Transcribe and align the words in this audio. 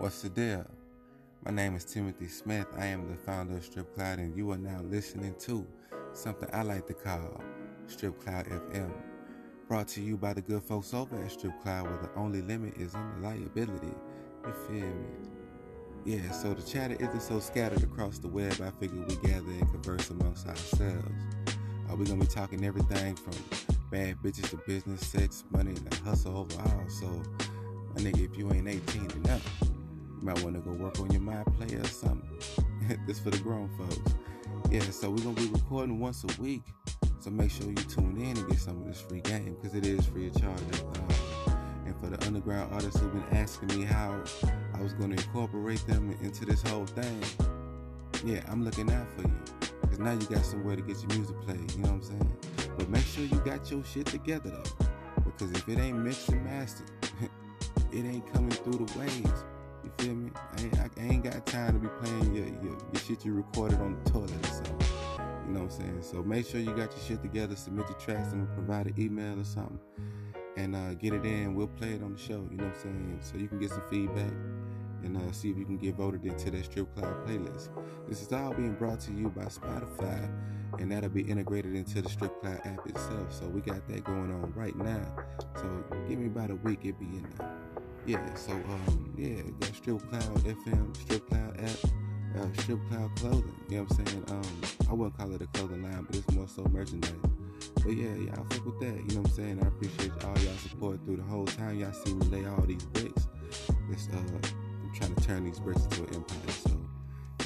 What's 0.00 0.22
the 0.22 0.30
deal? 0.30 0.64
My 1.44 1.50
name 1.50 1.76
is 1.76 1.84
Timothy 1.84 2.26
Smith. 2.26 2.66
I 2.78 2.86
am 2.86 3.06
the 3.06 3.18
founder 3.18 3.58
of 3.58 3.64
Strip 3.64 3.94
Cloud, 3.94 4.18
and 4.18 4.34
you 4.34 4.50
are 4.50 4.56
now 4.56 4.80
listening 4.80 5.34
to 5.40 5.66
something 6.14 6.48
I 6.54 6.62
like 6.62 6.86
to 6.86 6.94
call 6.94 7.42
Strip 7.86 8.18
Cloud 8.18 8.46
FM. 8.46 8.90
Brought 9.68 9.88
to 9.88 10.00
you 10.00 10.16
by 10.16 10.32
the 10.32 10.40
good 10.40 10.62
folks 10.62 10.94
over 10.94 11.22
at 11.22 11.30
Strip 11.30 11.52
Cloud, 11.60 11.84
where 11.84 11.98
the 11.98 12.18
only 12.18 12.40
limit 12.40 12.78
is 12.78 12.94
unreliability. 12.94 13.92
You 14.46 14.52
feel 14.66 14.86
me? 14.86 15.06
Yeah, 16.06 16.30
so 16.30 16.54
the 16.54 16.62
chatter 16.62 16.96
isn't 16.98 17.20
so 17.20 17.38
scattered 17.38 17.82
across 17.82 18.16
the 18.16 18.28
web. 18.28 18.58
I 18.62 18.70
figure 18.80 19.04
we 19.06 19.16
gather 19.16 19.50
and 19.50 19.70
converse 19.70 20.08
amongst 20.08 20.48
ourselves. 20.48 21.12
Uh, 21.46 21.94
we're 21.94 22.06
gonna 22.06 22.20
be 22.20 22.26
talking 22.26 22.64
everything 22.64 23.16
from 23.16 23.34
bad 23.90 24.16
bitches 24.24 24.48
to 24.48 24.56
business, 24.66 25.06
sex, 25.06 25.44
money, 25.50 25.72
and 25.72 25.90
the 25.90 25.96
hustle 25.96 26.38
overall. 26.38 26.88
So, 26.88 27.06
my 27.94 28.00
nigga, 28.00 28.30
if 28.30 28.38
you 28.38 28.50
ain't 28.50 28.66
18 28.66 29.10
and 29.10 29.28
up, 29.28 29.42
might 30.22 30.42
want 30.42 30.54
to 30.56 30.60
go 30.60 30.72
work 30.72 31.00
on 31.00 31.10
your 31.10 31.22
mind 31.22 31.46
play 31.56 31.76
or 31.76 31.84
something. 31.84 32.28
this 33.06 33.20
for 33.20 33.30
the 33.30 33.38
grown 33.38 33.68
folks. 33.76 34.14
Yeah, 34.70 34.80
so 34.82 35.10
we're 35.10 35.22
gonna 35.22 35.34
be 35.34 35.48
recording 35.48 35.98
once 35.98 36.24
a 36.24 36.40
week. 36.40 36.62
So 37.20 37.30
make 37.30 37.50
sure 37.50 37.66
you 37.68 37.74
tune 37.74 38.16
in 38.16 38.36
and 38.36 38.48
get 38.48 38.58
some 38.58 38.80
of 38.80 38.86
this 38.86 39.00
free 39.00 39.20
game 39.20 39.54
because 39.54 39.74
it 39.74 39.86
is 39.86 40.06
free 40.06 40.28
of 40.28 40.40
charge. 40.40 40.60
Uh, 40.72 41.52
and 41.86 41.98
for 42.00 42.06
the 42.06 42.24
underground 42.26 42.72
artists 42.72 43.00
who've 43.00 43.12
been 43.12 43.38
asking 43.38 43.68
me 43.78 43.84
how 43.84 44.22
I 44.74 44.82
was 44.82 44.92
gonna 44.94 45.14
incorporate 45.14 45.86
them 45.86 46.16
into 46.22 46.44
this 46.44 46.62
whole 46.62 46.86
thing, 46.86 47.22
yeah, 48.24 48.42
I'm 48.48 48.64
looking 48.64 48.90
out 48.90 49.06
for 49.16 49.22
you. 49.22 49.34
Cause 49.88 49.98
now 49.98 50.12
you 50.12 50.26
got 50.26 50.44
somewhere 50.44 50.76
to 50.76 50.82
get 50.82 50.98
your 51.00 51.08
music 51.18 51.40
played, 51.42 51.70
you 51.72 51.78
know 51.78 51.92
what 51.92 51.94
I'm 51.94 52.02
saying? 52.02 52.36
But 52.78 52.88
make 52.88 53.04
sure 53.04 53.24
you 53.24 53.38
got 53.44 53.70
your 53.70 53.84
shit 53.84 54.06
together 54.06 54.50
though. 54.50 54.86
Because 55.24 55.50
if 55.52 55.68
it 55.68 55.78
ain't 55.78 55.98
mixed 55.98 56.28
and 56.28 56.44
mastered, 56.44 56.90
it 57.92 58.04
ain't 58.04 58.32
coming 58.32 58.50
through 58.50 58.86
the 58.86 58.98
waves. 58.98 59.44
Feel 60.00 60.14
me? 60.14 60.30
I 60.56 60.62
ain't, 60.62 60.78
I 60.78 61.02
ain't 61.02 61.24
got 61.24 61.44
time 61.44 61.74
to 61.74 61.78
be 61.78 61.88
playing 62.00 62.34
your, 62.34 62.46
your, 62.46 62.78
your 62.90 63.02
shit 63.06 63.22
you 63.22 63.34
recorded 63.34 63.80
on 63.80 64.02
the 64.02 64.10
toilet 64.10 64.30
or 64.30 64.48
something. 64.48 64.80
You 65.46 65.52
know 65.52 65.64
what 65.64 65.72
I'm 65.74 65.78
saying? 65.78 66.02
So 66.02 66.22
make 66.22 66.46
sure 66.46 66.58
you 66.58 66.68
got 66.68 66.90
your 66.92 67.04
shit 67.06 67.20
together, 67.20 67.54
submit 67.54 67.86
your 67.86 67.98
tracks, 67.98 68.32
and 68.32 68.50
provide 68.54 68.86
an 68.86 68.94
email 68.98 69.38
or 69.38 69.44
something. 69.44 69.78
And 70.56 70.74
uh, 70.74 70.94
get 70.94 71.12
it 71.12 71.26
in. 71.26 71.54
We'll 71.54 71.68
play 71.68 71.90
it 71.90 72.02
on 72.02 72.14
the 72.14 72.18
show. 72.18 72.48
You 72.50 72.56
know 72.56 72.64
what 72.64 72.76
I'm 72.76 72.82
saying? 72.82 73.18
So 73.20 73.36
you 73.36 73.46
can 73.46 73.58
get 73.58 73.70
some 73.70 73.82
feedback 73.90 74.32
and 75.04 75.18
uh, 75.18 75.32
see 75.32 75.50
if 75.50 75.58
you 75.58 75.66
can 75.66 75.76
get 75.76 75.96
voted 75.96 76.24
into 76.24 76.50
that 76.50 76.64
Strip 76.64 76.94
Cloud 76.94 77.26
playlist. 77.26 77.68
This 78.08 78.22
is 78.22 78.32
all 78.32 78.54
being 78.54 78.74
brought 78.74 79.00
to 79.00 79.12
you 79.12 79.28
by 79.28 79.44
Spotify, 79.44 80.30
and 80.78 80.90
that'll 80.90 81.10
be 81.10 81.22
integrated 81.22 81.74
into 81.74 82.00
the 82.00 82.08
Strip 82.08 82.40
Cloud 82.40 82.60
app 82.64 82.86
itself. 82.86 83.34
So 83.34 83.46
we 83.48 83.60
got 83.60 83.86
that 83.88 84.04
going 84.04 84.32
on 84.32 84.50
right 84.56 84.76
now. 84.76 85.14
So 85.56 85.84
give 86.08 86.18
me 86.18 86.26
about 86.26 86.50
a 86.50 86.56
week, 86.56 86.80
it'll 86.84 87.00
be 87.00 87.06
in 87.06 87.26
there. 87.36 87.50
Yeah, 88.06 88.34
so 88.34 88.52
um, 88.52 89.12
yeah, 89.16 89.42
got 89.60 89.74
Strip 89.74 90.08
Cloud 90.08 90.22
FM, 90.44 90.96
Strip 90.96 91.28
Cloud 91.28 91.60
app, 91.60 92.40
uh, 92.40 92.60
Strip 92.62 92.80
Cloud 92.88 93.14
clothing. 93.16 93.54
You 93.68 93.76
know 93.76 93.82
what 93.84 93.98
I'm 93.98 94.06
saying? 94.06 94.24
Um, 94.30 94.88
I 94.90 94.94
wouldn't 94.94 95.18
call 95.18 95.32
it 95.34 95.42
a 95.42 95.46
clothing 95.48 95.82
line, 95.82 96.06
but 96.08 96.16
it's 96.16 96.30
more 96.32 96.48
so 96.48 96.64
merchandise. 96.72 97.12
But 97.84 97.96
yeah, 97.96 98.14
y'all 98.14 98.46
fuck 98.50 98.64
with 98.64 98.80
that. 98.80 98.96
You 98.96 99.16
know 99.16 99.22
what 99.22 99.30
I'm 99.30 99.36
saying? 99.36 99.62
I 99.62 99.68
appreciate 99.68 100.12
all 100.24 100.38
y'all 100.38 100.56
support 100.56 100.98
through 101.04 101.16
the 101.16 101.22
whole 101.22 101.46
time. 101.46 101.78
Y'all 101.78 101.92
see 101.92 102.14
me 102.14 102.26
lay 102.26 102.46
all 102.46 102.62
these 102.62 102.84
bricks. 102.86 103.28
It's 103.90 104.08
uh 104.08 104.48
trying 104.94 105.14
to 105.14 105.22
turn 105.22 105.44
these 105.44 105.58
bricks 105.58 105.84
into 105.84 106.02
an 106.04 106.14
empire. 106.14 106.52
So, 106.66 106.70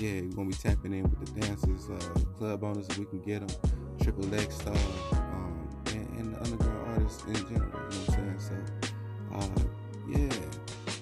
yeah, 0.01 0.21
we're 0.23 0.37
gonna 0.37 0.49
be 0.49 0.55
tapping 0.55 0.93
in 0.93 1.03
with 1.03 1.35
the 1.35 1.41
dancers, 1.41 1.89
uh, 1.91 2.21
club 2.39 2.65
owners 2.65 2.89
if 2.89 2.99
we 2.99 3.05
can 3.05 3.21
get 3.21 3.47
them, 3.47 3.71
Triple 4.03 4.35
X 4.35 4.57
Star, 4.57 4.75
um, 5.13 5.69
and, 5.87 6.09
and, 6.19 6.35
the 6.35 6.43
underground 6.43 6.93
artists 6.93 7.25
in 7.25 7.35
general. 7.35 7.53
You 7.55 7.61
know 7.61 8.05
what 8.07 8.19
I'm 8.19 8.41
saying? 8.41 8.69
So, 8.81 9.37
uh, 9.37 9.84
yeah, 10.09 10.31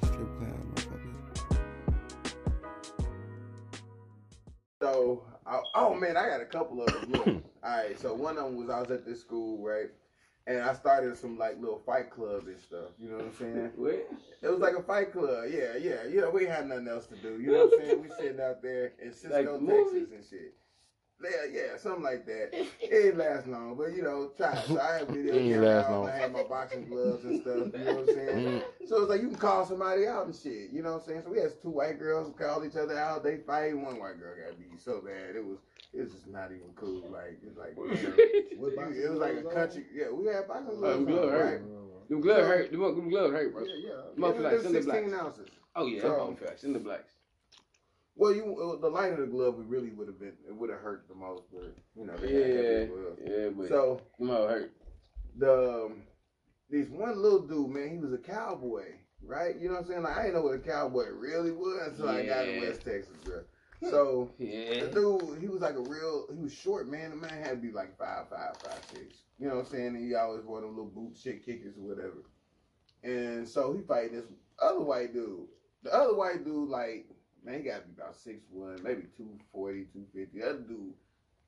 strip 0.03 0.39
cloud, 0.39 0.75
motherfucker. 0.75 1.42
So, 4.80 5.24
oh 5.74 5.95
man, 5.95 6.17
I 6.17 6.29
got 6.29 6.40
a 6.40 6.46
couple 6.46 6.83
of 6.83 6.92
them. 6.92 7.13
Look, 7.13 7.27
all 7.64 7.77
right. 7.77 7.98
So 7.98 8.14
one 8.14 8.39
of 8.39 8.45
them 8.45 8.57
was 8.57 8.70
I 8.70 8.80
was 8.80 8.90
at 8.90 9.05
this 9.07 9.20
school, 9.20 9.64
right? 9.64 9.90
and 10.46 10.61
I 10.61 10.74
started 10.74 11.17
some 11.17 11.39
like 11.39 11.61
little 11.61 11.80
fight 11.86 12.11
club 12.11 12.46
and 12.46 12.58
stuff. 12.58 12.90
You 12.98 13.11
know 13.11 13.17
what 13.17 13.27
I'm 13.27 13.35
saying? 13.35 13.70
What? 13.77 14.08
It 14.42 14.48
was 14.48 14.58
like 14.58 14.74
a 14.77 14.83
fight 14.83 15.13
club. 15.13 15.45
Yeah, 15.51 15.77
yeah. 15.80 16.05
You 16.05 16.23
know, 16.23 16.30
we 16.30 16.46
had 16.46 16.67
nothing 16.67 16.89
else 16.89 17.07
to 17.07 17.17
do. 17.17 17.40
You 17.40 17.52
know 17.52 17.67
what 17.67 17.80
I'm 17.80 17.86
saying? 17.86 18.02
We 18.02 18.08
sitting 18.11 18.40
out 18.40 18.63
there 18.63 18.92
in 19.01 19.13
Cisco, 19.13 19.58
Like 19.58 19.69
Texas 19.69 20.08
and 20.13 20.24
shit. 20.29 20.55
Yeah, 21.22 21.44
yeah, 21.52 21.77
something 21.78 22.02
like 22.02 22.27
that. 22.27 22.50
It 22.80 22.90
didn't 22.90 23.18
last 23.18 23.46
long, 23.46 23.77
but 23.77 23.94
you 23.94 24.02
know, 24.02 24.30
try. 24.36 24.55
So 24.66 24.78
I 24.80 24.98
had 24.98 25.08
video 25.08 25.34
It 25.36 25.38
ain't 25.40 25.62
last 25.62 25.90
long. 25.90 26.08
I 26.08 26.16
had 26.16 26.33
my 26.33 26.42
boxing 26.42 26.88
gloves 26.88 27.24
and 27.24 27.40
stuff. 27.40 27.56
You 27.72 27.84
know 27.84 27.94
what 27.94 28.08
I'm 28.08 28.14
saying? 28.14 28.46
Mm. 28.46 28.62
So 28.88 29.00
it's 29.02 29.10
like 29.10 29.22
you 29.22 29.28
can 29.28 29.36
call 29.38 29.64
somebody 29.64 30.06
out 30.06 30.27
and 30.27 30.34
shit. 30.34 30.70
You 30.72 30.83
know 30.83 30.92
what 30.94 31.02
I'm 31.02 31.08
saying? 31.08 31.22
So 31.24 31.30
we 31.30 31.38
had 31.38 31.50
two 31.62 31.70
white 31.70 31.98
girls 31.98 32.33
call 32.38 32.64
each 32.64 32.77
other 32.77 32.98
out. 32.98 33.22
They 33.24 33.38
fight. 33.38 33.77
One 33.77 33.98
white 33.98 34.18
girl 34.18 34.34
got 34.36 34.58
beat 34.58 34.80
so 34.80 35.00
bad 35.00 35.36
it 35.36 35.44
was 35.44 35.58
it 35.94 36.00
was 36.02 36.12
just 36.12 36.27
not 36.28 36.50
even 36.50 36.72
cool. 36.77 37.02
Like 37.10 37.39
it's 37.46 37.56
like 37.56 37.77
damn. 37.77 38.58
What 38.60 38.77
boxing 38.77 39.02
it 39.02 39.10
was 39.10 39.18
like 39.18 39.36
a 39.39 39.42
country. 39.44 39.84
Yeah, 39.94 40.10
we 40.10 40.27
had 40.27 40.48
boxing 40.48 40.68
Oh, 40.72 40.80
gloves, 40.80 41.04
glove 41.06 41.24
on, 41.24 41.30
hurt. 41.30 41.52
right? 41.60 42.08
Them 42.08 42.20
gloves 42.20 42.46
hurt. 42.46 42.70
Them, 42.72 42.80
them 42.80 43.08
gloves 43.10 43.33
hurt, 43.33 43.52
bro. 43.54 43.64
Yeah, 43.64 43.74
yeah. 43.78 43.90
Them 44.16 44.24
It 44.24 44.33
feel 44.34 44.42
like 44.42 44.60
16 44.60 44.84
Blacks. 44.84 45.12
ounces. 45.22 45.48
Oh 45.77 45.86
yeah, 45.86 46.02
So- 46.02 46.08
them 46.08 46.18
motherfuckers 46.36 46.46
like 46.48 46.58
Cinder 46.58 46.78
Blacks. 46.80 47.11
Well, 48.14 48.34
you 48.34 48.45
uh, 48.45 48.80
the 48.80 48.90
of 49.12 49.18
the 49.18 49.27
glove, 49.27 49.58
it 49.58 49.67
really 49.67 49.90
would 49.90 50.06
have 50.06 50.18
been 50.18 50.34
it 50.46 50.55
would 50.55 50.70
have 50.70 50.80
hurt 50.80 51.06
the 51.08 51.14
most, 51.14 51.45
but 51.52 51.74
you 51.96 52.06
know 52.06 52.14
Yeah, 52.23 52.86
yeah, 53.27 53.48
but 53.56 53.68
So 53.68 54.00
all 54.20 54.48
hurt. 54.48 54.73
the 55.39 55.84
um, 55.86 56.02
this 56.70 56.89
one 56.89 57.20
little 57.20 57.40
dude, 57.46 57.70
man, 57.70 57.90
he 57.90 57.98
was 57.98 58.12
a 58.12 58.18
cowboy, 58.18 58.84
right? 59.24 59.56
You 59.58 59.68
know 59.68 59.74
what 59.74 59.83
I'm 59.84 59.89
saying? 59.89 60.02
Like 60.02 60.17
I 60.17 60.22
didn't 60.22 60.34
know 60.36 60.42
what 60.42 60.55
a 60.55 60.58
cowboy 60.58 61.08
really 61.11 61.51
was 61.52 61.89
until 61.89 62.08
I 62.08 62.24
got 62.24 62.45
to 62.45 62.58
West 62.58 62.84
Texas, 62.84 63.17
bro. 63.24 63.40
So 63.90 64.30
Yeah. 64.39 64.84
the 64.84 64.90
dude, 64.92 65.40
he 65.40 65.48
was 65.48 65.61
like 65.62 65.74
a 65.74 65.80
real, 65.80 66.27
he 66.34 66.42
was 66.42 66.52
short, 66.52 66.89
man. 66.89 67.11
The 67.11 67.17
man 67.17 67.42
had 67.42 67.51
to 67.51 67.56
be 67.56 67.72
like 67.72 67.98
five, 67.98 68.28
five, 68.28 68.56
five, 68.62 68.80
six. 68.92 69.22
You 69.39 69.48
know 69.48 69.56
what 69.56 69.67
I'm 69.67 69.70
saying? 69.72 69.86
And 69.96 70.06
he 70.06 70.14
always 70.14 70.45
wore 70.45 70.61
them 70.61 70.70
little 70.70 70.84
boot 70.86 71.17
shit 71.20 71.45
kickers 71.45 71.77
or 71.77 71.89
whatever. 71.89 72.22
And 73.02 73.48
so 73.48 73.72
he 73.72 73.80
fighting 73.83 74.14
this 74.17 74.27
other 74.61 74.80
white 74.80 75.12
dude. 75.12 75.48
The 75.83 75.92
other 75.92 76.14
white 76.14 76.45
dude, 76.45 76.68
like, 76.68 77.06
man, 77.45 77.58
he 77.58 77.63
got 77.64 77.83
to 77.83 77.89
be 77.89 77.95
about 78.01 78.17
six 78.17 78.39
one, 78.51 78.83
maybe 78.83 79.03
240, 79.17 79.85
250. 79.92 80.39
The 80.39 80.47
other 80.47 80.58
dude, 80.61 80.95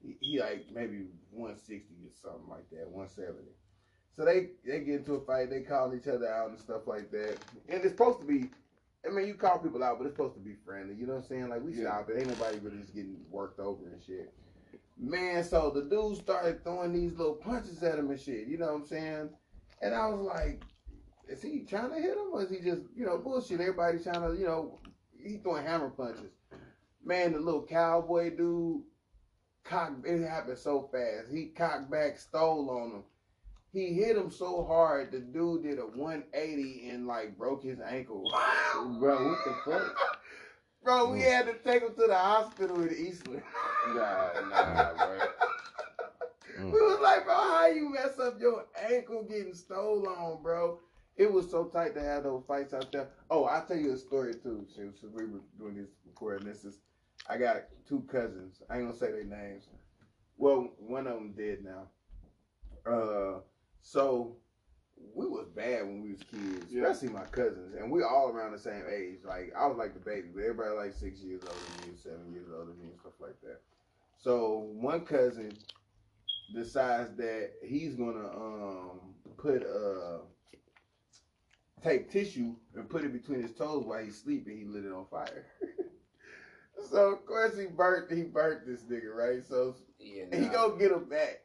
he, 0.03 0.16
he 0.21 0.41
like 0.41 0.66
maybe 0.72 1.06
160 1.31 1.94
or 2.05 2.12
something 2.22 2.49
like 2.49 2.69
that, 2.71 2.88
170. 2.91 3.50
So 4.16 4.25
they 4.25 4.50
they 4.65 4.84
get 4.84 5.00
into 5.00 5.15
a 5.15 5.25
fight, 5.25 5.50
they 5.50 5.62
call 5.62 5.94
each 5.94 6.06
other 6.06 6.28
out 6.28 6.50
and 6.50 6.59
stuff 6.59 6.87
like 6.87 7.10
that. 7.10 7.38
And 7.69 7.83
it's 7.83 7.91
supposed 7.91 8.21
to 8.21 8.27
be, 8.27 8.49
I 9.06 9.10
mean, 9.12 9.27
you 9.27 9.34
call 9.34 9.59
people 9.59 9.83
out, 9.83 9.99
but 9.99 10.06
it's 10.06 10.15
supposed 10.16 10.34
to 10.34 10.41
be 10.41 10.54
friendly. 10.65 10.94
You 10.94 11.06
know 11.06 11.15
what 11.15 11.22
I'm 11.25 11.28
saying? 11.28 11.49
Like 11.49 11.62
we 11.65 11.72
Yeah. 11.75 11.91
stop 11.91 12.10
it, 12.10 12.19
ain't 12.19 12.28
nobody 12.28 12.59
really 12.59 12.78
just 12.78 12.94
getting 12.94 13.16
worked 13.31 13.59
over 13.59 13.87
and 13.87 14.03
shit. 14.03 14.33
Man, 14.97 15.43
so 15.43 15.71
the 15.75 15.83
dude 15.83 16.16
started 16.19 16.62
throwing 16.62 16.93
these 16.93 17.16
little 17.19 17.34
punches 17.34 17.83
at 17.83 17.99
him 17.99 18.10
and 18.10 18.21
shit. 18.21 18.47
You 18.47 18.59
know 18.59 18.66
what 18.66 18.83
I'm 18.83 18.87
saying? 18.87 19.31
And 19.83 19.93
I 19.94 20.06
was 20.09 20.21
like, 20.21 20.62
is 21.28 21.43
he 21.43 21.65
trying 21.69 21.91
to 21.91 21.97
hit 21.97 22.12
him 22.12 22.31
or 22.33 22.43
is 22.44 22.50
he 22.50 22.59
just, 22.60 22.83
you 22.94 23.04
know, 23.04 23.19
bullshit? 23.19 23.60
Everybody 23.60 23.99
trying 23.99 24.22
to, 24.22 24.38
you 24.38 24.47
know, 24.47 24.78
he 25.24 25.38
throwing 25.38 25.64
hammer 25.64 25.90
punches. 25.90 26.32
Man, 27.04 27.32
the 27.32 27.38
little 27.38 27.66
cowboy 27.66 28.36
dude, 28.36 28.82
cock, 29.64 29.92
it 30.04 30.26
happened 30.26 30.58
so 30.58 30.88
fast. 30.92 31.30
He 31.32 31.46
cocked 31.46 31.90
back, 31.90 32.18
stole 32.18 32.70
on 32.70 32.90
him. 32.90 33.02
He 33.72 33.92
hit 33.92 34.16
him 34.16 34.30
so 34.30 34.64
hard, 34.64 35.10
the 35.10 35.18
dude 35.18 35.64
did 35.64 35.78
a 35.78 35.82
180 35.82 36.90
and 36.90 37.06
like 37.06 37.36
broke 37.36 37.64
his 37.64 37.80
ankle. 37.80 38.30
Bro, 39.00 39.28
what 39.28 39.38
the 39.44 39.54
fuck? 39.64 39.96
Bro, 40.84 41.12
we 41.12 41.20
mm. 41.20 41.32
had 41.32 41.46
to 41.46 41.54
take 41.54 41.82
him 41.82 41.94
to 41.94 42.06
the 42.06 42.14
hospital 42.14 42.82
in 42.82 42.94
Eastland. 42.94 43.42
Nah, 43.88 44.28
nah, 44.50 44.94
bro. 44.96 45.18
We 46.58 46.64
mm. 46.64 46.72
was 46.72 47.00
like, 47.02 47.24
bro, 47.24 47.34
how 47.34 47.66
you 47.66 47.91
mess 47.91 48.18
up 48.20 48.38
your 48.38 48.66
ankle 48.88 49.24
getting 49.24 49.54
stole 49.54 50.06
on, 50.06 50.42
bro? 50.42 50.78
It 51.16 51.33
was 51.33 51.49
so 51.51 51.66
tight 51.66 51.95
to 51.95 52.03
have 52.03 52.25
those 52.25 52.43
fights 52.47 52.75
out 52.75 52.91
there. 52.91 53.09
Oh, 53.31 53.45
I'll 53.45 53.65
tell 53.65 53.77
you 53.77 53.93
a 53.93 53.97
story 53.97 54.34
too. 54.34 54.66
Since 54.75 55.03
we 55.03 55.27
were 55.27 55.41
doing 55.59 55.77
this 55.77 55.91
recording, 56.07 56.47
this 56.49 56.65
is 56.65 56.81
I 57.28 57.39
got 57.39 57.63
two 57.89 58.01
cousins. 58.11 58.63
I 58.69 58.77
ain't 58.78 58.87
gonna 58.87 58.99
say 58.99 59.13
their 59.13 59.25
names. 59.25 59.69
Well, 60.37 60.72
one 60.78 61.07
of 61.07 61.15
them 61.15 61.33
dead 61.37 61.59
now. 61.65 61.89
Uh, 62.91 63.41
so 63.81 64.37
we 65.15 65.27
was 65.27 65.47
bad 65.55 65.83
when 65.87 66.03
we 66.03 66.13
was 66.13 66.22
kids, 66.22 66.72
Yeah. 66.72 66.87
especially 66.89 67.15
my 67.15 67.25
cousins, 67.27 67.75
and 67.78 67.91
we 67.91 68.03
all 68.03 68.31
around 68.31 68.53
the 68.53 68.59
same 68.59 68.83
age. 68.93 69.21
Like 69.25 69.53
I 69.57 69.66
was 69.66 69.77
like 69.78 69.95
the 69.95 70.01
baby, 70.01 70.28
but 70.34 70.43
everybody 70.43 70.75
like 70.75 70.95
six 70.95 71.21
years 71.21 71.43
older 71.43 71.55
than 71.78 71.93
me, 71.93 71.97
seven 71.97 72.33
years 72.33 72.49
older 72.53 72.72
than 72.72 72.78
me, 72.81 72.87
and 72.91 72.99
stuff 73.01 73.21
like 73.21 73.41
that. 73.43 73.61
So 74.19 74.69
one 74.75 75.05
cousin 75.05 75.53
decides 76.53 77.16
that 77.16 77.53
he's 77.63 77.95
gonna 77.95 78.28
um 78.37 79.01
put 79.37 79.63
uh 79.63 80.19
take 81.84 82.10
tissue 82.10 82.54
and 82.75 82.89
put 82.89 83.04
it 83.04 83.13
between 83.13 83.42
his 83.42 83.53
toes 83.53 83.84
while 83.84 84.03
he's 84.03 84.21
sleeping. 84.21 84.57
He 84.59 84.65
lit 84.65 84.84
it 84.84 84.92
on 84.92 85.07
fire. 85.10 85.47
so 86.91 87.13
of 87.13 87.27
course 87.27 87.57
he 87.59 87.66
burnt 87.66 88.10
he 88.10 88.22
burnt 88.22 88.66
this 88.66 88.83
nigga 88.83 89.15
right. 89.15 89.45
So 89.47 89.77
Yeah, 89.98 90.25
he 90.33 90.47
nah. 90.47 90.53
go 90.53 90.77
get 90.77 90.91
him 90.92 91.04
back. 91.09 91.42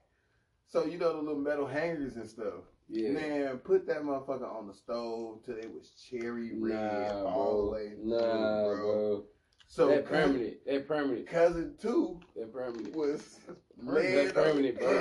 So 0.67 0.85
you 0.85 0.97
know 0.97 1.13
the 1.13 1.19
little 1.21 1.39
metal 1.41 1.67
hangers 1.67 2.15
and 2.15 2.27
stuff. 2.27 2.63
Yeah. 2.87 3.11
Man, 3.11 3.57
put 3.59 3.85
that 3.87 4.01
motherfucker 4.01 4.51
on 4.51 4.67
the 4.67 4.73
stove 4.73 5.39
till 5.45 5.57
it 5.57 5.71
was 5.71 5.91
cherry 6.09 6.51
red 6.55 6.73
Nah, 7.13 7.23
all 7.23 7.57
the 7.57 7.61
bro. 7.61 7.71
way 7.71 7.89
through, 7.89 8.05
Nah, 8.09 8.63
bro. 8.63 9.23
So 9.67 9.87
that 9.89 10.05
permanent. 10.05 10.55
That 10.65 10.87
permanent. 10.87 11.27
cousin 11.27 11.75
two 11.79 12.19
That 12.35 12.51
permanent. 12.51 12.95
was 12.95 13.39
That 13.77 14.31
permanent, 14.33 14.79
bro. 14.79 14.91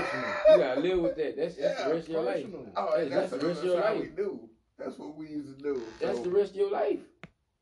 You 0.51 0.59
gotta 0.59 0.81
live 0.81 0.99
with 0.99 1.17
that. 1.17 1.37
That's, 1.37 1.57
that's 1.57 1.83
the 1.85 1.95
rest 1.95 2.07
of 2.09 2.13
your 2.13 2.23
life. 2.23 2.47
Oh, 2.77 2.91
That's- 2.91 3.09
that's, 3.11 3.31
that's 3.31 3.43
the 3.43 3.49
rest 3.49 3.61
of 3.61 3.65
your 3.67 3.81
how 3.83 3.95
life. 3.95 4.01
we 4.03 4.09
do. 4.09 4.49
That's 4.79 4.99
what 4.99 5.17
we 5.17 5.29
used 5.29 5.57
to 5.59 5.63
do. 5.63 5.83
That's 6.01 6.19
so, 6.19 6.25
the 6.25 6.31
rest 6.31 6.51
of 6.53 6.57
your 6.57 6.71
life. 6.71 7.01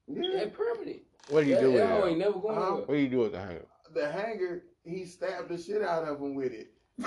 yeah. 0.06 0.22
That 0.38 0.54
permanent. 0.54 1.00
What 1.28 1.44
do 1.44 1.48
you 1.50 1.54
that, 1.56 1.60
do 1.62 1.72
with 1.72 1.80
it? 1.82 2.06
ain't 2.08 2.18
never 2.18 2.38
going 2.38 2.56
Uh-huh. 2.58 2.74
What 2.76 2.88
do 2.88 2.96
you 2.96 3.08
do 3.08 3.18
with 3.20 3.32
the 3.32 3.40
hanger? 3.40 3.64
the 3.94 4.10
hanger, 4.12 4.62
he 4.84 5.04
stabbed 5.06 5.48
the 5.48 5.56
shit 5.58 5.82
out 5.82 6.04
of 6.04 6.20
him 6.20 6.34
with 6.34 6.52
it. 6.52 6.72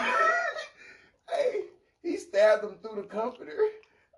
hey, 1.30 1.62
he 2.02 2.18
stabbed 2.18 2.64
him 2.64 2.76
through 2.82 3.02
the 3.02 3.08
comforter. 3.08 3.58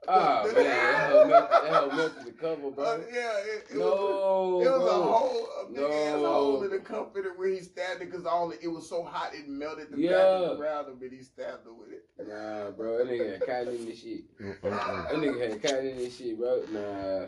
Ah, 0.07 0.41
man, 0.45 0.53
that 0.55 1.09
hoe 1.09 1.27
melted, 1.27 1.51
that 1.51 1.73
hoe 1.73 1.95
melted 1.95 2.25
the 2.25 2.31
cover, 2.31 2.67
Uh, 2.67 2.69
bro. 2.71 3.03
yeah, 3.13 3.37
it, 3.39 3.63
it 3.71 3.77
was, 3.77 3.79
no, 3.79 4.57
a, 4.57 4.59
it 4.65 4.71
was 4.71 4.81
bro. 4.81 4.87
a 4.89 5.03
hole, 5.03 5.47
a 5.61 5.65
big 5.71 5.83
ass 5.83 6.21
No. 6.21 6.25
hole 6.33 6.63
in 6.63 6.69
the 6.71 6.79
comforter 6.79 7.33
where 7.35 7.49
he 7.49 7.59
stabbed 7.59 8.01
it 8.01 8.09
because 8.11 8.25
all 8.25 8.49
it, 8.51 8.59
it 8.63 8.67
was 8.67 8.89
so 8.89 9.03
hot 9.03 9.33
it 9.35 9.47
melted 9.47 9.91
the 9.91 9.99
Yeah. 9.99 10.17
fabric 10.17 10.59
around 10.59 10.85
him 10.89 10.97
and 11.01 11.11
he 11.11 11.21
stabbed 11.23 11.67
him 11.67 11.77
with 11.79 11.89
it. 11.91 12.05
Nah, 12.17 12.71
bro, 12.71 12.97
that 12.97 13.07
nigga 13.07 13.31
had 13.33 13.45
cotton 13.45 13.75
in 13.75 13.85
this 13.85 13.99
shit. 14.01 14.23
That 14.63 15.13
nigga 15.13 15.51
had 15.51 15.61
cotton 15.61 15.87
in 15.87 15.97
this 15.97 16.17
shit, 16.17 16.37
bro. 16.39 16.63
Nah, 16.71 17.27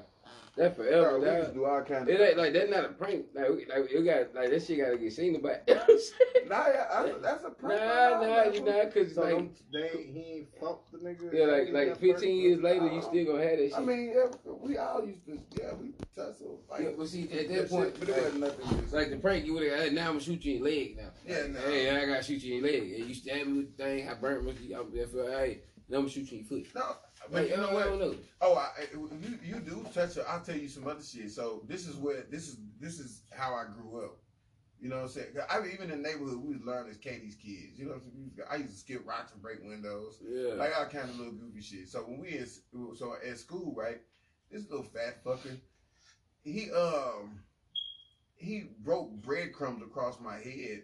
that 0.56 0.76
forever. 0.76 1.02
Bro, 1.12 1.20
we 1.20 1.26
That, 1.26 1.38
used 1.40 1.50
to 1.50 1.56
do 1.56 1.66
all 1.66 1.82
kinds 1.82 2.10
it 2.10 2.22
of. 2.22 2.28
ain't 2.28 2.38
like 2.38 2.54
that's 2.54 2.70
not 2.70 2.86
a 2.86 2.90
prank. 2.90 3.26
Like, 3.34 3.50
we- 3.50 3.66
like 3.66 3.92
it 3.92 4.04
got 4.04 4.36
like 4.36 4.50
that 4.52 4.64
shit 4.64 4.78
gotta 4.80 4.98
get 4.98 5.12
seen 5.14 5.36
about. 5.36 5.58
Nah, 6.46 6.68
yeah, 6.68 6.86
I, 6.92 7.14
that's 7.22 7.44
a 7.46 7.50
prank. 7.52 7.82
nah, 7.82 8.20
right 8.20 8.48
nah, 8.48 8.52
you 8.52 8.62
not 8.66 8.94
cause 8.94 9.16
So 9.16 9.22
like 9.24 9.50
they 9.72 9.88
he 10.12 10.20
ain't 10.40 10.48
fucked 10.60 10.92
the 10.92 10.98
nigga. 10.98 11.34
yeah, 11.34 11.46
like 11.46 11.70
like 11.72 11.98
15 12.00 12.12
first 12.12 12.24
years 12.26 12.62
later, 12.62 12.88
you 12.88 13.02
still 13.02 13.26
gonna 13.26 13.44
have 13.48 13.58
that 13.58 13.70
shit. 13.70 13.78
I 13.78 13.80
mean, 13.82 14.14
yeah, 14.14 14.26
we 14.62 14.78
all 14.78 15.06
used 15.06 15.26
to, 15.26 15.40
yeah, 15.58 15.74
we 15.80 15.94
tussle, 16.16 16.60
fight. 16.70 16.82
yeah, 16.84 16.90
but 16.98 17.08
see 17.08 17.24
at 17.32 17.48
That 17.48 17.48
that 17.50 17.70
point, 17.70 17.96
shit, 17.96 18.00
but 18.02 18.10
it 18.10 18.12
like, 18.12 18.24
wasn't 18.24 18.42
nothing. 18.42 18.80
just- 18.82 18.94
like 18.94 19.10
the 19.10 19.18
prank, 19.18 19.46
you 19.46 19.54
would 19.54 19.72
have. 19.72 19.94
Now 19.94 20.02
I'm 20.02 20.08
gonna 20.10 20.20
shoot 20.20 20.44
you 20.44 20.56
in 20.58 20.64
your 20.64 20.68
leg 20.70 20.98
now. 20.98 21.10
Yeah, 21.26 21.48
no. 21.48 21.60
Hey, 21.62 21.90
I 21.98 22.06
gotta 22.06 22.24
shoot 22.24 22.44
you 22.44 22.58
in 22.58 22.64
your 22.66 22.72
leg. 22.74 22.92
And 23.00 23.08
you 23.10 23.16
stab 23.16 23.48
me 23.48 23.54
with 23.54 23.78
the 23.78 23.84
thing. 23.84 24.10
I 24.10 24.14
burnt 24.16 24.44
me. 24.44 24.74
I'm 24.74 24.94
therefore, 24.94 25.30
hey, 25.32 25.60
now 25.88 25.98
I'm 25.98 26.04
gonna 26.04 26.10
shoot 26.10 26.30
you 26.32 26.40
in 26.40 26.46
your 26.46 26.64
foot. 26.64 26.76
No, 26.76 26.96
but 27.32 27.50
you 27.50 27.58
know 27.58 27.74
what? 27.74 28.18
Oh, 28.42 28.56
I, 28.56 28.70
you 28.94 29.40
you 29.44 29.60
do 29.60 29.86
touch 29.94 30.18
it. 30.18 30.26
I'll 30.28 30.42
tell 30.42 30.58
you 30.58 30.68
some 30.68 30.88
other 30.88 31.02
shit. 31.04 31.32
So 31.32 31.64
this 31.68 31.88
is 31.88 31.96
where 31.96 32.24
this 32.30 32.48
is 32.50 32.58
this 32.80 33.00
is 33.00 33.22
how 33.32 33.54
I 33.56 33.66
grew 33.66 34.04
up. 34.04 34.18
You 34.80 34.90
know 34.90 34.98
what 34.98 35.04
I'm 35.04 35.10
saying? 35.12 35.28
I 35.50 35.62
mean, 35.62 35.72
even 35.74 35.92
in 35.92 36.02
the 36.02 36.10
neighborhood, 36.10 36.44
we 36.44 36.54
was 36.54 36.62
learning 36.66 36.92
as 36.92 36.98
Katie's 36.98 37.36
kids. 37.36 37.78
You 37.78 37.86
know 37.86 37.92
what 37.92 38.02
I'm 38.04 38.32
saying? 38.36 38.48
I 38.52 38.56
used 38.58 38.72
to 38.72 38.78
skip 38.78 39.08
rocks 39.08 39.32
and 39.32 39.42
break 39.42 39.64
windows, 39.64 40.22
Yeah. 40.22 40.56
like 40.56 40.78
all 40.78 40.88
kind 40.88 41.10
of 41.10 41.18
little 41.18 41.32
goofy 41.34 41.62
shit. 41.62 41.88
So 41.88 42.00
when 42.00 42.20
we 42.20 42.38
in, 42.38 42.46
so 42.96 43.16
at 43.26 43.38
school, 43.38 43.74
right? 43.78 44.02
This 44.52 44.70
little 44.70 44.84
fat 44.86 45.24
fucker, 45.24 45.58
he 46.44 46.70
um 46.72 47.40
he 48.36 48.66
broke 48.84 49.10
breadcrumbs 49.22 49.82
across 49.82 50.20
my 50.20 50.36
head. 50.36 50.84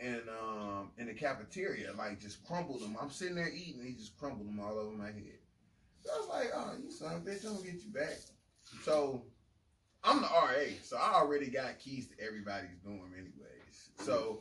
And 0.00 0.22
um, 0.28 0.90
in 0.96 1.06
the 1.06 1.14
cafeteria, 1.14 1.92
like 1.98 2.20
just 2.20 2.46
crumbled 2.46 2.82
them. 2.82 2.96
I'm 3.00 3.10
sitting 3.10 3.34
there 3.34 3.48
eating, 3.48 3.82
he 3.84 3.94
just 3.94 4.16
crumbled 4.16 4.46
them 4.46 4.60
all 4.60 4.78
over 4.78 4.94
my 4.96 5.06
head. 5.06 5.37
So 6.08 6.14
I 6.14 6.18
was 6.20 6.28
like, 6.28 6.50
oh, 6.54 6.72
you 6.82 6.90
son 6.90 7.16
of 7.16 7.26
a 7.26 7.30
bitch, 7.30 7.44
I'm 7.44 7.52
gonna 7.56 7.66
get 7.66 7.82
you 7.84 7.90
back. 7.90 8.16
So 8.82 9.22
I'm 10.02 10.22
the 10.22 10.28
RA, 10.28 10.72
so 10.82 10.96
I 10.96 11.14
already 11.16 11.48
got 11.50 11.78
keys 11.78 12.08
to 12.08 12.24
everybody's 12.24 12.76
dorm 12.82 13.12
anyways. 13.14 13.90
So 13.98 14.40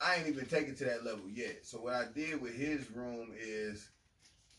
I 0.00 0.16
ain't 0.16 0.26
even 0.26 0.46
taken 0.46 0.74
to 0.76 0.84
that 0.86 1.04
level 1.04 1.28
yet. 1.32 1.58
So 1.64 1.78
what 1.78 1.94
I 1.94 2.06
did 2.12 2.40
with 2.40 2.54
his 2.56 2.90
room 2.90 3.32
is 3.38 3.90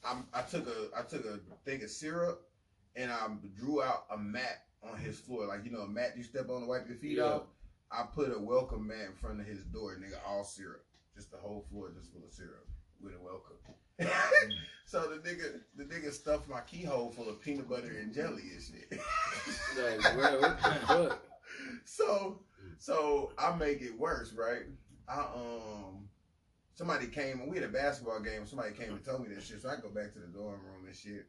I, 0.06 0.16
I 0.34 0.44
took 0.44 0.68
a 0.68 0.98
I 0.98 1.02
took 1.02 1.26
a 1.26 1.40
thing 1.70 1.84
of 1.84 1.90
syrup 1.90 2.48
and 2.96 3.12
I 3.12 3.28
drew 3.60 3.84
out 3.84 4.06
a 4.12 4.18
mat 4.18 4.64
on 4.82 4.98
his 4.98 5.20
floor, 5.20 5.46
like 5.48 5.66
you 5.66 5.72
know 5.72 5.82
a 5.82 5.90
mat 5.90 6.14
you 6.16 6.24
step 6.24 6.50
on 6.50 6.62
to 6.62 6.68
wipe 6.68 6.88
your 6.88 6.98
feet 6.98 7.18
Yeah. 7.18 7.24
off. 7.24 7.44
I 7.92 8.04
put 8.04 8.34
a 8.34 8.40
welcome 8.40 8.88
mat 8.88 9.08
in 9.08 9.14
front 9.14 9.42
of 9.42 9.46
his 9.46 9.64
door, 9.64 9.98
nigga, 10.02 10.18
all 10.26 10.44
syrup, 10.46 10.86
just 11.16 11.32
the 11.32 11.38
whole 11.38 11.66
floor 11.70 11.92
just 11.98 12.14
full 12.14 12.24
of 12.26 12.32
syrup 12.32 12.66
with 13.02 13.14
a 13.14 13.22
welcome. 13.22 13.58
so 14.86 15.02
the 15.10 15.30
nigga, 15.30 15.62
the 15.76 15.84
nigga 15.84 16.12
stuffed 16.12 16.50
my 16.50 16.62
keyhole 16.62 17.12
full 17.12 17.30
of 17.30 17.42
peanut 17.42 17.70
butter 17.70 17.96
and 18.00 18.14
jelly 18.14 18.44
and 18.54 18.62
shit. 18.62 19.00
Like, 19.78 20.16
bro, 20.16 20.40
what 20.40 20.58
the 20.58 20.70
fuck? 20.88 21.24
so, 21.86 22.40
so 22.78 23.32
I 23.38 23.56
make 23.56 23.82
it 23.82 23.98
worse, 23.98 24.34
right? 24.34 24.64
I 25.08 25.20
um, 25.20 26.08
somebody 26.76 27.08
came. 27.08 27.40
And 27.40 27.50
we 27.50 27.58
had 27.58 27.66
a 27.66 27.72
basketball 27.72 28.20
game. 28.20 28.46
Somebody 28.46 28.74
came 28.74 28.92
and 28.92 29.04
told 29.04 29.28
me 29.28 29.34
that 29.34 29.44
shit. 29.44 29.62
So 29.62 29.70
I 29.70 29.76
go 29.78 29.90
back 29.90 30.14
to 30.14 30.20
the 30.20 30.28
dorm 30.28 30.62
room 30.66 30.86
and 30.86 30.96
shit, 30.96 31.26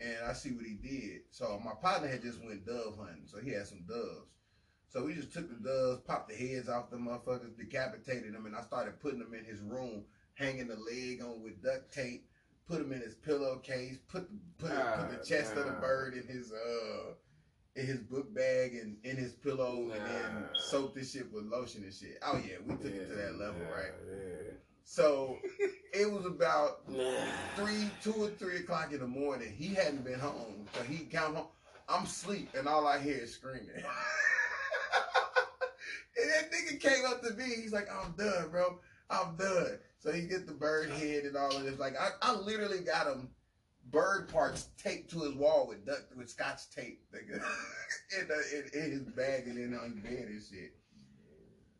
and 0.00 0.16
I 0.28 0.32
see 0.32 0.52
what 0.52 0.66
he 0.66 0.74
did. 0.74 1.22
So 1.30 1.60
my 1.64 1.72
partner 1.80 2.08
had 2.08 2.22
just 2.22 2.44
went 2.44 2.66
dove 2.66 2.98
hunting, 2.98 3.26
so 3.26 3.38
he 3.40 3.50
had 3.50 3.66
some 3.66 3.84
doves. 3.88 4.30
So 4.88 5.04
we 5.04 5.14
just 5.14 5.32
took 5.32 5.48
the 5.48 5.68
doves, 5.68 6.00
popped 6.06 6.30
the 6.30 6.36
heads 6.36 6.68
off 6.68 6.90
the 6.90 6.96
motherfuckers, 6.96 7.56
decapitated 7.56 8.32
them, 8.32 8.46
and 8.46 8.54
I 8.56 8.62
started 8.62 9.00
putting 9.00 9.18
them 9.18 9.34
in 9.34 9.44
his 9.44 9.60
room, 9.60 10.04
hanging 10.36 10.68
the 10.68 10.76
leg 10.76 11.20
on 11.22 11.42
with 11.42 11.62
duct 11.62 11.92
tape. 11.92 12.28
Put 12.68 12.80
him 12.80 12.92
in 12.92 13.00
his 13.00 13.14
pillowcase. 13.14 13.98
Put 14.08 14.28
put, 14.58 14.70
put 14.70 15.10
the 15.10 15.24
chest 15.26 15.54
of 15.56 15.66
the 15.66 15.72
bird 15.72 16.14
in 16.14 16.26
his 16.26 16.52
uh 16.52 17.12
in 17.76 17.86
his 17.86 18.00
book 18.00 18.32
bag 18.34 18.74
and 18.74 18.96
in 19.04 19.16
his 19.16 19.32
pillow, 19.34 19.90
and 19.94 20.04
then 20.06 20.32
Nah. 20.42 20.48
soak 20.54 20.94
this 20.94 21.12
shit 21.12 21.30
with 21.32 21.44
lotion 21.44 21.82
and 21.84 21.92
shit. 21.92 22.18
Oh 22.24 22.38
yeah, 22.38 22.56
we 22.66 22.74
took 22.76 22.86
it 22.94 23.08
to 23.08 23.14
that 23.14 23.36
level, 23.38 23.60
yeah, 23.60 23.74
right? 23.76 23.92
Yeah. 24.08 24.52
So 24.84 25.38
it 25.92 26.10
was 26.10 26.24
about 26.26 26.88
Nah. 26.88 27.04
three, 27.54 27.90
two 28.02 28.14
or 28.14 28.28
three 28.30 28.56
o'clock 28.58 28.92
in 28.92 29.00
the 29.00 29.06
morning. 29.06 29.52
He 29.56 29.74
hadn't 29.74 30.04
been 30.04 30.18
home, 30.18 30.66
so 30.74 30.82
he 30.82 31.04
come 31.04 31.34
home. 31.36 31.48
I'm 31.88 32.04
asleep, 32.04 32.48
and 32.58 32.66
all 32.66 32.86
I 32.86 32.98
hear 32.98 33.18
is 33.18 33.32
screaming. 33.34 33.68
and 33.76 33.84
that 36.30 36.50
nigga 36.50 36.80
came 36.80 37.04
up 37.06 37.22
to 37.22 37.30
me. 37.34 37.44
He's 37.62 37.72
like, 37.72 37.88
"I'm 37.92 38.12
done, 38.12 38.48
bro. 38.50 38.80
I'm 39.10 39.36
done." 39.36 39.78
So 39.98 40.12
he 40.12 40.22
get 40.22 40.46
the 40.46 40.52
bird 40.54 40.90
head 40.90 41.24
and 41.24 41.36
all 41.36 41.56
of 41.56 41.62
this. 41.64 41.78
Like 41.78 41.94
I, 41.98 42.10
I 42.22 42.34
literally 42.36 42.80
got 42.80 43.06
him 43.06 43.28
bird 43.90 44.28
parts 44.28 44.68
taped 44.78 45.10
to 45.12 45.20
his 45.20 45.34
wall 45.34 45.66
with 45.68 45.86
duct 45.86 46.14
with 46.16 46.28
scotch 46.28 46.68
tape, 46.74 47.00
nigga, 47.14 47.34
in, 48.20 48.28
the, 48.28 48.68
in, 48.74 48.84
in 48.84 48.90
his 48.90 49.02
bag 49.02 49.46
and 49.46 49.56
then 49.56 49.78
on 49.78 49.92
his 49.92 50.00
bed 50.02 50.26
and 50.28 50.42
shit. 50.42 50.74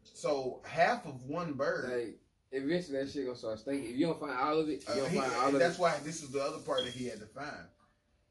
So 0.04 0.60
half 0.64 1.06
of 1.06 1.24
one 1.24 1.52
bird. 1.54 1.90
Like, 1.92 2.18
eventually 2.52 2.98
that 2.98 3.10
shit 3.10 3.26
gonna 3.26 3.36
start 3.36 3.58
stinking. 3.58 3.90
If 3.90 3.96
you 3.96 4.06
don't 4.06 4.20
find 4.20 4.32
all 4.38 4.58
of 4.60 4.68
it, 4.68 4.84
you 4.86 4.92
Uh, 4.92 4.96
don't 4.96 5.10
he- 5.10 5.18
find 5.18 5.32
all 5.34 5.46
of 5.48 5.52
that's 5.52 5.54
it. 5.54 5.58
That's 5.58 5.78
why 5.78 5.98
this 6.04 6.22
is 6.22 6.30
the 6.30 6.40
other 6.42 6.58
part 6.58 6.84
that 6.84 6.92
he 6.94 7.06
had 7.06 7.20
to 7.20 7.26
find. 7.26 7.66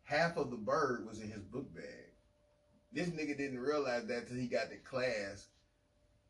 Half 0.03 0.37
of 0.37 0.52
the 0.52 0.57
bird 0.57 1.06
was 1.07 1.19
in 1.19 1.30
his 1.30 1.44
book 1.44 1.73
bag. 1.75 1.83
This 2.92 3.09
nigga 3.09 3.37
didn't 3.37 3.59
realize 3.59 4.06
that 4.07 4.28
till 4.28 4.37
he 4.37 4.47
got 4.47 4.69
to 4.69 4.78
class, 4.78 5.47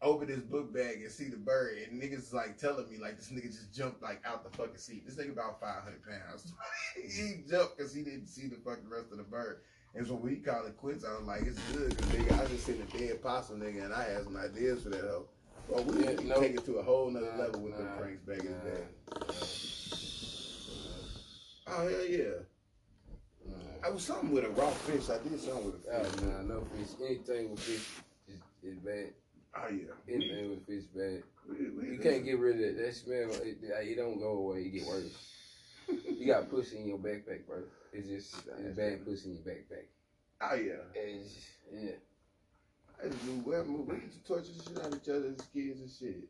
opened 0.02 0.30
this 0.30 0.40
book 0.40 0.74
bag 0.74 1.02
and 1.02 1.12
see 1.12 1.30
the 1.30 1.38
bird, 1.38 1.78
and 1.90 2.02
niggas 2.02 2.20
is 2.20 2.34
like 2.34 2.58
telling 2.58 2.90
me 2.90 2.98
like 2.98 3.18
this 3.18 3.30
nigga 3.30 3.46
just 3.46 3.74
jumped 3.74 4.02
like 4.04 4.22
out 4.26 4.44
the 4.50 4.56
fucking 4.58 4.78
seat. 4.78 5.06
This 5.06 5.16
nigga 5.16 5.32
about 5.34 5.60
five 5.60 5.84
hundred 5.84 6.02
pounds. 6.04 6.54
he 6.96 7.44
jumped 7.50 7.78
because 7.78 7.94
he 7.94 8.02
didn't 8.04 8.28
see 8.28 8.48
the 8.48 8.58
fucking 8.58 8.90
rest 8.90 9.12
of 9.12 9.18
the 9.18 9.24
bird. 9.24 9.62
And 9.96 10.06
so 10.06 10.14
we 10.16 10.36
called 10.36 10.68
it 10.68 10.76
quits. 10.78 11.06
I 11.06 11.18
was 11.18 11.26
like, 11.26 11.44
it's 11.44 11.60
good 11.72 11.90
because 11.96 12.06
nigga, 12.12 12.40
I 12.44 12.46
just 12.48 12.66
seen 12.66 12.82
a 12.94 12.98
dead 12.98 13.22
possum 13.24 13.62
nigga, 13.62 13.86
and 13.86 13.94
I 13.94 14.04
had 14.04 14.24
some 14.26 14.36
ideas 14.36 14.84
for 14.84 14.90
that 14.90 15.02
hoe. 15.02 15.28
Well, 15.70 15.84
we 15.86 16.04
Yeah, 16.04 16.12
nope. 16.24 16.42
take 16.42 16.56
it 16.56 16.66
to 16.66 16.76
a 16.78 16.84
whole 16.84 17.10
nother 17.10 17.32
Nah, 17.38 17.44
level 17.44 17.62
with 17.62 17.78
the 17.78 17.84
nah, 17.84 17.96
pranks 17.98 18.22
back 18.24 18.40
in 18.40 18.46
the 18.46 18.52
nah. 18.52 18.76
day. 18.76 18.84
Oh 21.68 21.88
hell 21.90 22.06
yeah! 22.06 22.44
I 23.84 23.90
was 23.90 24.04
something 24.04 24.32
with 24.32 24.44
a 24.46 24.50
raw 24.50 24.70
fish. 24.70 25.10
I 25.10 25.18
did 25.28 25.40
something 25.40 25.66
with 25.66 25.86
a 25.88 26.00
Oh, 26.00 26.04
fish. 26.04 26.22
nah, 26.22 26.42
no 26.42 26.62
fish. 26.76 26.88
Anything 27.04 27.52
with 27.52 27.60
fish 27.60 27.88
is, 28.28 28.42
is 28.64 28.78
bad. 28.80 29.14
Oh 29.56 29.70
yeah. 29.70 30.14
Anything 30.14 30.50
with 30.50 30.66
fish 30.66 30.84
bad. 30.94 31.24
You 31.58 32.00
can't 32.02 32.26
get 32.26 32.40
rid 32.40 32.56
of 32.56 32.62
that. 32.62 32.84
That 32.84 32.96
smell, 32.96 33.30
it, 33.42 33.58
it 33.62 33.96
don't 33.96 34.20
go 34.20 34.32
away. 34.32 34.62
It 34.62 34.74
get 34.74 34.88
worse. 34.88 35.32
You 36.20 36.26
got 36.26 36.50
pussy 36.50 36.78
in 36.78 36.88
your 36.88 36.98
backpack, 36.98 37.46
bro. 37.46 37.62
It's 37.94 38.08
just 38.08 38.44
it's 38.58 38.76
bad 38.76 39.06
pussy 39.06 39.30
in 39.30 39.36
your 39.36 39.44
backpack. 39.44 39.86
Oh 40.42 40.56
yeah. 40.56 40.82
It's 40.96 41.46
yeah. 41.72 41.92
I 43.04 43.10
just 43.10 43.24
knew 43.26 43.42
where 43.42 43.64
we 43.64 43.76
we 43.76 43.96
used 44.02 44.14
to 44.14 44.24
torture 44.28 44.52
the 44.58 44.64
shit 44.64 44.80
out 44.80 44.94
of 44.94 45.00
each 45.00 45.10
other 45.10 45.36
as 45.38 45.46
kids 45.54 45.82
and 45.82 45.90
shit. 45.90 46.28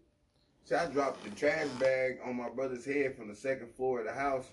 See, 0.65 0.74
I 0.74 0.88
dropped 0.88 1.24
the 1.24 1.29
trash 1.29 1.67
bag 1.79 2.17
on 2.25 2.36
my 2.36 2.50
brother's 2.50 2.86
head 2.86 3.15
from 3.15 3.27
the 3.27 3.36
second 3.36 3.74
floor 3.75 4.00
of 4.00 4.08
the 4.08 4.13
house, 4.13 4.48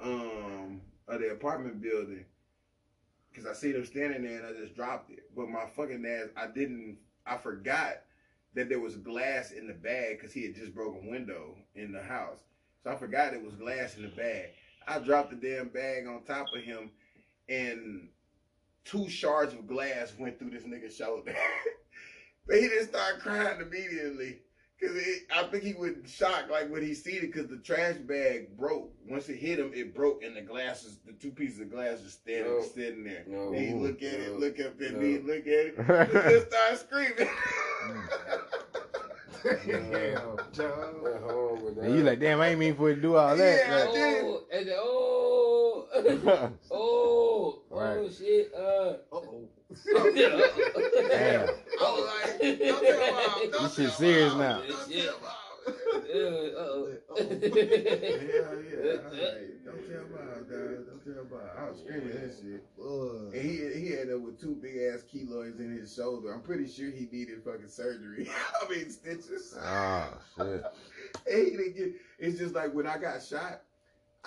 um, 0.00 0.80
of 1.08 1.20
the 1.20 1.32
apartment 1.32 1.82
building, 1.82 2.24
because 3.30 3.44
I 3.44 3.52
see 3.52 3.72
them 3.72 3.84
standing 3.84 4.22
there 4.22 4.38
and 4.38 4.46
I 4.46 4.60
just 4.60 4.76
dropped 4.76 5.10
it. 5.10 5.24
But 5.36 5.48
my 5.48 5.66
fucking 5.66 6.06
ass, 6.06 6.28
I 6.36 6.46
didn't, 6.46 6.98
I 7.28 7.36
forgot 7.36 8.02
that 8.54 8.68
there 8.68 8.80
was 8.80 8.96
glass 8.96 9.52
in 9.52 9.66
the 9.66 9.74
bag 9.74 10.18
because 10.18 10.32
he 10.32 10.42
had 10.42 10.54
just 10.54 10.74
broken 10.74 11.10
window 11.10 11.56
in 11.74 11.92
the 11.92 12.02
house. 12.02 12.40
So 12.82 12.90
I 12.90 12.96
forgot 12.96 13.34
it 13.34 13.44
was 13.44 13.54
glass 13.54 13.96
in 13.96 14.02
the 14.02 14.08
bag. 14.08 14.50
I 14.86 14.98
dropped 14.98 15.30
the 15.30 15.36
damn 15.36 15.68
bag 15.68 16.06
on 16.06 16.22
top 16.22 16.46
of 16.56 16.62
him, 16.62 16.90
and 17.48 18.08
two 18.84 19.08
shards 19.08 19.52
of 19.52 19.66
glass 19.66 20.14
went 20.18 20.38
through 20.38 20.50
this 20.50 20.64
nigga's 20.64 20.96
shoulder. 20.96 21.34
but 22.46 22.56
he 22.56 22.62
didn't 22.62 22.88
start 22.88 23.20
crying 23.20 23.60
immediately. 23.60 24.40
Cause 24.80 24.92
it, 24.94 25.22
I 25.34 25.42
think 25.44 25.64
he 25.64 25.74
was 25.74 25.90
shocked, 26.06 26.50
like 26.52 26.70
when 26.70 26.82
he 26.82 26.94
seen 26.94 27.24
it, 27.24 27.34
cause 27.34 27.48
the 27.48 27.56
trash 27.56 27.96
bag 27.96 28.56
broke. 28.56 28.92
Once 29.08 29.28
it 29.28 29.36
hit 29.36 29.58
him, 29.58 29.72
it 29.74 29.92
broke, 29.92 30.22
and 30.22 30.36
the 30.36 30.40
glasses, 30.40 30.98
the 31.04 31.12
two 31.14 31.32
pieces 31.32 31.58
of 31.58 31.70
glass, 31.72 32.00
just 32.00 32.20
standing, 32.22 32.52
No. 32.52 32.62
sitting 32.62 33.02
there. 33.02 33.24
No. 33.26 33.48
And 33.52 33.56
he 33.58 33.74
look 33.74 34.02
at 34.04 34.14
it, 34.14 34.38
look 34.38 34.60
up 34.60 34.80
at 34.80 34.92
No. 34.92 34.98
me, 35.00 35.18
look 35.18 35.46
at 35.46 35.46
it, 35.46 35.78
and 35.78 36.12
just 36.12 36.46
start 36.46 36.78
screaming. 36.78 37.28
Damn, 39.66 40.14
dog. 40.14 40.42
That's 40.54 40.58
horrible, 41.22 41.72
dog. 41.74 41.84
And 41.84 41.94
you 41.96 42.02
like, 42.04 42.20
damn, 42.20 42.40
I 42.40 42.48
ain't 42.50 42.60
mean 42.60 42.76
for 42.76 42.90
it 42.90 42.96
to 42.96 43.00
do 43.02 43.16
all 43.16 43.36
that. 43.36 43.60
Yeah. 43.66 43.74
Like, 43.74 43.88
Oh, 43.90 44.44
and 44.52 44.66
then, 44.68 44.76
oh, 44.78 46.50
oh, 47.98 48.04
oh, 48.04 48.10
shit. 48.10 48.52
Uh, 48.54 48.96
Uh-oh. 49.14 49.48
Damn. 51.08 51.48
I 51.48 51.82
was 51.82 52.04
like, 52.06 52.58
don't 52.58 52.82
tell 52.84 53.12
mom, 53.12 53.50
don't 53.50 53.62
This 53.62 53.74
shit 53.74 53.86
tell 53.88 53.96
serious 53.98 54.32
mom, 54.32 54.38
now. 54.40 54.58
Don't 54.62 54.90
Shit. 54.90 55.04
tell 55.04 55.20
mom. 55.20 55.32
uh, 55.68 56.18
uh-oh. 56.58 56.88
Yeah, 57.18 57.24
yeah. 57.24 58.38
I 58.38 59.04
was 59.04 59.18
like, 59.18 59.64
don't 59.64 59.84
tell 59.88 60.06
mom, 60.08 60.40
dog. 60.48 60.86
Don't 60.86 61.02
tell 61.04 61.24
mom. 61.30 61.48
I 61.58 61.68
was 61.70 61.78
screaming 61.80 62.08
that 62.08 62.32
shit. 62.40 62.62
Ugh. 62.80 63.34
And 63.34 63.42
he 63.42 63.80
he 63.80 63.92
ended 63.98 64.14
up 64.16 64.20
with 64.22 64.40
two 64.40 64.54
big 64.62 64.76
ass 64.94 65.04
keloids 65.12 65.58
in 65.60 65.76
his 65.76 65.94
shoulder. 65.94 66.32
I'm 66.32 66.40
pretty 66.42 66.66
sure 66.68 66.90
he 66.90 67.08
needed 67.12 67.42
fucking 67.44 67.68
surgery. 67.68 68.28
I 68.62 68.68
mean 68.70 68.88
stitches. 68.90 69.54
oh, 69.60 70.08
shit. 70.36 70.64
And 71.30 71.44
he 71.46 71.50
didn't 71.56 71.76
get. 71.76 71.92
It's 72.18 72.38
just 72.38 72.54
like 72.54 72.72
when 72.74 72.86
I 72.86 72.96
got 72.98 73.22
shot. 73.22 73.62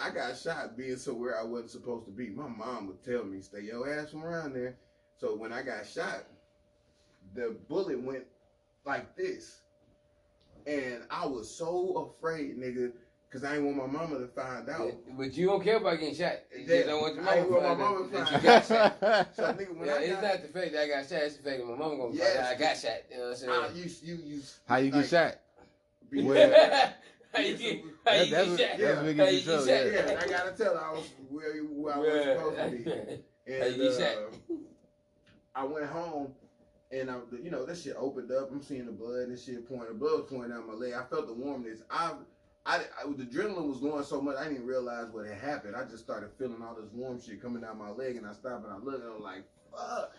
I 0.02 0.10
got 0.10 0.38
shot 0.38 0.78
being 0.78 0.98
somewhere 0.98 1.40
I 1.40 1.44
wasn't 1.44 1.72
supposed 1.72 2.06
to 2.06 2.12
be. 2.12 2.30
My 2.30 2.48
mom 2.48 2.88
would 2.88 3.04
tell 3.04 3.24
me, 3.24 3.42
"Stay 3.42 3.62
your 3.62 3.88
ass 3.92 4.10
from 4.12 4.24
around 4.26 4.54
there." 4.54 4.76
So 5.18 5.36
when 5.36 5.54
I 5.54 5.62
got 5.62 5.86
shot, 5.86 6.26
the 7.36 7.56
bullet 7.70 8.02
went 8.02 8.26
like 8.86 9.16
this, 9.16 9.62
and 10.66 11.04
I 11.10 11.26
was 11.28 11.50
so 11.54 12.14
afraid, 12.18 12.58
nigga, 12.58 12.92
because 13.30 13.44
I 13.44 13.54
didn't 13.56 13.78
want 13.78 13.94
my 13.94 14.00
mama 14.00 14.20
to 14.20 14.28
find 14.28 14.68
out. 14.70 14.92
But 15.18 15.34
you 15.36 15.48
don't 15.48 15.64
care 15.64 15.78
about 15.78 16.00
getting 16.00 16.16
shot. 16.16 16.40
You 16.52 16.62
Yeah, 16.62 16.76
just 16.78 16.88
don't 16.88 17.02
want 17.02 17.16
your 17.16 17.24
I 17.30 17.36
ain't 17.38 17.50
mama 17.52 17.68
want 17.68 17.80
my 17.80 17.86
mama 17.86 18.06
to 18.06 18.12
that 18.12 18.20
you 18.20 18.26
find 18.26 18.44
got 18.44 18.66
shot. 18.66 19.30
So 19.36 19.44
nigga, 19.54 19.76
when 19.78 19.88
Yeah, 19.88 19.94
I 19.94 19.98
it's 20.00 20.14
got, 20.14 20.24
not 20.24 20.42
the 20.42 20.48
fact 20.48 20.72
that 20.74 20.82
I 20.84 20.88
got 20.88 21.10
shot. 21.10 21.22
It's 21.24 21.38
the 21.38 21.44
fact 21.44 21.58
that 21.60 21.68
my 21.68 21.76
mama 21.76 21.98
gonna 21.98 22.14
Yes. 22.16 22.34
find 22.36 22.46
out 22.46 22.52
I 22.52 22.56
got 22.58 22.78
shot. 22.78 22.98
You 23.12 23.18
know 23.18 23.24
what 23.24 23.30
I'm 23.30 23.36
saying? 23.38 23.52
I, 23.52 23.70
you 23.76 23.90
you 24.04 24.24
you. 24.26 24.42
How 24.66 24.78
you 24.78 24.92
get 24.92 25.08
shot? 25.08 25.36
be- 26.10 26.22
Where- 27.32 27.44
how 27.44 27.48
you 27.50 27.58
get, 27.58 27.82
how 28.06 28.12
That- 28.12 28.26
you 28.28 28.32
that's 28.36 28.58
get 28.58 28.78
that's 28.80 28.96
what 28.98 29.16
How 29.18 29.24
you 29.26 29.38
you 29.40 29.46
get 29.46 29.68
yeah. 29.68 30.12
Yeah, 30.12 30.20
I 30.22 30.28
gotta 30.28 30.52
tell 30.58 30.78
her 30.78 30.84
I 30.86 30.92
was 30.94 31.10
where, 31.30 31.54
where 31.64 31.94
I 31.96 31.98
was 31.98 32.24
supposed 32.24 32.58
to 32.58 32.70
be. 32.72 32.84
How 32.84 33.54
And 33.66 33.76
you 33.76 33.84
get 33.84 33.94
shot? 34.00 34.18
uh, 34.52 34.56
I 35.56 35.64
went 35.66 35.86
home, 35.88 36.34
and 36.92 37.10
I, 37.12 37.16
you 37.44 37.52
know, 37.52 37.66
that 37.66 37.78
shit 37.78 37.96
opened 37.98 38.32
up. 38.32 38.52
I'm 38.52 38.62
seeing 38.62 38.86
the 38.86 38.92
blood 38.92 39.28
and 39.30 39.40
shit 39.40 39.68
pouring. 39.68 39.88
The 39.90 39.94
blood 39.96 40.22
was 40.22 40.30
pouring 40.30 40.52
down 40.52 40.68
my 40.68 40.74
leg. 40.74 40.94
I 40.94 41.04
felt 41.04 41.28
the 41.28 41.34
warmness. 41.34 41.80
I, 41.90 42.14
I, 42.66 42.78
I, 42.78 43.12
the 43.18 43.24
adrenaline 43.26 43.68
was 43.68 43.80
going 43.80 44.04
so 44.06 44.22
much. 44.22 44.38
I 44.38 44.48
didn't 44.48 44.66
realize 44.66 45.08
what 45.12 45.26
had 45.26 45.38
happened. 45.40 45.76
I 45.76 45.84
just 45.86 46.04
started 46.04 46.30
feeling 46.38 46.62
all 46.62 46.76
this 46.76 46.90
warm 46.94 47.20
shit 47.22 47.42
coming 47.42 47.62
down 47.64 47.78
my 47.80 47.90
leg, 47.90 48.16
and 48.18 48.26
I 48.28 48.34
stopped 48.34 48.64
and 48.66 48.74
I 48.74 48.78
looked, 48.78 49.04
and 49.04 49.14
I'm 49.16 49.22
like, 49.24 49.44
fuck. 49.72 50.14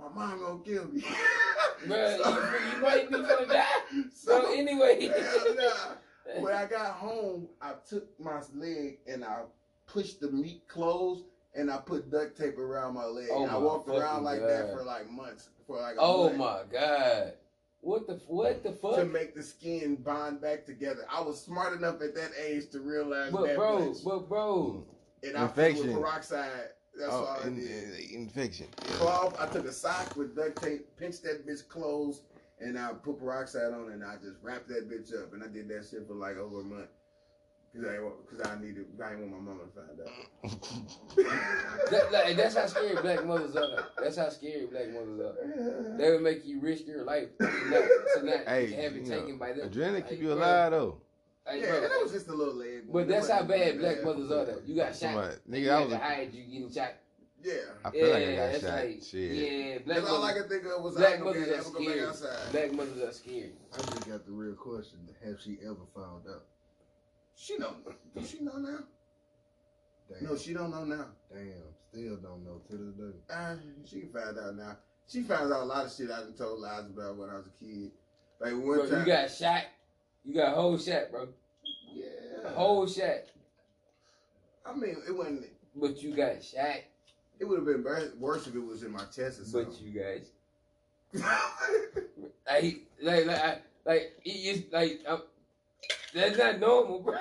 My 0.00 0.08
mom 0.08 0.40
gonna 0.40 0.64
kill 0.64 0.88
me. 0.88 1.02
Bruh, 1.86 2.18
So- 2.22 2.30
you, 2.30 2.76
you 2.76 2.82
might 2.82 3.08
be 3.10 3.14
gonna 3.16 3.46
die. 3.46 3.64
So, 4.14 4.42
So 4.42 4.52
anyway, 4.54 5.06
hell 5.06 5.54
nah. 5.54 5.94
When 6.40 6.52
I 6.54 6.66
got 6.66 6.92
home, 6.92 7.48
I 7.60 7.74
took 7.88 8.08
my 8.20 8.40
leg 8.54 8.98
and 9.06 9.24
I 9.24 9.42
pushed 9.86 10.20
the 10.20 10.30
meat 10.30 10.62
closed 10.68 11.24
and 11.54 11.70
I 11.70 11.78
put 11.78 12.10
duct 12.10 12.36
tape 12.38 12.58
around 12.58 12.94
my 12.94 13.04
leg. 13.04 13.28
Oh 13.30 13.46
my 13.46 13.54
I 13.54 13.56
walked 13.58 13.88
around 13.88 14.24
fucking 14.24 14.24
like 14.24 14.40
that 14.40 14.72
for 14.72 14.82
like 14.82 15.10
months. 15.10 15.50
For 15.66 15.80
like 15.80 15.96
a 15.96 16.00
oh 16.00 16.24
month 16.28 16.38
my 16.38 16.60
god, 16.72 17.34
what 17.80 18.06
the 18.06 18.20
what 18.26 18.62
the 18.62 18.72
fuck? 18.72 18.96
To 18.96 19.04
make 19.04 19.34
the 19.34 19.42
skin 19.42 19.96
bond 19.96 20.40
back 20.40 20.64
together. 20.64 21.04
I 21.10 21.20
was 21.20 21.40
smart 21.40 21.76
enough 21.76 22.00
at 22.02 22.14
that 22.14 22.30
age 22.42 22.70
to 22.70 22.80
realize 22.80 23.32
But 23.32 23.46
that 23.48 23.56
bro, 23.56 23.88
much. 23.88 24.04
but 24.04 24.28
bro, 24.28 24.84
and 25.22 25.36
I 25.36 25.46
filled 25.48 25.58
Infection. 25.68 25.86
with 25.94 26.02
peroxide. 26.02 26.50
That's 26.98 27.10
oh, 27.12 27.16
all 27.24 27.38
Oh, 27.40 27.44
I 27.44 27.46
in, 27.46 27.56
did. 27.56 28.10
infection. 28.10 28.66
Cloth, 28.76 29.36
I 29.40 29.46
took 29.46 29.64
a 29.66 29.72
sock 29.72 30.14
with 30.14 30.36
duct 30.36 30.60
tape, 30.62 30.94
pinched 30.98 31.22
that 31.22 31.46
bitch 31.46 31.66
closed, 31.68 32.22
and 32.62 32.78
I 32.78 32.92
put 32.92 33.18
peroxide 33.18 33.72
on 33.72 33.90
and 33.92 34.04
I 34.04 34.14
just 34.16 34.36
wrapped 34.42 34.68
that 34.68 34.88
bitch 34.90 35.12
up. 35.20 35.32
And 35.32 35.42
I 35.42 35.48
did 35.48 35.68
that 35.68 35.86
shit 35.90 36.06
for 36.06 36.14
like 36.14 36.36
over 36.36 36.60
a 36.60 36.64
month. 36.64 36.88
Cause 37.74 37.84
I, 37.88 37.96
cause 37.96 38.50
I 38.52 38.60
needed, 38.62 38.84
I 39.02 39.10
didn't 39.10 39.30
want 39.32 39.44
my 39.44 39.50
mama 39.52 39.62
to 39.64 39.70
find 39.72 39.98
out. 40.00 41.90
that, 41.90 42.12
like, 42.12 42.36
that's 42.36 42.54
how 42.54 42.66
scary 42.66 42.96
black 43.00 43.24
mothers 43.24 43.56
are. 43.56 43.86
That's 43.96 44.16
how 44.18 44.28
scary 44.28 44.66
black 44.66 44.90
mothers 44.90 45.20
are. 45.20 45.96
They 45.96 46.10
would 46.10 46.20
make 46.22 46.44
you 46.44 46.60
risk 46.60 46.86
your 46.86 47.04
life 47.04 47.28
to 47.38 47.44
not, 47.44 47.84
to 48.16 48.22
not 48.26 48.36
Hey, 48.46 48.72
have 48.72 48.92
it 48.94 49.04
you 49.04 49.10
know, 49.10 49.20
taken 49.20 49.38
by 49.38 49.52
them. 49.54 49.70
adrenaline 49.70 49.94
Like, 49.94 50.08
keep 50.10 50.20
you 50.20 50.26
bro, 50.28 50.36
alive 50.36 50.70
though. 50.72 51.00
Like, 51.46 51.60
yeah, 51.62 51.70
bro, 51.70 51.80
that 51.80 52.00
was 52.02 52.12
just 52.12 52.28
a 52.28 52.34
little 52.34 52.54
leg. 52.54 52.82
but 52.92 53.08
that's 53.08 53.28
how 53.30 53.42
bad 53.42 53.78
black 53.78 53.96
Yeah. 54.00 54.04
mothers 54.04 54.30
are. 54.30 54.44
Though 54.44 54.58
you 54.66 54.76
got 54.76 54.88
shot. 54.88 54.96
Somebody, 54.98 55.34
you 55.46 55.52
nigga, 55.66 55.70
I 55.70 55.78
had 55.78 55.84
was. 55.88 55.92
to 55.92 55.98
hide 55.98 56.34
you 56.34 56.42
getting 56.44 56.72
shot. 56.72 56.92
Yeah. 57.42 57.52
I 57.84 57.90
feel 57.90 58.06
like 58.08 58.16
I 58.16 58.18
Yeah, 58.20 58.36
got 58.36 58.52
that's 58.52 58.64
shot. 58.64 58.74
like- 58.76 59.02
Shit. 59.02 59.32
Yeah, 59.32 59.78
black 59.78 59.96
That's 59.98 60.08
all 60.10 60.22
I 60.22 60.26
mothers. 60.28 60.42
could 60.42 60.50
think 60.50 60.64
of 60.76 60.82
was 60.82 60.96
I 60.96 61.00
Black 61.00 61.14
ain't 61.14 61.24
mothers 61.24 61.48
are 61.48 61.54
able 61.54 61.64
to 61.64 61.70
go 61.72 61.78
back 62.06 62.14
scared. 62.14 62.52
Black 62.52 62.72
mothers 62.72 63.02
are 63.02 63.12
scared. 63.12 63.52
I 63.72 63.76
just 63.78 64.08
got 64.08 64.26
the 64.26 64.32
real 64.32 64.54
question. 64.54 64.98
Have 65.24 65.40
she 65.40 65.58
ever 65.64 65.86
found 65.94 66.26
out? 66.28 66.44
She 67.34 67.58
know. 67.58 67.74
Does 68.14 68.30
she 68.30 68.40
know 68.40 68.56
now? 68.58 68.78
Damn. 70.08 70.28
No, 70.28 70.36
she 70.36 70.52
don't 70.54 70.70
know 70.70 70.84
now. 70.84 71.06
Damn. 71.32 71.48
Still 71.90 72.16
don't 72.16 72.44
know 72.44 72.60
to 72.70 72.76
this 72.76 72.94
day. 72.94 73.34
Uh, 73.34 73.56
she 73.84 74.00
can 74.00 74.12
find 74.12 74.38
out 74.38 74.54
now. 74.56 74.76
She 75.08 75.22
finds 75.22 75.50
out 75.52 75.62
a 75.62 75.64
lot 75.64 75.86
of 75.86 75.92
shit 75.92 76.10
I 76.10 76.20
done 76.20 76.34
told 76.34 76.60
lies 76.60 76.86
about 76.86 77.16
when 77.16 77.28
I 77.28 77.34
was 77.34 77.46
a 77.48 77.64
kid. 77.64 77.90
Like 78.40 78.52
one 78.52 78.62
Bro, 78.78 78.88
time. 78.88 79.00
you 79.00 79.06
got 79.12 79.30
shot. 79.30 79.64
You 80.24 80.34
got 80.34 80.54
whole 80.54 80.78
shot, 80.78 81.10
bro. 81.10 81.28
yeah. 81.92 82.50
Whole 82.54 82.86
shot. 82.86 83.24
I 84.64 84.74
mean, 84.74 84.96
it 85.06 85.16
wasn't. 85.16 85.46
But 85.74 86.02
you 86.02 86.14
got 86.14 86.42
shot. 86.42 86.76
It 87.42 87.48
would 87.48 87.58
have 87.58 87.66
been 87.66 87.84
worse 88.20 88.46
if 88.46 88.54
it 88.54 88.64
was 88.64 88.84
in 88.84 88.92
my 88.92 89.02
chest 89.06 89.40
or 89.40 89.44
something. 89.44 89.64
But 89.72 89.82
you 89.82 90.00
guys. 90.00 90.30
Like, 92.48 92.80
like, 93.00 93.26
like, 93.26 93.38
I- 93.44 93.58
like, 93.84 94.12
it 94.24 94.30
is 94.30 94.62
like, 94.72 95.00
um, 95.08 95.22
that's 96.14 96.38
not 96.38 96.60
normal, 96.60 97.00
bro. 97.00 97.14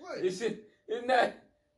What? 0.00 0.18
it's, 0.18 0.40
it's 0.42 1.06
not. 1.06 1.32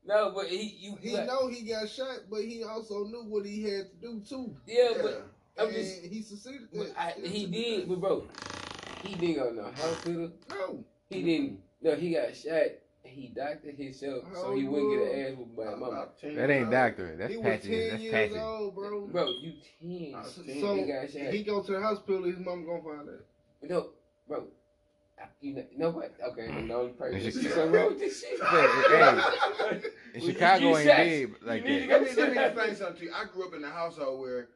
No, 0.04 0.32
but 0.34 0.46
he, 0.48 0.62
you, 0.78 0.96
He 1.00 1.16
like, 1.16 1.26
know 1.26 1.48
he 1.48 1.62
got 1.62 1.88
shot, 1.88 2.18
but 2.30 2.40
he 2.42 2.64
also 2.64 3.04
knew 3.04 3.24
what 3.28 3.46
he 3.46 3.62
had 3.62 3.86
to 3.90 3.96
do 4.02 4.20
too. 4.28 4.54
yeah, 4.66 4.90
Yeah. 4.96 5.02
but 5.02 5.26
I'm 5.58 5.66
and 5.68 5.76
just, 5.76 6.02
he 6.04 6.22
succeeded. 6.22 6.68
but 6.74 6.88
I, 6.98 7.14
He 7.24 7.46
did, 7.46 7.88
but 7.88 8.00
bro, 8.00 8.24
he 9.02 9.14
didn't 9.14 9.36
go 9.36 9.50
to 9.50 9.56
no 9.56 9.62
hospital. 9.70 10.30
No. 10.50 10.84
He 11.08 11.22
didn't. 11.22 11.60
No, 11.80 11.94
he 11.94 12.12
got 12.12 12.36
shot. 12.36 12.66
He 13.10 13.28
doctored 13.28 13.76
himself 13.76 14.24
How 14.28 14.42
so 14.42 14.54
he 14.54 14.64
wouldn't 14.66 14.90
get 14.92 15.12
an 15.12 15.32
ass 15.32 15.38
whooped 15.38 15.56
by 15.56 15.64
his 15.70 15.78
mama. 15.80 16.08
That 16.22 16.28
ain't 16.28 16.36
years 16.48 16.62
old. 16.62 16.70
doctor. 16.70 17.16
That's 17.16 17.30
he 17.32 17.36
was 17.38 17.44
patchy. 17.46 17.88
That's 17.90 18.02
years 18.02 18.12
patchy. 18.14 18.38
old, 18.40 18.74
bro. 18.74 19.06
Bro, 19.06 19.28
you 19.40 19.52
ten. 19.80 20.14
I 20.14 20.18
was 20.22 20.34
So, 20.34 20.42
10. 20.42 20.54
he 20.54 20.60
So 20.60 20.76
got 20.86 21.10
shot. 21.10 21.34
he 21.34 21.42
go 21.42 21.62
to 21.62 21.72
the 21.72 21.80
hospital. 21.80 22.24
His 22.24 22.38
mom 22.38 22.64
gonna 22.66 22.82
find 22.82 23.08
out. 23.08 23.68
No, 23.68 23.88
bro. 24.28 24.44
You 25.42 25.54
know, 25.54 25.64
you 25.70 25.78
know 25.78 25.90
what? 25.90 26.14
Okay, 26.32 26.48
I'm 26.48 26.66
the 26.68 26.74
only 26.74 26.92
person. 26.92 27.20
It's 27.20 27.36
There's 27.42 27.56
wrong 27.70 27.88
with 27.88 27.98
this 27.98 28.20
shit. 28.22 28.40
Hey, 28.42 29.80
In 30.14 30.20
Chicago 30.22 30.76
ain't 30.78 30.86
big 30.96 31.34
like 31.42 31.62
you 31.66 31.68
need 31.70 31.80
to 31.82 31.86
that. 31.88 32.00
Let 32.02 32.16
me, 32.16 32.22
let 32.22 32.32
me 32.36 32.44
explain 32.44 32.74
something 32.76 32.96
to 33.00 33.04
you. 33.04 33.12
I 33.14 33.24
grew 33.26 33.46
up 33.48 33.54
in 33.54 33.62
a 33.64 33.70
household 33.70 34.20
where, 34.20 34.48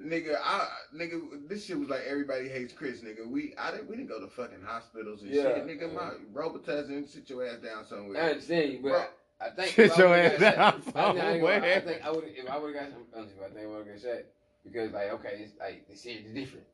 nigga, 0.00 0.36
I 0.42 0.66
nigga, 0.94 1.48
this 1.48 1.64
shit 1.66 1.78
was 1.78 1.88
like 1.88 2.02
everybody 2.08 2.48
hates 2.48 2.72
Chris, 2.72 3.00
nigga. 3.00 3.26
We 3.28 3.54
I 3.58 3.70
didn't 3.72 3.88
we 3.88 3.96
didn't 3.96 4.08
go 4.08 4.20
to 4.20 4.28
fucking 4.28 4.62
hospitals 4.64 5.22
and 5.22 5.30
Yeah. 5.30 5.42
shit, 5.42 5.66
nigga. 5.66 5.92
My 5.92 6.12
Robitussin, 6.32 7.08
sit 7.08 7.28
your 7.30 7.46
ass 7.46 7.58
down 7.58 7.84
somewhere. 7.86 8.20
I 8.22 8.30
understand 8.30 8.72
you, 8.72 8.78
but 8.82 8.88
Bro. 8.90 9.04
I 9.40 9.50
think 9.50 9.74
Sit 9.74 9.96
your 9.98 10.14
ass 10.14 10.38
down 10.40 10.82
shot- 10.84 10.96
I, 10.96 11.00
I, 11.00 11.30
ain't 11.32 11.42
gonna 11.42 11.66
I 11.66 11.80
think 11.80 12.04
I 12.04 12.10
would 12.10 12.24
if 12.26 12.48
I 12.48 12.56
would 12.58 12.74
have 12.74 12.84
got 12.84 12.92
some 12.92 13.04
honestly, 13.14 13.36
I 13.44 13.48
think 13.50 13.66
I 13.66 13.66
would 13.68 13.86
have 13.86 14.02
got 14.02 14.02
shot 14.02 14.22
because 14.64 14.92
like 14.92 15.10
okay, 15.14 15.36
it's 15.40 15.52
like 15.58 15.86
the 15.88 15.96
shit 15.96 16.24
is 16.26 16.32
different. 16.32 16.66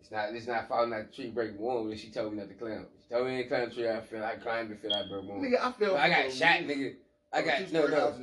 It's 0.00 0.10
not 0.10 0.34
it's 0.34 0.46
not 0.46 0.68
falling 0.68 0.92
out 0.94 1.10
the 1.10 1.14
tree 1.16 1.30
breaking 1.30 1.58
one. 1.58 1.94
She 1.96 2.10
told 2.10 2.32
me 2.32 2.38
not 2.38 2.48
to 2.48 2.54
climb. 2.54 2.86
She 3.02 3.14
told 3.14 3.26
me 3.28 3.42
to 3.42 3.48
climb 3.48 3.68
the 3.68 3.74
tree. 3.74 3.88
I 3.88 4.00
feel 4.00 4.24
I 4.24 4.36
climbed 4.36 4.70
and 4.70 4.80
feel 4.80 4.94
I 4.94 5.06
broke 5.08 5.24
one. 5.28 5.40
nigga, 5.42 5.60
I 5.60 5.72
feel. 5.72 5.94
I 5.96 6.08
got 6.08 6.32
shot, 6.32 6.60
nigga. 6.60 6.94
I 7.32 7.42
got 7.42 7.72
no 7.72 7.86
no. 7.86 8.14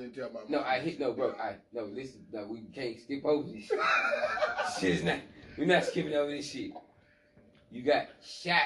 No, 0.49 0.61
I 0.61 0.79
hit 0.79 0.99
no, 0.99 1.13
bro. 1.13 1.33
I 1.39 1.55
no. 1.73 1.85
Listen, 1.85 2.25
no. 2.31 2.45
We 2.47 2.61
can't 2.75 2.99
skip 2.99 3.23
over 3.25 3.47
this. 3.49 3.65
shit. 3.65 3.79
shit 4.79 4.91
is 4.95 5.03
not. 5.03 5.19
We're 5.57 5.65
not 5.65 5.85
skipping 5.85 6.13
over 6.13 6.29
this 6.31 6.49
shit. 6.51 6.71
You 7.71 7.83
got 7.83 8.07
shot. 8.25 8.61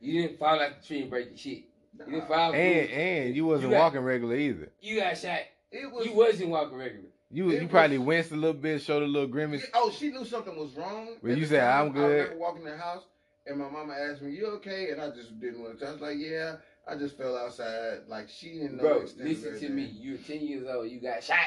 You 0.00 0.22
didn't 0.22 0.38
fall 0.38 0.60
out 0.60 0.80
the 0.80 0.86
tree 0.86 1.02
and 1.02 1.10
break 1.10 1.28
your 1.28 1.36
shit. 1.38 1.64
You 1.98 2.04
didn't 2.12 2.26
fall. 2.28 2.52
And 2.54 2.88
through. 2.88 2.96
and 2.96 3.36
you 3.36 3.46
wasn't 3.46 3.70
You 3.70 3.76
got- 3.76 3.82
walking 3.84 4.00
regular 4.00 4.34
either. 4.36 4.72
You 4.80 5.00
got 5.00 5.16
shot. 5.18 5.40
It 5.70 5.90
was. 5.92 6.06
You 6.06 6.14
wasn't 6.14 6.48
walking 6.50 6.78
regular. 6.78 7.08
You 7.30 7.50
It 7.50 7.54
you 7.54 7.60
was- 7.62 7.70
probably 7.70 7.98
winced 7.98 8.32
a 8.32 8.36
little 8.36 8.52
bit, 8.54 8.80
showed 8.80 9.02
a 9.02 9.06
little 9.06 9.28
grimace. 9.28 9.66
Oh, 9.74 9.90
she 9.90 10.10
knew 10.10 10.24
something 10.24 10.56
was 10.56 10.72
wrong. 10.74 11.16
Well, 11.22 11.32
At 11.32 11.38
you 11.38 11.46
said, 11.46 11.62
"I'm 11.64 11.92
good." 11.92 12.02
I 12.02 12.22
remember 12.22 12.38
walking 12.38 12.62
in 12.62 12.70
the 12.70 12.76
house, 12.78 13.02
and 13.46 13.58
my 13.58 13.68
mama 13.68 13.92
asked 13.92 14.22
me, 14.22 14.30
"You 14.32 14.46
okay?" 14.56 14.90
And 14.90 15.00
I 15.02 15.10
just 15.10 15.38
didn't 15.40 15.60
want 15.62 15.78
to. 15.80 15.86
I 15.88 15.92
was 15.92 16.00
like, 16.00 16.16
"Yeah." 16.18 16.56
I 16.86 16.96
just 16.96 17.16
fell 17.16 17.36
outside. 17.36 18.00
Like 18.08 18.28
she 18.28 18.54
didn't 18.54 18.76
know. 18.76 18.82
Bro, 18.82 19.00
extent 19.02 19.20
of 19.22 19.26
listen 19.28 19.42
to 19.42 19.48
everything. 19.56 19.76
me. 19.76 19.90
You're 20.00 20.18
10 20.18 20.40
years 20.40 20.66
old. 20.68 20.90
You 20.90 21.00
got 21.00 21.22
shot. 21.22 21.38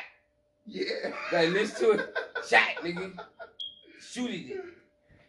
Yeah. 0.65 1.11
Like, 1.31 1.49
listen 1.49 1.79
to 1.79 1.91
it. 1.91 2.17
Shot, 2.47 2.67
nigga. 2.83 3.17
Shooted 4.01 4.33
it. 4.33 4.47
You 4.47 4.57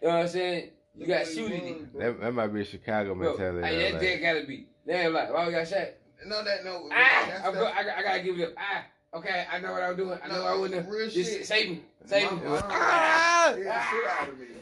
know 0.02 0.08
what 0.08 0.16
I'm 0.16 0.28
saying? 0.28 0.70
You 0.96 1.06
got 1.06 1.26
shooted 1.26 1.62
it. 1.62 1.98
That, 1.98 2.20
that 2.20 2.32
might 2.32 2.48
be 2.48 2.62
a 2.62 2.64
Chicago 2.64 3.14
mentality. 3.14 3.64
Hey, 3.64 3.92
that, 3.92 4.00
that 4.00 4.20
gotta 4.20 4.44
be. 4.44 4.66
Damn, 4.84 5.12
like, 5.12 5.32
why 5.32 5.46
we 5.46 5.52
got 5.52 5.68
shot? 5.68 5.88
No, 6.26 6.42
that 6.42 6.64
no. 6.64 6.88
Ah, 6.92 7.46
I'm 7.46 7.54
go, 7.54 7.64
I, 7.66 7.98
I 7.98 8.02
gotta 8.02 8.22
give 8.22 8.40
it 8.40 8.48
up. 8.48 8.54
Ah. 8.58 8.84
Okay, 9.14 9.46
I 9.50 9.58
know 9.58 9.72
what 9.72 9.82
I 9.82 9.88
was 9.88 9.96
doing. 9.96 10.18
I 10.22 10.28
know 10.28 10.34
no, 10.34 10.46
I 10.46 10.56
wouldn't. 10.58 10.88
Real 10.88 11.08
shit. 11.08 11.46
Save 11.46 11.70
me. 11.70 11.82
Save 12.04 12.30
me. 12.30 12.40
Ah! 12.44 13.56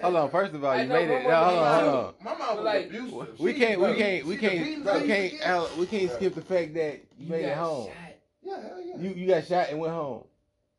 Hold 0.01 0.17
on. 0.17 0.31
First 0.31 0.55
of 0.55 0.65
all, 0.65 0.81
you 0.81 0.87
made 0.87 1.11
it. 1.11 1.27
No, 1.27 1.35
hold 1.35 1.59
on. 1.59 1.81
Hold 1.81 1.95
on. 1.95 2.15
My 2.23 2.35
mom 2.37 2.57
was 2.57 2.65
like, 2.65 2.87
abusive. 2.87 3.41
We 3.41 3.55
can't. 3.55 3.81
We 3.81 3.95
can't. 3.95 4.25
We 4.25 4.37
can't. 4.37 4.85
We 4.85 5.07
can't. 5.09 5.77
We 5.79 5.87
can't 5.87 6.13
skip 6.13 6.35
the 6.37 6.43
fact 6.43 6.75
that 6.75 7.01
you 7.19 7.29
made 7.29 7.45
it 7.45 7.57
home. 7.57 7.91
Yeah, 8.41 8.61
hell 8.63 8.81
yeah. 8.81 8.97
You 8.99 9.11
you 9.15 9.27
got 9.27 9.45
shot 9.47 9.71
and 9.71 9.81
went 9.81 9.93
home. 9.93 10.23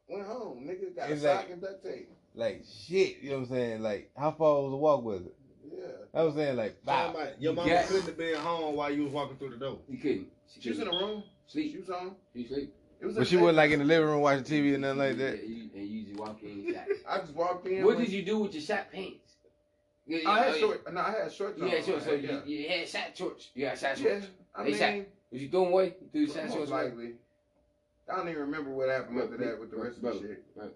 Went 0.08 0.26
home. 0.26 0.66
Nigga 0.66 0.96
got 0.96 1.12
a 1.12 1.20
sock 1.20 1.48
and 1.52 1.62
duct 1.62 1.84
tape. 1.84 2.10
Like 2.36 2.64
shit. 2.66 3.18
You 3.22 3.32
know 3.32 3.40
what 3.40 3.50
I'm 3.50 3.50
saying? 3.50 3.82
Like 3.82 4.12
how 4.16 4.32
far 4.32 4.62
was 4.62 4.72
the 4.72 4.78
walk 4.78 5.04
was 5.04 5.24
it? 5.24 5.36
Yeah. 5.70 5.88
I 6.14 6.24
was 6.24 6.36
saying 6.36 6.56
like. 6.56 6.78
Wow. 6.86 7.14
Your 7.38 7.52
mom 7.52 7.68
couldn't 7.68 8.06
have 8.06 8.18
been 8.18 8.36
home 8.36 8.78
while 8.78 8.90
you 8.90 9.04
was 9.04 9.12
walking 9.12 9.36
through 9.36 9.50
the 9.50 9.58
door. 9.58 9.80
You 9.90 9.98
couldn't. 9.98 10.28
She 10.58 10.70
was 10.70 10.80
in 10.80 10.86
the 10.86 10.92
room. 10.92 11.24
Sleep. 11.48 11.74
She 11.74 11.80
was 11.80 11.90
home. 11.90 12.16
She 12.34 12.48
sleep. 12.48 12.74
But 13.02 13.28
she 13.28 13.38
wasn't 13.38 13.58
like 13.58 13.72
in 13.72 13.80
the 13.80 13.86
living 13.86 14.10
room 14.10 14.22
watching 14.22 14.44
TV 14.44 14.74
or 14.74 14.78
nothing 14.78 14.98
like 14.98 15.18
that. 15.18 15.38
Yeah, 15.38 15.56
you, 15.56 15.70
and 15.76 15.88
you 15.88 16.04
just 16.06 16.20
walk 16.20 16.42
in 16.42 16.50
and 16.50 16.76
shot. 16.76 16.86
I 17.10 17.20
just 17.20 17.34
walked 17.34 17.68
in. 17.68 17.86
What 17.86 17.98
did 17.98 18.10
you 18.10 18.24
do 18.24 18.40
with 18.40 18.54
your 18.54 18.64
shot 18.64 18.92
pants? 18.92 19.36
Yeah, 20.08 20.20
yeah, 20.24 20.30
I 20.30 20.40
had 20.40 20.54
oh, 20.56 20.60
short. 20.60 20.94
No, 20.94 21.02
I 21.02 21.12
had 21.12 21.34
shorts. 21.34 21.60
You 21.60 21.68
had 21.68 21.86
shorts. 21.86 22.06
So 22.06 22.14
you, 22.14 22.42
you 22.46 22.70
had 22.70 22.88
shot 22.88 23.16
shorts. 23.16 23.50
You 23.54 23.66
had 23.66 23.78
shot 23.78 23.98
shorts. 23.98 24.26
Yeah, 24.26 24.62
I 24.62 24.64
mean, 24.64 24.78
shot. 24.78 24.94
Was 25.32 25.42
you 25.42 25.50
throwing 25.50 25.72
away? 25.72 25.96
You 26.02 26.08
threw 26.12 26.28
the 26.28 26.34
shot 26.34 26.54
shorts 26.54 26.72
likely. 26.72 27.14
I 28.10 28.16
don't 28.16 28.30
even 28.30 28.42
remember 28.42 28.70
what 28.72 28.90
happened 28.90 29.16
bro, 29.16 29.26
after 29.26 29.38
that 29.38 29.60
with 29.60 29.72
the 29.72 29.78
rest 29.78 30.02
bro, 30.02 30.12
of 30.12 30.22
the 30.22 30.28
shit. 30.28 30.56
Bro. 30.56 30.70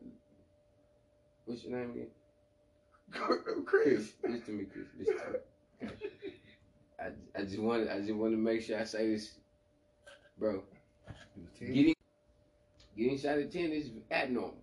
What's 1.45 1.63
your 1.63 1.77
name 1.77 1.91
again? 1.91 2.07
Chris. 3.65 4.13
Listen 4.23 4.41
to 4.41 4.51
me, 4.51 4.65
Chris. 4.65 4.87
Listen 4.99 5.15
to 5.79 5.85
me. 5.85 5.91
I, 6.99 7.39
I 7.39 7.43
just 7.43 7.59
wanted 7.59 7.89
I 7.89 7.99
just 7.99 8.13
want 8.13 8.33
to 8.33 8.37
make 8.37 8.61
sure 8.61 8.79
I 8.79 8.83
say 8.83 9.11
this, 9.11 9.39
bro. 10.37 10.61
Getting 11.59 11.95
getting 12.97 13.17
shot 13.17 13.39
at 13.39 13.51
ten 13.51 13.71
is 13.71 13.89
abnormal. 14.11 14.55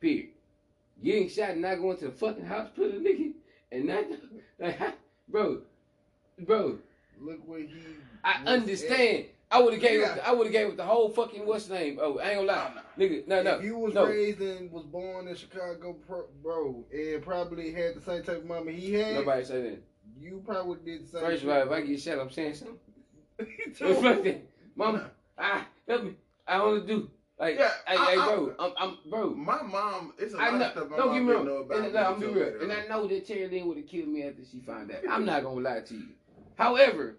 Period. 0.00 0.30
Getting 1.02 1.28
shot 1.28 1.50
and 1.50 1.62
not 1.62 1.76
going 1.76 1.96
to 1.98 2.06
the 2.06 2.12
fucking 2.12 2.46
hospital, 2.46 3.00
nigga, 3.00 3.32
and 3.72 3.84
not 3.86 4.04
like, 4.58 4.78
bro, 5.28 5.62
bro. 6.38 6.78
Look 7.20 7.46
what 7.46 7.60
he. 7.60 7.68
I 8.24 8.42
understand. 8.44 9.18
At. 9.18 9.26
I 9.52 9.60
would 9.60 9.72
have 9.74 9.82
gave 9.82 10.00
yeah. 10.00 10.18
I 10.24 10.32
would 10.32 10.46
have 10.46 10.52
gave 10.52 10.68
it 10.68 10.76
the 10.76 10.84
whole 10.84 11.08
fucking 11.08 11.44
what's 11.44 11.68
name. 11.68 11.98
Oh, 12.00 12.18
I 12.18 12.30
ain't 12.30 12.46
gonna 12.46 12.46
lie, 12.46 12.72
nigga. 12.96 13.26
No, 13.26 13.42
no. 13.42 13.56
If 13.56 13.64
you 13.64 13.76
was 13.76 13.94
no. 13.94 14.06
raised 14.06 14.40
and 14.40 14.70
was 14.70 14.84
born 14.84 15.26
in 15.26 15.34
Chicago, 15.34 15.96
bro, 16.42 16.84
and 16.92 17.22
probably 17.22 17.72
had 17.72 17.96
the 17.96 18.00
same 18.00 18.22
type 18.22 18.38
of 18.38 18.46
mama 18.46 18.70
he 18.70 18.94
had. 18.94 19.14
Nobody 19.14 19.44
say 19.44 19.62
that. 19.62 19.82
You 20.20 20.42
probably 20.46 20.78
did 20.84 21.04
the 21.04 21.08
same. 21.08 21.20
First 21.22 21.42
of 21.42 21.48
all, 21.48 21.62
if 21.62 21.70
I 21.70 21.80
get 21.80 22.00
shot, 22.00 22.20
I'm 22.20 22.30
saying 22.30 22.54
something. 22.54 22.76
Reflect 23.80 24.24
that, 24.24 24.46
mama. 24.76 25.10
Ah, 25.36 25.66
help 25.88 26.04
me. 26.04 26.14
I 26.50 26.58
want 26.64 26.86
to 26.86 26.94
do. 26.94 27.10
Like, 27.38 27.58
yeah, 27.58 27.70
hey, 27.86 27.96
I, 27.96 28.04
hey, 28.10 28.14
bro, 28.16 28.54
I, 28.58 28.66
am 28.66 28.72
I'm, 28.76 28.98
bro. 29.08 29.30
My 29.30 29.62
mom, 29.62 30.12
it's 30.18 30.34
a 30.34 30.36
lot 30.36 30.52
know, 30.52 30.66
of 30.66 30.72
stuff 30.72 30.90
my 30.90 30.96
don't 30.98 31.06
mom 31.06 31.16
get 31.16 31.24
me 31.24 31.32
wrong. 31.32 31.46
Know 31.46 31.56
about 31.56 31.78
and, 31.78 31.94
no, 31.94 32.02
I'm 32.02 32.20
be 32.20 32.26
real. 32.26 32.60
And 32.60 32.70
I 32.70 32.86
know 32.86 33.06
that 33.06 33.26
Terry 33.26 33.48
Lynn 33.48 33.66
would 33.66 33.78
have 33.78 33.86
killed 33.86 34.08
me 34.08 34.24
after 34.24 34.42
she 34.44 34.60
found 34.60 34.90
out. 34.90 34.98
I'm 35.10 35.24
not 35.24 35.42
gonna 35.42 35.60
lie 35.60 35.80
to 35.80 35.94
you. 35.94 36.08
However, 36.58 37.16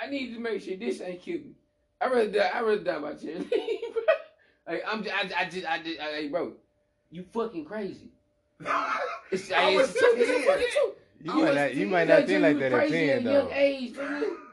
I 0.00 0.08
need 0.08 0.32
to 0.32 0.40
make 0.40 0.62
sure 0.62 0.76
this 0.76 1.02
ain't 1.02 1.20
killed 1.20 1.44
me. 1.44 1.52
I 2.00 2.06
rather 2.06 2.30
die. 2.30 2.50
I 2.54 2.60
rather 2.60 2.82
die 2.82 2.98
by 2.98 3.12
Terry 3.12 3.34
Lynn. 3.34 3.50
like, 4.66 4.82
I'm, 4.86 5.04
I, 5.04 5.30
I 5.36 5.44
just, 5.50 5.66
I 5.70 5.82
just, 5.82 6.00
I, 6.00 6.04
hey, 6.12 6.28
bro, 6.28 6.52
you 7.10 7.24
fucking 7.34 7.66
crazy. 7.66 8.08
it's, 9.30 9.52
I 9.52 9.74
was 9.74 9.90
it's, 9.90 10.02
it's 10.02 10.46
fucking 10.46 10.66
true. 10.72 10.94
You 11.20 11.44
might 11.44 11.54
not, 11.54 11.74
you 11.74 11.86
might 11.88 12.08
not 12.08 12.26
think 12.26 12.42
like 12.42 12.58
that 12.58 12.72
at 12.72 12.88
ten 12.88 13.24
though. 13.24 13.32
Young 13.32 13.52
age, 13.52 13.92
nigga. 13.92 14.20
The 14.20 14.26
fuck 14.26 14.47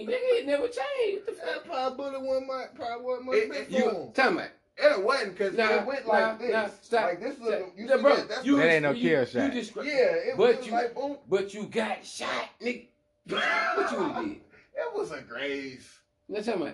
you 0.00 0.06
mean? 0.06 0.16
Nigga, 0.16 0.40
it 0.40 0.46
never 0.46 0.68
changed. 0.68 1.26
The 1.26 1.32
fuck? 1.32 1.64
Probably 1.64 2.26
one 2.26 2.46
might, 2.46 2.74
probably 2.74 3.04
one 3.04 3.26
might 3.26 3.68
be 3.68 3.76
you, 3.76 4.10
Tell 4.14 4.32
me. 4.32 4.44
It 4.80 5.02
wasn't 5.04 5.36
because 5.36 5.54
nah, 5.54 5.80
it 5.80 5.86
went 5.86 6.06
like 6.06 6.20
nah, 6.22 6.34
this. 6.36 6.52
Nah, 6.52 6.68
stop. 6.82 7.04
Like 7.04 7.20
this 7.20 7.38
look, 7.40 7.72
you 7.76 7.88
yeah, 7.88 7.96
bro, 7.96 8.14
that, 8.14 8.46
you, 8.46 8.56
that 8.58 8.70
ain't 8.70 8.84
no 8.84 8.94
kill 8.94 9.24
shot. 9.24 9.52
You 9.52 9.60
just, 9.60 9.74
yeah, 9.76 9.82
it 9.82 10.36
but 10.36 10.58
was 10.58 10.66
you, 10.66 10.72
like 10.72 10.94
boom. 10.94 11.16
But 11.28 11.52
you 11.52 11.66
got 11.66 12.04
shot, 12.06 12.50
nigga. 12.62 12.86
what 13.26 13.90
you 13.90 13.98
would 13.98 14.14
did? 14.14 14.40
It 14.74 14.94
was 14.94 15.10
a 15.10 15.20
graze. 15.20 15.98
Let's 16.28 16.46
tell 16.46 16.58
me. 16.58 16.72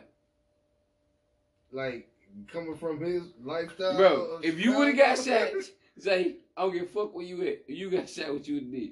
Like 1.73 2.09
coming 2.53 2.77
from 2.77 3.01
his 3.01 3.23
lifestyle, 3.43 3.97
bro. 3.97 4.41
If 4.43 4.61
you 4.61 4.77
would 4.77 4.89
have 4.89 4.97
got 4.99 5.25
shot, 5.25 5.49
say 5.99 6.37
I 6.57 6.63
don't 6.63 6.73
give 6.75 6.83
a 6.83 6.87
fuck 6.87 7.15
where 7.15 7.25
you 7.25 7.41
at. 7.43 7.61
If 7.67 7.79
you 7.79 7.91
got 7.91 8.11
shot, 8.11 8.35
what 8.35 8.47
you 8.47 8.57
would 8.57 8.71
did? 8.71 8.91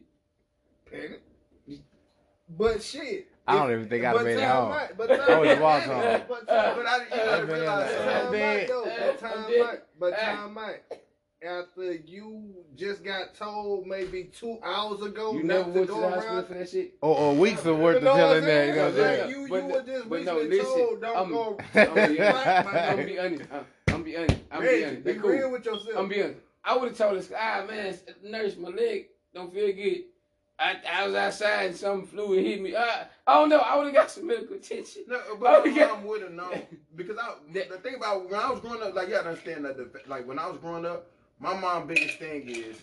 Panic. 0.90 1.23
But 2.49 2.83
shit. 2.83 3.29
I 3.46 3.57
don't 3.57 3.72
even 3.72 3.88
think 3.88 4.05
I'd 4.05 4.24
made 4.24 4.38
it 4.38 4.44
home. 4.48 4.70
Might, 4.70 4.96
but 4.96 5.11
I 5.11 5.38
was 5.38 5.59
walk 5.59 5.83
home. 5.83 6.22
But, 6.28 6.48
time, 6.48 6.76
but 6.76 6.87
I, 6.87 6.98
you 7.05 7.11
gotta 7.11 7.46
realize 7.46 7.94
time 7.96 8.33
might 8.33 8.68
though. 8.68 8.85
But 8.85 9.18
time 9.18 9.59
might. 9.59 9.81
But 9.98 10.18
time 10.18 10.55
might. 10.55 10.81
After 11.44 11.94
you 11.94 12.55
just 12.76 13.02
got 13.02 13.35
told 13.35 13.88
maybe 13.88 14.31
two 14.33 14.59
hours 14.62 15.02
ago, 15.02 15.33
you 15.33 15.42
never 15.42 15.68
went 15.70 15.88
to 15.88 15.94
the 15.94 16.09
hospital 16.09 16.42
for 16.44 16.55
that 16.55 16.68
shit, 16.68 16.94
or, 17.00 17.18
or 17.18 17.35
weeks 17.35 17.64
of 17.64 17.78
worth 17.78 17.96
of 17.96 18.02
telling 18.05 18.44
that. 18.44 18.68
You 18.68 18.74
know 18.76 18.83
what 18.83 18.90
I'm 18.90 18.94
saying? 18.94 19.31
You, 19.31 19.40
you 19.46 19.64
were 19.64 19.83
just 19.83 20.09
but 20.09 20.22
no, 20.22 20.38
listen, 20.38 20.64
told, 20.64 21.00
don't 21.00 21.16
I'm, 21.16 21.33
go. 21.33 21.59
I'm, 21.74 21.88
I'm, 21.88 23.00
I'm 23.00 23.07
be 23.07 23.18
honest. 23.18 23.42
I'm, 23.52 23.66
I'm 23.92 24.02
be 24.05 24.16
honest. 24.16 24.37
I'm 24.52 24.62
be 24.62 24.85
honest. 24.85 25.05
Be 25.05 25.12
real 25.18 25.50
with 25.50 25.64
yourself. 25.66 25.96
I'm 25.96 26.09
be 26.09 26.22
honest. 26.22 26.38
I 26.64 26.76
would 26.76 26.88
have 26.90 26.96
told 26.96 27.18
this 27.18 27.33
ah 27.37 27.64
man, 27.68 27.98
nurse, 28.22 28.57
my 28.57 28.68
leg 28.68 29.07
don't 29.35 29.52
feel 29.52 29.74
good. 29.74 30.05
I, 30.62 30.77
I 30.92 31.07
was 31.07 31.14
outside 31.16 31.66
and 31.66 31.77
some 31.77 32.07
fluid 32.07 32.44
hit 32.44 32.62
me. 32.62 32.75
Uh, 32.75 33.05
I 33.27 33.35
don't 33.35 33.48
know. 33.48 33.59
I 33.59 33.77
would 33.77 33.87
have 33.87 33.94
got 33.94 34.11
some 34.11 34.27
medical 34.27 34.55
attention. 34.55 35.03
No, 35.09 35.20
but 35.40 35.66
my 35.66 35.70
mom 35.70 36.05
would 36.05 36.22
have 36.22 36.33
known 36.33 36.62
because 36.94 37.18
I. 37.18 37.35
The, 37.53 37.66
the 37.70 37.79
thing 37.79 37.96
about 37.96 38.31
when 38.31 38.38
I 38.38 38.51
was 38.51 38.61
growing 38.61 38.83
up, 38.83 38.94
like 38.94 39.09
you 39.09 39.14
gotta 39.14 39.31
understand 39.31 39.64
that 39.64 39.77
the, 39.77 39.90
like 40.07 40.27
when 40.27 40.38
I 40.38 40.46
was 40.46 40.59
growing 40.59 40.87
up, 40.87 41.11
my 41.40 41.59
mom 41.59 41.88
biggest 41.88 42.18
thing 42.18 42.48
is 42.48 42.81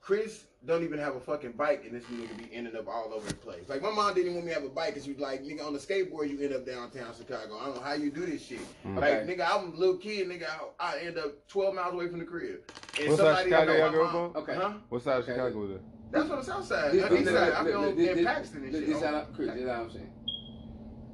Chris 0.00 0.44
don't 0.66 0.82
even 0.82 0.98
have 0.98 1.14
a 1.14 1.20
fucking 1.20 1.52
bike, 1.52 1.84
and 1.84 1.94
this 1.94 2.04
nigga 2.04 2.36
be 2.38 2.54
ending 2.54 2.74
up 2.74 2.88
all 2.88 3.12
over 3.14 3.28
the 3.28 3.34
place. 3.34 3.68
Like 3.68 3.82
my 3.82 3.90
mom 3.90 4.14
didn't 4.14 4.34
want 4.34 4.46
me 4.46 4.52
to 4.52 4.60
have 4.60 4.64
a 4.64 4.72
bike, 4.72 4.94
cause 4.94 5.06
you 5.06 5.14
like 5.18 5.44
nigga 5.44 5.64
on 5.64 5.72
the 5.72 5.78
skateboard, 5.78 6.30
you 6.30 6.40
end 6.40 6.54
up 6.54 6.66
downtown 6.66 7.14
Chicago. 7.16 7.58
I 7.58 7.66
don't 7.66 7.76
know 7.76 7.82
how 7.82 7.92
you 7.92 8.10
do 8.10 8.26
this 8.26 8.44
shit. 8.44 8.60
Mm. 8.84 9.00
Like 9.00 9.26
nigga, 9.26 9.46
I'm 9.48 9.72
a 9.72 9.76
little 9.76 9.98
kid, 9.98 10.28
nigga. 10.28 10.46
I, 10.80 10.96
I, 10.96 10.98
end 11.00 11.18
up 11.18 11.46
12 11.48 11.74
miles 11.74 11.94
away 11.94 12.08
from 12.08 12.18
the 12.18 12.24
crib. 12.24 12.60
And 12.98 13.10
what 13.10 13.18
side 13.18 13.38
of 13.40 13.44
Chicago 13.44 13.76
y'all 13.76 13.90
grew 13.90 14.04
up 14.04 14.14
on? 14.14 14.36
Okay. 14.36 14.54
Huh? 14.54 14.72
What 14.88 15.02
side 15.02 15.20
of 15.20 15.26
Chicago 15.26 15.58
was 15.58 15.70
it? 15.72 15.82
That's 16.10 16.30
on 16.30 16.38
the 16.38 16.44
south 16.44 16.64
side. 16.66 16.92
This, 16.92 17.10
east 17.10 17.30
side. 17.30 17.52
I 17.52 17.64
feel 17.64 17.84
in 17.84 18.24
Paxton 18.24 18.64
and 18.64 18.72
shit. 18.72 18.86
This 18.86 19.00
this 19.00 19.02
how 19.02 19.82
I'm 19.82 19.90
saying. 19.90 20.12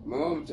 My 0.04 0.16
mom, 0.16 0.46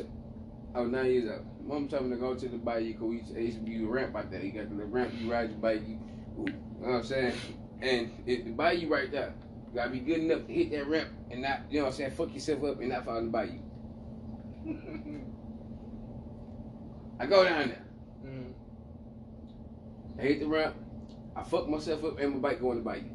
I 0.74 0.80
was 0.80 0.90
nine 0.90 1.06
years 1.06 1.30
old. 1.30 1.46
Mom 1.66 1.88
told 1.88 2.04
me 2.04 2.10
to 2.10 2.16
go 2.16 2.34
to 2.34 2.48
the 2.48 2.56
bayou 2.58 2.92
because 2.92 3.08
we 3.08 3.16
used 3.16 3.34
to, 3.34 3.42
used 3.42 3.58
to 3.58 3.64
be 3.64 3.82
a 3.82 3.86
ramp 3.86 4.16
out 4.16 4.30
there. 4.30 4.42
You 4.42 4.52
got 4.52 4.68
the 4.68 4.84
ramp, 4.84 5.12
you 5.18 5.30
ride 5.30 5.50
your 5.50 5.58
bike, 5.58 5.82
you, 5.86 5.98
you 6.38 6.44
know 6.44 6.52
what 6.78 6.94
I'm 6.96 7.04
saying? 7.04 7.34
And 7.80 8.10
if 8.26 8.44
the 8.44 8.50
bayou 8.52 8.88
right 8.88 9.10
there. 9.10 9.34
You 9.68 9.74
gotta 9.74 9.90
be 9.90 10.00
good 10.00 10.20
enough 10.20 10.46
to 10.46 10.52
hit 10.52 10.70
that 10.70 10.86
ramp 10.88 11.10
and 11.30 11.42
not, 11.42 11.60
you 11.70 11.78
know 11.78 11.84
what 11.84 11.90
I'm 11.90 11.96
saying, 11.96 12.12
fuck 12.12 12.32
yourself 12.32 12.64
up 12.64 12.80
and 12.80 12.88
not 12.88 13.04
fall 13.04 13.18
in 13.18 13.26
the 13.26 13.30
bayou. 13.30 13.58
I 17.20 17.26
go 17.26 17.44
down 17.44 17.68
there. 17.68 17.84
Mm. 18.24 18.52
I 20.18 20.22
hit 20.22 20.40
the 20.40 20.46
ramp. 20.46 20.74
I 21.36 21.42
fuck 21.42 21.68
myself 21.68 22.02
up 22.04 22.18
and 22.18 22.34
my 22.34 22.38
bike 22.38 22.60
go 22.62 22.72
in 22.72 22.78
the 22.78 22.84
bayou. 22.84 23.10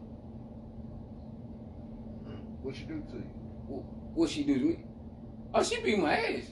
What 2.63 2.75
she 2.75 2.83
do 2.83 3.03
to 3.11 3.15
you? 3.17 3.85
What 4.15 4.29
she 4.29 4.43
do 4.43 4.57
to 4.57 4.65
me? 4.65 4.79
Oh, 5.53 5.63
she 5.63 5.81
beat 5.81 5.99
my 5.99 6.17
ass. 6.17 6.43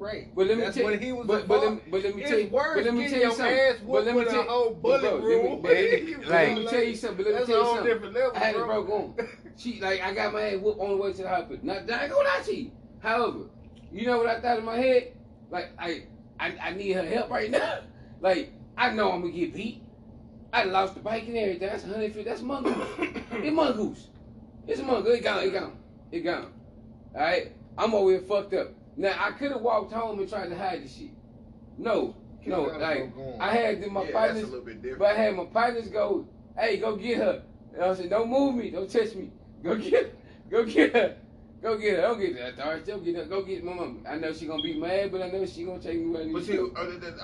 Right. 0.00 0.34
But 0.34 0.46
let 0.46 0.56
me 0.56 0.64
That's 0.64 0.76
tell 0.76 0.90
you. 0.90 0.98
he 0.98 1.12
was 1.12 1.26
but, 1.26 1.46
but, 1.46 1.62
let, 1.62 1.90
but 1.90 2.02
let 2.02 2.16
me 2.16 2.22
tell 2.22 2.38
you. 2.38 2.48
But 2.50 2.84
let 2.84 2.94
me 2.94 3.08
tell 3.08 3.20
you 3.20 3.32
something. 3.32 3.86
But 3.86 4.04
let 4.06 4.16
me 4.16 4.24
tell 4.24 4.34
you. 4.34 4.42
Whole 4.48 4.74
bullet 4.74 5.00
bro, 5.00 5.18
rule. 5.18 5.60
Let 5.62 6.02
me, 6.02 6.14
but, 6.14 6.28
let 6.28 6.56
me 6.56 6.66
tell 6.66 6.82
you 6.82 6.96
something. 6.96 7.24
But 7.24 7.32
let 7.32 7.40
me 7.40 7.54
tell 7.54 7.62
you 7.62 7.76
something. 7.76 8.12
Level, 8.12 8.32
I 8.34 8.38
had 8.38 8.56
it 8.56 8.64
broke 8.64 8.90
on. 8.90 9.14
She 9.56 9.78
like 9.78 10.00
I 10.00 10.14
got 10.14 10.32
my 10.32 10.40
head 10.40 10.62
whooped 10.62 10.80
on 10.80 10.88
the 10.88 10.96
way 10.96 11.12
to 11.12 11.22
the 11.22 11.28
hospital. 11.28 11.58
Now, 11.62 11.74
I 11.74 11.78
ain't 11.78 11.88
gonna 11.88 12.12
lie 12.12 12.40
to 12.46 12.56
you. 12.56 12.70
However, 13.00 13.40
you 13.92 14.06
know 14.06 14.16
what 14.16 14.26
I 14.26 14.40
thought 14.40 14.58
in 14.58 14.64
my 14.64 14.76
head? 14.76 15.12
Like 15.50 15.72
I 15.78 16.04
I, 16.38 16.56
I 16.62 16.72
need 16.72 16.92
her 16.92 17.04
help 17.04 17.28
right 17.28 17.50
now. 17.50 17.80
like 18.22 18.54
I 18.78 18.90
know 18.92 19.12
I'm 19.12 19.20
gonna 19.20 19.34
get 19.34 19.52
beat. 19.52 19.82
I 20.50 20.64
lost 20.64 20.94
the 20.94 21.00
bike 21.00 21.28
and 21.28 21.36
everything. 21.36 21.68
That's 21.68 21.82
150. 21.82 22.22
That's 22.24 22.40
mongoose. 22.40 22.88
it's 23.32 23.54
mongoose. 23.54 24.08
It's 24.70 24.80
a 24.80 24.84
mongoose. 24.84 25.18
It 25.18 25.24
gone. 25.24 25.42
It 25.42 25.52
gone. 25.52 25.76
It 26.12 26.20
gone. 26.20 26.52
All 27.14 27.20
right. 27.20 27.52
I'm 27.76 27.92
over 27.92 28.10
here 28.12 28.20
fucked 28.20 28.54
up. 28.54 28.68
Now 28.96 29.14
I 29.18 29.32
could 29.32 29.50
have 29.50 29.62
walked 29.62 29.92
home 29.92 30.20
and 30.20 30.28
tried 30.28 30.48
to 30.48 30.56
hide 30.56 30.84
the 30.84 30.88
shit. 30.88 31.10
No, 31.76 32.14
no. 32.46 32.62
Like 32.62 33.12
I 33.40 33.54
had 33.54 33.86
my 33.90 34.04
yeah, 34.04 34.12
partners, 34.12 34.48
but 34.98 35.06
I 35.06 35.14
had 35.14 35.34
my 35.34 35.46
partners 35.46 35.88
go, 35.88 36.28
"Hey, 36.56 36.76
go 36.76 36.96
get 36.96 37.18
her." 37.18 37.42
And 37.74 37.82
I 37.82 37.94
said, 37.94 38.10
"Don't 38.10 38.30
move 38.30 38.54
me. 38.54 38.70
Don't 38.70 38.90
touch 38.90 39.14
me. 39.14 39.30
Go 39.62 39.76
get, 39.76 39.92
her. 39.92 40.10
go 40.50 40.64
get 40.64 40.94
her." 40.94 41.16
Go 41.62 41.76
get 41.76 41.96
her. 41.96 42.02
Don't 42.02 42.20
get 42.20 42.36
that. 42.36 42.56
Darth. 42.56 42.86
Don't 42.86 43.04
get 43.04 43.16
her. 43.16 43.24
Go 43.26 43.42
get 43.42 43.62
my 43.62 43.74
mom. 43.74 44.02
I 44.08 44.16
know 44.16 44.32
she 44.32 44.46
gonna 44.46 44.62
be 44.62 44.78
mad, 44.78 45.12
but 45.12 45.20
I 45.20 45.28
know 45.28 45.44
she 45.44 45.64
gonna 45.64 45.78
take 45.78 45.98
me 45.98 46.06
where 46.06 46.22
I 46.22 46.24
need 46.24 46.32
But 46.32 46.44
see, 46.44 46.58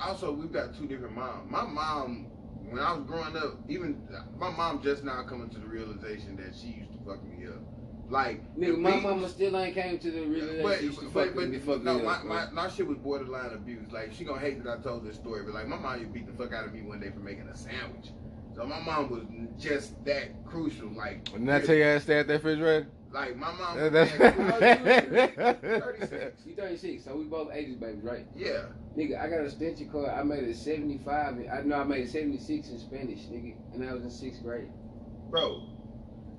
also 0.02 0.32
we've 0.32 0.52
got 0.52 0.76
two 0.76 0.86
different 0.86 1.14
moms. 1.14 1.50
My 1.50 1.64
mom 1.64 2.26
when 2.70 2.82
I 2.82 2.92
was 2.92 3.04
growing 3.04 3.36
up, 3.36 3.58
even 3.68 4.06
my 4.38 4.50
mom 4.50 4.82
just 4.82 5.04
now 5.04 5.22
coming 5.22 5.48
to 5.50 5.58
the 5.58 5.66
realization 5.66 6.36
that 6.36 6.54
she 6.54 6.68
used 6.68 6.92
to 6.92 6.98
fuck 7.06 7.22
me 7.24 7.46
up. 7.46 7.60
Like 8.08 8.56
nigga, 8.56 8.78
my 8.78 9.00
mama 9.00 9.28
still 9.28 9.56
ain't 9.56 9.74
came 9.74 9.98
to 9.98 10.10
the 10.10 10.20
realization. 10.26 11.10
But, 11.12 11.34
but, 11.34 11.50
but, 11.50 11.66
but 11.66 11.84
no, 11.84 11.98
my, 11.98 12.22
my, 12.22 12.50
my 12.50 12.68
shit 12.68 12.86
was 12.86 12.98
borderline 12.98 13.52
abuse. 13.52 13.90
Like 13.90 14.12
she 14.12 14.24
gonna 14.24 14.40
hate 14.40 14.62
that 14.62 14.78
I 14.78 14.80
told 14.80 15.04
this 15.04 15.16
story, 15.16 15.42
but 15.42 15.54
like 15.54 15.66
my 15.66 15.76
mom 15.76 15.98
used 15.98 16.12
to 16.12 16.18
beat 16.20 16.26
the 16.26 16.32
fuck 16.32 16.52
out 16.52 16.66
of 16.66 16.72
me 16.72 16.82
one 16.82 17.00
day 17.00 17.10
for 17.10 17.18
making 17.18 17.48
a 17.48 17.56
sandwich. 17.56 18.10
So 18.54 18.64
my 18.64 18.80
mom 18.80 19.10
was 19.10 19.24
just 19.58 20.02
that 20.04 20.44
crucial. 20.46 20.88
Like, 20.88 21.24
didn't 21.24 21.50
I 21.50 21.60
tell 21.60 21.74
you 21.74 21.88
I 21.88 21.98
stay 21.98 22.20
at 22.20 22.28
that 22.28 22.34
refrigerator? 22.34 22.86
Like 23.16 23.36
my 23.38 23.50
mom. 23.52 23.92
That's 23.92 24.12
36. 24.12 26.44
You 26.44 26.54
36, 26.54 27.02
so 27.02 27.16
we 27.16 27.24
both 27.24 27.50
ages, 27.50 27.76
baby, 27.76 27.98
right? 28.02 28.26
Yeah. 28.36 28.64
Nigga, 28.94 29.18
I 29.18 29.30
got 29.30 29.40
a 29.40 29.44
extension 29.44 29.88
card. 29.88 30.10
I 30.10 30.22
made 30.22 30.44
a 30.44 30.54
75. 30.54 31.46
I 31.50 31.62
know 31.62 31.76
I 31.76 31.84
made 31.84 32.04
a 32.04 32.08
76 32.08 32.68
in 32.68 32.78
Spanish, 32.78 33.20
nigga, 33.20 33.54
and 33.72 33.88
I 33.88 33.94
was 33.94 34.02
in 34.02 34.10
sixth 34.10 34.42
grade. 34.42 34.68
Bro, 35.30 35.62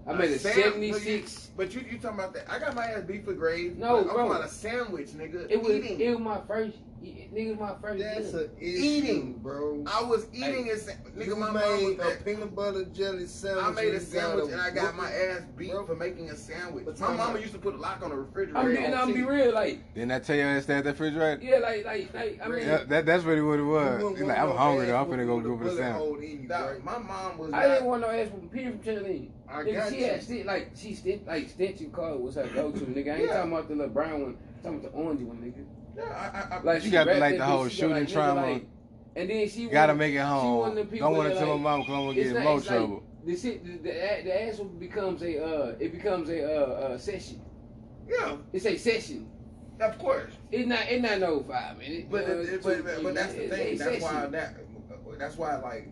I 0.08 0.14
made 0.14 0.30
a, 0.30 0.38
76. 0.38 1.50
But 1.58 1.74
you, 1.74 1.82
you 1.82 1.98
talking 1.98 2.20
about 2.20 2.36
that? 2.36 2.46
I 2.48 2.60
got 2.60 2.76
my 2.76 2.86
ass 2.86 3.06
beat 3.08 3.26
for 3.26 3.34
grade. 3.34 3.80
No, 3.80 3.88
bro. 3.88 3.98
I'm 3.98 4.06
talking 4.10 4.26
about 4.28 4.46
a 4.46 4.50
sandwich, 4.50 5.10
nigga. 5.10 5.50
It 5.50 5.60
was 5.60 5.72
eating. 5.72 6.00
it 6.00 6.12
was 6.12 6.20
my 6.20 6.42
first. 6.48 6.78
Nigga, 7.04 7.60
my 7.60 7.76
first. 7.82 8.04
That's 8.04 8.34
a 8.34 8.50
eating, 8.60 9.34
bro. 9.34 9.84
I 9.86 10.04
was 10.04 10.28
eating 10.34 10.66
hey, 10.66 10.72
a 10.72 10.76
nigga. 10.76 11.38
My 11.38 11.52
made 11.52 12.00
a 12.00 12.16
peanut 12.24 12.56
butter 12.56 12.86
jelly 12.86 13.28
sandwich. 13.28 13.66
I 13.66 13.72
made 13.72 13.94
a 13.94 14.00
sandwich 14.00 14.52
and 14.52 14.60
I 14.60 14.72
got 14.72 14.96
my 14.96 15.12
ass 15.12 15.44
beat 15.56 15.72
bro. 15.72 15.86
for 15.86 15.96
making 15.96 16.30
a 16.30 16.36
sandwich. 16.36 16.86
But 16.86 17.00
my 17.00 17.14
mama 17.14 17.40
used 17.40 17.54
to 17.54 17.60
put 17.60 17.76
a 17.76 17.78
lock 17.78 18.02
on 18.02 18.10
the 18.10 18.16
refrigerator. 18.16 18.58
I'm, 18.58 18.86
and 18.86 18.96
I'm 18.96 19.14
be 19.14 19.24
real, 19.24 19.54
like. 19.54 19.94
Didn't 19.94 20.12
I 20.12 20.20
tell 20.20 20.36
you 20.36 20.48
I 20.48 20.60
stay 20.62 20.76
at 20.76 20.84
that 20.86 20.92
refrigerator? 20.92 21.44
Yeah, 21.44 21.60
like, 21.60 21.86
like, 21.86 22.14
like. 22.14 22.40
I 22.44 22.48
mean, 22.48 22.62
yeah, 22.62 22.84
that, 22.86 23.06
that's 23.06 23.24
really 23.24 23.42
what 23.42 23.60
it 23.60 23.64
was. 23.64 24.20
Like, 24.20 24.38
I'm 24.38 24.58
hungry. 24.58 24.86
though. 24.88 24.98
I'm 24.98 25.06
finna 25.08 25.28
go 25.28 25.40
go 25.40 25.58
for 25.58 25.64
the 25.66 25.78
sandwich. 25.78 26.84
My 26.84 26.98
mom 26.98 27.38
was. 27.38 27.54
I 27.54 27.68
didn't 27.68 27.86
want 27.86 28.02
no 28.02 28.10
ass 28.10 28.30
from 28.30 28.50
Peter 28.50 28.72
from 28.72 28.80
telling 28.80 29.32
I 29.50 29.64
nigga, 29.64 29.74
got 29.76 29.90
she 29.92 30.00
you. 30.00 30.06
had 30.06 30.24
st- 30.24 30.46
like 30.46 30.72
she 30.76 30.94
st- 30.94 31.26
like 31.26 31.44
extension 31.44 31.92
cord 31.92 32.20
was 32.20 32.36
her 32.36 32.48
go 32.48 32.72
to 32.72 32.80
nigga. 32.80 33.14
I 33.14 33.16
ain't 33.16 33.28
yeah. 33.28 33.38
talking 33.38 33.52
about 33.54 33.68
the 33.70 33.76
little 33.76 33.94
brown 33.94 34.22
one. 34.22 34.38
I'm 34.58 34.64
talking 34.64 34.80
about 34.80 34.92
the 34.92 34.98
orange 34.98 35.22
one, 35.22 35.38
nigga. 35.38 35.66
Yeah, 35.98 36.04
I, 36.52 36.56
I, 36.56 36.62
like 36.62 36.84
you 36.84 36.92
got 36.92 37.06
to 37.06 37.16
like 37.16 37.38
the 37.38 37.46
whole 37.46 37.68
shooting 37.70 37.92
like, 37.92 38.08
trauma. 38.08 38.52
Like, 38.54 38.68
and 39.16 39.30
then 39.30 39.50
she 39.50 39.66
gotta 39.66 39.96
make 39.96 40.14
it 40.14 40.20
home. 40.20 40.76
Don't 40.76 41.18
want 41.18 41.34
to 41.34 41.36
tell 41.36 41.58
my 41.58 41.64
mom 41.64 41.80
because 41.82 41.94
I'm 41.96 42.06
gonna 42.06 42.14
get 42.14 42.36
in 42.36 42.44
more 42.44 42.62
trouble. 42.62 42.94
Like, 42.94 43.04
the, 43.26 43.38
shit, 43.38 43.66
the, 43.66 43.90
the, 43.90 44.24
the 44.24 44.44
ass 44.44 44.60
becomes 44.80 45.24
a 45.24 45.44
uh, 45.44 45.76
it 45.80 45.92
becomes 45.92 46.30
a 46.30 46.46
uh, 46.46 46.66
uh, 46.66 46.98
session. 46.98 47.42
Yeah, 48.08 48.38
it's 48.54 48.66
a 48.66 48.78
session. 48.78 49.28
Of 49.82 49.98
course, 49.98 50.32
it's 50.52 50.68
not 50.68 50.86
it's 50.88 51.02
not 51.02 51.20
no 51.20 51.44
five 51.44 51.78
minutes. 51.80 52.08
But, 52.10 52.24
uh, 52.26 52.44
but, 52.64 52.84
but, 52.84 53.04
but 53.04 53.16
that's 53.16 53.34
the 53.34 53.48
thing. 53.48 53.78
That's 53.78 54.02
why 54.02 54.26
that 54.28 54.56
that's 55.18 55.36
why 55.36 55.56
like 55.58 55.90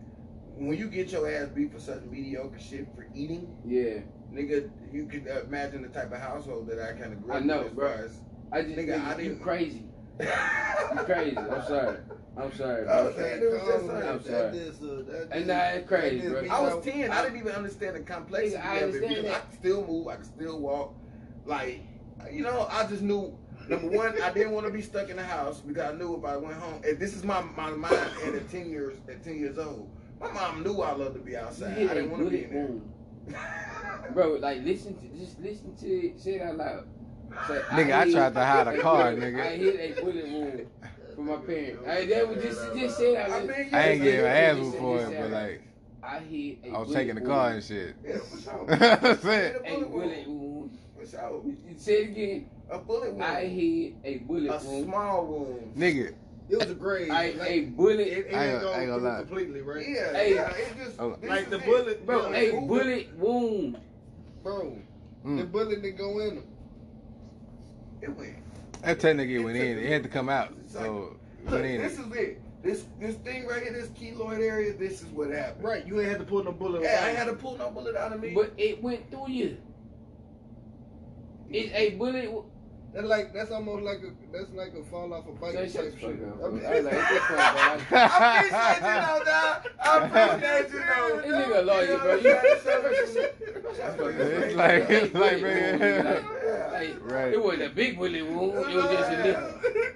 when 0.56 0.78
you 0.78 0.88
get 0.88 1.12
your 1.12 1.30
ass 1.30 1.50
beat 1.50 1.74
for 1.74 1.80
such 1.80 2.04
mediocre 2.04 2.60
shit 2.60 2.88
for 2.96 3.08
eating, 3.14 3.58
yeah, 3.66 4.00
nigga, 4.32 4.70
you 4.92 5.08
can 5.08 5.28
imagine 5.28 5.82
the 5.82 5.90
type 5.90 6.12
of 6.12 6.20
household 6.20 6.68
that 6.68 6.80
I 6.80 6.94
kind 6.94 7.12
of 7.12 7.24
grew 7.24 7.34
up 7.34 7.42
I 7.42 7.46
know, 7.46 7.64
in. 7.64 7.74
bro. 7.74 7.92
As, 7.92 8.20
I 8.52 8.62
just, 8.62 8.76
nigga, 8.76 9.00
nigga 9.00 9.06
I 9.06 9.18
didn't. 9.18 9.38
You 9.40 9.44
crazy. 9.44 9.84
You 10.20 11.04
crazy. 11.06 11.38
I'm 11.38 11.64
sorry. 11.64 11.98
I'm 12.38 12.54
sorry, 12.54 12.84
bro. 12.84 13.08
I'm, 13.08 13.16
saying, 13.16 13.44
I'm 14.08 14.24
sorry. 14.24 14.52
That 14.52 14.56
is, 14.56 14.82
uh, 14.82 15.04
that 15.08 15.28
and 15.32 15.48
nah, 15.48 15.60
it's 15.70 15.88
crazy, 15.88 16.28
bro. 16.28 16.46
I 16.50 16.60
was 16.62 16.84
10. 16.84 17.12
I, 17.12 17.20
I 17.20 17.24
didn't 17.24 17.40
even 17.40 17.54
understand 17.54 17.96
the 17.96 18.02
complexity 18.02 18.58
I 18.58 18.76
of 18.78 18.96
it. 18.96 19.02
Because 19.02 19.26
I 19.26 19.40
can 19.40 19.60
still 19.60 19.88
move. 19.88 20.08
I 20.08 20.16
can 20.16 20.26
still 20.26 20.60
walk. 20.60 20.94
Like, 21.46 21.82
you 22.32 22.44
know, 22.44 22.68
I 22.70 22.88
just 22.88 23.02
knew 23.02 23.38
Number 23.68 23.90
one, 23.90 24.22
I 24.22 24.32
didn't 24.32 24.52
want 24.52 24.68
to 24.68 24.72
be 24.72 24.82
stuck 24.82 25.10
in 25.10 25.18
the 25.18 25.24
house 25.24 25.60
because 25.62 25.92
I 25.94 25.98
knew 25.98 26.16
if 26.18 26.24
I 26.24 26.38
went 26.38 26.56
home, 26.56 26.82
and 26.88 27.00
this 27.00 27.16
is 27.16 27.24
my 27.24 27.42
my 27.42 27.72
mind 27.72 27.94
at 27.94 28.50
ten 28.50 28.70
years 28.70 28.98
at 29.10 29.24
ten 29.24 29.40
years 29.40 29.58
old. 29.58 29.90
My 30.20 30.32
mom 30.32 30.64
knew 30.64 30.82
I 30.82 30.94
loved 30.94 31.16
to 31.16 31.22
be 31.22 31.36
outside. 31.36 31.78
I 31.78 31.94
didn't 31.94 32.12
want 32.12 32.26
to 32.26 32.30
be 32.30 32.44
in 32.44 32.52
there. 33.28 34.12
Bro, 34.14 34.36
like 34.36 34.64
listen 34.64 34.96
to 34.96 35.08
just 35.18 35.40
listen 35.40 35.76
to 35.78 35.88
it, 35.88 36.20
say 36.20 36.36
it 36.36 36.42
out 36.44 36.58
loud. 36.58 36.88
Say, 37.48 37.60
nigga, 37.70 37.94
I, 37.94 38.02
I 38.02 38.12
tried 38.12 38.34
to 38.34 38.46
hide 38.46 38.68
a 38.68 38.82
car, 38.82 39.14
nigga. 39.14 39.42
I 39.42 39.58
hit 39.58 39.98
a 39.98 40.02
bullet 40.02 40.28
wound 40.28 40.68
from 41.16 41.26
my 41.28 41.38
parents. 41.38 41.88
I, 41.88 42.06
that 42.06 42.28
was 42.28 42.44
just 42.44 42.74
just 42.76 42.98
say 42.98 43.14
that. 43.14 43.32
I, 43.32 43.40
mean, 43.42 43.50
yeah, 43.50 43.78
I 43.78 43.82
ain't 43.90 44.04
getting 44.04 44.22
my 44.22 44.28
ass 44.28 44.58
before 44.58 45.02
it, 45.02 45.20
but 45.20 45.32
like. 45.32 45.62
I 46.04 46.20
hit 46.20 46.60
I 46.72 46.78
was 46.78 46.94
taking 46.94 47.16
the 47.16 47.22
car 47.22 47.50
and 47.50 47.64
shit. 47.64 47.96
Yeah, 48.06 48.18
for 48.20 48.38
sure. 48.40 49.18
Say 49.18 49.46
it. 49.48 49.62
A 49.66 49.86
bullet 49.86 50.28
wound. 50.28 50.78
For 50.96 51.08
sure. 51.08 51.44
Say 51.78 51.94
it 51.94 52.10
again. 52.12 52.50
A 52.70 52.78
bullet 52.78 53.14
wound. 53.14 53.24
I 53.24 53.46
hit 53.48 53.94
a 54.04 54.18
bullet 54.20 54.50
a 54.50 54.68
wound. 54.68 54.84
A 54.84 54.84
small 54.84 55.26
wound. 55.26 55.74
Nigga. 55.76 56.14
It 56.48 56.58
was 56.58 56.70
a 56.70 56.76
grade. 56.76 57.10
I, 57.10 57.32
like, 57.32 57.50
a 57.50 57.62
bullet. 57.62 58.02
It, 58.02 58.28
it 58.28 58.36
ain't 58.36 58.62
gonna 58.62 58.98
lie. 58.98 59.20
completely, 59.22 59.62
right? 59.62 59.84
Yeah. 59.88 60.14
Hey, 60.14 60.36
yeah, 60.36 60.50
it 60.52 60.78
just 60.78 61.00
oh. 61.00 61.18
like 61.24 61.50
the 61.50 61.58
bullet, 61.60 62.06
bro. 62.06 62.32
A 62.32 62.52
bullet 62.52 63.18
wound, 63.18 63.80
bro. 64.44 64.78
Mm. 65.26 65.38
The 65.40 65.44
bullet 65.46 65.82
didn't 65.82 65.98
go 65.98 66.20
in 66.20 66.36
him. 66.38 66.44
It 68.02 68.16
went. 68.16 68.36
That 68.84 69.00
technically 69.00 69.40
went 69.40 69.58
in. 69.58 69.80
It 69.80 69.90
had 69.90 70.04
to 70.04 70.10
come 70.10 70.30
out. 70.30 70.54
So 70.68 71.18
look, 71.46 71.62
this 71.62 71.98
is 71.98 72.12
it. 72.14 72.42
This 72.64 72.86
this 73.00 73.16
thing 73.18 73.46
right 73.46 73.62
here, 73.62 73.74
this 73.74 73.90
keloid 73.90 74.40
area, 74.40 74.74
this 74.74 75.02
is 75.02 75.08
what 75.10 75.30
happened. 75.30 75.64
Right, 75.64 75.86
you 75.86 76.00
ain't 76.00 76.10
had 76.10 76.20
to 76.20 76.26
pull 76.26 76.44
no 76.44 76.52
bullet. 76.52 76.82
Yeah, 76.82 77.04
I 77.04 77.10
had 77.10 77.26
to 77.26 77.34
pull 77.34 77.58
no 77.58 77.70
bullet 77.70 77.96
out 77.96 78.12
of 78.12 78.20
me. 78.20 78.34
But 78.34 78.54
it 78.58 78.82
went 78.82 79.10
through 79.12 79.30
you. 79.30 79.58
It's 81.50 81.72
a 81.74 81.92
bullet. 81.92 82.44
That's 82.96 83.08
like 83.08 83.34
that's 83.34 83.52
almost 83.52 83.84
like 83.84 83.98
a 84.04 84.12
that's 84.32 84.50
like 84.54 84.74
a 84.74 84.82
fall 84.86 85.14
off 85.14 85.28
a 85.28 85.32
bike 85.34 85.56
type 85.56 85.70
shit. 85.70 85.96
I 86.02 86.08
mean, 86.08 86.66
I 86.66 86.80
like 86.80 86.94
this 86.94 87.30
one, 87.30 87.40
I 87.42 87.76
appreciate 87.76 88.76
you 88.76 88.96
know 89.04 89.20
that. 89.26 89.66
I 89.84 89.86
appreciate 90.06 90.72
you 90.72 90.80
know. 90.80 91.20
This 91.22 91.34
nigga 91.36 91.60
a 91.60 91.62
lawyer, 91.64 91.98
bro. 91.98 92.16
You 92.16 92.40
it's 94.18 94.56
like 94.56 94.90
it's 94.90 95.14
like 95.14 95.42
man. 95.42 96.24
right. 97.02 97.34
It 97.34 97.44
wasn't 97.44 97.64
a 97.64 97.70
big 97.76 97.98
bullet 97.98 98.26
wound. 98.32 98.72
It 98.72 98.76
was 98.76 98.86
just 98.86 99.12
a 99.12 99.16
little. 99.24 99.92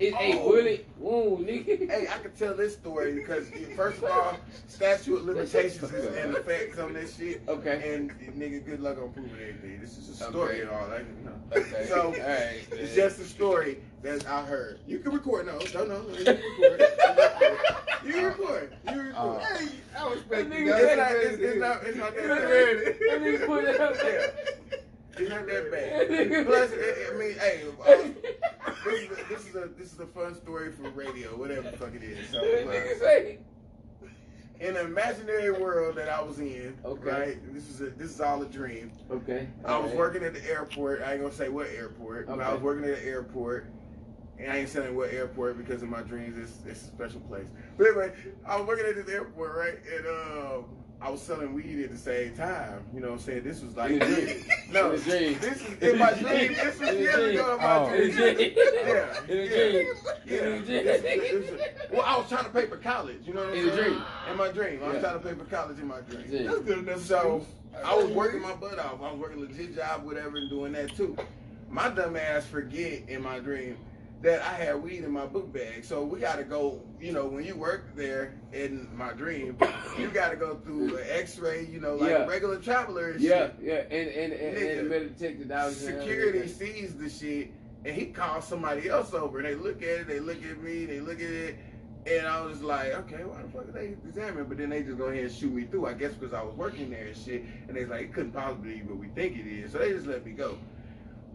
It's 0.00 0.16
oh. 0.18 0.32
a 0.32 0.36
bullet 0.36 0.88
wound, 0.98 1.46
nigga. 1.46 1.90
Hey, 1.90 2.08
I 2.08 2.16
can 2.18 2.32
tell 2.32 2.54
this 2.54 2.72
story 2.72 3.12
because 3.12 3.50
first 3.76 3.98
of 3.98 4.04
all, 4.04 4.38
statute 4.66 5.14
of 5.14 5.24
limitations 5.26 5.92
is 5.92 6.16
in 6.16 6.34
effect 6.34 6.78
on 6.78 6.94
this 6.94 7.18
shit. 7.18 7.42
Okay. 7.46 7.94
And 7.94 8.10
nigga, 8.34 8.64
good 8.64 8.80
luck 8.80 8.96
on 8.96 9.12
proving 9.12 9.36
anything. 9.38 9.78
This 9.78 9.98
is 9.98 10.08
a 10.08 10.14
story 10.14 10.54
okay. 10.54 10.60
and 10.62 10.70
all 10.70 10.88
that. 10.88 11.00
You 11.00 11.24
know. 11.26 11.36
Okay. 11.54 11.86
So 11.86 12.06
all 12.06 12.12
right, 12.12 12.60
it's 12.72 12.94
just 12.94 13.20
a 13.20 13.24
story 13.24 13.76
that 14.02 14.26
I 14.26 14.42
heard. 14.42 14.80
You 14.86 15.00
can 15.00 15.12
record 15.12 15.46
no, 15.46 15.58
don't 15.58 15.88
know. 15.88 16.02
You 16.16 16.24
can 16.24 16.38
record. 16.38 16.80
you 18.06 18.12
can 18.12 18.24
record. 18.24 18.76
You 18.90 19.02
record. 19.02 19.14
Uh, 19.16 19.38
hey, 19.38 19.68
I 19.98 20.12
respect 20.12 20.54
you. 20.54 20.74
It's 20.74 20.96
not, 20.96 21.12
it's, 21.12 21.38
it's 21.38 21.60
not, 21.60 21.84
it's 21.84 21.96
not 21.98 22.16
that 22.16 22.26
bad. 22.26 22.40
That 22.40 23.20
nigga 23.20 23.46
put 23.46 23.64
it 23.64 23.80
up 23.80 23.94
there. 23.98 24.32
It's 25.18 25.28
not 25.28 25.46
that 25.46 25.70
bad. 25.70 26.46
Plus, 26.46 26.70
I 26.72 27.18
mean, 27.18 27.34
hey, 27.38 27.64
uh, 27.86 28.39
this, 28.84 29.00
is 29.00 29.10
a, 29.10 29.28
this 29.28 29.46
is 29.46 29.54
a 29.54 29.68
this 29.78 29.92
is 29.92 30.00
a 30.00 30.06
fun 30.06 30.34
story 30.34 30.72
for 30.72 30.90
radio, 30.90 31.36
whatever 31.36 31.70
the 31.70 31.76
fuck 31.76 31.94
it 31.94 32.02
is. 32.02 32.30
So, 32.30 32.38
uh, 32.38 33.36
in 34.60 34.76
an 34.76 34.84
imaginary 34.84 35.50
world 35.52 35.96
that 35.96 36.08
I 36.08 36.20
was 36.20 36.38
in, 36.38 36.76
okay. 36.84 37.10
right? 37.10 37.54
This 37.54 37.68
is 37.68 37.80
a, 37.80 37.90
this 37.90 38.10
is 38.10 38.20
all 38.20 38.42
a 38.42 38.46
dream. 38.46 38.92
Okay. 39.10 39.48
I 39.64 39.78
was 39.78 39.92
working 39.92 40.22
at 40.22 40.34
the 40.34 40.44
airport. 40.46 41.02
I 41.02 41.12
ain't 41.12 41.22
gonna 41.22 41.34
say 41.34 41.48
what 41.48 41.68
airport, 41.68 42.28
okay. 42.28 42.36
but 42.36 42.46
I 42.46 42.52
was 42.52 42.60
working 42.62 42.84
at 42.84 42.96
the 42.96 43.06
airport. 43.06 43.66
And 44.38 44.50
I 44.50 44.56
ain't 44.56 44.70
saying 44.70 44.96
what 44.96 45.12
airport 45.12 45.58
because 45.58 45.82
in 45.82 45.90
my 45.90 46.00
dreams 46.00 46.38
it's, 46.38 46.64
it's 46.66 46.82
a 46.82 46.86
special 46.86 47.20
place. 47.20 47.46
But 47.76 47.88
anyway, 47.88 48.12
I 48.46 48.56
was 48.56 48.66
working 48.66 48.86
at 48.86 48.94
this 48.94 49.08
airport, 49.08 49.54
right? 49.54 49.78
And 49.94 50.06
um, 50.06 50.64
I 51.02 51.08
was 51.08 51.22
selling 51.22 51.54
weed 51.54 51.82
at 51.82 51.90
the 51.90 51.96
same 51.96 52.34
time. 52.34 52.84
You 52.92 53.00
know 53.00 53.08
what 53.08 53.14
I'm 53.14 53.20
saying? 53.20 53.42
This 53.42 53.62
was 53.62 53.74
like, 53.74 53.92
no, 54.70 54.96
this 54.96 55.06
is 55.06 55.82
in 55.82 55.98
my 55.98 56.12
dream. 56.12 56.52
This 56.52 56.78
was 56.78 56.90
years 56.94 57.34
ago 57.34 57.54
in 57.54 57.62
my 57.62 57.76
oh. 57.76 57.88
dream. 57.88 58.10
Yeah, 58.86 59.20
yeah, 60.26 60.96
yeah. 60.96 60.96
Well, 61.90 62.02
I 62.02 62.18
was 62.18 62.28
trying 62.28 62.44
to 62.44 62.50
pay 62.50 62.66
for 62.66 62.76
college. 62.76 63.20
You 63.24 63.32
know 63.32 63.40
what 63.40 63.54
I'm 63.54 63.70
saying? 63.70 63.76
Dream. 63.76 64.02
In 64.30 64.36
my 64.36 64.52
dream, 64.52 64.82
I 64.82 64.86
was 64.86 64.94
yeah. 64.96 65.00
trying 65.00 65.22
to 65.22 65.28
pay 65.28 65.34
for 65.34 65.44
college 65.44 65.78
in 65.78 65.88
my 65.88 66.00
dream. 66.00 66.46
That's 66.46 66.60
good 66.60 66.78
enough. 66.78 67.00
So 67.00 67.46
I 67.82 67.94
was 67.94 68.10
working 68.10 68.42
my 68.42 68.54
butt 68.54 68.78
off. 68.78 69.00
I 69.00 69.10
was 69.10 69.18
working 69.18 69.38
a 69.38 69.46
legit 69.46 69.76
job, 69.76 70.04
whatever, 70.04 70.36
and 70.36 70.50
doing 70.50 70.72
that 70.72 70.94
too. 70.94 71.16
My 71.70 71.88
dumb 71.88 72.16
ass 72.16 72.44
forget 72.44 73.08
in 73.08 73.22
my 73.22 73.38
dream 73.38 73.78
that 74.22 74.42
I 74.42 74.52
had 74.52 74.82
weed 74.82 75.04
in 75.04 75.10
my 75.10 75.26
book 75.26 75.52
bag. 75.52 75.84
So 75.84 76.04
we 76.04 76.20
got 76.20 76.36
to 76.36 76.44
go, 76.44 76.82
you 77.00 77.12
know, 77.12 77.26
when 77.26 77.44
you 77.44 77.56
work 77.56 77.96
there 77.96 78.34
in 78.52 78.88
my 78.94 79.12
dream, 79.12 79.56
you 79.98 80.08
got 80.08 80.30
to 80.30 80.36
go 80.36 80.56
through 80.56 80.98
an 80.98 81.06
X-ray, 81.08 81.66
you 81.66 81.80
know, 81.80 81.94
like 81.94 82.10
yeah. 82.10 82.26
regular 82.26 82.58
traveler. 82.58 83.16
yeah, 83.18 83.46
shit. 83.46 83.56
yeah, 83.62 83.74
and 83.90 84.08
and 84.08 84.32
and, 84.32 84.56
Nigga, 84.56 84.78
and 84.80 84.88
metal 84.88 85.08
detected 85.08 85.50
out. 85.50 85.72
Security 85.72 86.46
sees 86.48 86.94
the 86.94 87.08
shit, 87.08 87.50
and 87.84 87.94
he 87.94 88.06
calls 88.06 88.46
somebody 88.46 88.88
else 88.88 89.14
over, 89.14 89.38
and 89.38 89.46
they 89.46 89.54
look 89.54 89.82
at 89.82 90.00
it, 90.00 90.06
they 90.06 90.20
look 90.20 90.44
at 90.44 90.62
me, 90.62 90.84
they 90.84 91.00
look 91.00 91.20
at 91.20 91.30
it. 91.30 91.56
And 92.06 92.26
I 92.26 92.40
was 92.40 92.62
like, 92.62 92.94
okay, 92.94 93.24
why 93.24 93.42
the 93.42 93.48
fuck 93.48 93.68
are 93.68 93.72
they 93.72 93.94
examining? 94.08 94.46
But 94.46 94.56
then 94.56 94.70
they 94.70 94.82
just 94.82 94.96
go 94.96 95.06
ahead 95.06 95.24
and 95.24 95.32
shoot 95.32 95.52
me 95.52 95.64
through. 95.64 95.86
I 95.86 95.92
guess 95.92 96.14
because 96.14 96.32
I 96.32 96.42
was 96.42 96.54
working 96.54 96.88
there 96.88 97.08
and 97.08 97.16
shit. 97.16 97.44
And 97.68 97.76
they 97.76 97.84
like, 97.84 98.00
it 98.00 98.14
couldn't 98.14 98.32
possibly 98.32 98.76
be 98.76 98.82
what 98.82 98.96
we 98.96 99.08
think 99.08 99.36
it 99.36 99.46
is. 99.46 99.72
So 99.72 99.78
they 99.78 99.90
just 99.90 100.06
let 100.06 100.24
me 100.24 100.32
go. 100.32 100.56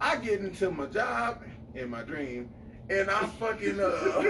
I 0.01 0.15
get 0.17 0.39
into 0.39 0.71
my 0.71 0.87
job 0.87 1.43
in 1.75 1.89
my 1.89 2.01
dream, 2.01 2.49
and 2.89 3.09
I 3.09 3.25
fucking 3.25 3.79
uh, 3.79 4.23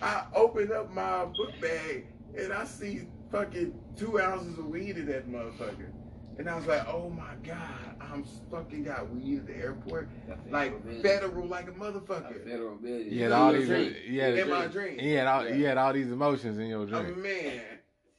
I 0.02 0.24
open 0.34 0.72
up 0.72 0.92
my 0.92 1.24
book 1.24 1.52
bag 1.60 2.06
and 2.36 2.52
I 2.52 2.64
see 2.64 3.06
fucking 3.30 3.78
two 3.96 4.20
ounces 4.20 4.58
of 4.58 4.66
weed 4.66 4.96
in 4.96 5.06
that 5.06 5.28
motherfucker. 5.28 5.90
And 6.38 6.50
I 6.50 6.56
was 6.56 6.66
like, 6.66 6.86
oh 6.86 7.08
my 7.08 7.32
God, 7.42 7.96
I'm 7.98 8.24
fucking 8.50 8.84
got 8.84 9.10
weed 9.10 9.38
at 9.38 9.46
the 9.46 9.56
airport. 9.56 10.10
Like 10.50 11.02
federal 11.02 11.46
like 11.46 11.68
a 11.68 11.72
motherfucker. 11.72 12.44
federal 12.44 12.76
business. 12.76 13.12
You 13.12 13.22
had 13.22 13.32
all 13.32 13.52
these 13.52 13.68
yeah, 14.06 14.28
in 14.28 14.50
my 14.50 14.66
dream. 14.66 15.00
You 15.00 15.16
had 15.16 15.26
all 15.26 15.48
you 15.48 15.64
had 15.64 15.78
all 15.78 15.94
these 15.94 16.10
emotions 16.10 16.58
in 16.58 16.66
your 16.66 16.84
dream. 16.84 17.14
Oh, 17.16 17.20
man. 17.20 17.62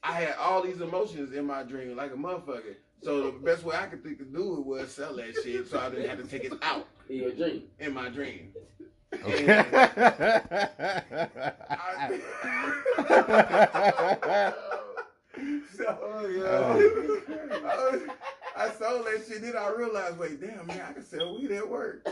I 0.02 0.12
had 0.12 0.36
all 0.36 0.62
these 0.62 0.80
emotions 0.80 1.32
in 1.32 1.46
my 1.46 1.62
dream 1.62 1.96
like 1.96 2.12
a 2.12 2.16
motherfucker. 2.16 2.76
So 3.02 3.30
the 3.30 3.38
best 3.38 3.62
way 3.62 3.76
I 3.76 3.86
could 3.86 4.02
think 4.02 4.18
to 4.18 4.24
do 4.24 4.54
it 4.54 4.66
was 4.66 4.90
sell 4.90 5.14
that 5.16 5.34
shit 5.44 5.68
so 5.68 5.78
I 5.78 5.90
didn't 5.90 6.08
have 6.08 6.20
to 6.20 6.26
take 6.26 6.44
it 6.44 6.52
out. 6.62 6.88
In 7.08 7.16
your 7.16 7.32
dream. 7.32 7.62
In 7.78 7.94
my 7.94 8.08
dream. 8.08 8.52
Okay. 9.14 9.46
I, 11.70 12.20
so, 15.76 15.98
oh, 16.02 16.26
yeah. 16.26 16.48
I, 17.68 17.90
was, 17.90 18.02
I 18.56 18.68
sold 18.70 19.06
that 19.06 19.24
shit. 19.28 19.42
Then 19.42 19.56
I 19.56 19.72
realized, 19.76 20.18
wait, 20.18 20.40
damn, 20.40 20.66
man, 20.66 20.82
I 20.88 20.92
can 20.92 21.04
sell 21.04 21.38
weed 21.38 21.52
at 21.52 21.68
work. 21.68 22.06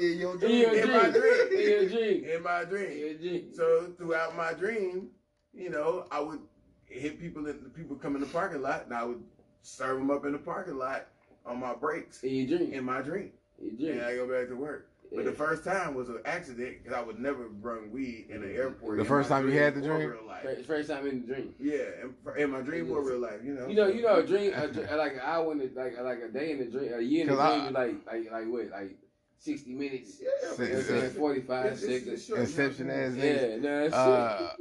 In 0.00 0.18
your 0.18 0.36
dream. 0.36 0.68
In, 0.70 0.74
in 0.76 0.90
my 0.92 1.10
dream. 1.10 1.52
In 1.52 1.60
your 1.60 1.88
dream. 1.88 2.24
In 2.24 2.42
my 2.42 2.64
dream. 2.64 2.90
In 2.90 2.98
your 2.98 3.14
dream. 3.14 3.48
So 3.54 3.92
throughout 3.96 4.36
my 4.36 4.52
dream, 4.52 5.08
you 5.54 5.70
know, 5.70 6.06
I 6.10 6.20
would 6.20 6.40
hit 6.86 7.20
people 7.20 7.46
in 7.46 7.54
people 7.74 7.96
come 7.96 8.14
in 8.14 8.20
the 8.20 8.26
parking 8.26 8.62
lot, 8.62 8.84
and 8.84 8.94
I 8.94 9.04
would 9.04 9.22
serve 9.62 9.98
them 9.98 10.10
up 10.10 10.24
in 10.26 10.32
the 10.32 10.38
parking 10.38 10.76
lot 10.78 11.06
on 11.44 11.60
my 11.60 11.74
breaks. 11.74 12.22
In 12.22 12.34
your 12.34 12.58
dream. 12.58 12.72
In 12.72 12.84
my 12.84 13.00
dream. 13.00 13.30
In 13.58 13.76
your 13.78 13.92
dream. 13.92 13.92
And 13.92 14.02
I 14.02 14.16
go 14.16 14.26
back 14.28 14.48
to 14.48 14.56
work. 14.56 14.88
But 15.14 15.24
the 15.24 15.32
first 15.32 15.64
time 15.64 15.94
was 15.94 16.08
an 16.08 16.18
accident 16.24 16.82
because 16.82 16.96
I 16.96 17.02
would 17.02 17.18
never 17.18 17.48
bring 17.48 17.90
weed 17.90 18.26
in 18.28 18.40
the 18.40 18.52
airport. 18.52 18.98
The 18.98 19.04
first 19.04 19.28
time 19.28 19.48
you 19.48 19.58
had 19.58 19.74
the 19.74 19.80
dream? 19.80 20.14
First, 20.42 20.66
first 20.66 20.90
time 20.90 21.06
in 21.06 21.22
the 21.22 21.34
dream. 21.34 21.54
Yeah, 21.58 21.78
in, 22.02 22.42
in 22.42 22.50
my 22.50 22.60
dream 22.60 22.90
or 22.90 23.02
real 23.02 23.18
life, 23.18 23.40
you 23.44 23.54
know. 23.54 23.66
You 23.66 23.74
know, 23.74 23.86
you 23.88 24.02
know, 24.02 24.16
a 24.16 24.26
dream, 24.26 24.52
a, 24.54 24.66
like 24.96 25.14
an 25.14 25.20
hour 25.22 25.52
in 25.52 25.58
the, 25.58 25.70
like 25.74 25.98
like 26.00 26.18
a 26.20 26.28
day 26.28 26.52
in 26.52 26.58
the 26.58 26.64
dream, 26.66 26.92
a 26.94 27.00
year 27.00 27.22
in 27.22 27.28
the 27.28 27.34
dream, 27.34 27.44
I, 27.44 27.68
like 27.68 28.06
like 28.06 28.30
like 28.30 28.46
what, 28.48 28.70
like 28.70 28.96
sixty 29.38 29.72
minutes, 29.74 30.20
yeah, 30.20 31.08
forty 31.10 31.40
five 31.40 31.78
seconds, 31.78 32.28
Inception 32.30 32.90
ass 32.90 33.14
Yeah, 33.16 33.56
no, 33.56 33.86
uh, 33.86 34.52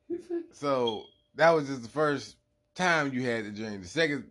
so 0.52 1.04
that 1.34 1.50
was 1.50 1.68
just 1.68 1.82
the 1.82 1.88
first 1.88 2.36
time 2.74 3.12
you 3.12 3.22
had 3.22 3.44
the 3.44 3.50
dream. 3.50 3.82
The 3.82 3.88
second 3.88 4.24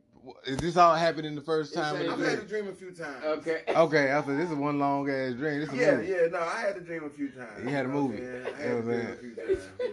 is 0.45 0.57
this 0.57 0.77
all 0.77 0.95
happening 0.95 1.35
the 1.35 1.41
first 1.41 1.73
time? 1.73 1.95
I've 2.09 2.19
had 2.19 2.39
a 2.39 2.43
dream 2.43 2.67
a 2.67 2.73
few 2.73 2.91
times. 2.91 3.23
Okay. 3.23 3.63
Okay, 3.69 4.11
I 4.11 4.23
said 4.23 4.37
this 4.37 4.49
is 4.49 4.55
one 4.55 4.79
long 4.79 5.09
ass 5.09 5.33
dream. 5.33 5.59
This 5.61 5.69
is 5.69 5.75
yeah, 5.75 5.95
movie. 5.95 6.07
yeah. 6.07 6.27
No, 6.31 6.39
I 6.39 6.61
had 6.61 6.77
a 6.77 6.81
dream 6.81 7.03
a 7.03 7.09
few 7.09 7.29
times. 7.29 7.63
You 7.63 7.69
had 7.69 7.85
a 7.85 7.89
movie. 7.89 8.21
Yeah, 8.21 8.49
I 8.57 8.61
had 8.61 8.77
a 8.77 8.81
dream 8.81 9.07
a 9.07 9.15
few 9.15 9.35
times. 9.35 9.59
Yeah, 9.79 9.87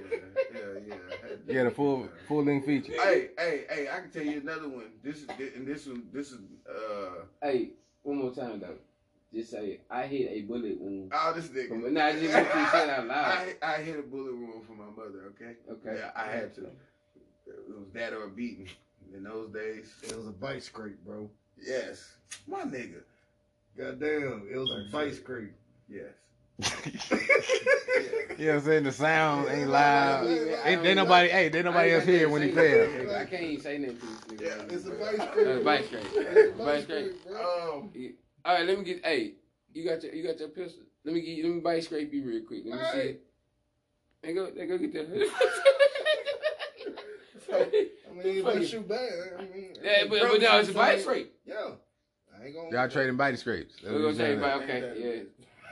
yeah, 0.55 0.63
yeah. 0.89 0.95
You 1.47 1.59
had 1.59 1.67
a 1.67 1.71
full 1.71 2.09
full 2.27 2.45
length 2.45 2.67
feature. 2.67 2.93
Hey, 2.93 3.31
hey, 3.39 3.65
hey! 3.71 3.89
I 3.91 4.01
can 4.01 4.11
tell 4.11 4.23
you 4.23 4.41
another 4.41 4.69
one. 4.69 4.91
This 5.03 5.17
is 5.17 5.29
and 5.57 5.67
this 5.67 5.87
one. 5.87 6.05
This 6.13 6.33
is. 6.33 6.41
uh 6.69 7.25
Hey, 7.43 7.71
one 8.03 8.19
more 8.19 8.33
time 8.33 8.61
though. 8.61 8.77
Just 9.33 9.51
say. 9.51 9.81
I 9.91 10.07
hit 10.07 10.31
a 10.31 10.41
bullet 10.43 10.81
wound. 10.81 11.13
Oh, 11.15 11.33
this 11.35 11.49
nigga. 11.49 11.69
From, 11.69 11.93
nah, 11.93 12.13
just 12.13 12.33
want 12.33 12.47
you 12.47 12.53
to 12.53 12.91
out 12.91 13.07
loud. 13.07 13.55
I, 13.63 13.75
I 13.75 13.77
hit 13.83 13.99
a 13.99 14.03
bullet 14.03 14.35
wound 14.35 14.67
for 14.67 14.73
my 14.73 14.87
mother. 14.87 15.33
Okay. 15.35 15.57
Okay. 15.71 16.01
Yeah, 16.01 16.11
I 16.17 16.27
had 16.27 16.55
to. 16.57 16.63
It 17.47 17.69
was 17.69 17.91
that 17.95 18.13
or 18.13 18.25
a 18.25 18.29
beating. 18.29 18.69
In 19.15 19.25
those 19.25 19.51
days, 19.51 19.93
it 20.03 20.17
was 20.17 20.27
a 20.27 20.33
bite 20.33 20.63
scrape, 20.63 21.03
bro. 21.05 21.31
Yes, 21.61 22.17
my 22.47 22.63
nigga. 22.63 23.03
Goddamn, 23.77 24.49
it 24.53 24.57
was 24.57 24.71
a 24.71 24.93
bite 24.93 25.15
scrape. 25.15 25.53
Yes. 25.89 26.05
you 26.85 28.47
know 28.47 28.55
what 28.55 28.55
I'm 28.57 28.61
saying? 28.63 28.85
The 28.85 28.93
sound 28.93 29.49
ain't 29.49 29.71
loud. 29.71 30.27
Ain't, 30.27 30.85
ain't 30.85 30.97
nobody, 30.97 31.29
hey, 31.29 31.49
there 31.49 31.63
nobody 31.63 31.93
else 31.93 32.05
here 32.05 32.29
when 32.29 32.43
he 32.43 32.51
fell. 32.51 33.15
I 33.17 33.25
can't 33.25 33.43
even 33.45 33.63
say 33.63 33.79
nothing 33.79 33.99
to 33.99 34.07
this 34.07 34.41
nigga. 34.41 34.69
Yeah, 34.69 34.75
it's 34.75 34.87
a 34.87 34.91
bite 34.91 35.15
scrape. 35.15 35.47
It's 35.47 35.61
a 35.61 35.65
bite 35.65 35.85
scrape. 35.85 36.59
Bite 36.59 36.83
scrape. 36.83 37.13
Um, 37.29 37.93
all 38.45 38.55
right, 38.55 38.67
let 38.67 38.79
me 38.79 38.85
get. 38.85 39.05
Hey, 39.05 39.35
you 39.73 39.89
got 39.89 40.03
your 40.03 40.13
you 40.15 40.27
got 40.27 40.41
your 40.41 40.49
pistol. 40.49 40.83
Let 41.05 41.15
me 41.15 41.21
get. 41.21 41.45
Let 41.45 41.55
me 41.55 41.61
bite 41.61 41.85
scrape 41.85 42.13
you 42.13 42.27
real 42.27 42.43
quick. 42.43 42.65
Let 42.67 42.81
me 42.81 42.87
see 42.93 43.09
it. 43.09 43.23
They 44.23 44.33
go. 44.35 44.51
They 44.51 44.67
go 44.67 44.79
get 44.79 44.93
that. 44.95 45.31
I 47.53 47.85
mean, 48.25 48.45
let 48.45 48.67
shoot 48.67 48.89
back. 48.89 49.01
I 49.39 49.43
mean, 49.43 49.75
yeah, 49.83 50.05
but, 50.09 50.21
but 50.21 50.41
no, 50.41 50.59
it's 50.59 50.69
a 50.69 50.73
bite 50.73 51.01
scrape. 51.01 51.33
Yeah. 51.45 51.71
I 52.39 52.47
ain't 52.47 52.55
gonna. 52.55 52.71
Y'all 52.71 52.89
trading 52.89 53.17
bite 53.17 53.39
scrapes. 53.39 53.75
We're 53.83 54.03
gonna 54.03 54.15
trade 54.15 54.41
bite. 54.41 54.63
Okay, 54.63 54.93
yeah. 54.97 55.23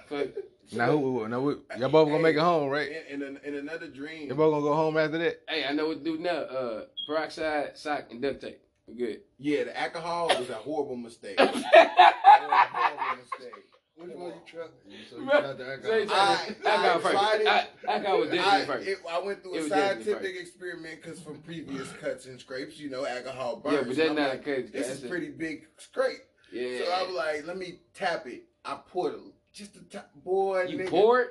But, 0.08 0.36
now 0.72 0.90
who? 0.90 1.28
Now 1.28 1.40
who, 1.40 1.62
y'all 1.78 1.88
both 1.88 2.08
gonna 2.08 2.22
make 2.22 2.36
it 2.36 2.40
home, 2.40 2.68
right? 2.68 2.90
In, 3.08 3.22
in, 3.22 3.38
in 3.44 3.54
another 3.54 3.88
dream. 3.88 4.28
Y'all 4.28 4.36
both 4.36 4.52
gonna 4.52 4.62
go 4.62 4.74
home 4.74 4.96
after 4.96 5.18
that. 5.18 5.42
Hey, 5.48 5.64
I 5.64 5.72
know 5.72 5.88
what 5.88 6.04
to 6.04 6.04
do 6.04 6.18
now. 6.18 6.30
Uh, 6.30 6.84
peroxide, 7.06 7.78
sock, 7.78 8.06
and 8.10 8.20
duct 8.20 8.40
tape. 8.40 8.60
We're 8.86 9.06
good. 9.06 9.20
Yeah, 9.38 9.64
the 9.64 9.78
alcohol 9.78 10.28
was 10.28 10.48
a 10.50 10.54
horrible 10.54 10.96
mistake. 10.96 11.36
a 11.40 11.46
horrible 11.46 13.22
mistake. 13.22 13.64
Which 13.96 14.10
one 14.10 14.26
you 14.26 14.32
tried? 14.46 14.68
So 15.10 15.18
you 15.18 15.26
tried 15.26 15.56
the 15.58 15.70
alcohol. 15.70 16.06
I, 16.10 16.54
I, 16.66 16.94
I, 16.94 16.98
first. 16.98 17.16
I, 17.16 17.66
alcohol 17.88 18.20
was 18.20 18.30
definitely 18.30 18.62
I, 18.62 18.64
first. 18.66 18.88
It, 18.88 18.98
I 19.10 19.18
went 19.20 19.42
through 19.42 19.54
a 19.56 19.68
scientific 19.68 20.36
experiment 20.38 21.02
because 21.02 21.20
from 21.20 21.38
previous 21.38 21.90
cuts 21.92 22.26
and 22.26 22.38
scrapes, 22.38 22.78
you 22.78 22.90
know, 22.90 23.06
alcohol 23.06 23.56
burns. 23.56 23.74
Yeah, 23.74 23.82
but 23.86 23.96
that's 23.96 24.08
not 24.10 24.28
like, 24.28 24.46
a 24.46 24.62
cut. 24.62 24.72
This 24.72 24.88
is 24.88 25.04
a 25.04 25.08
pretty 25.08 25.30
big 25.30 25.66
scrape. 25.78 26.18
Yeah. 26.52 26.78
So 26.84 26.92
I 26.92 27.02
was 27.04 27.14
like, 27.14 27.46
let 27.46 27.56
me 27.56 27.80
tap 27.94 28.26
it. 28.26 28.44
I 28.64 28.78
poured 28.86 29.14
it. 29.14 29.20
Just 29.52 29.76
a 29.76 29.80
tap. 29.80 30.10
Boy, 30.22 30.64
You 30.64 30.78
nigga, 30.78 30.88
poured? 30.88 31.28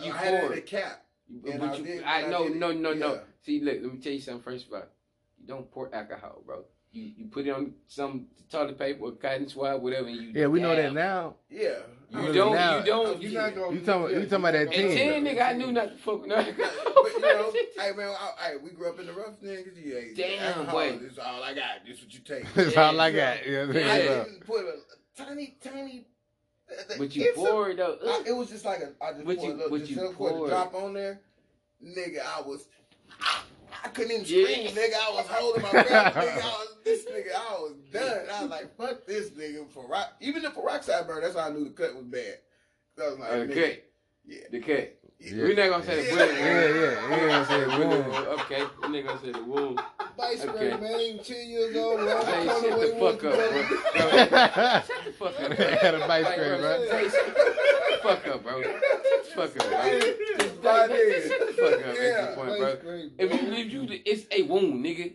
I 0.00 0.04
You 0.06 0.12
had 0.12 0.40
poured. 0.40 0.52
it 0.52 0.52
in 0.52 0.58
a 0.58 0.62
cap. 0.62 1.04
But 1.28 1.60
I 1.60 1.76
you, 1.76 1.84
did- 1.84 2.04
I, 2.04 2.22
I 2.24 2.30
no, 2.30 2.48
did 2.48 2.56
no, 2.56 2.72
no, 2.72 2.94
no. 2.94 3.14
Yeah. 3.14 3.20
See, 3.44 3.60
look, 3.60 3.78
let 3.82 3.92
me 3.92 4.00
tell 4.00 4.12
you 4.12 4.20
something 4.20 4.42
first 4.42 4.66
of 4.68 4.72
all. 4.72 4.82
You 5.38 5.46
don't 5.46 5.70
pour 5.70 5.94
alcohol, 5.94 6.42
bro. 6.46 6.64
You 6.92 7.12
you 7.16 7.24
put 7.26 7.46
it 7.46 7.50
on 7.50 7.72
some 7.88 8.26
toilet 8.50 8.78
paper 8.78 9.04
or 9.04 9.12
cotton 9.12 9.48
swab, 9.48 9.82
whatever. 9.82 10.08
And 10.08 10.16
you 10.16 10.32
Yeah, 10.34 10.46
we 10.46 10.60
know 10.60 10.76
that 10.76 10.92
now. 10.92 11.36
Yeah. 11.50 11.78
You 12.10 12.18
Really 12.18 12.32
don't. 12.34 12.54
now- 12.54 12.78
you 12.78 12.84
don't. 12.84 13.22
You're 13.22 13.32
not 13.42 13.54
gonna. 13.54 13.74
You 13.74 13.80
talking? 13.80 14.14
You 14.16 14.22
talking 14.26 14.34
about 14.34 14.52
that 14.52 14.60
And 14.62 14.70
team? 14.72 14.90
ten, 14.98 15.24
nigga, 15.24 15.40
I 15.40 15.52
knew 15.54 15.72
not 15.72 15.92
to 15.92 15.96
fuck 15.96 16.20
with 16.20 16.28
no 16.28 16.36
but 16.44 16.46
you 17.14 17.20
know, 17.22 17.52
hey 17.78 17.92
man, 17.96 18.08
I, 18.10 18.32
I, 18.38 18.56
we 18.62 18.70
grew 18.70 18.90
up 18.90 19.00
in 19.00 19.06
the 19.06 19.14
rough 19.14 19.40
niggas. 19.42 19.72
Yeah, 19.82 20.00
Damn, 20.14 20.42
alcohol, 20.44 20.72
boy. 20.74 20.98
This 20.98 21.12
is 21.12 21.18
all 21.18 21.42
I 21.42 21.54
got. 21.54 21.64
This 21.86 21.96
is 21.98 22.04
what 22.04 22.12
you 22.12 22.20
take. 22.20 22.44
That's 22.54 22.76
all 22.76 23.00
I 23.00 23.10
got. 23.10 23.46
Yeah, 23.46 23.60
I 23.70 23.72
yeah. 23.72 24.24
didn't 24.24 24.46
put 24.46 24.60
a 24.66 24.74
tiny, 25.16 25.56
tiny. 25.64 26.04
Uh, 26.70 26.82
but 26.98 27.16
you 27.16 27.32
poured 27.34 27.78
though. 27.78 27.96
I, 28.06 28.24
it 28.26 28.32
was 28.36 28.50
just 28.50 28.66
like 28.66 28.80
a. 28.80 28.92
I 29.02 29.12
just 29.14 29.24
But 29.24 29.38
poured 29.38 29.48
you- 29.48 29.54
a 29.54 29.56
little, 29.56 29.70
but 29.70 29.78
just 29.80 29.90
you 29.92 29.96
poured 29.96 30.32
a 30.32 30.36
poured. 30.36 30.50
drop 30.50 30.74
on 30.74 30.92
there. 30.92 31.20
Nigga, 31.82 32.20
I 32.20 32.42
was. 32.42 32.66
I 33.84 33.88
couldn't 33.88 34.12
even 34.12 34.24
Yeah. 34.26 34.44
scream, 34.44 34.68
nigga. 34.76 34.94
I 34.94 35.10
was 35.14 35.26
holding 35.26 35.62
my 35.62 35.70
breath, 35.70 36.14
nigga. 36.14 36.42
I 36.42 36.44
was 36.44 36.76
this 36.84 37.04
nigga. 37.06 37.34
I 37.34 37.52
was 37.60 37.74
done. 37.92 38.26
I 38.32 38.42
was 38.42 38.50
like, 38.50 38.76
fuck 38.76 39.06
this 39.06 39.30
nigga 39.30 39.68
for 39.70 39.86
rock. 39.88 40.12
Even 40.20 40.42
the 40.42 40.50
peroxide 40.50 41.06
burn. 41.06 41.22
That's 41.22 41.34
how 41.36 41.48
I 41.48 41.50
knew 41.50 41.64
the 41.64 41.70
cut 41.70 41.94
was 41.94 42.04
bad. 42.04 42.38
I 43.02 43.08
was 43.08 43.18
like, 43.18 43.30
Uh, 43.30 43.34
nigga, 43.34 43.54
cut. 43.70 43.84
yeah. 44.26 44.40
The 44.50 44.60
cut. 44.60 44.98
Yeah. 45.24 45.42
We're 45.44 45.54
not 45.54 45.70
gonna 45.70 45.84
say 45.84 45.96
the 45.96 46.02
Yeah. 46.02 46.10
bullet. 46.10 46.34
Yeah, 46.34 46.44
yeah, 46.44 46.74
yeah. 46.74 47.10
We're 47.10 47.28
gonna 47.28 47.46
say 47.46 47.60
the 47.60 47.68
Wound. 47.68 48.16
Okay, 48.40 48.62
we're 48.82 48.88
not 48.88 49.06
gonna 49.06 49.20
say 49.20 49.32
the 49.32 49.42
wound. 49.44 49.80
Bite 50.18 50.38
scrape, 50.38 50.54
Okay. 50.54 50.80
man. 50.80 51.24
Ten 51.24 51.48
years 51.48 51.76
old. 51.76 52.00
Bro. 52.00 52.24
Hey, 52.24 52.46
Come 52.46 52.62
shut 52.62 52.80
the 52.80 52.86
fuck 52.98 53.14
up, 53.14 53.20
bro. 53.22 53.30
bro. 53.30 53.62
Shut 54.82 55.04
the 55.04 55.12
fuck 55.12 55.40
up. 55.40 55.50
I 55.52 55.54
had 55.84 55.94
a 55.94 55.98
bite 56.06 56.22
Like, 56.24 56.32
scrape, 56.34 56.58
bro, 56.58 56.70
right? 56.70 57.10
Shut 57.10 57.26
the 57.26 57.98
fuck 58.02 58.26
up, 58.28 58.42
bro. 58.42 58.62
Fuck 58.62 59.56
up, 59.56 59.68
bro. 59.70 60.00
Just 60.00 60.62
My 60.62 60.70
shut 60.72 60.90
nigga. 60.90 61.28
the 61.28 61.52
fuck 61.54 61.72
up 61.72 61.86
at 61.86 61.94
Yeah, 61.94 62.26
this 62.26 62.34
point, 62.36 62.60
Bite 62.60 62.82
bro. 62.82 63.08
If 63.18 63.42
you 63.42 63.48
leave 63.50 63.70
you, 63.72 64.00
it's 64.04 64.26
a 64.30 64.42
wound, 64.42 64.84
nigga. 64.84 65.12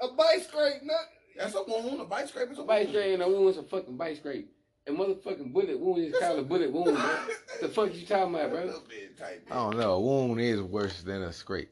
A 0.00 0.08
bite 0.08 0.42
scrape, 0.42 0.82
nut. 0.82 0.96
That's 1.36 1.54
a 1.54 1.62
wound. 1.62 2.00
A 2.00 2.04
bite 2.04 2.28
scrape 2.28 2.50
is 2.50 2.58
a 2.58 2.62
A 2.62 2.64
bite 2.64 2.86
wound. 2.86 2.88
scrape 2.96 3.14
and 3.14 3.22
a 3.22 3.28
wound 3.28 3.48
is 3.50 3.56
a 3.58 3.62
fucking 3.62 3.96
bite 3.96 4.16
scrape. 4.18 4.50
And 4.90 4.98
motherfucking 4.98 5.52
bullet 5.52 5.78
wound 5.78 6.02
is 6.04 6.14
called 6.18 6.40
a 6.40 6.42
bullet 6.42 6.72
wound, 6.72 6.96
bro. 6.96 7.18
The 7.60 7.68
fuck 7.68 7.94
you 7.94 8.04
talking 8.04 8.34
about, 8.34 8.50
bro? 8.50 8.64
little 8.64 8.82
bit 8.88 9.16
tight. 9.16 9.40
I 9.50 9.54
don't 9.54 9.78
know. 9.78 9.92
A 9.92 10.00
wound 10.00 10.40
is 10.40 10.60
worse 10.60 11.02
than 11.02 11.22
a 11.22 11.32
scrape. 11.32 11.70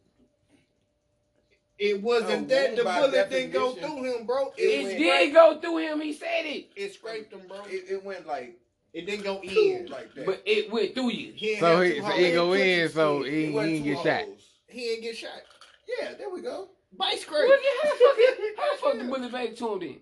It 1.79 2.01
wasn't 2.01 2.47
A 2.47 2.49
that 2.55 2.67
wound 2.69 2.79
the 2.79 2.85
by 2.85 3.01
bullet 3.01 3.31
didn't 3.31 3.53
go 3.53 3.75
definition- 3.75 3.99
through 3.99 4.19
him, 4.21 4.27
bro. 4.27 4.53
It 4.57 4.63
It 4.63 4.85
went- 4.87 4.99
did 4.99 5.33
go 5.35 5.61
through 5.61 5.77
him. 5.79 6.01
He 6.01 6.13
said 6.13 6.47
it, 6.47 6.67
It 6.77 6.95
scraped 6.95 7.33
him, 7.33 7.43
bro. 7.49 7.65
It, 7.67 7.85
it 7.91 8.05
went 8.05 8.25
like 8.27 8.57
It 8.93 9.07
didn't 9.07 9.25
go 9.25 9.41
in. 9.43 9.87
like 9.87 10.15
that. 10.15 10.25
but 10.27 10.43
it 10.47 10.71
went 10.71 10.95
through 10.95 11.11
you. 11.11 11.33
He 11.35 11.51
ain't 11.51 11.61
So 11.61 11.67
have 11.77 11.85
he, 11.85 11.95
two 11.95 12.01
so 12.03 12.09
he 12.11 12.33
go 12.33 12.53
in, 12.53 12.89
so 12.89 13.23
his 13.23 13.33
he, 13.33 13.43
It 13.43 13.47
he 13.49 13.53
went 13.55 13.69
didn't 13.71 13.85
two 13.85 13.95
get 13.95 14.05
shot. 14.05 14.25
holes. 14.27 14.45
He 14.69 14.91
ain't 14.93 15.03
get 15.03 15.17
shot. 15.17 15.43
Yeah, 16.01 16.15
there 16.15 16.31
we 16.31 16.41
go. 16.41 16.69
Bite 16.93 17.11
What 17.15 17.19
scrape. 17.21 17.49
the- 17.49 17.59
How 17.83 17.91
the 17.91 17.97
fuck, 17.97 18.57
how 18.57 18.73
the 18.73 18.79
fuck 18.81 18.99
the 18.99 19.05
bullet 19.13 19.33
back 19.33 19.57
to 19.57 19.73
him 19.73 19.79
then? 19.81 19.97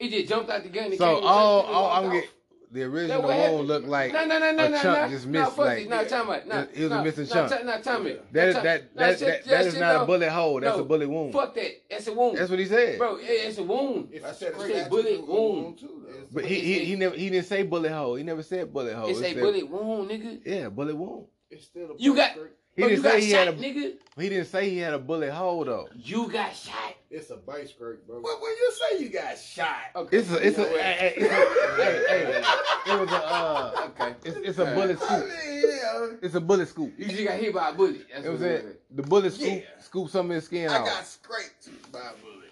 It 0.00 0.08
just 0.10 0.28
jumped 0.28 0.50
out 0.50 0.62
the 0.64 0.68
gun 0.70 0.86
and 0.86 0.94
So 0.98 1.06
came 1.06 1.16
and 1.18 1.24
all, 1.26 1.62
touched 1.62 1.68
him 1.70 1.76
and 1.76 1.84
all 1.84 1.90
I'm 1.92 2.16
off. 2.18 2.24
Get 2.74 2.80
the 2.80 2.96
original 2.96 3.22
what 3.22 3.28
wound 3.28 3.40
happened. 3.42 3.68
looked 3.68 3.86
like 3.88 4.12
no, 4.12 4.24
no, 4.26 4.38
no, 4.38 4.52
no, 4.52 4.64
a 4.64 4.68
no, 4.68 4.82
chunk 4.82 4.98
no, 5.02 5.08
just 5.08 5.26
missed, 5.26 5.50
fuck 5.50 5.58
like- 5.58 5.78
it. 5.84 5.88
no, 5.88 6.04
time 6.04 6.30
out. 6.30 6.46
No, 6.46 6.66
It 6.74 6.82
was 6.82 6.92
a 6.92 7.02
missing 7.04 7.24
no, 7.28 7.48
chunk. 7.48 7.64
No, 7.64 7.80
time 7.80 8.06
it. 8.06 8.32
that 8.32 8.48
is 8.48 8.54
No, 8.56 8.62
that 8.62 8.94
no, 8.94 9.06
that 9.06 9.18
that, 9.20 9.44
that 9.44 9.66
is 9.66 9.74
not 9.78 9.94
no. 9.94 10.02
a 10.02 10.06
bullet 10.06 10.30
hole. 10.30 10.60
That's 10.60 10.76
No, 10.76 10.82
a 10.82 10.86
bullet 10.86 11.08
wound. 11.08 11.32
Fuck 11.32 11.54
that. 11.54 11.70
That's 11.90 12.06
a 12.08 12.12
wound. 12.12 12.38
That's 12.38 12.50
what 12.50 12.58
he 12.58 12.64
said. 12.66 12.98
Bro, 12.98 13.16
it- 13.16 13.22
it's 13.24 13.58
a 13.58 13.62
wound. 13.62 14.08
I 14.24 14.32
said 14.32 14.54
It's 14.58 14.86
a 14.86 14.90
bullet 14.90 15.20
was 15.20 15.28
wound. 15.28 15.78
too. 15.78 16.06
But 16.32 16.44
he, 16.46 16.60
he 16.60 16.84
he 16.84 16.96
never 16.96 17.14
he 17.16 17.30
didn't 17.30 17.46
say 17.46 17.62
bullet 17.62 17.92
hole. 17.92 18.16
He 18.16 18.22
never 18.24 18.42
said 18.42 18.72
bullet 18.72 18.94
hole. 18.94 19.08
It's 19.08 19.20
He 19.20 19.24
a 19.26 19.28
said- 19.34 19.40
bullet 19.40 19.68
wound, 19.68 20.10
nigga. 20.10 20.40
Yeah, 20.44 20.68
bullet 20.68 20.96
wound. 20.96 21.26
It's 21.50 21.64
still 21.66 21.92
a 21.92 21.94
You 21.96 22.16
got- 22.16 22.36
scrape. 22.74 22.90
He 22.90 22.96
didn't 22.96 23.10
say 23.10 23.20
he 23.20 23.30
shot, 23.30 23.46
had 23.46 23.54
a 23.54 23.56
nigga. 23.56 23.92
He 24.16 24.28
didn't 24.28 24.46
say 24.46 24.70
he 24.70 24.78
had 24.78 24.94
a 24.94 24.98
bullet 24.98 25.32
hole 25.32 25.64
though. 25.64 25.88
You 25.94 26.28
got 26.30 26.54
shot. 26.54 26.94
It's 27.10 27.30
a 27.30 27.36
bike 27.36 27.68
scrape, 27.68 28.06
bro. 28.06 28.20
What 28.20 28.40
when 28.42 28.50
you 28.50 28.72
say 28.72 29.04
you 29.04 29.08
got 29.10 29.38
shot? 29.38 29.76
Okay. 29.96 30.18
It's 30.18 30.30
a 30.30 30.46
it's 30.46 30.58
a, 30.58 30.64
hey, 30.64 31.14
it's 31.16 31.24
a 31.24 31.82
hey, 31.82 32.04
hey, 32.08 32.92
it 32.92 33.00
was 33.00 33.10
a 33.10 33.26
uh 33.26 33.90
okay. 33.90 34.14
It's, 34.24 34.36
it's 34.36 34.58
a 34.58 34.64
bullet 34.66 34.98
scoop. 34.98 35.10
I 35.10 35.20
mean, 35.20 35.62
yeah. 35.62 36.08
It's 36.22 36.34
a 36.34 36.40
bullet 36.40 36.68
scoop. 36.68 36.92
You 36.98 37.06
just 37.06 37.24
got 37.24 37.38
hit 37.38 37.54
by 37.54 37.70
a 37.70 37.72
bullet. 37.72 38.06
That's 38.12 38.26
it 38.26 38.30
was 38.30 38.42
it. 38.42 38.82
The 38.96 39.02
bullet 39.02 39.32
scoop 39.32 39.48
yeah. 39.48 39.80
scoop 39.80 40.10
some 40.10 40.30
of 40.30 40.34
his 40.34 40.44
skin 40.44 40.68
I 40.68 40.74
out. 40.74 40.82
I 40.82 40.84
got 40.86 41.06
scraped 41.06 41.68
by 41.92 42.00
a 42.00 42.22
bullet. 42.22 42.50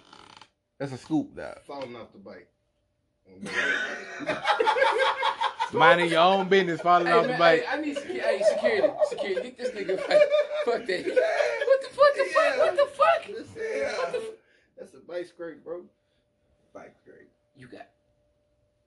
That's 0.79 0.93
a 0.93 0.99
scoop, 0.99 1.37
dog. 1.37 1.59
Falling 1.67 1.95
off 1.97 2.13
the 2.13 2.19
bike. 2.19 2.49
Minding 5.73 6.11
your 6.11 6.21
own 6.21 6.49
business, 6.49 6.81
falling 6.81 7.07
hey, 7.07 7.13
off 7.13 7.27
man, 7.27 7.33
the 7.33 7.39
bike. 7.39 7.63
Hey, 7.63 7.67
I 7.71 7.81
need 7.81 7.97
security. 7.97 8.21
Hey, 8.21 8.43
security, 8.53 8.93
security. 9.09 9.51
Get 9.51 9.59
this 9.59 9.71
nigga. 9.71 9.99
Fuck 9.99 10.87
that. 10.87 11.07
What 11.67 11.81
the 11.81 11.89
fuck? 11.89 12.15
The 12.15 12.25
fuck? 12.35 12.59
What 12.59 12.77
the 12.77 12.87
fuck? 12.93 13.27
Yeah. 13.29 13.35
What 13.97 14.13
the 14.13 14.19
fuck? 14.19 14.35
That's 14.79 14.95
a 14.95 14.99
bike 14.99 15.27
scrape, 15.27 15.65
bro. 15.65 15.83
Bike 16.75 16.95
scrape. 17.03 17.31
You 17.57 17.69
got. 17.69 17.87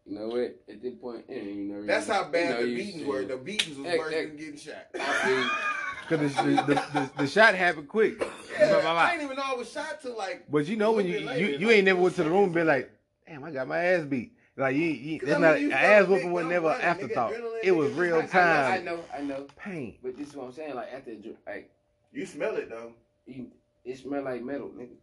You 0.05 0.19
know 0.19 0.27
what? 0.27 0.55
At 0.69 0.83
this 0.83 0.93
point, 0.93 1.25
you 1.29 1.55
know, 1.55 1.85
that's 1.85 2.07
how 2.07 2.25
bad 2.25 2.49
you 2.49 2.55
know, 2.55 2.61
the 2.61 2.75
beatings 2.75 3.07
were. 3.07 3.25
The 3.25 3.37
beatings 3.37 3.77
was 3.77 3.87
hey, 3.87 3.97
worse 3.97 4.13
hey, 4.13 4.25
than 4.27 4.37
getting 4.37 4.57
shot. 4.57 4.91
Because 4.91 6.35
the, 6.37 6.43
the, 6.43 6.83
the, 6.93 7.09
the, 7.17 7.27
shot 7.27 7.55
happened 7.55 7.87
quick. 7.87 8.19
Yeah, 8.59 8.83
I 8.85 9.11
didn't 9.11 9.25
even 9.25 9.37
know 9.37 9.43
I 9.43 9.55
was 9.55 9.71
shot 9.71 9.99
till 10.01 10.15
like. 10.15 10.45
But 10.51 10.67
you 10.67 10.77
know 10.77 10.91
when 10.91 11.07
you 11.07 11.27
you, 11.31 11.57
you 11.57 11.71
ain't 11.71 11.85
never 11.85 11.99
went 11.99 12.15
to 12.17 12.23
the 12.23 12.29
room 12.29 12.43
and 12.45 12.53
been 12.53 12.67
like, 12.67 12.91
damn, 13.27 13.43
I 13.43 13.51
got 13.51 13.67
my 13.67 13.79
ass 13.79 14.05
beat. 14.05 14.33
Like 14.57 14.75
you, 14.75 14.83
you 14.85 15.19
that's 15.19 15.39
not 15.39 15.57
an 15.57 15.73
ass 15.73 16.07
whooping 16.07 16.31
was 16.31 16.45
never 16.45 16.67
running, 16.67 16.83
afterthought. 16.83 17.33
It 17.61 17.71
was 17.71 17.91
real 17.93 18.25
time. 18.25 18.73
I 18.73 18.77
know, 18.83 18.99
I 19.13 19.21
know, 19.21 19.47
Pain. 19.57 19.97
But 20.01 20.17
this 20.17 20.29
is 20.29 20.35
what 20.35 20.45
I'm 20.45 20.53
saying. 20.53 20.75
Like 20.75 20.93
after, 20.93 21.11
like 21.45 21.69
you 22.13 22.25
smell 22.25 22.55
it 22.55 22.69
though. 22.69 22.93
You, 23.27 23.47
it 23.83 23.97
smell 23.97 24.23
like 24.23 24.43
metal, 24.43 24.69
nigga. 24.69 24.95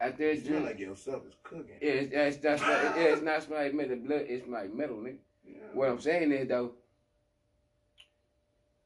After 0.00 0.24
it 0.24 0.44
smell 0.44 0.62
like 0.62 0.80
yourself 0.80 1.22
is 1.28 1.34
cooking. 1.44 1.76
Yeah, 1.80 1.90
it's, 1.90 2.12
it's, 2.12 2.36
that's 2.38 2.62
not, 2.62 2.96
yeah, 2.96 3.02
it's 3.04 3.22
not 3.22 3.42
smell 3.44 3.62
like 3.62 3.74
metal. 3.74 3.96
Blood, 3.96 4.24
it's 4.28 4.48
like 4.48 4.74
metal, 4.74 4.96
nigga. 4.96 5.16
Yeah. 5.46 5.58
What 5.72 5.88
I'm 5.88 6.00
saying 6.00 6.32
is 6.32 6.48
though, 6.48 6.72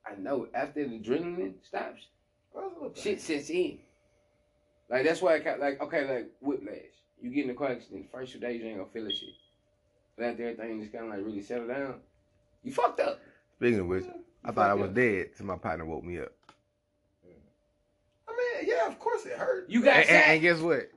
I 0.06 0.16
know 0.16 0.48
after 0.52 0.86
the 0.86 0.98
adrenaline 0.98 1.54
stops, 1.66 2.02
shit 2.94 3.22
sets 3.22 3.48
in. 3.48 3.78
Like 4.90 5.04
that's 5.06 5.22
why 5.22 5.36
I 5.36 5.38
got 5.38 5.60
like 5.60 5.80
okay, 5.80 6.06
like 6.06 6.30
whiplash. 6.40 6.76
You 7.22 7.30
get 7.30 7.44
in 7.44 7.50
a 7.50 7.54
car 7.54 7.68
accident, 7.68 8.06
first 8.10 8.32
two 8.32 8.38
days 8.38 8.60
you 8.60 8.68
ain't 8.68 8.78
gonna 8.78 8.90
feel 8.90 9.04
this 9.04 9.18
shit. 9.18 9.30
But 10.16 10.26
after 10.26 10.48
everything 10.48 10.80
just 10.80 10.92
kind 10.92 11.04
of 11.04 11.10
like 11.10 11.24
really 11.24 11.42
settle 11.42 11.68
down, 11.68 11.94
you 12.62 12.72
fucked 12.72 13.00
up. 13.00 13.20
Speaking 13.56 13.80
of 13.80 13.86
which, 13.86 14.04
you 14.04 14.12
I 14.44 14.52
thought 14.52 14.70
I 14.70 14.74
was 14.74 14.88
up. 14.88 14.94
dead 14.94 15.30
till 15.36 15.46
my 15.46 15.56
partner 15.56 15.84
woke 15.84 16.04
me 16.04 16.18
up. 16.18 16.32
I 18.28 18.32
mean, 18.32 18.68
yeah, 18.68 18.86
of 18.86 18.98
course 18.98 19.26
it 19.26 19.32
hurt. 19.32 19.68
You 19.68 19.82
got 19.82 19.96
and, 19.96 20.08
and, 20.08 20.32
and 20.32 20.42
guess 20.42 20.60
what? 20.60 20.90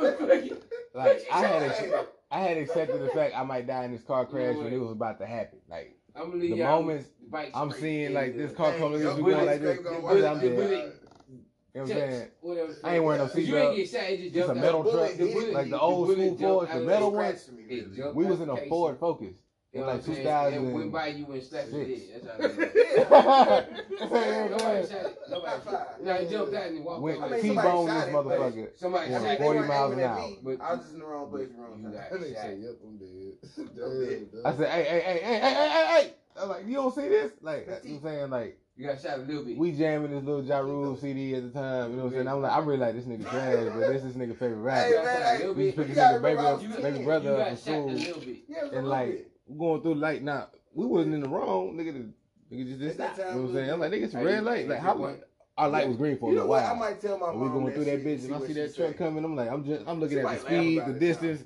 like 0.94 1.22
I 1.32 1.40
had, 1.40 2.06
I 2.30 2.38
had 2.38 2.56
accepted 2.58 3.00
the 3.00 3.08
fact 3.08 3.34
I 3.36 3.42
might 3.42 3.66
die 3.66 3.84
in 3.84 3.92
this 3.92 4.02
car 4.02 4.26
crash 4.26 4.56
when 4.56 4.72
it 4.72 4.78
was 4.78 4.92
about 4.92 5.18
to 5.20 5.26
happen. 5.26 5.58
Like 5.68 5.96
the 6.14 6.56
moments 6.56 7.08
I'm 7.54 7.72
seeing 7.72 8.12
like 8.12 8.36
this 8.36 8.52
car 8.52 8.72
coming, 8.74 8.98
we 8.98 9.32
going 9.32 9.46
like 9.46 9.60
this. 9.60 9.78
I'm 9.86 10.40
dead. 10.40 10.92
You 11.74 11.80
know 11.80 11.86
what 11.86 11.92
I'm 11.92 12.10
saying? 12.10 12.28
Whatever. 12.40 12.76
I 12.84 12.94
ain't 12.96 13.04
wearing 13.04 13.20
no 13.22 13.28
seatbelt. 13.28 13.46
You 13.46 13.56
ain't 13.58 13.76
get 13.76 13.88
shot. 13.88 14.02
It 14.02 14.20
just, 14.22 14.34
just 14.34 14.50
a 14.50 14.54
metal 14.54 14.82
truck, 14.82 15.18
like 15.54 15.70
the 15.70 15.80
old 15.80 16.10
school 16.10 16.36
Ford, 16.36 16.68
the 16.70 16.80
metal 16.80 17.12
one. 17.12 17.36
We 18.14 18.26
was 18.26 18.40
in 18.40 18.50
a 18.50 18.56
Ford 18.68 18.98
Focus. 18.98 19.34
In 19.74 19.86
like 19.86 20.04
2000. 20.04 20.58
And 20.58 20.74
went 20.74 20.92
by 20.92 21.06
you 21.06 21.24
and 21.32 21.42
slapped 21.42 21.72
your 21.72 21.84
head. 21.84 21.98
That's 22.22 23.08
how 23.08 23.64
Nobody 24.00 24.86
shot 24.86 25.06
it. 25.06 25.18
Nobody 25.30 25.64
shot 25.64 25.96
it. 25.98 26.04
Now 26.04 26.16
he 26.16 26.28
jumped 26.28 26.54
out 26.54 26.66
and 26.66 26.84
walked 26.84 27.00
Went 27.00 27.22
I 27.22 27.40
T-bone 27.40 27.86
this 27.86 28.04
motherfucker. 28.04 28.78
Somebody 28.78 29.10
shot 29.10 29.38
40 29.38 29.60
miles 29.60 29.92
an 29.94 30.00
hour. 30.00 30.28
But 30.42 30.60
I 30.60 30.72
was 30.74 30.80
just 30.80 30.92
in 30.92 30.98
the 30.98 31.06
wrong 31.06 31.30
place, 31.30 31.48
wrong 31.56 31.82
time. 31.84 32.20
They 32.20 32.34
say, 32.34 32.58
yep, 32.60 32.76
I'm 32.84 32.98
dead. 32.98 34.28
I 34.44 34.56
said, 34.56 34.68
hey, 34.68 34.84
hey, 34.84 35.00
hey, 35.00 35.20
hey, 35.22 35.40
hey, 35.40 35.68
hey, 35.70 35.86
hey. 35.86 36.12
I'm 36.36 36.48
like, 36.50 36.66
you 36.66 36.74
don't 36.74 36.94
see 36.94 37.08
this? 37.08 37.32
Like, 37.40 37.64
you 37.64 37.70
know 37.70 37.76
what 37.76 37.84
I'm 37.86 38.02
saying? 38.02 38.30
Like, 38.30 38.58
you 38.76 38.86
got 38.86 39.00
shot 39.00 39.18
a 39.18 39.22
little 39.22 39.44
bit. 39.44 39.56
We 39.56 39.72
jamming 39.72 40.10
this 40.12 40.24
little 40.24 40.42
Ja 40.42 40.58
Rule 40.58 40.96
CD 40.96 41.34
at 41.34 41.42
the 41.42 41.50
time. 41.50 41.90
You 41.90 41.96
know 41.96 42.04
what 42.04 42.08
I'm 42.08 42.12
saying? 42.12 42.28
I'm 42.28 42.42
like, 42.42 42.52
I 42.52 42.58
really 42.58 42.78
like 42.78 42.94
this 42.94 43.04
nigga 43.04 43.28
trash, 43.28 43.72
but 43.74 43.80
this 43.92 44.02
is 44.02 44.14
this 44.14 44.28
nigga 44.28 44.38
favorite 44.38 44.56
rapper. 44.56 44.88
Hey, 44.88 45.04
man, 45.04 45.40
hey, 45.40 45.50
we 45.50 45.64
just 45.66 45.76
picked 45.76 45.88
this 45.94 45.98
nigga 45.98 46.22
baby, 46.22 46.38
up, 46.38 46.82
baby 46.82 47.04
brother 47.04 47.40
up 47.40 47.48
from 47.48 47.56
school. 47.58 47.90
And 48.72 48.88
like, 48.88 49.30
we're 49.46 49.58
going 49.58 49.82
through 49.82 49.94
like, 49.96 50.22
now, 50.22 50.48
we 50.74 50.86
wasn't 50.86 51.14
in 51.14 51.20
the 51.20 51.28
wrong. 51.28 51.74
Nigga, 51.74 52.10
nigga 52.50 52.66
just 52.66 52.80
did 52.80 52.94
stop. 52.94 53.18
You 53.18 53.24
know 53.24 53.30
what 53.30 53.36
I'm 53.36 53.54
saying? 53.54 53.70
I'm 53.70 53.80
like, 53.80 53.92
nigga, 53.92 54.04
it's 54.04 54.14
red 54.14 54.44
light. 54.44 54.68
Like, 54.68 54.80
how 54.80 54.94
much? 54.94 55.16
Our 55.58 55.68
light 55.68 55.86
was 55.86 55.98
green 55.98 56.16
for 56.16 56.30
you 56.30 56.36
know 56.36 56.44
a 56.44 56.46
while. 56.46 56.74
I 56.74 56.78
might 56.78 56.98
tell 56.98 57.18
my 57.18 57.26
mom. 57.26 57.40
We 57.40 57.48
going 57.48 57.74
through 57.74 57.84
that 57.84 58.02
bitch, 58.02 58.24
and 58.24 58.34
I 58.34 58.40
see 58.46 58.54
that 58.54 58.74
truck 58.74 58.96
coming. 58.96 59.22
I'm 59.22 59.36
like, 59.36 59.50
I'm 59.50 59.62
just, 59.66 59.86
I'm 59.86 60.00
looking 60.00 60.18
at 60.20 60.24
the 60.24 60.38
speed, 60.38 60.82
the 60.86 60.94
distance. 60.94 61.44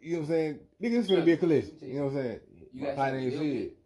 You 0.00 0.14
know 0.14 0.18
what 0.18 0.24
I'm 0.24 0.30
saying? 0.30 0.58
Nigga, 0.82 0.98
it's 0.98 1.08
gonna 1.08 1.22
be 1.22 1.32
a 1.32 1.36
collision. 1.36 1.76
You 1.80 2.00
know 2.00 2.06
what 2.06 2.16
I'm 2.16 2.22
saying? 2.22 2.40
You 2.72 2.86
got 2.86 3.10
to 3.10 3.30
see 3.30 3.56
it. 3.58 3.76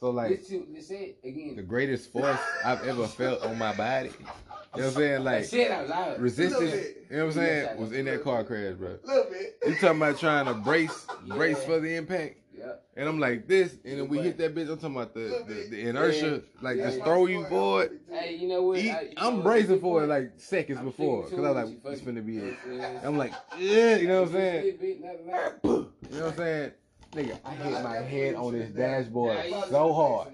So 0.00 0.10
like, 0.10 0.30
listen, 0.30 0.66
listen 0.72 1.14
again. 1.24 1.56
The 1.56 1.62
greatest 1.62 2.12
force 2.12 2.38
I've 2.64 2.86
ever 2.86 3.06
felt 3.06 3.42
on 3.42 3.58
my 3.58 3.74
body. 3.74 4.10
You 4.10 4.24
know 4.24 4.32
what 4.72 4.84
I'm 4.84 4.92
saying? 4.92 5.24
Like 5.24 5.44
say 5.44 5.70
out 5.70 5.88
loud. 5.88 6.20
Resistance. 6.20 6.74
You 7.10 7.16
know 7.16 7.26
what 7.26 7.36
I'm 7.36 7.40
saying? 7.40 7.80
Was 7.80 7.92
in 7.92 8.04
that 8.06 8.22
car 8.22 8.44
crash, 8.44 8.74
bro. 8.74 8.98
A 9.02 9.06
little 9.06 9.30
bit. 9.30 9.58
You 9.66 9.74
talking 9.74 9.96
about 9.96 10.18
trying 10.18 10.46
to 10.46 10.54
brace, 10.54 11.06
brace 11.26 11.62
for 11.64 11.80
the 11.80 11.96
impact? 11.96 12.40
Yeah. 12.58 12.72
And 12.96 13.08
I'm 13.08 13.18
like 13.18 13.46
this, 13.46 13.76
and 13.84 13.98
then 13.98 14.08
we 14.08 14.18
hit 14.18 14.38
that 14.38 14.54
bitch. 14.54 14.70
I'm 14.70 14.76
talking 14.78 14.96
about 14.96 15.14
the 15.14 15.44
the, 15.46 15.68
the 15.70 15.88
inertia, 15.88 16.42
like 16.60 16.76
just 16.76 17.02
throw 17.02 17.26
you 17.26 17.44
forward. 17.46 18.00
Hey, 18.10 18.36
you 18.36 18.48
know 18.48 18.62
what? 18.62 18.78
I, 18.78 19.12
am 19.18 19.42
bracing 19.42 19.80
for 19.80 20.04
it 20.04 20.06
like 20.08 20.32
seconds 20.36 20.80
before, 20.80 21.24
cause 21.24 21.32
I 21.32 21.50
was 21.50 21.70
like, 21.70 21.78
it's 21.92 22.00
finna 22.00 22.24
be 22.24 22.38
it. 22.38 22.56
I'm 23.04 23.18
like, 23.18 23.32
yeah, 23.58 23.96
you 23.96 24.08
know 24.08 24.22
what 24.22 24.28
I'm 24.28 24.34
saying? 24.34 24.78
You 24.82 25.90
know 26.10 26.24
what 26.24 26.30
I'm 26.32 26.36
saying? 26.36 26.72
Nigga, 27.12 27.38
I 27.44 27.54
hit 27.54 27.82
my 27.82 27.96
head 27.96 28.34
on 28.34 28.52
this 28.52 28.70
dashboard 28.70 29.38
so 29.70 29.92
hard. 29.92 30.28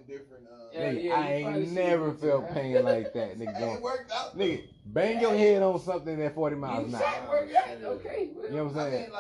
Nigga, 0.75 1.05
yeah, 1.05 1.15
I 1.15 1.33
ain't 1.35 1.73
never 1.73 2.13
felt 2.15 2.51
pain 2.53 2.83
like 2.83 3.13
that, 3.13 3.39
nigga. 3.39 3.59
Going, 3.59 3.83
nigga, 4.37 4.63
bang 4.87 5.21
your 5.21 5.37
head 5.37 5.63
on 5.63 5.79
something 5.79 6.21
at 6.23 6.35
40 6.35 6.57
miles 6.57 6.89
an 6.89 6.95
hour. 6.95 7.49
Okay. 7.85 8.31
You 8.51 8.57
know 8.57 8.65
what 8.65 8.77
I'm 8.77 8.91
saying? 8.91 9.11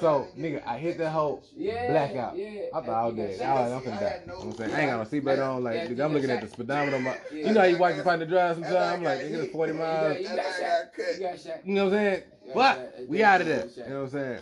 So, 0.00 0.26
nigga, 0.36 0.66
I 0.66 0.78
hit 0.78 0.98
that 0.98 1.10
whole 1.10 1.42
blackout. 1.56 2.36
Yeah. 2.36 2.62
I 2.74 2.80
thought 2.80 2.88
I 2.88 3.06
was 3.06 3.14
dead. 3.14 3.40
All 3.42 3.56
right, 3.56 3.72
I'm 3.72 3.80
finna 3.80 4.00
die. 4.00 4.20
You 4.22 4.26
know 4.26 4.38
what 4.38 4.44
I'm 4.46 4.56
saying? 4.56 4.74
I 4.74 4.80
ain't 4.80 4.90
got 4.90 5.12
no 5.12 5.20
seatbelt 5.20 5.54
on. 5.54 5.64
Like, 5.64 5.76
nigga, 5.88 6.04
I'm 6.04 6.12
looking 6.12 6.30
at 6.30 6.42
the 6.42 6.48
speedometer. 6.48 6.98
My, 6.98 7.16
you 7.32 7.52
know 7.52 7.60
how 7.60 7.66
you 7.66 7.78
watch 7.78 7.96
the 7.96 8.02
find 8.02 8.20
the 8.20 8.26
drive 8.26 8.56
sometimes? 8.56 8.76
I'm 8.76 9.02
like, 9.04 9.20
nigga, 9.20 9.44
it's 9.44 9.52
40 9.52 9.72
miles. 9.74 10.18
You 10.18 11.74
know 11.74 11.84
what 11.84 11.94
I'm 11.94 11.98
saying? 11.98 12.22
But 12.54 12.94
we 13.08 13.22
out 13.22 13.40
of 13.40 13.46
there. 13.46 13.66
You 13.76 13.82
know 13.88 14.02
what 14.02 14.04
I'm 14.04 14.10
saying? 14.10 14.40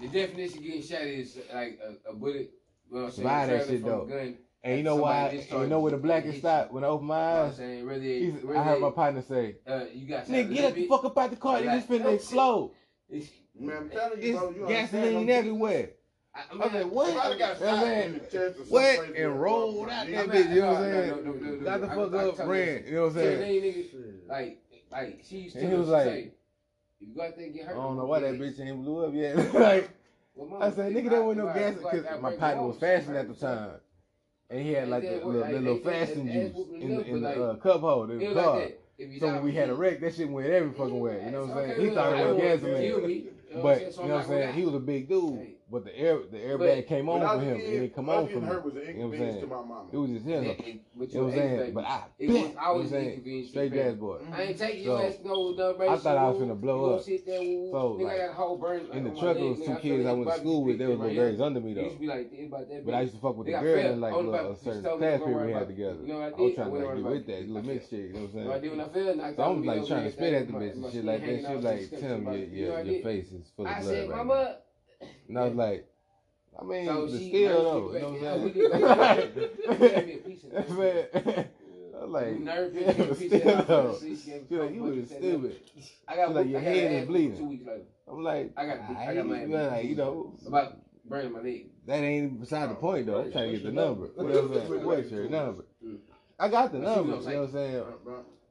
The 0.00 0.08
definition 0.08 0.58
of 0.58 0.64
getting 0.64 0.82
shot 0.82 1.02
is 1.02 1.38
like 1.52 1.78
a, 1.84 2.10
a 2.10 2.14
bullet. 2.14 2.50
You 2.90 2.96
know 2.96 3.02
what 3.02 3.04
I'm 3.06 3.10
saying? 3.10 3.26
that 3.26 3.66
shit 3.66 3.84
though. 3.84 4.04
Gun, 4.04 4.36
and 4.64 4.76
you 4.76 4.82
know 4.82 4.96
why? 4.96 5.44
You 5.50 5.66
know 5.66 5.80
where 5.80 5.92
the 5.92 5.98
blackest 5.98 6.38
stopped 6.38 6.72
when 6.72 6.84
I 6.84 6.88
opened 6.88 7.08
my 7.08 7.16
eyes? 7.16 7.30
You 7.30 7.36
know 7.36 7.44
I'm 7.44 7.54
saying? 7.54 7.86
Really, 7.86 8.30
really, 8.42 8.58
I 8.58 8.62
heard 8.64 8.80
my 8.80 8.90
partner 8.90 9.22
say, 9.22 9.56
uh, 9.66 9.84
"You 9.92 10.06
got 10.06 10.26
nigga, 10.26 10.54
get 10.54 10.74
the 10.74 10.86
fuck 10.88 11.04
up 11.04 11.18
out 11.18 11.30
the 11.30 11.36
car. 11.36 11.60
Like, 11.60 11.78
it's 11.78 11.86
finna 11.86 12.14
explode." 12.14 12.72
Man, 13.60 13.76
I'm 13.76 13.90
telling 13.90 14.22
you, 14.22 14.36
bro, 14.36 14.50
you 14.50 14.68
gasoline 14.68 15.30
everywhere. 15.30 15.90
I, 16.34 16.40
I, 16.50 16.54
mean, 16.54 16.62
I 16.62 16.66
was 16.66 16.74
like, 16.74 16.92
what? 16.92 17.16
I 17.16 17.38
got 17.38 17.60
man, 17.60 18.20
what? 18.68 19.16
And 19.16 19.40
rolled 19.40 19.88
out 19.88 20.06
that 20.06 20.28
bitch, 20.28 20.54
you 20.54 20.60
know 20.60 20.72
what 20.72 20.82
I'm 20.82 20.92
saying? 20.92 21.64
Got 21.64 21.80
the 21.80 21.86
fuck 21.88 22.14
up, 22.14 22.38
ran, 22.46 22.84
you 22.86 22.94
know 22.94 23.02
what 23.02 23.08
I'm 23.08 23.14
saying? 23.14 24.20
Like, 24.28 24.62
like, 24.92 25.24
she 25.28 25.38
used 25.38 25.56
to, 25.56 25.62
and 25.62 25.72
he 25.72 25.78
was 25.78 25.88
like, 25.88 26.37
you 27.00 27.14
go 27.14 27.22
out 27.22 27.36
there 27.36 27.46
and 27.46 27.54
get 27.54 27.66
hurt. 27.66 27.76
I 27.76 27.82
don't 27.82 27.96
know 27.96 28.06
why 28.06 28.20
that 28.20 28.34
bitch 28.34 28.60
ain't 28.60 28.84
blew 28.84 29.04
up 29.06 29.14
yet. 29.14 29.54
like, 29.54 29.90
well, 30.34 30.62
I 30.62 30.70
said, 30.70 30.92
nigga, 30.92 31.10
there 31.10 31.22
wasn't 31.22 31.46
no 31.46 31.52
gas 31.52 31.74
because 31.74 32.04
my 32.20 32.36
partner 32.36 32.66
was 32.66 32.78
fasting 32.78 33.16
at 33.16 33.28
the 33.28 33.34
time. 33.34 33.70
And 34.50 34.62
he 34.62 34.72
had 34.72 34.88
like 34.88 35.02
the 35.02 35.16
little, 35.16 35.40
like, 35.40 35.52
little 35.52 35.78
fasting 35.78 36.26
juice 36.26 36.56
in 36.80 36.96
the, 36.96 37.04
in 37.04 37.20
the 37.20 37.44
uh, 37.44 37.54
cup 37.56 37.80
holder 37.80 38.14
in 38.14 38.34
the 38.34 38.42
car. 38.42 38.68
So 39.20 39.26
when 39.26 39.44
we 39.44 39.52
had 39.52 39.68
a 39.70 39.74
wreck, 39.74 40.00
that 40.00 40.14
shit 40.14 40.28
went 40.28 40.48
every 40.48 40.72
fucking 40.72 40.98
way. 40.98 41.22
You 41.24 41.30
know 41.30 41.44
what 41.46 41.58
I'm 41.58 41.68
saying? 41.68 41.88
He 41.88 41.94
thought 41.94 42.18
it 42.18 42.26
was 42.26 42.38
gasoline. 42.38 43.28
But 43.62 43.80
you 43.80 44.08
know 44.08 44.14
what 44.14 44.22
I'm 44.22 44.28
saying? 44.28 44.54
He 44.54 44.64
was 44.64 44.74
a 44.74 44.80
big 44.80 45.08
dude. 45.08 45.57
But 45.70 45.84
the 45.84 45.94
air 45.98 46.18
the 46.30 46.38
airbag 46.38 46.86
came 46.86 47.10
on 47.10 47.20
for 47.20 47.44
him. 47.44 47.56
It 47.56 47.70
didn't 47.70 47.94
come 47.94 48.08
on 48.08 48.26
for 48.26 48.40
me. 48.40 48.40
You 48.40 48.40
know 48.40 49.08
what 49.08 49.14
I'm 49.14 49.18
saying? 49.18 49.50
It 49.92 49.96
was 49.98 50.10
just 50.10 50.24
him. 50.24 50.44
You 50.44 50.80
know 51.18 51.24
what 51.24 51.32
I'm 51.34 51.38
saying? 51.38 51.74
But 51.74 51.84
I, 51.84 52.04
it 52.18 52.30
was 52.30 52.56
always 52.58 52.92
inconvenient. 52.92 53.48
Straight 53.50 53.72
gas 53.74 53.94
boy. 53.94 54.18
I 54.32 54.42
ain't 54.44 54.58
taking 54.58 54.84
your 54.84 55.02
ass 55.02 55.18
no 55.22 55.52
no 55.52 55.76
I 55.88 55.96
thought 55.98 56.16
I 56.16 56.28
was 56.30 56.38
gonna 56.38 56.54
blow 56.54 56.94
up. 56.96 57.02
So 57.02 57.98
like, 58.00 58.96
in 58.96 59.04
the 59.04 59.10
truck, 59.10 59.36
there 59.36 59.44
was 59.44 59.58
two 59.58 59.76
kids 59.76 60.06
I 60.06 60.12
went 60.12 60.30
to 60.30 60.36
school 60.38 60.64
with. 60.64 60.78
They 60.78 60.86
was 60.86 60.98
little 60.98 61.14
girls 61.14 61.40
under 61.40 61.60
me 61.60 61.74
though. 61.74 61.90
But 62.84 62.94
I 62.94 63.00
used 63.02 63.14
to 63.14 63.20
fuck 63.20 63.36
with 63.36 63.46
the 63.46 63.52
girl 63.52 63.78
in 63.92 64.00
like 64.00 64.14
a 64.14 64.56
certain 64.56 64.82
class 64.98 65.20
period 65.20 65.46
we 65.46 65.52
had 65.52 65.68
together. 65.68 65.98
I 66.08 66.40
was 66.40 66.54
trying 66.54 66.70
to 66.70 66.76
like 66.78 66.94
get 66.96 67.04
with 67.04 67.26
that 67.26 67.48
little 67.48 67.62
mix 67.62 67.88
shit. 67.90 68.00
You 68.00 68.12
know 68.14 68.20
what 68.20 68.46
I'm 68.56 68.92
saying? 68.94 69.36
So 69.36 69.42
I'm 69.42 69.64
like 69.64 69.86
trying 69.86 70.04
to 70.04 70.12
spit 70.12 70.32
at 70.34 70.46
the 70.46 70.52
bitch 70.54 70.72
and 70.72 70.92
shit 70.92 71.04
like 71.04 71.20
that. 71.20 71.44
She 71.46 71.54
was 71.54 71.64
like, 71.64 71.90
Tim, 72.00 72.24
your 72.32 72.82
your 72.84 73.02
face 73.02 73.32
is 73.32 73.50
full 73.54 73.66
of 73.66 73.72
blood 73.82 74.08
right 74.08 74.26
now. 74.26 74.56
And 75.28 75.38
I 75.38 75.44
was 75.44 75.54
like, 75.54 75.86
I 76.60 76.64
mean, 76.64 76.86
so 76.86 77.06
the 77.06 77.28
still 77.28 77.62
though, 77.64 77.94
you 77.94 78.00
know 78.00 78.10
what 78.10 78.72
I'm 79.68 79.78
saying? 79.78 81.48
I 81.98 82.02
was 82.02 82.10
like, 82.10 82.40
nervous. 82.40 83.20
Yeah, 83.20 83.38
still 83.38 83.64
though. 83.64 83.98
She 84.00 84.56
like, 84.56 84.72
you 84.72 84.82
was 84.82 85.08
stupid. 85.08 85.60
I 86.06 86.16
got 86.16 86.34
like 86.34 86.48
your 86.48 86.60
head 86.60 86.92
is 86.92 87.06
bleeding. 87.06 87.36
Two 87.38 87.48
weeks 87.48 87.66
later. 87.66 87.82
I'm 88.10 88.22
like, 88.22 88.52
I 88.56 88.66
got, 88.66 88.78
I, 88.96 89.06
I 89.08 89.14
got 89.14 89.26
my 89.26 89.44
like, 89.44 89.84
you 89.84 89.96
know, 89.96 90.34
about 90.46 90.78
burning 91.04 91.32
my 91.32 91.40
leg. 91.40 91.66
That 91.86 92.02
ain't 92.02 92.40
beside 92.40 92.70
the 92.70 92.74
point 92.74 93.06
though. 93.06 93.22
I'm 93.22 93.32
trying 93.32 93.52
to 93.52 93.58
get 93.58 93.64
the 93.64 93.72
number. 93.72 94.08
What's 94.14 95.10
your 95.10 95.28
number? 95.28 95.64
I 96.40 96.48
got 96.48 96.72
the 96.72 96.78
number. 96.78 97.16
You 97.16 97.20
know 97.22 97.40
what 97.40 97.48
I'm 97.48 97.52
saying? 97.52 97.84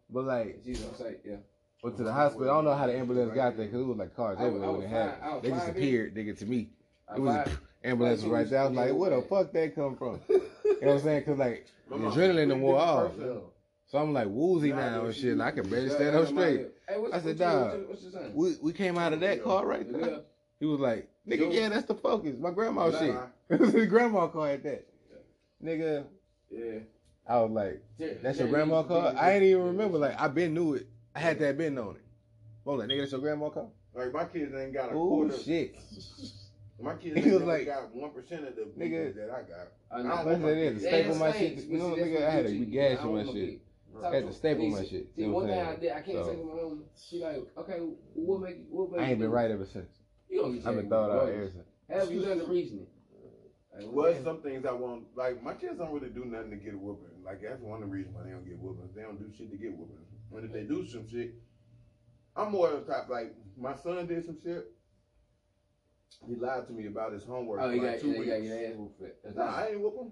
But 0.09 0.23
like, 0.25 0.61
she's 0.65 0.85
on 0.85 0.95
site, 0.95 1.19
yeah. 1.25 1.37
Went 1.83 1.97
to 1.97 2.03
the 2.03 2.11
hospital. 2.11 2.49
I 2.49 2.53
don't 2.53 2.65
know 2.65 2.73
how 2.73 2.87
the 2.87 2.97
ambulance 2.97 3.33
got 3.35 3.55
there 3.55 3.67
because 3.67 3.81
it 3.81 3.85
was 3.85 3.97
like 3.97 4.15
cars 4.15 4.37
everywhere 4.39 4.71
when 4.71 4.81
it 4.81 4.89
happened. 4.89 5.43
They 5.43 5.51
disappeared, 5.51 6.15
nigga, 6.15 6.37
to 6.39 6.45
me. 6.45 6.69
It 7.15 7.21
was 7.21 7.47
ambulance 7.83 8.23
right 8.23 8.49
there. 8.49 8.61
I 8.61 8.65
was 8.67 8.75
like, 8.75 8.93
where 8.93 9.09
the 9.11 9.21
fuck 9.21 9.51
that 9.53 9.75
come 9.75 9.95
from? 9.95 10.19
you 10.29 10.37
know 10.37 10.87
what 10.87 10.93
I'm 10.93 10.99
saying? 11.01 11.19
Because 11.19 11.37
like 11.37 11.67
the 11.89 11.95
adrenaline 11.97 12.49
done 12.49 12.61
wore 12.61 12.79
off. 12.79 13.11
So 13.89 13.99
I'm 13.99 14.11
like 14.11 14.27
woozy 14.27 14.73
now 14.73 15.05
and 15.05 15.15
shit. 15.15 15.33
And 15.33 15.41
I 15.41 15.51
can 15.51 15.69
barely 15.69 15.89
stand 15.89 16.15
up 16.15 16.27
straight. 16.27 16.67
I 17.13 17.19
said, 17.21 17.37
dog, 17.37 17.79
we, 18.33 18.55
we 18.61 18.73
came 18.73 18.97
out 18.97 19.13
of 19.13 19.19
that 19.19 19.43
car 19.43 19.65
right 19.65 19.89
there. 19.89 20.21
He 20.59 20.65
was 20.65 20.79
like, 20.79 21.07
nigga, 21.27 21.53
yeah, 21.53 21.69
that's 21.69 21.85
the 21.85 21.95
focus. 21.95 22.35
My 22.39 22.51
grandma 22.51 22.91
shit. 22.91 23.15
It 23.49 23.59
was 23.59 23.71
his 23.71 23.87
grandma 23.87 24.27
car 24.27 24.49
at 24.49 24.63
that. 24.63 24.87
Nigga. 25.63 26.05
Yeah. 26.49 26.79
I 27.29 27.39
was 27.41 27.51
like, 27.51 27.83
that's 28.21 28.39
your 28.39 28.47
grandma 28.47 28.83
car? 28.83 29.13
I 29.15 29.33
ain't 29.33 29.43
even 29.43 29.63
remember. 29.63 29.99
Like, 29.99 30.19
I 30.19 30.27
been 30.27 30.53
knew 30.53 30.73
it. 30.73 30.87
I 31.17 31.19
had 31.19 31.39
that 31.39 31.57
been 31.57 31.79
on 31.79 31.95
it. 31.95 32.01
Well, 32.63 32.77
like, 32.77 32.89
nigga, 32.89 32.99
that's 32.99 33.11
your 33.11 33.21
grandma 33.21 33.49
car? 33.49 33.65
Like, 33.95 34.13
my 34.13 34.25
kids 34.25 34.53
ain't 34.53 34.71
got 34.71 34.91
a 34.91 34.95
Ooh, 34.95 35.07
quarter. 35.07 35.35
shit. 35.35 35.75
My 36.79 36.93
kids 36.93 37.25
he 37.25 37.31
was 37.31 37.41
like, 37.41 37.65
got 37.65 37.95
one 37.95 38.11
percent 38.11 38.47
of 38.47 38.55
the 38.55 38.61
nigga 38.77 39.15
that 39.15 39.31
I 39.31 39.41
got. 39.41 39.67
I, 39.89 39.95
I 39.97 40.23
don't 40.23 40.41
know. 40.43 40.53
That 40.53 40.75
to 40.75 40.79
staple 40.79 41.15
my 41.15 41.31
shit. 41.31 41.57
You 41.63 41.79
know, 41.79 41.95
nigga, 41.95 42.27
I 42.27 42.29
had 42.29 42.45
to 42.45 42.51
regas 42.51 43.03
my 43.03 43.33
shit. 43.33 43.61
I 44.05 44.13
had 44.13 44.27
to 44.27 44.33
staple 44.33 44.69
my 44.69 44.85
shit. 44.85 45.07
See, 45.15 45.25
one 45.25 45.47
thing 45.47 45.59
I 45.59 45.75
did, 45.75 45.91
I 45.91 46.01
can't 46.01 46.23
say 46.23 46.35
to 46.35 46.43
my 46.43 46.53
mom. 46.53 46.83
She 47.09 47.17
like, 47.17 47.47
okay, 47.57 47.79
what 48.13 48.41
make 48.41 48.57
what 48.69 48.91
make? 48.91 49.01
I 49.01 49.09
ain't 49.09 49.19
been 49.19 49.31
right 49.31 49.49
ever 49.49 49.65
since. 49.65 49.89
You 50.29 50.41
don't 50.41 50.53
get 50.53 50.67
I've 50.67 50.75
been 50.75 50.87
thought 50.87 51.09
out 51.09 51.29
ever 51.29 51.49
since. 51.49 51.65
Have 51.89 52.11
you 52.11 52.21
done 52.23 52.37
the 52.37 52.45
reasoning? 52.45 52.85
Like, 53.75 53.87
well, 53.89 54.23
some 54.23 54.41
things 54.43 54.63
I 54.67 54.71
want. 54.71 55.05
Like 55.15 55.41
my 55.41 55.55
kids 55.55 55.79
don't 55.79 55.91
really 55.91 56.09
do 56.09 56.25
nothing 56.25 56.51
to 56.51 56.57
get 56.57 56.75
a 56.75 56.77
whooping. 56.77 57.25
Like 57.25 57.41
that's 57.41 57.59
one 57.59 57.81
of 57.81 57.89
the 57.89 57.95
reasons 57.95 58.13
why 58.15 58.21
they 58.21 58.29
don't 58.29 58.45
get 58.45 58.59
whoopings. 58.59 58.93
They 58.95 59.01
don't 59.01 59.17
do 59.17 59.35
shit 59.35 59.49
to 59.49 59.57
get 59.57 59.71
whoopings. 59.71 60.07
And 60.35 60.45
if 60.45 60.51
they 60.51 60.63
do 60.63 60.85
some 60.87 61.07
shit, 61.09 61.33
I'm 62.35 62.51
more 62.51 62.69
of 62.69 62.85
the 62.85 62.93
type. 62.93 63.09
Like 63.09 63.33
my 63.57 63.75
son 63.75 64.07
did 64.07 64.25
some 64.25 64.37
shit. 64.43 64.71
He 66.27 66.35
lied 66.35 66.67
to 66.67 66.73
me 66.73 66.87
about 66.87 67.13
his 67.13 67.23
homework. 67.23 67.59
Oh, 67.61 67.69
he 67.69 67.79
got, 67.79 67.99
two 67.99 68.11
yeah, 68.11 68.19
weeks. 68.19 68.47
Yeah, 68.47 69.09
yeah. 69.09 69.31
Nah, 69.35 69.55
I 69.55 69.67
ain't 69.69 69.79
whoop 69.79 69.95
him. 69.95 70.11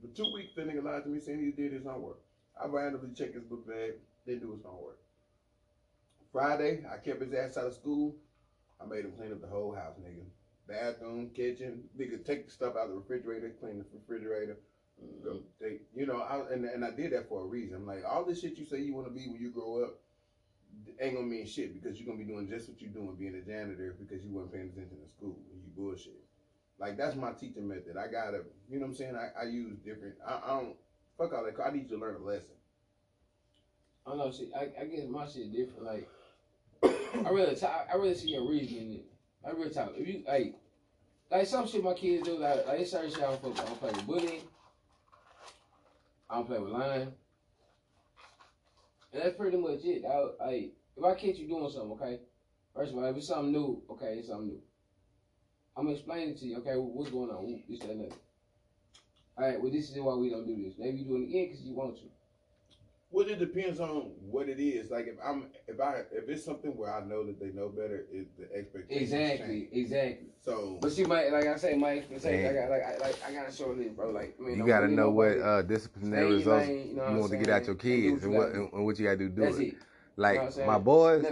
For 0.00 0.14
two 0.14 0.32
weeks, 0.32 0.54
that 0.56 0.68
nigga 0.68 0.84
lied 0.84 1.04
to 1.04 1.08
me 1.08 1.20
saying 1.20 1.40
he 1.40 1.50
did 1.50 1.72
his 1.72 1.84
homework. 1.84 2.20
I 2.62 2.66
randomly 2.66 3.14
check 3.14 3.34
his 3.34 3.44
book 3.44 3.66
bag. 3.66 3.94
Didn't 4.26 4.42
do 4.42 4.52
his 4.52 4.62
homework. 4.62 4.98
Friday, 6.32 6.84
I 6.92 6.98
kept 6.98 7.22
his 7.22 7.32
ass 7.32 7.56
out 7.56 7.66
of 7.66 7.74
school. 7.74 8.14
I 8.80 8.86
made 8.86 9.04
him 9.04 9.12
clean 9.12 9.32
up 9.32 9.40
the 9.40 9.48
whole 9.48 9.74
house, 9.74 9.94
nigga. 10.00 10.24
Bathroom, 10.68 11.30
kitchen, 11.34 11.84
nigga, 11.98 12.24
take 12.24 12.46
the 12.46 12.52
stuff 12.52 12.76
out 12.76 12.84
of 12.84 12.90
the 12.90 12.96
refrigerator, 12.96 13.54
clean 13.58 13.78
the 13.78 13.84
refrigerator. 13.92 14.58
Go 15.22 15.40
you 15.94 16.06
know, 16.06 16.20
I, 16.20 16.52
and 16.52 16.64
and 16.64 16.84
I 16.84 16.90
did 16.90 17.12
that 17.12 17.28
for 17.28 17.42
a 17.42 17.46
reason. 17.46 17.76
I'm 17.76 17.86
like, 17.86 18.02
all 18.08 18.24
this 18.24 18.40
shit 18.40 18.56
you 18.56 18.64
say 18.64 18.80
you 18.80 18.94
want 18.94 19.06
to 19.06 19.12
be 19.12 19.26
when 19.28 19.40
you 19.40 19.50
grow 19.50 19.84
up, 19.84 19.98
ain't 21.00 21.14
gonna 21.14 21.26
mean 21.26 21.46
shit 21.46 21.74
because 21.74 21.98
you're 21.98 22.06
gonna 22.06 22.24
be 22.24 22.30
doing 22.30 22.48
just 22.48 22.68
what 22.68 22.80
you're 22.80 22.90
doing, 22.90 23.16
being 23.18 23.34
a 23.34 23.40
janitor 23.40 23.96
because 23.98 24.24
you 24.24 24.32
weren't 24.32 24.52
paying 24.52 24.70
attention 24.70 24.98
to 24.98 25.10
school 25.10 25.38
and 25.52 25.62
you 25.62 25.70
bullshit. 25.76 26.24
Like 26.78 26.96
that's 26.96 27.16
my 27.16 27.32
teaching 27.32 27.68
method. 27.68 27.96
I 27.96 28.10
gotta, 28.10 28.42
you 28.68 28.78
know 28.78 28.86
what 28.86 28.90
I'm 28.90 28.94
saying? 28.94 29.16
I, 29.16 29.42
I 29.42 29.44
use 29.46 29.78
different. 29.84 30.14
I, 30.26 30.40
I 30.44 30.60
don't 30.60 30.76
fuck 31.16 31.32
all 31.32 31.44
that. 31.44 31.54
I 31.64 31.72
need 31.72 31.90
you 31.90 31.96
to 31.96 32.04
learn 32.04 32.16
a 32.16 32.24
lesson. 32.24 32.54
I 34.06 34.14
know. 34.14 34.30
See, 34.30 34.50
I, 34.56 34.68
I 34.80 34.84
guess 34.84 35.06
my 35.08 35.26
shit 35.26 35.52
different. 35.52 35.84
Like 35.84 36.08
I 37.26 37.30
really, 37.30 37.56
t- 37.56 37.66
I 37.66 37.96
really 37.96 38.14
see 38.14 38.30
your 38.30 38.48
reasoning. 38.48 39.02
I 39.44 39.50
really 39.50 39.70
talk. 39.70 39.92
If 39.96 40.06
you 40.06 40.22
like, 40.26 40.54
like 41.30 41.46
some 41.46 41.66
shit 41.66 41.82
my 41.82 41.94
kids 41.94 42.24
do, 42.26 42.38
like, 42.38 42.66
like 42.66 42.86
certain 42.86 43.10
shit 43.10 43.22
I 43.22 43.34
don't, 43.36 43.60
I 43.60 43.64
don't 43.64 43.80
play 43.80 43.90
with 43.90 44.06
bullying. 44.06 44.42
I 46.30 46.36
don't 46.36 46.46
play 46.46 46.58
with 46.58 46.72
lying. 46.72 47.12
And 49.12 49.22
that's 49.22 49.36
pretty 49.36 49.56
much 49.56 49.80
it. 49.84 50.04
I, 50.04 50.44
I, 50.44 50.70
if 50.96 51.04
I 51.04 51.14
catch 51.14 51.36
you 51.36 51.48
doing 51.48 51.70
something, 51.70 51.92
okay, 51.92 52.20
first 52.74 52.92
of 52.92 52.98
all, 52.98 53.04
if 53.06 53.16
it's 53.16 53.28
something 53.28 53.52
new, 53.52 53.82
okay, 53.90 54.16
it's 54.18 54.28
something 54.28 54.48
new. 54.48 54.60
I'm 55.76 55.84
gonna 55.84 55.96
explain 55.96 56.30
it 56.30 56.38
to 56.38 56.46
you, 56.46 56.58
okay, 56.58 56.74
what's 56.74 57.10
going 57.10 57.30
on, 57.30 57.62
this, 57.68 57.78
that, 57.80 57.90
and 57.90 58.00
that. 58.02 58.18
All 59.38 59.46
right, 59.46 59.60
well, 59.60 59.70
this 59.70 59.90
is 59.90 60.00
why 60.00 60.14
we 60.14 60.28
don't 60.28 60.46
do 60.46 60.62
this. 60.62 60.74
Maybe 60.76 60.98
you 60.98 61.04
do 61.06 61.16
it 61.16 61.28
again 61.28 61.46
because 61.46 61.62
you 61.62 61.74
want 61.74 61.96
to. 61.98 62.17
Well, 63.10 63.26
it 63.26 63.38
depends 63.38 63.80
on 63.80 64.12
what 64.20 64.48
it 64.48 64.60
is. 64.60 64.90
Like 64.90 65.06
if 65.06 65.14
I'm, 65.24 65.46
if 65.66 65.80
I, 65.80 66.02
if 66.12 66.28
it's 66.28 66.44
something 66.44 66.76
where 66.76 66.94
I 66.94 67.02
know 67.04 67.24
that 67.24 67.40
they 67.40 67.50
know 67.50 67.68
better, 67.68 68.04
it, 68.12 68.36
the 68.36 68.54
expectation. 68.54 69.02
Exactly, 69.02 69.60
change. 69.60 69.68
exactly. 69.72 70.28
So, 70.44 70.78
but 70.82 70.92
she 70.92 71.04
might, 71.04 71.32
like 71.32 71.46
I 71.46 71.56
say, 71.56 71.74
my 71.74 71.98
expectation. 71.98 72.46
I 72.46 72.60
got, 72.60 72.70
like, 72.70 72.82
I, 72.84 72.96
like, 72.98 73.16
I 73.26 73.32
gotta 73.32 73.52
show 73.52 73.74
this, 73.74 73.88
bro. 73.92 74.10
Like, 74.10 74.36
I 74.38 74.42
mean, 74.42 74.58
you 74.58 74.66
gotta 74.66 74.88
know 74.88 75.10
what 75.10 75.38
uh, 75.38 75.62
disciplinary 75.62 76.34
results 76.34 76.66
lane, 76.66 76.88
you, 76.88 76.96
know 76.96 77.10
you 77.10 77.16
want 77.16 77.32
to 77.32 77.38
get 77.38 77.48
out 77.48 77.66
your 77.66 77.76
kids, 77.76 78.24
and 78.24 78.34
what, 78.34 78.52
and 78.52 78.84
what 78.84 78.98
you 78.98 79.06
gotta 79.06 79.16
do. 79.16 79.28
Do 79.30 79.42
That's 79.42 79.58
it. 79.58 79.68
it. 79.68 79.74
Like 80.16 80.34
you 80.34 80.60
know 80.60 80.66
my 80.66 80.78
boys, 80.78 81.24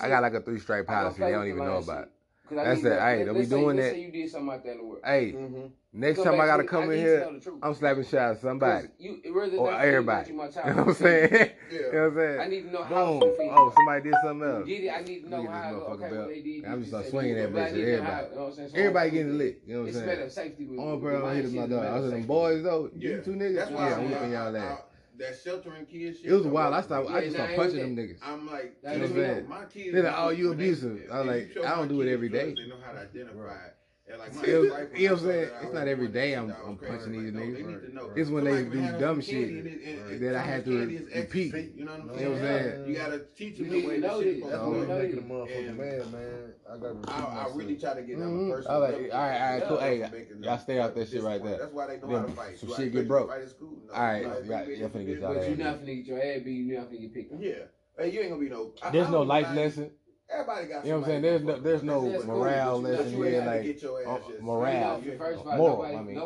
I 0.00 0.08
got 0.08 0.22
like 0.22 0.34
a 0.34 0.40
three 0.40 0.58
stripe 0.58 0.86
policy. 0.86 1.20
They 1.20 1.30
don't 1.30 1.46
even 1.46 1.64
know 1.64 1.76
about. 1.76 2.04
It. 2.04 2.12
That's 2.50 2.84
it. 2.84 3.00
Hey, 3.00 3.24
don't 3.24 3.38
be 3.38 3.46
doing 3.46 3.76
that. 3.76 3.98
you 3.98 4.10
did 4.10 4.30
something 4.30 4.48
like 4.48 4.64
that 4.64 4.72
in 4.72 4.78
the 4.78 4.84
world. 4.84 5.02
Hey, 5.04 5.32
mm-hmm. 5.32 5.66
next 5.92 6.22
time 6.22 6.40
I 6.40 6.46
gotta 6.46 6.64
come 6.64 6.90
in 6.90 6.98
here, 6.98 7.30
I'm 7.62 7.74
slapping 7.74 8.04
shots 8.04 8.36
at 8.36 8.40
somebody. 8.40 8.88
You, 8.98 9.20
or 9.58 9.72
everybody. 9.72 10.30
You 10.30 10.36
know 10.36 10.82
what 10.82 10.88
I'm 10.88 10.94
saying? 10.94 11.30
yeah. 11.32 11.48
you 11.70 11.92
know 11.92 11.98
what 12.00 12.06
I'm 12.08 12.14
saying? 12.16 12.40
I 12.40 12.46
need 12.46 12.62
to 12.62 12.70
know 12.72 12.82
how 12.82 13.18
Boom. 13.18 13.34
Oh, 13.50 13.72
somebody 13.74 14.02
did 14.02 14.14
something 14.22 14.48
else. 14.48 14.66
Get 14.66 14.84
it? 14.84 14.88
I 14.90 15.02
need 15.02 15.22
to 15.22 15.28
know 15.30 15.46
how. 15.46 15.70
Okay, 15.70 16.16
what 16.16 16.28
they 16.28 16.42
did. 16.42 16.64
I'm 16.64 16.78
just 16.80 16.90
start 16.90 17.06
swinging 17.08 17.36
that 17.36 17.52
bitch 17.52 17.68
at 17.68 17.74
everybody. 17.74 18.74
Everybody 18.74 19.10
getting 19.10 19.38
lit. 19.38 19.62
You 19.66 19.74
know 19.74 19.80
what 19.80 19.88
I'm 19.88 19.94
saying? 19.94 20.08
It's 20.08 20.16
better 20.16 20.30
safety. 20.30 20.68
Only 20.78 21.00
person 21.00 21.28
I 21.28 21.34
hit 21.34 21.52
my 21.52 21.66
dog. 21.66 21.84
I 21.84 21.98
was 21.98 22.10
them 22.10 22.22
boys 22.24 22.62
though. 22.62 22.90
You 22.96 23.22
two 23.24 23.32
niggas. 23.32 23.70
Yeah, 23.70 23.96
I'm 23.96 24.10
whipping 24.10 24.32
y'all 24.32 24.52
that 24.52 24.89
that 25.20 25.38
sheltering 25.42 25.86
kids 25.86 26.20
shit. 26.20 26.30
It 26.30 26.34
was 26.34 26.46
wild. 26.46 26.74
I 26.74 26.80
started. 26.80 27.10
Yeah, 27.10 27.16
I 27.16 27.20
just 27.20 27.34
started 27.36 27.56
punching 27.56 27.78
them 27.78 27.96
niggas. 27.96 28.18
I'm 28.22 28.50
like, 28.50 28.76
you 28.82 28.88
know 28.88 28.98
what 28.98 29.08
I'm 29.08 29.14
saying? 29.14 29.48
My 29.48 29.64
kids. 29.66 29.92
They're 29.92 30.02
like, 30.02 30.14
oh, 30.16 30.30
you 30.30 30.52
abusive. 30.52 31.02
I 31.12 31.20
was 31.20 31.26
like, 31.26 31.64
I 31.64 31.76
don't 31.76 31.88
do 31.88 32.00
it 32.00 32.12
every 32.12 32.28
day. 32.28 32.54
They 32.54 32.66
know 32.66 32.76
how 32.84 32.92
to 32.92 33.00
identify 33.00 33.68
it. 34.12 34.18
Like 34.18 34.32
it 34.46 34.58
was, 34.58 34.70
you 35.00 35.08
know 35.08 35.14
what 35.14 35.22
I'm 35.22 35.26
saying? 35.26 35.50
It's 35.62 35.72
not 35.74 35.88
every 35.88 36.08
day 36.08 36.34
I'm, 36.34 36.54
I'm 36.66 36.76
punching 36.76 37.12
these 37.12 37.32
niggas. 37.32 38.16
It's 38.16 38.30
when 38.30 38.44
they 38.44 38.64
do 38.64 38.98
dumb 38.98 39.20
shit 39.20 40.20
that 40.20 40.34
I 40.34 40.42
had 40.42 40.64
to 40.64 41.06
repeat. 41.14 41.54
You 41.76 41.84
know 41.84 41.92
what 41.92 42.14
I'm 42.14 42.18
saying? 42.18 42.88
You 42.88 42.94
gotta 42.94 43.20
teach 43.36 43.58
them 43.58 43.70
the 43.70 43.86
way 43.86 44.00
this 44.00 44.20
shit 44.20 44.42
That's 44.42 44.62
what 44.62 44.88
making 44.88 45.18
a 45.18 45.22
motherfucking 45.22 45.76
mad, 45.76 46.12
man. 46.12 46.52
I 46.70 46.76
gotta 46.76 47.12
I 47.12 47.48
really 47.54 47.76
try 47.76 47.94
to 47.94 48.02
get 48.02 48.18
them 48.18 48.28
mm-hmm. 48.30 48.50
a 48.50 48.54
person. 48.54 48.70
I 48.70 48.76
like, 48.76 48.94
all 48.94 49.00
right, 49.00 49.10
all 49.12 49.52
right, 49.52 49.68
cool. 49.68 49.78
Hey, 49.78 50.26
y'all 50.40 50.58
stay 50.58 50.78
out 50.78 50.94
that 50.94 51.08
shit 51.08 51.22
right 51.22 51.42
there. 51.42 51.58
That's 51.58 51.72
why 51.72 51.86
they 51.88 51.98
know 51.98 52.16
how 52.16 52.26
to 52.26 52.32
fight. 52.32 52.58
Some 52.58 52.74
shit 52.76 52.92
get 52.92 53.08
broke. 53.08 53.30
All 53.30 54.02
right, 54.02 54.22
y'all 54.22 54.88
finna 54.88 55.06
get 55.06 55.20
y'all 55.20 55.34
But 55.34 55.48
you're 55.48 55.56
not 55.56 55.80
finna 55.82 55.96
get 55.96 56.06
your 56.06 56.22
ass 56.22 56.42
beat. 56.44 56.52
You're 56.52 56.80
not 56.80 56.90
finna 56.90 57.00
get 57.00 57.14
picked. 57.14 57.40
Yeah. 57.40 57.52
Hey, 57.98 58.12
you 58.12 58.20
ain't 58.20 58.30
gonna 58.30 58.40
be 58.40 58.48
no. 58.48 58.72
There's 58.92 59.10
no 59.10 59.22
life 59.22 59.54
lesson. 59.54 59.90
Everybody 60.32 60.66
got. 60.66 60.84
You 60.84 60.92
know 60.92 60.98
what 61.00 61.10
I'm 61.10 61.22
saying? 61.22 61.22
There's 61.22 61.42
no, 61.42 61.60
there's 61.60 61.82
no 61.82 62.22
morale 62.24 62.80
lesson 62.80 63.12
here, 63.14 63.44
like 63.44 63.82
uh, 64.06 64.18
morale, 64.40 65.02
moral. 65.44 65.82
I 65.82 66.02
mean, 66.02 66.20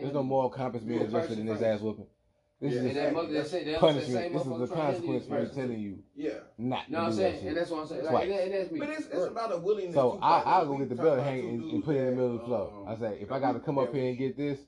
there's 0.00 0.12
no 0.12 0.22
moral 0.22 0.50
compass 0.50 0.82
being 0.82 1.02
adjusted 1.02 1.38
in 1.38 1.46
this 1.46 1.62
ass 1.62 1.80
whooping. 1.80 2.06
This 2.60 2.74
yeah, 2.74 2.80
is 2.80 2.94
that 2.94 3.12
mother, 3.12 3.32
that 3.34 3.46
say, 3.46 3.64
that 3.64 3.78
punishment. 3.78 4.32
This 4.32 4.42
is 4.42 4.58
the 4.58 4.66
consequence 4.66 5.26
for 5.26 5.46
telling 5.46 5.78
you. 5.78 6.00
Yeah. 6.16 6.30
Not. 6.58 6.90
No, 6.90 7.02
I'm 7.02 7.12
saying, 7.12 7.46
and 7.46 7.56
that's 7.56 7.70
what 7.70 7.82
I'm 7.82 7.86
saying. 7.86 8.04
Like, 8.04 8.28
and 8.28 8.52
that's 8.52 8.72
me. 8.72 8.80
But 8.80 8.88
it's, 8.88 9.06
it's 9.06 9.26
about 9.26 9.52
a 9.52 9.58
willingness. 9.58 9.94
So 9.94 10.18
I, 10.20 10.40
I'll 10.40 10.66
go 10.66 10.76
get 10.78 10.88
the 10.88 10.96
belt 10.96 11.20
hang 11.20 11.48
and, 11.48 11.70
and 11.70 11.84
put 11.84 11.94
it 11.94 12.00
in 12.00 12.06
the 12.06 12.12
middle 12.12 12.34
of 12.34 12.40
the 12.40 12.46
floor. 12.46 12.84
Um, 12.88 12.92
I 12.92 12.98
say, 12.98 13.18
if 13.20 13.30
I 13.30 13.38
got 13.38 13.52
to 13.52 13.60
come 13.60 13.78
up 13.78 13.94
here 13.94 14.08
and 14.08 14.18
get 14.18 14.36
this, 14.36 14.58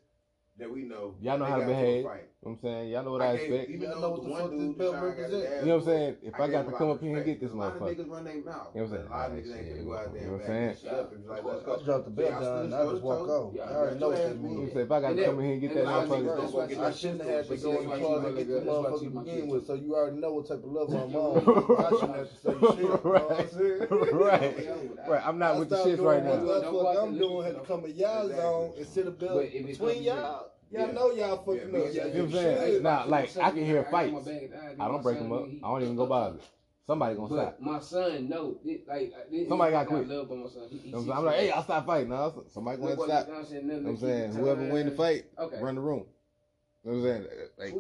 that 0.59 0.73
we 0.73 0.83
know. 0.83 1.17
Y'all 1.21 1.37
know 1.37 1.47
how 1.47 1.59
to 1.59 1.67
behave. 1.67 2.07
You 2.43 2.53
know 2.53 2.57
what 2.63 2.71
I'm 2.71 2.73
saying? 2.81 2.91
Y'all 2.91 3.05
know 3.05 3.11
what 3.13 3.21
I, 3.21 3.27
I 3.27 3.33
expect. 3.33 3.71
Even 3.71 3.91
know 3.91 4.09
what 4.09 4.25
the 4.25 4.31
fuck 4.33 4.51
this 4.51 4.73
belt 4.73 4.97
represent. 5.05 5.61
You 5.61 5.67
know 5.69 5.77
what 5.77 5.83
I'm 5.83 5.85
saying? 5.85 6.17
If 6.23 6.41
I, 6.41 6.45
I 6.45 6.49
got 6.49 6.67
to 6.67 6.73
come 6.73 6.91
up 6.91 7.01
here 7.03 7.17
and 7.19 7.27
get 7.27 7.39
this 7.39 7.51
motherfucker. 7.51 7.81
niggas 7.81 8.09
run 8.11 8.25
their 8.25 8.35
mouth. 8.41 8.69
You 8.75 8.81
know 8.81 8.81
what 8.81 8.81
I'm 8.81 8.89
saying? 8.89 9.07
A 9.07 9.11
lot 9.11 9.31
of 9.31 9.37
niggas 9.37 9.57
ain't 9.61 9.69
gonna 9.69 9.85
go 9.85 9.93
out 9.93 10.13
there 10.15 10.23
You 10.23 10.27
know 10.27 10.33
what 10.33 10.41
I'm 10.41 10.47
saying? 10.49 10.77
I 10.81 11.85
drop 11.85 12.05
the 12.05 12.11
belt 12.11 12.41
down 12.41 12.73
I 12.73 12.91
just 12.91 13.03
walk 13.03 13.29
off. 13.29 13.55
I 13.61 13.75
already 13.75 13.99
know 14.01 14.09
what 14.09 14.17
that 14.25 14.41
means. 14.41 14.73
If 14.75 14.91
I 14.91 15.01
got 15.03 15.17
to 15.17 15.25
come 15.25 15.39
in 15.41 15.45
here 15.45 15.53
and 15.53 15.61
get 15.61 15.75
that 15.75 15.85
motherfucker. 15.85 16.81
I 16.81 16.93
shouldn't 16.93 17.29
have 17.29 17.49
to 17.49 17.57
go 17.59 17.79
in 17.79 17.91
the 17.91 17.97
closet 17.99 18.29
and 18.29 18.37
get 18.39 18.49
the 18.49 18.61
motherfucker 18.71 19.01
to 19.05 19.11
begin 19.21 19.49
with, 19.49 19.67
so 19.67 19.75
you 19.75 19.95
already 19.95 20.17
know 20.17 20.33
what 20.33 20.49
type 20.49 20.65
of 20.65 20.73
love 20.73 20.89
I'm 20.97 21.15
on. 21.15 21.37
I 21.77 21.91
shouldn't 21.91 22.17
have 22.17 22.31
to 22.31 22.37
say 22.41 22.81
shit. 22.81 23.05
Right. 23.05 24.69
Right. 25.11 25.27
I'm 25.27 25.39
not 25.39 25.59
with 25.59 25.69
the 25.69 25.83
shit 25.83 25.99
right 25.99 26.25
now. 26.25 26.37
What 26.37 26.63
the 26.63 26.73
fuck 26.73 27.03
I'm 27.03 27.19
doing 27.19 27.45
had 27.45 27.55
to 27.57 27.61
come 27.61 27.85
in 27.85 27.97
y'all 27.97 28.29
zone 28.29 28.73
and 28.79 28.87
sit 28.87 29.07
a 29.07 29.11
belt 29.11 29.43
between 29.53 30.03
y'all. 30.05 30.50
Y'all 30.71 30.87
yeah. 30.87 30.93
know 30.93 31.11
y'all 31.11 31.37
fucking 31.39 31.73
yeah, 31.73 31.81
up. 31.81 31.89
Yeah, 31.93 32.07
you 32.07 32.13
know 32.13 32.25
what 32.25 32.25
I'm 32.25 32.33
saying? 32.33 32.83
Nah, 32.83 33.05
like 33.05 33.37
I 33.37 33.51
can 33.51 33.65
hear 33.65 33.85
fights. 33.91 34.29
I 34.79 34.89
don't 34.89 35.03
break 35.03 35.19
them 35.19 35.33
up. 35.33 35.47
I 35.65 35.69
don't 35.69 35.83
even 35.83 35.97
go 35.97 36.07
bother. 36.07 36.39
Somebody 36.87 37.15
gonna 37.15 37.29
stop. 37.29 37.61
My 37.61 37.79
son, 37.79 38.29
no, 38.29 38.59
like 38.65 39.13
somebody 39.49 39.73
got 39.73 39.87
quit. 39.87 40.09
Love 40.09 40.31
my 40.31 40.49
son. 40.49 40.69
He, 40.71 40.79
he 40.79 40.93
I'm 40.93 41.25
like, 41.25 41.37
hey, 41.37 41.51
I'll 41.51 41.63
stop 41.63 41.87
fighting. 41.87 42.09
No, 42.09 42.45
somebody 42.49 42.81
gonna 42.81 42.95
stop. 42.95 43.29
You 43.29 43.63
know 43.63 43.75
what 43.75 43.89
I'm 43.91 43.97
saying? 43.97 44.33
Whoever 44.33 44.69
win 44.73 44.87
the 44.87 44.93
fight, 44.97 45.27
run 45.61 45.75
the 45.77 45.81
room. 45.81 46.07
You 46.85 46.93
know 46.93 46.99
what 46.99 47.11
I'm 47.11 47.25
saying? 47.25 47.27
Like, 47.59 47.75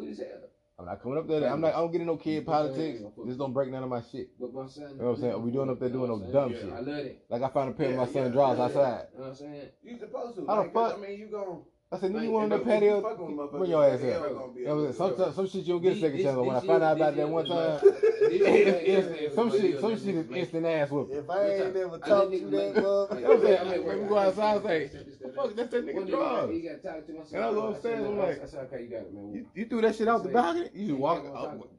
I'm 0.79 0.87
not 0.87 1.03
coming 1.03 1.19
up 1.19 1.29
there. 1.29 1.53
I'm 1.53 1.61
not. 1.61 1.75
I 1.75 1.79
don't 1.79 1.93
get 1.93 2.01
in 2.01 2.07
no 2.07 2.17
kid 2.17 2.47
politics. 2.47 3.03
Just 3.27 3.39
don't 3.39 3.53
break 3.53 3.71
none 3.71 3.83
of 3.83 3.89
my 3.89 4.01
shit. 4.13 4.31
But 4.39 4.55
my 4.55 4.67
son, 4.67 4.91
you 4.93 4.99
know 4.99 5.05
what 5.07 5.15
I'm 5.17 5.21
saying? 5.21 5.33
Are 5.35 5.39
We 5.39 5.51
doing 5.51 5.71
up 5.71 5.81
there 5.81 5.89
doing 5.89 6.09
no 6.09 6.33
dumb 6.33 6.53
shit. 6.53 6.73
I 6.73 6.81
love 6.81 6.89
it. 6.89 7.25
Like 7.29 7.43
I 7.43 7.49
found 7.49 7.71
a 7.71 7.73
pair 7.73 7.91
of 7.91 7.97
my 7.97 8.07
son 8.07 8.31
draws 8.31 8.59
outside. 8.59 9.07
You 9.13 9.19
know 9.19 9.25
what 9.25 9.31
I'm 9.31 9.35
saying? 9.35 9.69
You 9.83 9.99
supposed 9.99 10.37
to. 10.37 10.47
How 10.47 10.63
the 10.63 10.71
fuck? 10.71 10.99
I 10.99 11.01
mean, 11.01 11.19
you 11.19 11.27
going 11.27 11.63
I 11.93 11.99
said, 11.99 12.13
nigga, 12.13 12.23
you 12.23 12.31
want 12.31 12.53
on 12.53 12.59
the 12.61 12.65
patio? 12.65 13.49
Bring 13.51 13.71
your 13.71 13.85
ass 13.85 14.01
here. 14.01 14.23
You 14.55 14.65
know 14.65 14.93
some, 14.93 15.17
some 15.35 15.49
shit 15.49 15.67
you 15.67 15.75
don't 15.75 15.83
get 15.83 15.97
a 15.97 16.01
second 16.01 16.23
chance. 16.23 16.37
When 16.37 16.55
I 16.55 16.61
found 16.61 16.85
out 16.85 16.97
about 16.97 17.17
that 17.17 17.29
one 17.29 17.47
time, 17.47 17.81
some 19.35 19.51
shit, 19.51 19.81
some 19.81 19.99
shit 19.99 20.15
is 20.15 20.31
instant 20.31 20.67
ass 20.67 20.89
whooping. 20.89 21.17
If 21.17 21.29
I 21.29 21.49
ain't 21.49 21.75
never 21.75 21.99
talked 21.99 22.31
to 22.31 22.39
that 22.39 22.75
motherfucker, 22.77 23.17
you 23.17 23.23
know 23.23 23.29
what 23.29 23.41
I'm 23.41 23.43
saying? 23.43 23.85
When 23.87 24.03
we 24.03 24.09
go 24.09 24.19
outside, 24.19 24.59
I 24.59 24.63
say, 24.63 24.91
fuck, 25.35 25.57
that's 25.57 25.71
that 25.71 25.85
nigga 25.85 26.09
drugs. 26.09 27.33
And 27.35 27.43
I 27.43 27.51
go 27.51 27.67
upstairs, 27.67 28.07
I'm 28.07 28.19
like, 28.19 28.37
you, 28.37 28.87
got 28.87 29.01
it, 29.01 29.13
man. 29.13 29.47
you 29.53 29.65
threw 29.65 29.81
that 29.81 29.97
shit 29.97 30.07
out 30.07 30.23
the 30.23 30.29
balcony? 30.29 30.71
You 30.73 30.87
just 30.87 30.99
walk, 31.01 31.25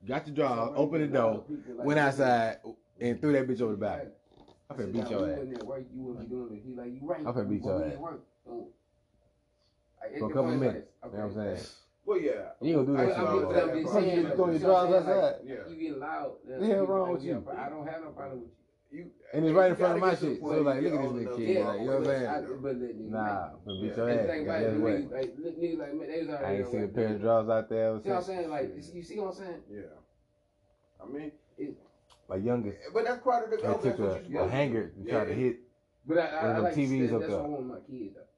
got 0.06 0.24
uh, 0.24 0.26
your 0.26 0.36
draw, 0.36 0.74
open 0.76 1.00
the 1.00 1.08
door, 1.08 1.46
went 1.78 2.00
outside, 2.00 2.58
and 3.00 3.22
threw 3.22 3.32
that 3.32 3.48
bitch 3.48 3.62
over 3.62 3.72
the 3.72 3.78
balcony. 3.78 4.12
I'm 4.70 4.78
finna 4.78 4.92
beat 4.92 5.10
your 5.10 5.32
ass. 5.32 5.40
I'm 7.26 7.34
finna 7.34 7.50
beat 7.50 7.64
your 7.64 7.86
ass 7.86 7.94
for 10.20 10.32
a 10.32 10.34
couple 10.34 10.52
minutes. 10.52 10.88
Okay. 11.04 11.14
You 11.14 11.22
know 11.22 11.28
what 11.28 11.38
I'm 11.38 11.56
saying? 11.56 11.68
Well, 12.06 12.20
yeah. 12.20 12.32
You 12.62 12.80
ain't 12.80 12.88
gonna 12.88 12.88
do 12.88 12.94
that 12.98 13.04
I, 13.04 13.10
shit. 13.10 13.18
I'm, 13.18 13.70
I'm 13.70 13.82
just 13.82 13.94
saying. 13.94 14.18
You 14.18 14.36
throwing 14.36 14.52
your 14.52 14.60
drawers 14.60 14.94
outside. 14.94 15.16
Like, 15.16 15.36
yeah. 15.46 15.56
You 15.70 15.76
get 15.76 15.98
loud. 16.00 16.32
The 16.48 16.68
hell 16.68 16.86
wrong 16.86 17.14
with 17.14 17.24
you? 17.24 17.48
I 17.58 17.70
don't 17.70 17.88
have 17.88 18.02
no 18.02 18.10
problem 18.10 18.40
with 18.42 18.50
you. 18.50 18.56
You, 18.94 19.10
and 19.34 19.46
it's 19.46 19.54
right 19.54 19.70
in 19.72 19.78
front 19.78 19.94
of 19.96 20.02
my 20.02 20.16
shit. 20.16 20.42
So 20.42 20.48
like, 20.48 20.82
look 20.82 20.94
at 20.94 21.02
this 21.02 21.12
little 21.14 21.38
kid. 21.38 21.66
Like, 21.66 21.80
you 21.80 21.86
know 21.86 22.00
what 22.00 22.10
I'm 22.10 22.60
saying? 22.60 23.10
Nah, 23.10 23.50
but 23.66 23.74
beat 23.82 23.96
your 23.96 24.10
ass. 24.10 24.28
Guess 24.28 24.76
what? 24.82 26.44
I 26.44 26.54
ain't 26.56 26.68
seen 26.68 26.84
a 26.84 26.88
pair 26.90 27.08
of 27.16 27.22
drawers 27.22 27.50
out 27.50 27.70
there. 27.70 28.02
See 28.02 28.10
what 28.10 28.18
I'm 28.18 28.24
saying? 28.24 28.50
Like, 28.50 28.74
you 28.94 29.04
see 29.04 29.20
what 29.20 29.28
I'm 29.30 29.34
saying? 29.36 29.62
Yeah. 29.72 29.82
I 31.02 31.08
mean, 31.08 31.32
my 32.28 32.36
youngest. 32.36 32.78
Eh, 32.86 32.90
but 32.94 33.06
that's 33.06 33.24
part 33.24 33.46
of 33.46 33.62
the. 33.62 33.68
I 33.70 33.74
took 33.76 34.00
a, 34.00 34.22
a 34.40 34.50
hanger 34.50 34.92
and 34.98 35.08
tried 35.08 35.26
to 35.26 35.34
hit. 35.34 35.60
But 36.06 36.18
I, 36.18 36.28
I, 36.28 36.52
I 36.52 36.58
like 36.58 36.76
TVs 36.76 37.14
up 37.14 37.20
there. 37.20 37.20
That's 37.20 37.32
what 37.32 37.46
I 37.46 37.48
want 37.48 37.68
my 37.68 37.76
kids 37.90 38.16
though. 38.16 38.31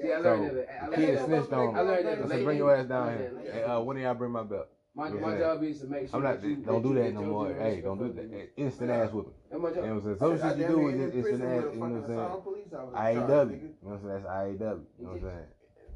See, 0.00 0.12
I 0.12 0.18
learned 0.18 0.50
so, 0.50 0.54
that. 0.54 0.68
I 0.82 0.86
learned 0.86 0.94
kid 0.96 1.24
snitched 1.24 1.52
on 1.52 1.76
I 1.76 1.80
learned 1.80 2.06
that. 2.06 2.18
I 2.24 2.28
said, 2.28 2.44
bring 2.44 2.58
your 2.58 2.76
ass 2.76 2.86
down 2.86 3.08
here. 3.16 3.32
Hey, 3.52 3.62
uh, 3.64 3.80
when 3.80 3.96
do 3.96 4.02
y'all 4.02 4.14
bring 4.14 4.32
my 4.32 4.42
belt? 4.42 4.68
My, 4.94 5.10
my 5.10 5.38
job 5.38 5.62
is 5.62 5.80
to 5.80 5.86
make 5.86 6.10
sure. 6.10 6.16
I'm 6.16 6.22
not. 6.24 6.42
don't 6.66 6.82
do 6.82 6.94
that 6.94 7.14
no 7.14 7.22
more. 7.22 7.54
Hey, 7.54 7.80
don't 7.80 7.98
do 7.98 8.12
that. 8.12 8.50
Instant 8.56 8.90
ass 8.90 9.12
whooping. 9.12 9.32
You 9.50 9.58
know 9.58 9.64
what 9.64 9.78
I'm 9.78 10.02
saying? 10.02 10.18
Some 10.18 10.38
shit 10.40 10.58
you 10.58 10.66
do 10.66 10.88
is 10.88 11.14
instant 11.14 11.42
ass. 11.42 11.64
You 11.72 11.80
know 11.80 11.86
what 11.86 11.92
I'm 11.92 12.06
saying? 12.06 13.18
IAW. 13.18 13.50
You 13.50 13.68
know 13.82 13.90
what 13.90 13.94
I'm 13.94 14.02
saying? 14.02 14.22
That's 14.22 14.26
IAW. 14.26 14.58
You 14.58 15.04
know 15.04 15.10
what 15.10 15.14
I'm 15.14 15.20
saying? 15.20 15.46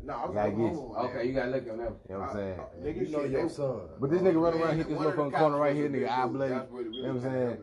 No, 0.04 0.14
I 0.14 0.26
was 0.26 0.34
gotta 0.34 0.50
get 0.50 0.58
you. 0.58 0.94
Okay, 0.98 1.26
you 1.26 1.32
gotta 1.32 1.50
look 1.50 1.70
on 1.70 1.78
that. 1.78 1.92
You 2.08 2.14
know 2.14 2.20
what 2.20 2.30
I'm 2.30 2.36
saying? 2.36 2.60
Nigga, 2.82 3.08
you 3.08 3.16
know 3.16 3.24
your 3.24 3.48
son. 3.48 3.80
But 4.00 4.10
this 4.10 4.20
nigga 4.22 4.40
run 4.42 4.54
around, 4.60 4.76
hit 4.76 4.88
this 4.88 4.98
motherfucking 4.98 5.38
corner 5.38 5.58
right 5.58 5.76
here, 5.76 5.88
nigga, 5.88 6.08
eye 6.10 6.26
bloody. 6.26 6.54
You 6.90 7.02
know 7.02 7.14
what 7.14 7.16
I'm 7.16 7.20
saying? 7.22 7.58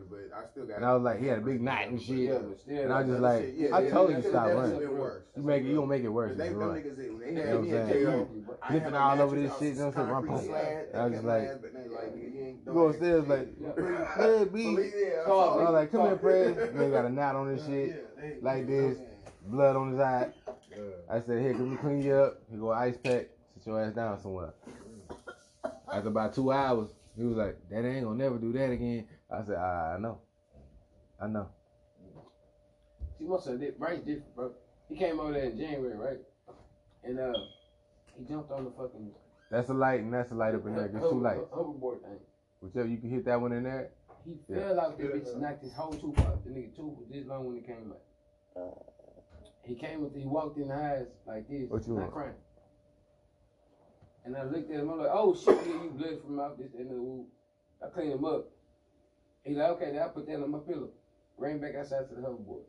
And 0.74 0.84
I 0.84 0.94
was 0.94 1.02
like, 1.02 1.20
he 1.20 1.26
had 1.26 1.38
a 1.38 1.42
big 1.42 1.60
knot 1.60 1.88
and 1.88 2.00
shit. 2.00 2.30
And 2.68 2.92
I 2.92 3.00
was 3.02 3.08
just 3.08 3.20
like, 3.20 3.54
I 3.72 3.88
told 3.90 4.10
you 4.10 4.16
to 4.22 4.28
stop 4.28 4.46
running. 4.46 4.80
You 5.36 5.42
make 5.42 5.62
it, 5.62 5.68
you 5.68 5.74
gonna 5.76 5.86
make 5.86 6.02
it 6.02 6.08
worse. 6.08 6.36
You 6.38 6.50
know 6.50 6.68
what 6.68 6.78
I'm 6.78 7.70
saying? 7.70 8.44
Flipping 8.68 8.94
all 8.94 9.20
over 9.20 9.36
this 9.36 9.52
shit, 9.58 9.74
you 9.74 9.80
know 9.80 9.86
what 9.90 9.96
I'm 9.98 10.38
saying? 10.38 10.54
I 10.94 11.04
was 11.04 11.12
just 11.12 11.24
like, 11.24 11.48
you 12.64 12.72
go 12.72 12.88
upstairs 12.88 13.26
like, 13.26 13.48
Fred 14.14 14.52
B. 14.52 14.76
I 15.26 15.28
was 15.28 15.70
like, 15.72 15.92
come 15.92 16.06
here, 16.06 16.18
Fred. 16.22 16.56
Nigga 16.74 16.90
got 16.92 17.04
a 17.04 17.10
knot 17.10 17.36
on 17.36 17.54
this 17.54 17.66
shit, 17.66 18.42
like 18.42 18.66
this, 18.66 18.98
blood 19.46 19.76
on 19.76 19.90
his 19.92 20.00
eye. 20.00 20.28
I 21.10 21.20
said, 21.20 21.42
here, 21.42 21.54
can 21.54 21.70
we 21.70 21.76
clean 21.76 22.02
you 22.02 22.14
up? 22.14 22.42
He 22.50 22.56
go 22.56 22.72
ice 22.72 22.96
pack, 22.96 23.28
sit 23.54 23.66
your 23.66 23.82
ass 23.82 23.92
down 23.94 24.20
somewhere. 24.20 24.54
After 25.92 26.08
about 26.08 26.34
two 26.34 26.52
hours, 26.52 26.90
he 27.16 27.24
was 27.24 27.36
like, 27.36 27.56
"That 27.68 27.84
ain't 27.84 28.04
gonna 28.04 28.16
never 28.16 28.38
do 28.38 28.52
that 28.52 28.70
again. 28.70 29.06
I 29.30 29.42
said, 29.42 29.56
I, 29.56 29.96
I 29.96 29.98
know. 29.98 30.20
I 31.20 31.26
know. 31.26 31.48
See, 33.18 33.24
my 33.24 33.38
did 33.58 33.78
Bryce 33.78 33.98
different, 33.98 34.34
bro. 34.34 34.52
He 34.88 34.96
came 34.96 35.20
over 35.20 35.32
there 35.32 35.44
in 35.44 35.58
January, 35.58 35.96
right? 35.96 36.18
And 37.04 37.18
uh, 37.18 37.32
he 38.16 38.24
jumped 38.24 38.50
on 38.50 38.64
the 38.64 38.70
fucking. 38.70 39.10
That's 39.50 39.68
a 39.68 39.74
light, 39.74 40.00
and 40.00 40.14
that's 40.14 40.30
a 40.30 40.34
light 40.34 40.54
up 40.54 40.64
in 40.66 40.76
there. 40.76 40.88
There's 40.88 41.10
two 41.10 41.20
lights. 41.20 41.40
Hoverboard 41.52 42.00
thing. 42.02 42.18
Whichever 42.60 42.86
you 42.86 42.98
can 42.98 43.10
hit 43.10 43.24
that 43.24 43.40
one 43.40 43.52
in 43.52 43.64
there. 43.64 43.90
He 44.24 44.36
yeah. 44.48 44.58
fell 44.58 44.80
out 44.80 44.98
there, 44.98 45.08
bitch, 45.08 45.36
knocked 45.40 45.62
his 45.62 45.72
whole 45.72 45.92
tooth 45.92 46.18
out. 46.20 46.44
The 46.44 46.50
nigga 46.50 46.76
tooth 46.76 46.96
was 46.98 47.08
this 47.10 47.26
long 47.26 47.46
when 47.46 47.56
he 47.56 47.62
came 47.62 47.92
out. 47.92 48.86
He 49.70 49.76
came 49.76 50.02
with, 50.02 50.16
he 50.16 50.26
walked 50.26 50.58
in 50.58 50.66
the 50.66 50.74
eyes 50.74 51.06
like 51.28 51.48
this, 51.48 51.70
what 51.70 51.86
you 51.86 51.94
not 51.94 52.00
want? 52.00 52.12
crying. 52.12 52.34
And 54.24 54.36
I 54.36 54.42
looked 54.42 54.68
at 54.68 54.80
him, 54.80 54.90
I'm 54.90 54.98
like, 54.98 55.10
oh 55.12 55.32
shit, 55.32 55.56
yeah, 55.64 55.74
you 55.74 55.92
blood 55.96 56.20
from 56.26 56.40
out 56.40 56.58
this, 56.58 56.72
and 56.76 56.90
the 56.90 56.94
woo. 56.94 57.26
I 57.80 57.88
cleaned 57.88 58.14
him 58.14 58.24
up. 58.24 58.48
He 59.44 59.54
like, 59.54 59.70
okay, 59.70 59.92
now 59.92 60.06
I 60.06 60.08
put 60.08 60.26
that 60.26 60.42
on 60.42 60.50
my 60.50 60.58
pillow. 60.58 60.88
Ran 61.38 61.60
back 61.60 61.76
outside 61.76 62.08
to 62.08 62.16
the 62.16 62.20
hoverboard. 62.20 62.64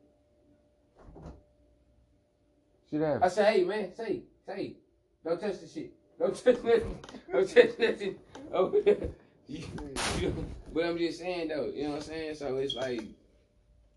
Shit 2.88 3.00
happens. 3.00 3.24
I 3.24 3.28
said, 3.34 3.52
hey 3.52 3.64
man, 3.64 3.92
say, 3.96 4.22
say, 4.46 4.76
don't 5.24 5.40
touch 5.40 5.60
the 5.60 5.66
shit. 5.66 5.92
Don't 6.20 6.36
touch 6.36 6.62
nothing. 6.62 6.98
don't 7.32 7.52
touch 7.52 7.78
nothing 7.80 8.16
oh, 8.52 8.66
over 8.66 8.80
there. 8.80 9.08
but 10.72 10.84
I'm 10.84 10.98
just 10.98 11.18
saying 11.18 11.48
though, 11.48 11.72
you 11.74 11.82
know 11.82 11.90
what 11.90 11.96
I'm 11.96 12.02
saying? 12.02 12.36
So 12.36 12.56
it's 12.58 12.76
like, 12.76 13.02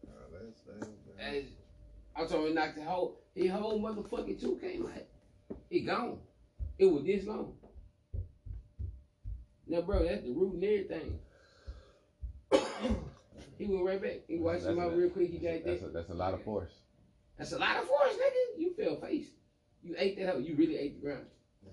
oh, 0.07 0.11
that's, 0.33 0.89
that's, 1.19 1.45
I'm 2.15 2.27
talking 2.27 2.55
knock 2.55 2.75
the 2.75 2.83
whole, 2.83 3.19
the 3.35 3.47
whole 3.47 3.79
motherfucking 3.81 4.39
two 4.39 4.57
came 4.61 4.85
like, 4.85 5.09
it 5.69 5.81
gone. 5.81 6.19
It 6.77 6.85
was 6.85 7.03
this 7.03 7.25
long. 7.25 7.53
Now, 9.67 9.81
bro, 9.81 10.03
that's 10.03 10.23
the 10.23 10.31
root 10.31 10.53
and 10.53 10.63
everything. 10.63 11.19
he 13.57 13.65
went 13.65 13.85
right 13.85 14.01
back. 14.01 14.21
He 14.27 14.37
watched 14.37 14.65
him 14.65 14.79
out 14.79 14.95
real 14.95 15.09
quick. 15.09 15.31
He 15.31 15.39
got 15.39 15.65
that's 15.65 15.81
that. 15.81 15.87
A, 15.87 15.91
that's 15.91 16.09
a 16.09 16.13
lot 16.13 16.33
of 16.33 16.43
force. 16.43 16.73
That's 17.37 17.51
a 17.51 17.57
lot 17.57 17.77
of 17.77 17.85
force, 17.85 18.13
nigga. 18.13 18.59
You 18.59 18.73
fell 18.75 18.95
face. 19.01 19.27
You 19.83 19.95
ate 19.97 20.17
that 20.17 20.35
out. 20.35 20.45
You 20.45 20.55
really 20.55 20.77
ate 20.77 21.01
the 21.01 21.07
ground. 21.07 21.25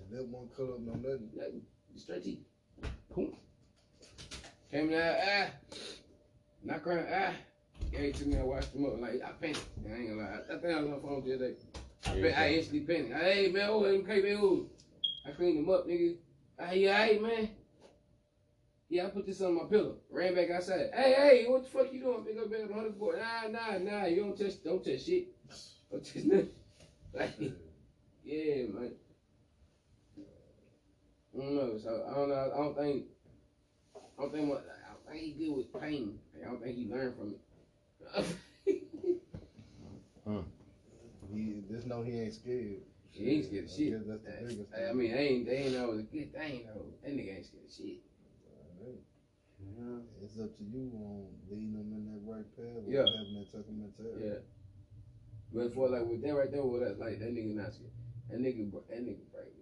And 0.09 0.17
that 0.17 0.27
one 0.27 0.49
cut 0.55 0.63
up 0.63 0.79
no 0.79 0.93
nothing. 0.93 1.29
Nothing. 1.35 1.61
Straight 1.95 2.23
teeth. 2.23 2.39
Boom. 3.15 3.35
Came 4.71 4.93
out, 4.93 5.15
ah. 5.23 5.47
Not 6.63 6.83
crying, 6.83 7.05
ah. 7.13 7.33
It 7.91 8.15
to 8.15 8.27
me. 8.27 8.37
I 8.37 8.43
watched 8.43 8.73
him 8.73 8.85
up. 8.85 8.99
Like, 8.99 9.21
I 9.23 9.31
panicked. 9.31 9.65
I 9.87 9.95
ain't 9.95 10.09
gonna 10.09 10.21
lie. 10.21 10.39
I 10.51 10.57
think 10.57 10.73
I 10.73 10.81
was 10.81 10.85
on 10.85 10.91
the 10.91 10.97
phone 10.97 11.23
the 11.23 11.35
other 11.35 11.49
day. 11.49 11.55
I, 12.05 12.15
yeah, 12.15 12.41
I 12.41 12.49
instantly 12.49 12.81
panicked. 12.81 13.13
Hey, 13.13 13.51
man, 13.51 13.69
oh, 13.69 13.85
okay, 13.85 14.21
man, 14.21 14.37
oh. 14.41 14.65
I 15.25 15.31
cleaned 15.31 15.59
him 15.59 15.69
up, 15.69 15.87
nigga. 15.87 16.15
Hey, 16.59 16.81
hey, 16.81 17.19
man. 17.19 17.49
Yeah, 18.89 19.07
I 19.07 19.09
put 19.09 19.25
this 19.25 19.41
on 19.41 19.55
my 19.55 19.63
pillow. 19.69 19.97
Ran 20.11 20.35
back 20.35 20.49
outside. 20.51 20.91
Hey, 20.93 21.13
hey, 21.13 21.45
what 21.47 21.63
the 21.63 21.69
fuck 21.69 21.93
you 21.93 22.01
doing? 22.01 22.25
Pick 22.25 22.37
up 22.37 22.51
back 22.51 22.75
on 22.75 22.83
the 22.83 22.89
board. 22.91 23.19
Nah, 23.19 23.47
nah, 23.47 23.77
nah. 23.77 24.05
You 24.05 24.21
don't 24.21 24.37
touch, 24.37 24.63
don't 24.63 24.83
touch 24.83 25.03
shit. 25.03 25.27
Don't 25.91 26.03
touch 26.03 26.23
nothing. 26.23 26.49
Like, 27.15 27.29
yeah, 28.23 28.63
man. 28.73 28.93
I 31.35 31.39
don't 31.39 31.55
know. 31.55 31.77
So 31.77 32.07
I 32.09 32.13
don't 32.15 32.29
know. 32.29 32.51
I 32.53 32.57
don't 32.57 32.75
think. 32.75 33.05
I 33.95 34.21
don't 34.21 34.33
think. 34.33 34.49
What, 34.49 34.65
I 34.67 34.93
don't 34.93 35.05
think 35.07 35.23
he 35.23 35.45
good 35.45 35.57
with 35.57 35.81
pain. 35.81 36.17
I 36.41 36.45
don't 36.45 36.59
think 36.59 36.75
he 36.75 36.87
learned 36.87 37.15
from 37.15 37.29
it. 37.29 37.39
Hmm. 40.25 40.39
He 41.33 41.63
just 41.71 41.87
know 41.87 42.03
he 42.03 42.19
ain't 42.19 42.33
scared. 42.33 42.81
He 43.09 43.29
ain't 43.29 43.45
scared 43.45 43.65
of 43.65 43.71
shit. 43.71 43.91
That's 43.93 44.05
the 44.05 44.31
biggest 44.47 44.69
thing. 44.69 44.89
I 44.89 44.93
mean, 44.93 45.11
they 45.11 45.27
ain't 45.27 45.45
they 45.45 45.57
ain't 45.57 45.73
know 45.73 45.85
it 45.85 45.89
was 45.89 45.99
a 45.99 46.03
good 46.03 46.33
thing 46.33 46.61
though. 46.67 46.85
That 47.03 47.11
nigga 47.17 47.37
ain't 47.37 47.45
scared 47.45 47.65
of 47.65 47.73
shit. 47.73 48.01
Yeah. 49.77 49.99
It's 50.21 50.39
up 50.39 50.55
to 50.57 50.63
you 50.63 50.91
on 50.93 51.27
leading 51.49 51.73
them 51.73 51.89
in 51.89 52.05
that 52.05 52.21
right 52.29 52.45
path 52.55 52.85
or 52.85 52.91
yeah. 52.91 53.05
having 53.17 53.33
that 53.33 53.51
tuck 53.51 53.65
them 53.65 53.81
Yeah. 54.19 54.45
But 55.53 55.73
for 55.73 55.89
like 55.89 56.05
with 56.05 56.21
that 56.21 56.35
right 56.35 56.51
there, 56.51 56.63
with 56.63 56.81
that 56.81 56.99
like 56.99 57.19
that 57.19 57.33
nigga 57.33 57.55
not 57.55 57.73
scared. 57.73 57.91
That 58.29 58.39
nigga, 58.39 58.71
that 58.89 59.01
nigga 59.01 59.25
brave. 59.31 59.53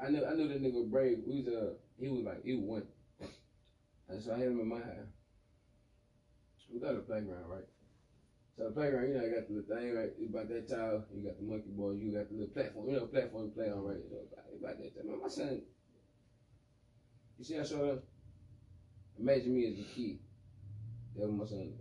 I 0.00 0.08
knew 0.08 0.24
I 0.26 0.34
knew 0.34 0.48
that 0.48 0.62
nigga 0.62 0.90
brave. 0.90 1.18
We 1.26 1.42
was 1.42 1.48
uh 1.48 1.74
he 1.98 2.08
was 2.08 2.24
like 2.24 2.44
he 2.44 2.54
was 2.54 2.64
one. 2.64 2.86
And 4.08 4.22
so 4.22 4.34
I 4.34 4.38
had 4.38 4.48
him 4.48 4.60
in 4.60 4.68
my 4.68 4.76
house. 4.76 5.08
We 6.72 6.80
got 6.80 6.96
a 6.96 7.00
playground, 7.00 7.48
right? 7.48 7.68
So 8.56 8.64
the 8.64 8.70
playground, 8.70 9.08
you 9.08 9.14
know, 9.14 9.24
you 9.24 9.34
got 9.34 9.48
the 9.48 9.74
thing, 9.74 9.94
right? 9.94 10.12
About 10.28 10.48
that 10.48 10.68
tile, 10.68 11.04
you 11.14 11.24
got 11.24 11.36
the 11.38 11.44
monkey 11.44 11.70
ball, 11.70 11.94
you 11.94 12.12
got 12.12 12.28
the 12.28 12.34
little 12.36 12.54
platform, 12.54 12.88
you 12.88 12.96
know, 12.96 13.06
platform 13.06 13.44
you 13.44 13.50
play 13.50 13.70
on, 13.70 13.84
right? 13.84 14.00
So 14.08 14.16
about 14.58 14.78
that 14.78 14.96
time. 14.96 15.20
My 15.20 15.28
son, 15.28 15.62
you 17.38 17.44
see 17.44 17.58
I 17.58 17.64
showed 17.64 17.90
up? 17.90 18.04
Imagine 19.18 19.54
me 19.54 19.66
as 19.66 19.78
a 19.78 19.82
kid. 19.94 20.18
That 21.16 21.28
was 21.28 21.32
my 21.32 21.46
son. 21.46 21.72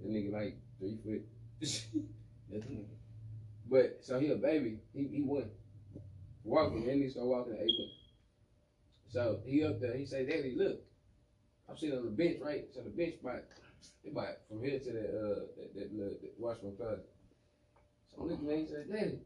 That 0.00 0.10
nigga 0.10 0.32
like 0.32 0.56
three 0.78 0.98
foot. 1.02 1.22
That's 1.60 2.66
nigga. 2.66 2.84
But 3.70 3.98
so 4.02 4.18
he 4.18 4.30
a 4.30 4.36
baby. 4.36 4.78
He 4.92 5.08
he 5.08 5.22
won. 5.22 5.48
Walking, 6.44 6.88
and 6.90 7.02
he 7.02 7.08
start 7.08 7.26
walking 7.26 7.54
at 7.54 7.60
eight 7.60 7.78
months. 7.78 7.94
So 9.08 9.40
he 9.46 9.64
up 9.64 9.80
there, 9.80 9.96
he 9.96 10.04
say, 10.04 10.26
Daddy, 10.26 10.54
look. 10.56 10.80
I'm 11.68 11.76
sitting 11.78 11.96
on 11.96 12.04
the 12.04 12.10
bench, 12.10 12.38
right? 12.42 12.64
So 12.74 12.82
the 12.82 12.90
bench 12.90 13.14
spot, 13.14 13.44
about 14.10 14.44
from 14.48 14.62
here 14.62 14.78
to 14.78 14.92
the 14.92 15.00
uh 15.00 15.40
that, 15.56 15.74
that, 15.74 15.96
that, 15.96 16.22
that 16.22 16.32
washroom 16.38 16.76
closet. 16.76 17.06
So 18.10 18.22
I'm 18.22 18.28
looking 18.28 18.48
at 18.48 18.54
him, 18.54 18.60
he 18.60 18.66
said, 18.66 18.92
Daddy. 18.92 19.18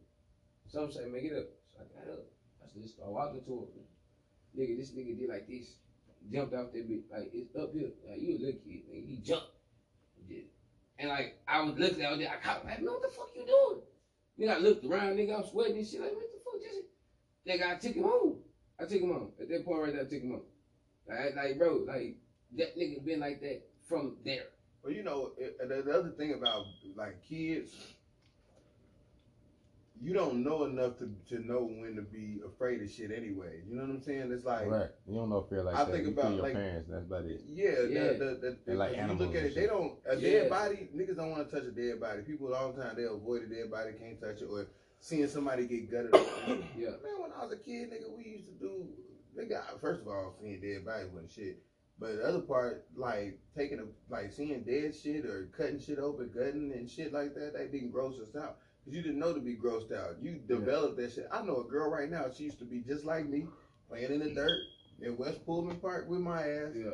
So 0.69 0.85
I'm 0.85 0.93
saying, 0.93 1.13
make 1.13 1.25
it 1.25 1.37
up. 1.37 1.49
So 1.73 1.83
I 1.83 1.85
got 1.95 2.13
up. 2.13 2.27
I 2.63 2.69
said, 2.73 2.83
just 2.83 2.97
start 2.97 3.11
walking 3.11 3.43
to 3.45 3.53
him. 3.53 3.87
nigga, 4.59 4.79
this 4.79 4.91
nigga 4.91 5.19
did 5.19 5.29
like 5.29 5.49
this, 5.49 5.77
jumped 6.33 6.55
off 6.55 6.73
that 6.73 6.91
bitch, 6.91 7.05
like 7.11 7.31
it's 7.33 7.55
up 7.57 7.73
here. 7.73 7.91
Like 8.09 8.21
you 8.21 8.37
a 8.37 8.41
little 8.41 8.61
kid, 8.61 8.87
nigga. 8.91 9.07
He 9.07 9.17
jumped. 9.23 9.53
And 10.99 11.11
like 11.11 11.39
I 11.47 11.63
was 11.63 11.79
looking 11.79 12.03
at 12.03 12.19
it, 12.19 12.31
I 12.31 12.37
caught 12.43 12.63
him 12.63 12.69
like, 12.69 12.81
man, 12.81 12.93
what 12.93 13.03
the 13.03 13.09
fuck 13.09 13.31
you 13.35 13.45
doing? 13.45 13.83
Nigga, 14.39 14.57
I 14.57 14.59
looked 14.59 14.85
around, 14.85 15.17
nigga, 15.17 15.37
I'm 15.37 15.49
sweating 15.51 15.77
and 15.77 15.87
shit. 15.87 16.01
Like, 16.01 16.13
what 16.13 16.25
the 16.33 16.41
fuck, 16.45 16.61
just 16.63 16.89
nigga, 17.47 17.71
I 17.71 17.79
took 17.79 17.97
him 17.97 18.05
home. 18.05 18.39
I 18.81 18.85
took 18.85 19.01
him 19.01 19.13
home. 19.13 19.33
At 19.41 19.49
that 19.49 19.65
point 19.65 19.83
right 19.83 19.93
there, 19.93 20.03
I 20.03 20.09
took 20.09 20.23
him 20.23 20.31
home. 20.31 20.49
Like, 21.09 21.37
like 21.37 21.59
bro, 21.59 21.85
like 21.87 22.17
that 22.57 22.77
nigga 22.79 23.05
been 23.05 23.21
like 23.21 23.41
that 23.41 23.63
from 23.89 24.17
there. 24.25 24.47
Well, 24.83 24.93
you 24.93 25.03
know, 25.03 25.33
the, 25.37 25.83
the 25.83 25.93
other 25.93 26.11
thing 26.11 26.35
about 26.35 26.67
like 26.95 27.23
kids, 27.29 27.73
you 30.01 30.13
don't 30.13 30.45
know 30.45 30.65
enough 30.65 30.99
to, 30.99 31.11
to 31.31 31.47
know 31.47 31.61
when 31.61 31.97
to 31.97 32.03
be 32.03 32.41
afraid 32.47 32.83
of 32.83 32.91
shit 32.91 33.11
anyway. 33.11 33.63
You 33.69 33.77
know 33.77 33.83
what 33.83 33.91
I'm 33.91 34.03
saying? 34.03 34.31
It's 34.31 34.45
like 34.45 34.67
right. 34.67 34.91
You 35.09 35.17
don't 35.17 35.31
know 35.31 35.47
fear 35.49 35.63
like 35.63 35.75
I 35.75 35.85
that. 35.85 35.93
think 35.93 36.05
you 36.05 36.13
about 36.13 36.33
your 36.33 36.43
like 36.43 36.53
parents. 36.53 36.89
That's 36.91 37.05
about 37.05 37.25
it. 37.25 37.41
Yeah, 37.49 37.71
yeah. 37.89 38.13
The, 38.13 38.39
the, 38.41 38.57
the, 38.67 38.75
like 38.75 38.97
you 38.97 39.07
look 39.15 39.35
at 39.35 39.45
it, 39.45 39.55
they 39.55 39.67
don't 39.67 39.95
a 40.09 40.17
yeah. 40.17 40.31
dead 40.31 40.51
body. 40.51 40.89
Niggas 40.95 41.17
don't 41.17 41.31
want 41.31 41.49
to 41.49 41.57
touch 41.57 41.67
a 41.67 41.73
dead 41.73 42.01
body. 42.01 42.23
People 42.23 42.55
all 42.55 42.73
the 42.73 42.83
time 42.83 42.95
they 42.97 43.05
avoid 43.05 43.43
a 43.43 43.47
dead 43.47 43.71
body, 43.71 43.93
can't 43.99 44.21
touch 44.21 44.43
it, 44.43 44.47
or 44.51 44.67
seeing 45.01 45.27
somebody 45.29 45.67
get 45.67 45.91
gutted. 45.91 46.13
yeah, 46.79 46.91
man. 47.03 47.21
When 47.21 47.33
I 47.37 47.45
was 47.45 47.53
a 47.53 47.57
kid, 47.57 47.91
nigga, 47.91 48.17
we 48.17 48.25
used 48.25 48.47
to 48.47 48.53
do. 48.61 48.87
Nigga, 49.37 49.81
first 49.81 50.03
of 50.03 50.09
all, 50.09 50.35
seeing 50.41 50.61
dead 50.61 50.85
bodies 50.85 51.09
wasn't 51.13 51.33
shit. 51.33 51.59
But 51.99 52.17
the 52.17 52.25
other 52.25 52.41
part, 52.41 52.87
like 52.95 53.39
taking 53.57 53.81
a 53.81 53.85
like 54.13 54.33
seeing 54.33 54.63
dead 54.65 54.95
shit 54.95 55.25
or 55.25 55.49
cutting 55.57 55.81
shit 55.81 55.99
open, 55.99 56.31
gutting 56.35 56.73
and 56.73 56.91
shit 56.91 57.13
like 57.13 57.35
that, 57.35 57.55
that 57.55 57.73
didn't 57.73 57.91
gross 57.91 58.19
us 58.21 58.37
out. 58.37 58.59
Cause 58.85 58.95
you 58.95 59.03
didn't 59.03 59.19
know 59.19 59.33
to 59.33 59.41
be 59.41 59.57
grossed 59.57 59.93
out. 59.93 60.17
You 60.23 60.41
developed 60.47 60.99
yeah. 60.99 61.07
that 61.07 61.15
shit. 61.15 61.29
I 61.33 61.43
know 61.43 61.65
a 61.67 61.71
girl 61.71 61.91
right 61.91 62.11
now. 62.11 62.27
She 62.37 62.45
used 62.45 62.59
to 62.61 62.65
be 62.65 62.81
just 62.87 63.05
like 63.05 63.29
me, 63.29 63.47
playing 63.89 64.13
in 64.13 64.21
the 64.21 64.31
dirt 64.31 64.61
in 65.03 65.17
West 65.17 65.45
Pullman 65.45 65.79
Park 65.79 66.09
with 66.09 66.21
my 66.21 66.41
ass. 66.41 66.73
Yeah. 66.75 66.91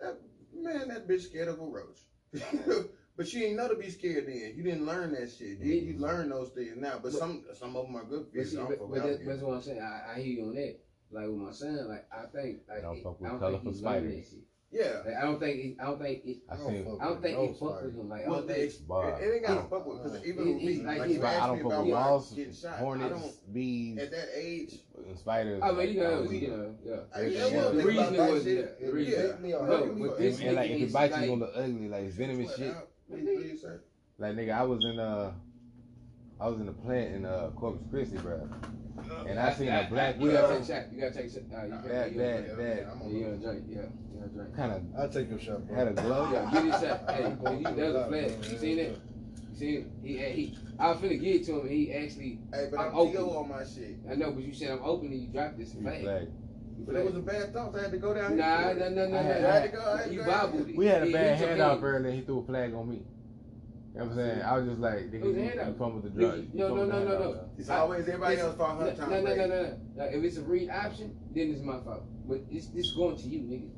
That, 0.00 0.20
man, 0.54 0.88
that 0.88 1.08
bitch 1.08 1.22
scared 1.22 1.48
of 1.48 1.58
a 1.58 1.64
roach. 1.64 2.00
but 3.16 3.26
she 3.26 3.44
ain't 3.44 3.56
know 3.56 3.68
to 3.68 3.76
be 3.76 3.90
scared 3.90 4.26
then. 4.26 4.52
You 4.56 4.62
didn't 4.62 4.84
learn 4.84 5.12
that 5.12 5.30
shit. 5.32 5.58
You, 5.60 5.74
you 5.74 5.98
learn 5.98 6.28
those 6.28 6.50
things 6.50 6.76
now. 6.76 6.94
But, 7.02 7.04
but 7.04 7.12
some 7.12 7.44
some 7.58 7.76
of 7.76 7.86
them 7.86 7.96
are 7.96 8.04
good. 8.04 8.26
But, 8.34 8.46
see, 8.46 8.56
but, 8.56 8.78
but 8.78 9.24
that's 9.24 9.40
what 9.40 9.54
I'm 9.54 9.62
saying. 9.62 9.80
I, 9.80 10.16
I 10.16 10.20
hear 10.20 10.26
you 10.26 10.42
on 10.48 10.54
that. 10.56 10.78
Like 11.10 11.26
with 11.26 11.36
my 11.36 11.52
son, 11.52 11.88
like 11.88 12.06
I 12.12 12.26
think 12.26 12.60
like 12.68 12.78
I 12.78 12.82
don't 12.82 13.02
fuck 13.02 13.20
with 13.20 13.28
I 13.28 13.30
don't 13.30 13.40
colorful 13.40 13.72
think 13.72 13.76
spiders. 13.76 14.34
Yeah, 14.72 15.00
like, 15.06 15.14
I 15.14 15.20
don't 15.22 15.38
think 15.38 15.56
he, 15.62 15.76
I 15.80 15.84
don't 15.84 16.02
think 16.02 16.22
it, 16.26 16.38
I, 16.50 16.56
don't, 16.56 17.00
I 17.00 17.04
don't 17.04 17.22
think 17.22 17.38
he 17.38 17.46
fuck 17.54 17.82
with 17.82 17.94
him. 17.94 18.08
Like 18.08 18.22
I 18.22 18.24
don't 18.26 18.46
think 18.48 18.58
it, 18.58 19.22
it 19.22 19.34
ain't 19.34 19.46
gotta 19.46 19.68
fuck 19.68 19.86
with 19.86 20.02
because 20.02 20.26
even 20.26 20.54
with 20.54 20.62
me, 20.62 20.82
like, 20.82 20.98
like 20.98 21.24
I 21.24 21.46
don't 21.46 21.62
fuck 21.62 21.84
with 21.84 21.92
wasps, 21.92 22.64
hornets, 22.64 23.36
bees. 23.52 23.98
At 23.98 24.10
that 24.10 24.28
age, 24.34 24.80
spiders. 25.14 25.62
I 25.62 25.70
mean, 25.70 25.94
you 25.94 26.00
know, 26.00 26.22
you 26.22 26.48
know, 26.48 26.74
yeah. 26.84 27.70
The 27.70 27.82
reason 27.84 28.16
was 28.16 28.44
the 28.44 28.68
reason. 28.92 29.50
No, 29.50 30.14
and 30.18 30.56
like 30.56 30.70
if 30.70 30.82
it 30.82 30.92
bites 30.92 31.16
you, 31.16 31.26
gonna 31.26 31.40
look 31.40 31.52
ugly, 31.54 31.88
like 31.88 32.10
venomous 32.10 32.56
shit. 32.56 32.74
Like 34.18 34.34
nigga, 34.34 34.52
I 34.52 34.62
was 34.64 34.84
in 34.84 34.98
uh, 34.98 35.32
I 36.40 36.48
was 36.48 36.60
in 36.60 36.66
the 36.66 36.72
plant 36.72 37.14
in 37.14 37.24
uh 37.24 37.50
Corpus 37.56 37.82
Christi, 37.90 38.18
bro. 38.18 38.48
And 39.26 39.38
I 39.38 39.52
seen 39.52 39.68
a 39.68 39.86
black. 39.88 40.20
You 40.20 40.32
gotta 40.32 40.54
take 40.54 40.62
a 40.62 40.66
shot. 40.66 40.92
You 40.92 41.00
gotta 41.00 41.14
take 41.14 41.26
a 41.26 41.30
shot. 41.30 41.42
Uh, 41.52 41.64
you 41.64 41.70
that 41.88 42.16
that 42.16 42.56
that. 42.56 43.10
You 43.10 43.20
gotta 43.20 43.36
drink. 43.36 43.64
Yeah. 43.68 43.82
Kind 44.56 44.72
of. 44.72 44.82
I'll 44.98 45.08
take 45.08 45.30
your 45.30 45.38
shot. 45.38 45.66
Bro. 45.66 45.76
Had 45.76 45.88
a 45.88 45.92
glow. 45.92 46.30
Yeah, 46.32 46.50
get 46.52 46.64
his 46.64 46.80
shot. 46.82 47.10
Hey, 47.10 47.56
he, 47.56 47.62
that 47.62 47.76
was 47.76 47.94
a 47.94 48.08
flash. 48.08 48.50
You 48.50 48.58
seen 48.58 48.78
it? 48.78 49.00
You 49.52 49.56
seen 49.56 49.74
it? 49.74 49.86
He, 50.02 50.18
he, 50.18 50.58
I 50.78 50.90
was 50.90 50.98
finna 50.98 51.20
get 51.20 51.36
it 51.36 51.46
to 51.46 51.60
him. 51.60 51.68
he 51.68 51.92
actually. 51.92 52.38
Hey, 52.52 52.68
but 52.70 52.80
I'm, 52.80 52.88
I'm 52.88 52.96
open 52.96 53.16
on 53.22 53.48
my 53.48 53.64
shit. 53.64 53.96
I 54.10 54.14
know, 54.14 54.32
but 54.32 54.42
you 54.42 54.52
said 54.52 54.70
I'm 54.72 54.82
open 54.82 55.12
and 55.12 55.22
you 55.22 55.28
dropped 55.28 55.58
this 55.58 55.72
flag. 55.72 56.02
flag. 56.02 56.28
But 56.80 56.96
it 56.96 57.06
was 57.06 57.16
a 57.16 57.20
bad 57.20 57.54
thought. 57.54 57.74
I 57.74 57.82
had 57.82 57.90
to 57.92 57.98
go 57.98 58.12
down. 58.12 58.36
Nah, 58.36 58.72
no, 58.72 58.88
no, 58.88 58.88
no, 58.90 59.08
no. 59.08 59.18
I 59.18 59.22
had 59.22 59.70
to 59.70 59.76
go. 59.76 60.10
You 60.10 60.22
bobbled 60.24 60.68
it. 60.68 60.76
We 60.76 60.86
had 60.86 61.02
a 61.04 61.12
bad 61.12 61.38
handoff 61.38 61.82
earlier. 61.82 62.12
He 62.12 62.20
threw 62.20 62.40
a 62.40 62.44
flag 62.44 62.74
on 62.74 62.90
me. 62.90 63.02
You 63.96 64.02
know 64.02 64.08
what 64.08 64.18
I'm 64.18 64.28
saying? 64.28 64.42
I 64.42 64.58
was 64.58 64.68
just 64.68 64.78
like, 64.80 65.10
nigga, 65.10 65.24
you, 65.24 65.66
you 65.68 65.74
fumbled 65.78 66.02
the 66.02 66.10
drug. 66.10 66.44
No, 66.52 66.68
no, 66.68 66.84
no, 66.84 67.04
no, 67.04 67.18
no. 67.18 67.40
It's 67.56 67.70
always 67.70 68.06
everybody 68.06 68.36
else 68.36 68.54
fault. 68.54 68.78
No, 68.78 68.90
no, 68.90 69.22
no, 69.22 69.34
no, 69.34 69.46
no, 69.46 69.78
no. 69.96 70.04
If 70.04 70.22
it's 70.22 70.36
a 70.36 70.42
read 70.42 70.68
option, 70.68 71.16
then 71.34 71.50
it's 71.50 71.62
my 71.62 71.80
fault. 71.80 72.02
But 72.28 72.40
it's 72.50 72.66
this 72.68 72.92
going 72.92 73.16
to 73.16 73.22
you, 73.22 73.40
nigga. 73.40 73.70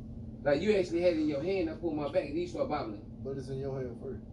Like 0.43 0.61
you 0.61 0.75
actually 0.75 1.03
had 1.03 1.13
it 1.13 1.21
in 1.21 1.29
your 1.29 1.41
hand. 1.43 1.71
I 1.71 1.75
pulled 1.75 1.95
my 1.95 2.11
back. 2.11 2.25
and 2.25 2.37
you 2.37 2.49
start 2.49 2.69
bobbling. 2.69 3.03
But 3.23 3.37
it's 3.39 3.49
in 3.49 3.59
your 3.61 3.79
hand 3.79 3.97
first. 4.03 4.25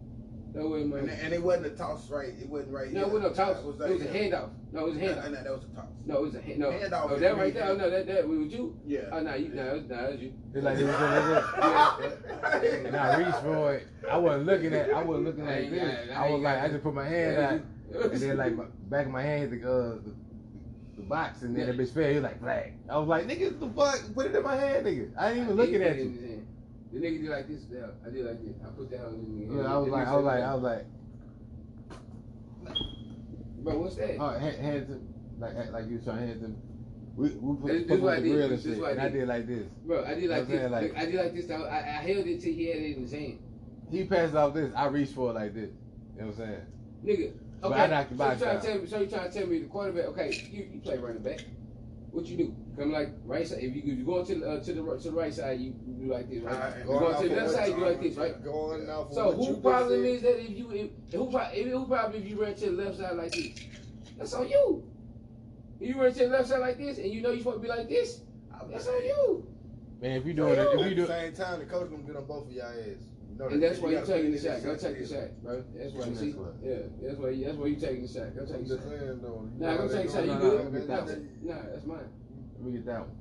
No, 0.56 0.72
it 0.72 0.84
and, 0.84 1.10
and 1.10 1.34
it 1.34 1.42
wasn't 1.42 1.66
a 1.66 1.70
toss, 1.70 2.08
right? 2.08 2.30
It 2.40 2.48
wasn't 2.48 2.72
right. 2.72 2.90
No, 2.90 3.00
here. 3.00 3.08
it 3.08 3.12
wasn't 3.12 3.32
a 3.32 3.36
toss. 3.36 3.58
It 3.58 3.66
was, 3.66 3.76
like, 3.76 3.90
it 3.90 3.92
was 3.92 4.02
a 4.02 4.06
handoff. 4.06 4.50
No, 4.72 4.86
it 4.86 4.88
was 4.88 4.96
a 4.96 5.00
handoff. 5.00 5.24
No, 5.24 5.28
no, 5.28 5.42
that 5.42 5.52
was 5.52 5.64
a 5.64 5.76
toss. 5.76 5.84
No, 6.06 6.16
it 6.16 6.22
was 6.22 6.34
a 6.34 6.40
hand, 6.40 6.58
no. 6.58 6.70
handoff. 6.70 7.10
Oh, 7.10 7.18
that 7.18 7.36
right 7.36 7.52
there. 7.52 7.64
Oh, 7.68 7.76
no, 7.76 7.90
that 7.90 8.06
that 8.06 8.26
was 8.26 8.38
you. 8.52 8.80
Yeah. 8.86 9.00
Oh 9.12 9.20
no, 9.20 9.34
you 9.34 9.48
no, 9.50 9.64
no, 9.64 9.80
that 9.88 10.12
was 10.12 10.20
you. 10.22 10.32
It's 10.54 10.64
like 10.64 10.78
it 10.78 10.84
was 10.84 10.94
like 12.42 12.86
And 12.86 12.96
I 12.96 13.18
reached 13.18 13.38
for 13.40 13.74
it. 13.74 13.86
I 14.10 14.16
wasn't 14.16 14.46
looking 14.46 14.72
at. 14.72 14.90
I 14.94 15.02
wasn't 15.02 15.26
looking 15.26 15.46
at 15.46 15.70
this. 15.70 16.10
I 16.16 16.30
was 16.30 16.40
like, 16.40 16.58
I 16.58 16.68
just 16.68 16.82
put 16.82 16.94
my 16.94 17.06
hand 17.06 17.36
out, 17.36 17.60
and 18.12 18.20
then 18.22 18.36
like 18.38 18.88
back 18.88 19.04
of 19.04 19.12
my 19.12 19.22
hand 19.22 19.52
the 19.52 19.56
uh 19.60 19.96
the, 19.96 20.14
the 20.96 21.02
box, 21.02 21.42
and 21.42 21.54
then 21.54 21.66
the 21.66 21.82
bitch 21.82 21.92
fell. 21.92 22.08
He 22.08 22.14
was 22.14 22.22
like 22.22 22.40
flag. 22.40 22.72
I 22.88 22.96
was 22.96 23.08
like, 23.08 23.26
nigga, 23.26 23.60
the 23.60 23.68
fuck, 23.68 24.14
put 24.14 24.26
it 24.26 24.34
in 24.34 24.42
my 24.42 24.56
hand, 24.56 24.86
nigga. 24.86 25.10
I 25.18 25.32
ain't 25.32 25.42
even 25.42 25.54
looking 25.56 25.82
at 25.82 25.96
you. 25.96 26.46
The 26.96 27.06
nigga 27.06 27.20
do 27.20 27.30
like 27.30 27.48
this. 27.48 27.60
Yeah, 27.70 27.86
I 28.06 28.10
did 28.10 28.24
like 28.24 28.42
this. 28.42 28.54
I 28.64 28.68
put 28.70 28.90
that 28.90 29.04
on 29.04 29.20
the 29.20 29.54
Yeah, 29.54 29.74
I 29.74 29.76
was 29.76 29.90
like, 29.90 30.06
I 30.06 30.16
was 30.16 30.24
like, 30.24 30.42
I 30.42 30.54
was 30.54 30.62
like. 30.62 30.86
Bro, 33.62 33.78
what's 33.80 33.96
that? 33.96 34.16
Oh, 34.18 34.30
hand, 34.30 34.56
hand 34.56 35.14
like, 35.38 35.72
like 35.72 35.86
you 35.88 35.96
was 35.96 36.04
trying 36.04 36.20
to 36.20 36.26
hand 36.26 36.40
to. 36.40 36.56
We 37.16 37.28
we 37.30 37.56
put, 37.56 37.66
this, 37.66 37.86
put 37.86 38.00
this 38.00 38.22
the 38.22 38.30
grill 38.30 38.52
and 38.52 38.62
shit, 38.62 38.78
and 38.78 39.00
I 39.00 39.08
did 39.08 39.28
like 39.28 39.46
this. 39.46 39.66
Bro, 39.84 40.04
I 40.06 40.14
did 40.14 40.30
like 40.30 40.48
this. 40.48 40.70
Like, 40.70 40.96
I 40.96 41.04
did 41.04 41.14
like 41.16 41.34
this. 41.34 41.50
I, 41.50 41.64
I 41.64 41.80
held 42.00 42.26
it 42.26 42.40
till 42.40 42.54
he 42.54 42.66
had 42.68 42.76
it 42.78 42.96
in 42.96 43.02
his 43.02 43.12
hand. 43.12 43.38
He 43.90 44.04
passed 44.04 44.34
off 44.34 44.54
this. 44.54 44.72
I 44.74 44.86
reached 44.86 45.14
for 45.14 45.30
it 45.30 45.34
like 45.34 45.54
this. 45.54 45.70
You 46.14 46.22
know 46.22 46.28
what 46.28 46.38
I'm 46.40 46.46
saying? 46.46 46.66
Nigga. 47.04 47.28
Okay. 47.28 47.34
But 47.60 47.72
I 47.72 47.86
knocked 47.86 48.16
so 48.16 48.32
you 48.32 48.38
trying 48.38 48.60
to 48.60 48.66
tell 48.66 48.78
me? 48.78 48.86
So 48.86 49.00
you 49.00 49.06
trying 49.06 49.30
to 49.30 49.38
tell 49.38 49.46
me 49.48 49.58
the 49.58 49.66
quarterback? 49.66 50.04
Okay, 50.06 50.48
you, 50.50 50.68
you 50.72 50.80
play 50.80 50.96
running 50.96 51.22
back. 51.22 51.44
What 52.16 52.24
you 52.24 52.38
do? 52.38 52.56
Come 52.78 52.92
like 52.92 53.10
right 53.26 53.46
side. 53.46 53.58
If 53.58 53.76
you 53.76 53.82
if 53.92 53.98
you 53.98 54.04
go 54.06 54.24
to 54.24 54.34
the 54.34 54.50
uh, 54.50 54.60
to 54.60 54.72
the 54.72 54.96
to 54.96 55.10
the 55.10 55.12
right 55.12 55.34
side, 55.34 55.60
you, 55.60 55.72
do 55.72 56.10
like 56.10 56.30
this, 56.30 56.42
right? 56.42 56.58
right 56.58 56.78
you 56.78 56.84
go 56.86 57.20
to 57.20 57.28
the 57.28 57.36
left 57.36 57.50
side, 57.50 57.68
you 57.68 57.74
do 57.74 57.84
like 57.84 58.00
this, 58.00 58.16
right? 58.16 58.42
Going 58.42 58.86
now. 58.86 59.08
So 59.12 59.32
who 59.32 59.60
problem 59.60 60.02
is 60.06 60.22
that 60.22 60.40
if 60.40 60.56
you 60.56 60.70
if, 60.70 61.12
who 61.12 61.28
if, 61.28 61.66
who 61.70 61.86
problem 61.86 62.22
if 62.22 62.26
you 62.26 62.42
run 62.42 62.54
to 62.54 62.70
the 62.70 62.72
left 62.72 62.96
side 62.96 63.16
like 63.18 63.32
this? 63.32 63.60
That's 64.16 64.32
on 64.32 64.48
you. 64.48 64.90
If 65.78 65.94
you 65.94 66.00
run 66.02 66.14
to 66.14 66.18
the 66.18 66.28
left 66.28 66.48
side 66.48 66.60
like 66.60 66.78
this, 66.78 66.96
and 66.96 67.12
you 67.12 67.20
know 67.20 67.28
you're 67.28 67.40
supposed 67.40 67.58
to 67.58 67.62
be 67.62 67.68
like 67.68 67.86
this, 67.90 68.22
that's 68.70 68.88
on 68.88 69.04
you. 69.04 69.46
Man, 70.00 70.12
if 70.12 70.24
you 70.24 70.32
doing 70.32 70.54
it, 70.54 70.68
if 70.72 70.88
you 70.88 70.94
do 70.94 71.02
at 71.02 71.08
the 71.08 71.20
same 71.20 71.34
time, 71.34 71.58
the 71.58 71.66
coach 71.66 71.90
gonna 71.90 72.02
get 72.02 72.16
on 72.16 72.24
both 72.24 72.46
of 72.46 72.52
y'all 72.52 72.64
ass. 72.64 73.04
No, 73.38 73.48
and 73.48 73.62
that's 73.62 73.78
why 73.80 73.90
you 73.90 74.02
taking 74.06 74.32
the 74.32 74.40
shot. 74.40 74.62
Go 74.64 74.76
take 74.76 74.98
the 74.98 75.06
shot, 75.06 75.42
bro. 75.42 75.62
That's 75.76 75.92
why 75.92 76.06
you 76.06 76.16
see. 76.16 76.34
Yeah, 76.64 76.88
that's 77.02 77.18
why. 77.18 77.36
That's 77.36 77.56
why 77.56 77.66
you 77.66 77.76
taking 77.76 78.02
the 78.02 78.08
shot. 78.08 78.34
Go 78.34 78.46
take 78.46 78.66
the 78.66 78.76
shot. 78.76 78.86
Nah, 79.60 79.76
go 79.76 79.88
take 79.88 80.06
the 80.06 80.12
shot. 80.12 80.26
You 80.26 80.34
good? 80.40 80.88
Nah, 80.88 81.54
that's 81.70 81.84
mine. 81.84 82.08
Let 82.56 82.64
me 82.64 82.72
get 82.72 82.86
that 82.86 83.00
one. 83.00 83.12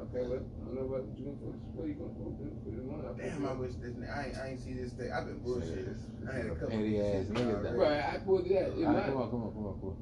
Okay, 0.00 0.26
well, 0.26 0.40
I 0.40 0.64
don't 0.64 0.74
know 0.74 0.86
what 0.86 1.04
you 1.14 1.24
gonna 1.28 1.38
put. 1.38 1.54
What 1.76 1.86
you 1.86 1.94
gonna 1.94 2.14
put? 2.14 2.32
Put 2.64 2.72
it 2.72 2.86
on. 2.88 3.18
Damn, 3.18 3.46
I 3.46 3.52
wish 3.52 3.74
this. 3.78 3.94
I 4.00 4.26
ain't, 4.26 4.36
I 4.38 4.48
ain't 4.48 4.60
see 4.60 4.74
this 4.74 4.92
thing. 4.94 5.12
I've 5.12 5.26
been 5.26 5.40
bullshitting. 5.40 5.98
I 6.26 6.32
had 6.34 6.46
a 6.46 6.54
couple. 6.54 6.70
Petty 6.70 6.98
ass 7.00 7.26
nigga. 7.26 7.76
Right, 7.76 8.02
I 8.02 8.18
pulled 8.18 8.46
it 8.46 8.56
out. 8.56 8.78
Right, 8.78 9.06
come 9.06 9.16
on, 9.18 9.30
come 9.30 9.42
on, 9.44 9.52
come 9.52 9.66
on, 9.66 9.74
come 9.78 9.88
on. 9.90 9.96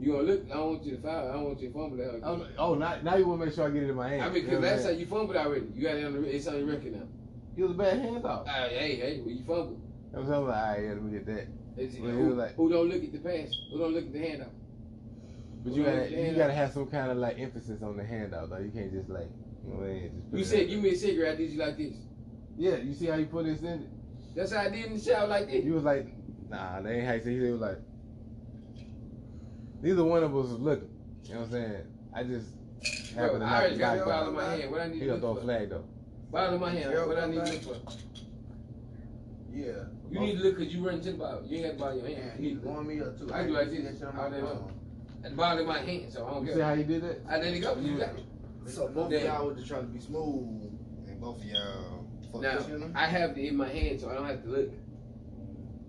You 0.00 0.12
gonna 0.12 0.24
look? 0.24 0.44
I 0.50 0.54
don't 0.54 0.68
want 0.74 0.84
you 0.84 0.96
to 0.96 1.02
foul. 1.02 1.28
I 1.28 1.32
don't 1.32 1.44
want 1.44 1.60
you 1.60 1.68
to 1.68 1.74
fumble 1.74 1.96
that. 1.98 2.20
Oh, 2.22 2.46
oh, 2.58 2.74
now, 2.74 2.96
now 3.02 3.16
you 3.16 3.26
want 3.26 3.40
to 3.40 3.46
make 3.46 3.54
sure 3.54 3.66
I 3.66 3.70
get 3.70 3.82
it 3.82 3.90
in 3.90 3.96
my 3.96 4.08
hand. 4.08 4.22
I 4.22 4.28
mean, 4.28 4.44
because 4.44 4.60
last 4.62 4.84
time 4.84 4.98
you 4.98 5.06
fumbled 5.06 5.36
already. 5.36 5.66
You 5.74 5.82
got 5.82 5.96
it 5.96 6.04
on 6.04 6.12
the. 6.14 6.22
It's 6.28 6.46
on 6.46 6.58
your 6.58 6.66
record 6.66 6.92
now. 6.92 7.06
It 7.58 7.62
was 7.62 7.72
a 7.72 7.74
bad 7.74 8.00
handoff. 8.00 8.46
Uh, 8.46 8.68
hey, 8.68 8.94
hey, 8.96 9.20
when 9.20 9.36
you 9.36 9.44
fumble. 9.44 9.80
I 10.14 10.20
was 10.20 10.28
like, 10.28 10.38
all 10.38 10.46
right, 10.46 10.80
yeah, 10.80 10.88
let 10.90 11.02
me 11.02 11.10
get 11.10 11.26
that. 11.26 11.48
Who, 11.98 12.34
like, 12.34 12.54
who 12.54 12.70
don't 12.70 12.88
look 12.88 13.02
at 13.02 13.10
the 13.10 13.18
pass? 13.18 13.50
Who 13.72 13.78
don't 13.80 13.94
look 13.94 14.06
at 14.06 14.12
the 14.12 14.18
handoff? 14.20 14.50
But 15.64 15.72
you 15.72 15.82
gotta, 15.82 16.08
you 16.08 16.36
gotta 16.36 16.52
have 16.52 16.72
some 16.72 16.86
kind 16.86 17.10
of 17.10 17.16
like 17.16 17.40
emphasis 17.40 17.82
on 17.82 17.96
the 17.96 18.04
handout, 18.04 18.50
though. 18.50 18.58
You 18.58 18.70
can't 18.70 18.92
just 18.92 19.08
like, 19.08 19.26
you 19.66 19.74
know, 19.74 20.00
just 20.30 20.34
You 20.34 20.44
said, 20.44 20.68
give 20.68 20.80
me 20.80 20.90
a 20.90 20.96
cigarette. 20.96 21.32
I 21.32 21.36
did 21.36 21.50
you 21.50 21.58
like 21.58 21.76
this. 21.76 21.94
Yeah, 22.56 22.76
you 22.76 22.94
see 22.94 23.06
how 23.06 23.16
you 23.16 23.26
put 23.26 23.44
this 23.44 23.60
in? 23.62 23.90
That's 24.36 24.52
how 24.52 24.60
I 24.60 24.70
did 24.70 24.86
in 24.86 24.94
the 24.94 25.00
shower 25.00 25.26
like 25.26 25.50
this. 25.50 25.64
You 25.64 25.74
was 25.74 25.84
like, 25.84 26.06
nah, 26.48 26.80
they 26.80 26.98
ain't 26.98 27.08
how 27.08 27.14
you 27.14 27.22
say. 27.22 27.32
He 27.34 27.40
was 27.40 27.60
like, 27.60 27.78
neither 29.82 30.04
one 30.04 30.22
of 30.22 30.30
us 30.36 30.46
was 30.46 30.60
looking. 30.60 30.90
You 31.24 31.34
know 31.34 31.40
what 31.40 31.46
I'm 31.46 31.52
saying? 31.52 31.86
I 32.14 32.22
just 32.22 32.46
happened 33.16 33.40
to 33.40 33.46
I 33.46 33.58
already 33.58 33.78
got 33.78 33.98
the 33.98 34.30
my 34.30 34.44
hand. 34.44 34.70
What 34.70 34.80
I 34.80 34.86
need 34.86 34.94
he 34.94 35.00
to 35.00 35.06
gonna 35.06 35.20
throw 35.20 35.36
a 35.36 35.40
flag 35.40 35.70
though. 35.70 35.84
Ball 36.30 36.54
of 36.54 36.60
my 36.60 36.70
hand. 36.70 36.90
What 37.06 37.18
I 37.18 37.26
need 37.26 37.44
to 37.44 37.52
look 37.52 37.62
for? 37.62 37.92
Yeah. 39.52 39.72
You 40.10 40.20
need 40.20 40.36
to 40.36 40.42
look 40.42 40.58
because 40.58 40.74
you 40.74 40.86
run 40.86 41.00
to 41.00 41.12
the 41.12 41.18
ball. 41.18 41.42
You 41.46 41.58
ain't 41.58 41.66
got 41.66 41.72
the 41.72 41.78
ball 41.78 41.90
in 41.92 41.98
your 41.98 42.18
hand. 42.20 42.32
Yeah, 42.38 42.48
he's 42.48 42.58
going 42.58 42.86
me 42.86 43.00
up 43.00 43.18
too. 43.18 43.32
I 43.32 43.44
do 43.44 43.50
like 43.50 43.70
this. 43.70 44.02
I 44.02 44.28
know. 44.28 44.70
And 45.24 45.32
the 45.32 45.36
bottom 45.36 45.60
of 45.60 45.66
my 45.66 45.80
hand, 45.80 46.12
so 46.12 46.26
I 46.26 46.30
don't 46.30 46.42
you 46.42 46.48
care. 46.48 46.56
See 46.56 46.62
how 46.62 46.72
you 46.74 46.84
did 46.84 47.02
that? 47.02 47.20
I 47.28 47.38
let 47.38 47.54
it 47.54 47.60
go. 47.60 47.76
You 47.76 47.98
got 47.98 48.10
it. 48.10 48.24
So 48.66 48.88
both 48.88 49.12
of 49.12 49.22
y'all 49.22 49.46
were 49.46 49.54
just 49.54 49.66
trying 49.66 49.82
to 49.82 49.88
be 49.88 50.00
smooth, 50.00 50.70
and 51.08 51.20
both 51.20 51.40
of 51.40 51.44
y'all. 51.44 52.06
Now 52.40 52.58
I 52.94 53.06
have 53.06 53.36
it 53.36 53.38
in 53.38 53.56
my 53.56 53.68
hand, 53.68 54.00
so 54.00 54.10
I 54.10 54.14
don't 54.14 54.26
have 54.26 54.42
to 54.44 54.48
look. 54.48 54.70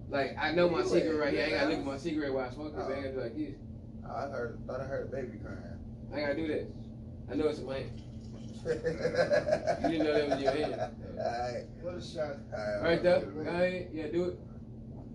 Like 0.09 0.35
I 0.39 0.51
know 0.53 0.69
my 0.69 0.83
cigarette 0.83 1.19
right 1.19 1.33
here. 1.33 1.43
I 1.43 1.45
ain't 1.45 1.53
gotta 1.53 1.69
look 1.69 1.79
at 1.79 1.85
my 1.85 1.97
cigarette 1.97 2.33
while 2.33 2.47
I 2.49 2.53
smoke. 2.53 2.75
Cause 2.75 2.89
I 2.89 2.93
ain't 2.93 3.03
gotta 3.03 3.15
do 3.15 3.21
like 3.21 3.35
this. 3.35 3.55
Oh, 4.05 4.15
I 4.15 4.29
heard, 4.29 4.59
thought 4.65 4.81
I 4.81 4.85
heard 4.85 5.07
a 5.07 5.11
baby 5.15 5.37
crying. 5.37 5.59
I 6.11 6.17
ain't 6.17 6.27
gotta 6.27 6.39
do 6.39 6.47
that. 6.47 6.65
I 7.31 7.35
know 7.35 7.47
it's 7.49 7.59
a 7.59 7.63
man. 7.63 7.91
you 8.65 9.89
didn't 9.89 10.03
know 10.05 10.13
that 10.13 10.29
was 10.29 10.41
your 10.41 10.51
hand. 10.51 10.75
Alright. 11.17 11.65
What 11.81 11.95
a 11.95 12.01
shot. 12.01 12.37
All 12.53 12.83
right, 12.83 13.01
though. 13.03 13.21
Go 13.21 13.41
ahead. 13.41 13.89
Yeah, 13.93 14.07
do 14.07 14.25
it. 14.25 14.39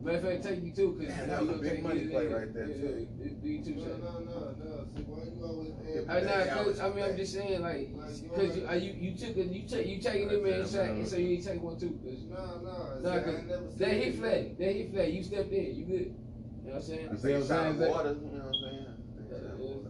Matter 0.04 0.18
of 0.18 0.24
fact, 0.24 0.42
take 0.44 0.62
you 0.62 0.70
too, 0.70 0.92
cause 1.00 1.08
Man, 1.08 1.28
that 1.28 1.46
was 1.46 1.56
a 1.56 1.62
big 1.62 1.82
money 1.82 2.06
play 2.08 2.26
right 2.26 2.52
there 2.52 2.68
yeah, 2.68 2.74
too. 2.76 3.08
Yeah, 3.18 3.30
do 3.42 3.48
you 3.48 3.64
two 3.64 3.74
No, 3.76 3.84
shots. 3.84 4.00
no, 4.04 4.20
no, 4.20 4.54
no. 4.60 4.84
See, 4.94 5.02
why 5.08 5.24
you 5.24 5.40
always 5.40 5.72
I 6.10 6.20
know, 6.20 6.64
cause 6.64 6.80
I 6.80 6.88
mean, 6.90 7.04
I'm 7.04 7.16
just 7.16 7.32
saying, 7.32 7.62
like, 7.62 7.88
cause 8.36 8.54
you, 8.54 8.68
you, 8.76 8.92
you 9.00 9.16
took 9.16 9.34
a, 9.38 9.44
you 9.48 9.66
take, 9.66 9.86
you 9.86 10.02
taking 10.02 10.28
them 10.28 10.44
in 10.44 10.68
shot, 10.68 10.92
and 10.92 11.08
so 11.08 11.16
you 11.16 11.28
need 11.28 11.42
to 11.42 11.52
take 11.52 11.62
one 11.62 11.80
too. 11.80 11.98
Cause, 12.04 12.20
No, 12.28 12.36
no. 12.60 13.00
nah, 13.00 13.16
see, 13.16 13.24
cause 13.24 13.76
that 13.78 13.88
seen 13.88 13.98
hit 14.00 14.08
it. 14.08 14.18
flag, 14.18 14.58
that 14.58 14.72
hit 14.76 14.92
flag, 14.92 15.14
you 15.14 15.22
stepped 15.24 15.52
in, 15.52 15.74
you 15.74 15.84
good. 15.86 15.98
You 16.04 16.68
know 16.68 16.68
what 16.68 16.74
I'm 16.76 16.82
saying? 16.82 17.08
You 17.10 17.16
see 17.18 17.32
what 17.32 17.40
I'm 17.40 17.78
saying? 17.78 17.90
Water, 17.90 18.16
you 18.20 18.38
know 18.38 18.44
what 18.44 18.52
I'm 18.52 18.60
saying? 18.60 18.94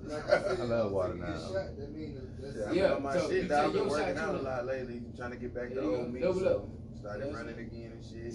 I 0.61 0.63
love 0.63 0.93
water 0.93 1.15
now. 1.15 1.27
that 1.27 1.91
mean 1.93 2.15
that- 2.15 2.34
Yeah, 2.45 2.51
that's- 2.53 2.75
Yeah, 2.77 2.93
yeah, 2.93 2.99
my 2.99 3.13
so 3.17 3.31
you 3.31 3.43
shit. 3.43 3.53
I've 3.53 3.73
been 3.73 3.89
working 3.89 4.19
out 4.19 4.35
a 4.35 4.39
lot 4.39 4.67
lately, 4.67 5.03
trying 5.17 5.31
to 5.31 5.37
get 5.37 5.55
back 5.55 5.69
to 5.71 5.75
There 5.75 5.85
old 5.85 6.13
me. 6.13 6.21
Double 6.21 6.41
so 6.41 6.47
up. 6.95 6.99
started 6.99 7.35
running 7.35 7.59
again 7.59 7.93
and 7.95 8.05
shit. 8.05 8.35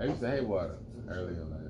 I 0.00 0.04
used 0.04 0.20
to 0.20 0.30
hate 0.30 0.44
water 0.44 0.78
early 1.08 1.34
in 1.34 1.50
life. 1.50 1.60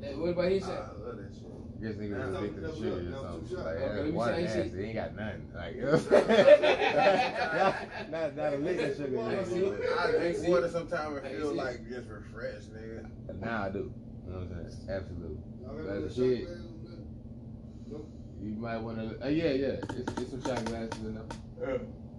Hey, 0.00 0.14
what 0.14 0.30
about 0.30 0.50
his 0.50 0.62
shot? 0.62 0.70
I 0.96 1.06
love 1.06 1.16
that 1.16 1.32
shit. 1.34 1.46
I 1.46 1.82
guess 1.82 1.94
niggas 1.94 2.28
was 2.28 2.36
addicted 2.36 2.60
to 2.60 2.74
sugar 2.76 2.90
or 2.90 3.20
something. 3.40 3.56
Like, 3.56 3.66
Okay, 3.76 3.86
let 3.88 3.96
yeah, 3.96 4.02
me 4.02 4.10
water 4.10 4.34
say 4.34 4.44
acid, 4.46 4.72
shit. 4.72 4.84
ain't 4.84 4.94
got 4.94 5.14
nothing. 5.16 5.48
Like, 5.54 5.74
you 5.76 5.80
know 5.82 5.90
what 5.92 6.12
I'm 6.12 6.26
saying? 6.26 8.10
not, 8.10 8.36
not 8.36 8.52
a 8.52 8.56
lick 8.58 8.80
of 8.80 8.96
sugar. 8.96 9.16
Hey, 9.16 9.38
in 9.38 9.44
see? 9.46 9.56
it. 9.64 9.98
I 9.98 10.10
drink 10.10 10.36
water 10.48 10.68
sometimes 10.68 11.16
and 11.24 11.36
feel 11.38 11.54
like 11.54 11.88
just 11.88 12.08
refreshed, 12.08 12.74
nigga. 12.74 13.40
Now 13.40 13.62
I 13.64 13.68
do. 13.70 13.92
You 14.26 14.32
know 14.32 14.38
what 14.40 14.58
I'm 14.58 14.70
saying? 14.70 14.90
Absolutely. 14.90 15.38
Y'all 15.62 15.76
But 15.76 16.08
the 16.08 16.14
shit, 16.14 16.46
glasses 16.46 16.64
in 16.66 16.84
there? 16.84 17.98
Nope. 17.98 18.08
You 18.42 18.54
might 18.56 18.78
want 18.78 18.98
to. 18.98 19.24
Uh, 19.24 19.28
yeah, 19.28 19.50
yeah. 19.52 19.66
It's, 19.96 20.12
it's 20.20 20.30
some 20.30 20.42
shot 20.42 20.64
glasses 20.64 21.04
in 21.04 21.14
there. 21.14 21.24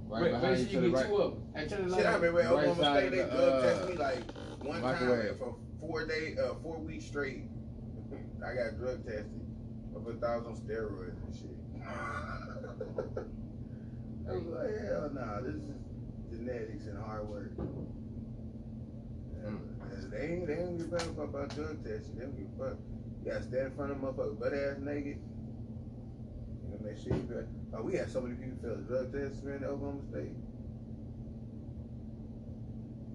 Right 0.07 0.23
Wait, 0.23 0.31
make 0.33 0.41
behind 0.41 0.57
sure 0.57 0.65
you 0.65 0.65
to 0.65 0.71
you 0.73 0.81
the 0.81 0.87
get 0.89 0.95
right. 0.97 1.07
two 1.07 1.15
of 1.15 1.31
them. 1.33 1.43
Hey, 1.55 1.67
turn 1.67 1.87
the 1.87 1.95
Shit, 1.95 2.05
I 2.05 2.09
light 2.09 2.15
on. 2.15 2.21
remember 2.21 2.41
at 2.41 2.45
Right 2.51 2.67
Oklahoma 2.67 2.83
side 2.83 2.97
State, 2.99 3.11
they 3.11 3.19
of 3.21 3.31
the, 3.31 3.37
drug 3.37 3.49
uh, 3.53 3.61
tested 3.61 3.89
me 3.89 3.95
like 3.97 4.31
one 4.63 4.81
microwave. 4.81 5.25
time 5.29 5.37
for 5.37 5.55
four 5.79 6.05
day, 6.05 6.35
uh, 6.43 6.53
four 6.61 6.77
weeks 6.79 7.05
straight. 7.05 7.43
I 8.45 8.53
got 8.53 8.77
drug 8.77 9.05
tested. 9.05 9.41
But 9.93 10.23
I 10.27 10.35
was 10.37 10.45
on 10.47 10.55
steroids 10.57 11.15
and 11.23 11.35
shit. 11.35 11.57
I 14.29 14.33
was 14.33 14.45
like, 14.45 14.75
hell 14.85 15.09
nah, 15.13 15.41
this 15.41 15.55
is 15.55 15.69
genetics 16.31 16.85
and 16.87 16.97
hard 17.03 17.27
work. 17.27 17.51
Mm. 19.43 19.59
They 20.11 20.21
ain't, 20.27 20.47
they 20.47 20.55
don't 20.55 20.77
give 20.77 20.93
a 20.93 20.99
fuck 20.99 21.17
about 21.17 21.55
drug 21.55 21.83
testing. 21.83 22.15
They 22.15 22.25
don't 22.25 22.37
give 22.37 22.47
a 22.59 22.69
fuck. 22.69 22.77
You 23.23 23.31
gotta 23.31 23.43
stand 23.43 23.67
in 23.67 23.75
front 23.75 23.91
of 23.91 23.97
motherfuckers 23.97 24.39
butt 24.39 24.53
ass 24.53 24.77
naked. 24.79 25.19
You 26.81 26.87
make 26.87 26.97
sure 26.97 27.13
you 27.13 27.21
good. 27.23 27.47
Oh, 27.75 27.81
we 27.83 27.93
had 27.93 28.09
so 28.11 28.21
many 28.21 28.35
people 28.35 28.57
fail 28.61 28.75
the 28.75 28.81
drug 28.81 29.13
test 29.13 29.43
man, 29.43 29.63
at 29.63 29.69
Oklahoma 29.69 30.01
State. 30.09 30.31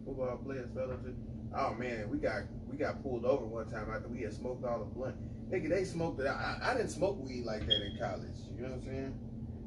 Football 0.05 0.37
players 0.45 0.69
fell 0.75 0.91
into. 0.91 1.15
Oh 1.57 1.75
man, 1.75 2.09
we 2.09 2.19
got 2.19 2.43
we 2.71 2.77
got 2.77 3.03
pulled 3.03 3.25
over 3.25 3.45
one 3.45 3.69
time 3.71 3.89
after 3.93 4.07
we 4.09 4.23
had 4.23 4.33
smoked 4.33 4.65
all 4.65 4.79
the 4.79 4.85
blunt. 4.85 5.17
Nigga, 5.51 5.69
they 5.69 5.83
smoked 5.85 6.21
it. 6.21 6.27
I, 6.27 6.59
I, 6.63 6.71
I 6.71 6.75
didn't 6.77 6.91
smoke 6.91 7.19
weed 7.27 7.45
like 7.45 7.67
that 7.67 7.83
in 7.83 7.99
college. 7.99 8.39
You 8.57 8.63
know 8.63 8.69
what 8.69 8.79
I'm 8.79 8.85
saying? 8.85 9.19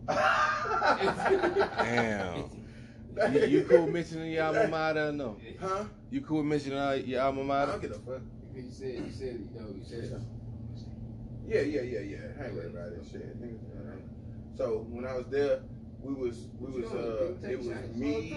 Damn. 3.19 3.33
you, 3.33 3.45
you 3.47 3.63
cool 3.63 3.87
mentioning 3.87 4.31
your 4.31 4.45
alma 4.45 4.67
mater 4.67 5.09
or 5.09 5.11
no? 5.11 5.35
Huh? 5.59 5.83
You 6.09 6.21
cool 6.21 6.43
mentioning 6.43 6.77
uh, 6.77 6.91
your 7.05 7.21
alma 7.21 7.41
I 7.41 7.45
mater? 7.45 7.71
don't 7.73 7.81
give 7.81 7.91
a 7.91 7.95
fuck. 7.95 8.21
Because 8.53 8.65
you 8.65 8.71
said, 8.71 8.93
you 9.05 9.11
said, 9.11 9.49
you 9.53 9.59
know, 9.59 9.67
you 9.75 9.83
said. 9.83 10.21
Yeah, 11.49 11.61
yeah, 11.61 11.81
yeah, 11.81 11.99
yeah. 12.01 12.17
I 12.39 12.45
ain't 12.45 12.53
worried 12.53 12.75
about 12.75 12.93
it. 12.93 13.03
Shit. 13.11 13.41
Niggas, 13.41 13.57
So 14.59 14.85
when 14.89 15.05
I 15.05 15.15
was 15.15 15.25
there, 15.27 15.61
we 16.01 16.13
was 16.13 16.47
we 16.59 16.81
was 16.81 16.91
uh 16.91 17.33
it 17.47 17.57
was 17.59 17.67
me. 17.95 18.33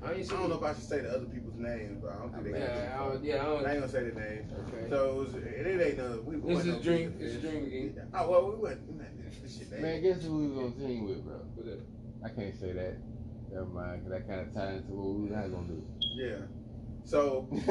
I 0.00 0.12
ain't 0.12 0.32
I 0.32 0.36
don't 0.36 0.48
know 0.48 0.58
if 0.58 0.62
I 0.62 0.72
should 0.74 0.84
say 0.84 1.00
the 1.00 1.10
other 1.10 1.26
people's 1.26 1.58
names, 1.58 1.98
but 2.00 2.12
I 2.12 2.16
don't 2.18 2.32
think 2.32 2.44
they. 2.54 2.60
Yeah, 2.60 2.94
I 2.94 2.98
don't, 3.08 3.24
yeah, 3.24 3.34
I 3.34 3.40
I 3.40 3.44
don't. 3.46 3.66
ain't 3.66 3.80
gonna 3.80 3.88
say 3.88 4.04
the 4.10 4.20
names. 4.20 4.52
Okay. 4.52 4.88
So 4.90 5.10
it, 5.10 5.14
was, 5.16 5.34
it, 5.34 5.66
it 5.66 5.80
ain't 5.88 5.98
no. 5.98 6.20
We, 6.24 6.36
we 6.36 6.54
This 6.54 6.58
wasn't 6.58 6.68
is 6.68 6.74
no 6.86 6.92
dream- 6.92 7.10
big 7.10 7.18
this 7.18 7.32
is 7.32 7.42
fish. 7.42 7.52
again. 7.52 8.08
Oh 8.14 8.30
well, 8.30 8.42
we 8.52 8.56
went. 8.62 8.96
Man, 8.96 9.08
this. 9.42 9.60
Man, 9.80 10.02
guess 10.02 10.22
who 10.22 10.38
we 10.38 10.46
was 10.48 10.58
on 10.58 10.72
team 10.74 11.04
with, 11.08 11.24
bro? 11.24 11.34
What's 11.56 11.68
that? 11.68 11.80
I 12.24 12.28
can't 12.28 12.54
say 12.60 12.70
that. 12.74 12.94
Never 13.50 13.66
mind, 13.66 14.04
because 14.04 14.12
that 14.20 14.28
kind 14.28 14.40
of 14.46 14.54
ties 14.54 14.76
into 14.82 14.92
what 14.92 15.14
we 15.16 15.22
was 15.22 15.30
not 15.32 15.50
going 15.50 15.66
to 15.66 15.72
do. 15.72 15.82
Yeah. 16.14 16.46
So 17.04 17.48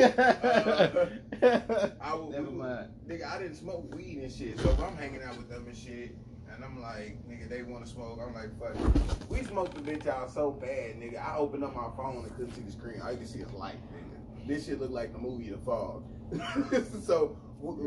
I 2.02 2.14
would. 2.16 2.30
Never 2.32 2.50
we, 2.50 2.58
mind. 2.58 2.90
Nigga, 3.08 3.26
I 3.32 3.38
didn't 3.40 3.56
smoke 3.56 3.96
weed 3.96 4.18
and 4.22 4.30
shit. 4.32 4.60
So 4.60 4.70
if 4.72 4.80
I'm 4.82 4.98
hanging 4.98 5.22
out 5.24 5.38
with 5.38 5.48
them 5.50 5.66
and 5.68 5.78
shit, 5.78 6.16
and 6.56 6.64
I'm 6.64 6.82
like, 6.82 7.18
nigga, 7.28 7.50
they 7.50 7.64
want 7.64 7.86
to 7.86 7.92
smoke. 7.92 8.20
I'm 8.26 8.34
like, 8.34 8.58
fuck. 8.60 8.76
it. 8.76 9.30
We 9.30 9.44
smoked 9.44 9.76
the 9.76 9.82
bitch 9.82 10.08
out 10.08 10.32
so 10.32 10.52
bad, 10.52 11.00
nigga. 11.00 11.24
I 11.24 11.38
opened 11.38 11.64
up 11.64 11.76
my 11.76 11.90
phone 11.98 12.24
and 12.26 12.36
couldn't 12.36 12.54
see 12.54 12.62
the 12.62 12.72
screen. 12.72 13.02
All 13.02 13.12
you 13.12 13.18
could 13.18 13.28
see 13.28 13.40
is 13.40 13.52
light, 13.54 13.78
nigga. 13.94 14.48
This 14.48 14.66
shit 14.66 14.80
looked 14.80 14.94
like 14.94 15.14
the 15.14 15.20
movie 15.20 15.50
The 15.50 15.58
Fog. 15.58 16.04
so 17.06 17.38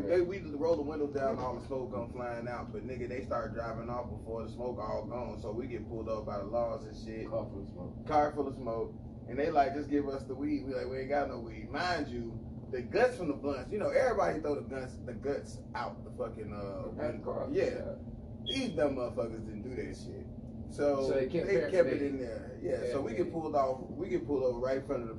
they, 0.09 0.21
we 0.23 0.41
roll 0.55 0.77
the 0.77 0.83
windows 0.83 1.15
down, 1.15 1.39
all 1.39 1.55
the 1.57 1.67
smoke 1.67 1.93
come 1.93 2.11
flying 2.13 2.49
out. 2.49 2.73
But 2.73 2.87
nigga, 2.87 3.09
they 3.09 3.23
start 3.23 3.55
driving 3.55 3.91
off 3.91 4.11
before 4.11 4.45
the 4.45 4.51
smoke 4.51 4.79
all 4.79 5.05
gone. 5.09 5.39
So 5.43 5.53
we 5.53 5.67
get 5.67 5.89
pulled 5.89 6.09
up 6.09 6.27
by 6.27 6.39
the 6.39 6.45
laws 6.45 6.85
and 6.85 6.97
shit 6.97 7.29
Car 7.29 7.47
full 7.51 7.63
of 7.63 7.69
smoke. 7.69 8.07
car 8.09 8.33
full 8.35 8.49
of 8.49 8.55
smoke, 8.57 8.95
and 9.29 9.39
they 9.39 9.51
like 9.51 9.75
just 9.75 9.91
give 9.91 10.09
us 10.09 10.23
the 10.25 10.35
weed. 10.35 10.65
We 10.67 10.75
like 10.75 10.89
we 10.89 11.01
ain't 11.01 11.11
got 11.11 11.29
no 11.29 11.39
weed. 11.41 11.71
Mind 11.71 12.09
you, 12.09 12.39
the 12.71 12.81
guts 12.81 13.17
from 13.17 13.29
the 13.29 13.35
blunts. 13.35 13.71
You 13.71 13.79
know 13.79 13.91
everybody 13.91 14.41
throw 14.41 14.55
the 14.55 14.63
guts 14.63 14.95
the 15.05 15.13
guts 15.13 15.59
out 15.75 16.03
the 16.05 16.11
fucking 16.17 16.53
uh 16.53 16.91
the 17.13 17.19
car. 17.25 17.49
yeah. 17.53 17.97
These 18.47 18.71
dumb 18.71 18.97
motherfuckers 18.97 19.45
didn't 19.47 19.63
do 19.63 19.75
that 19.77 19.97
shit. 19.97 20.27
So, 20.71 21.09
So 21.09 21.15
they 21.15 21.27
kept 21.27 21.49
kept 21.49 21.89
it 21.89 22.03
in 22.03 22.19
there. 22.19 22.59
Yeah. 22.63 22.93
So 22.93 23.01
we 23.01 23.13
Paraphernalia. 23.13 23.25
get 23.25 23.33
pulled 23.33 23.55
off. 23.55 23.81
We 23.91 24.09
get 24.09 24.27
pulled 24.27 24.43
over 24.43 24.59
right 24.59 24.79
in 24.79 24.87
front 24.87 25.03
of 25.03 25.09
the 25.09 25.17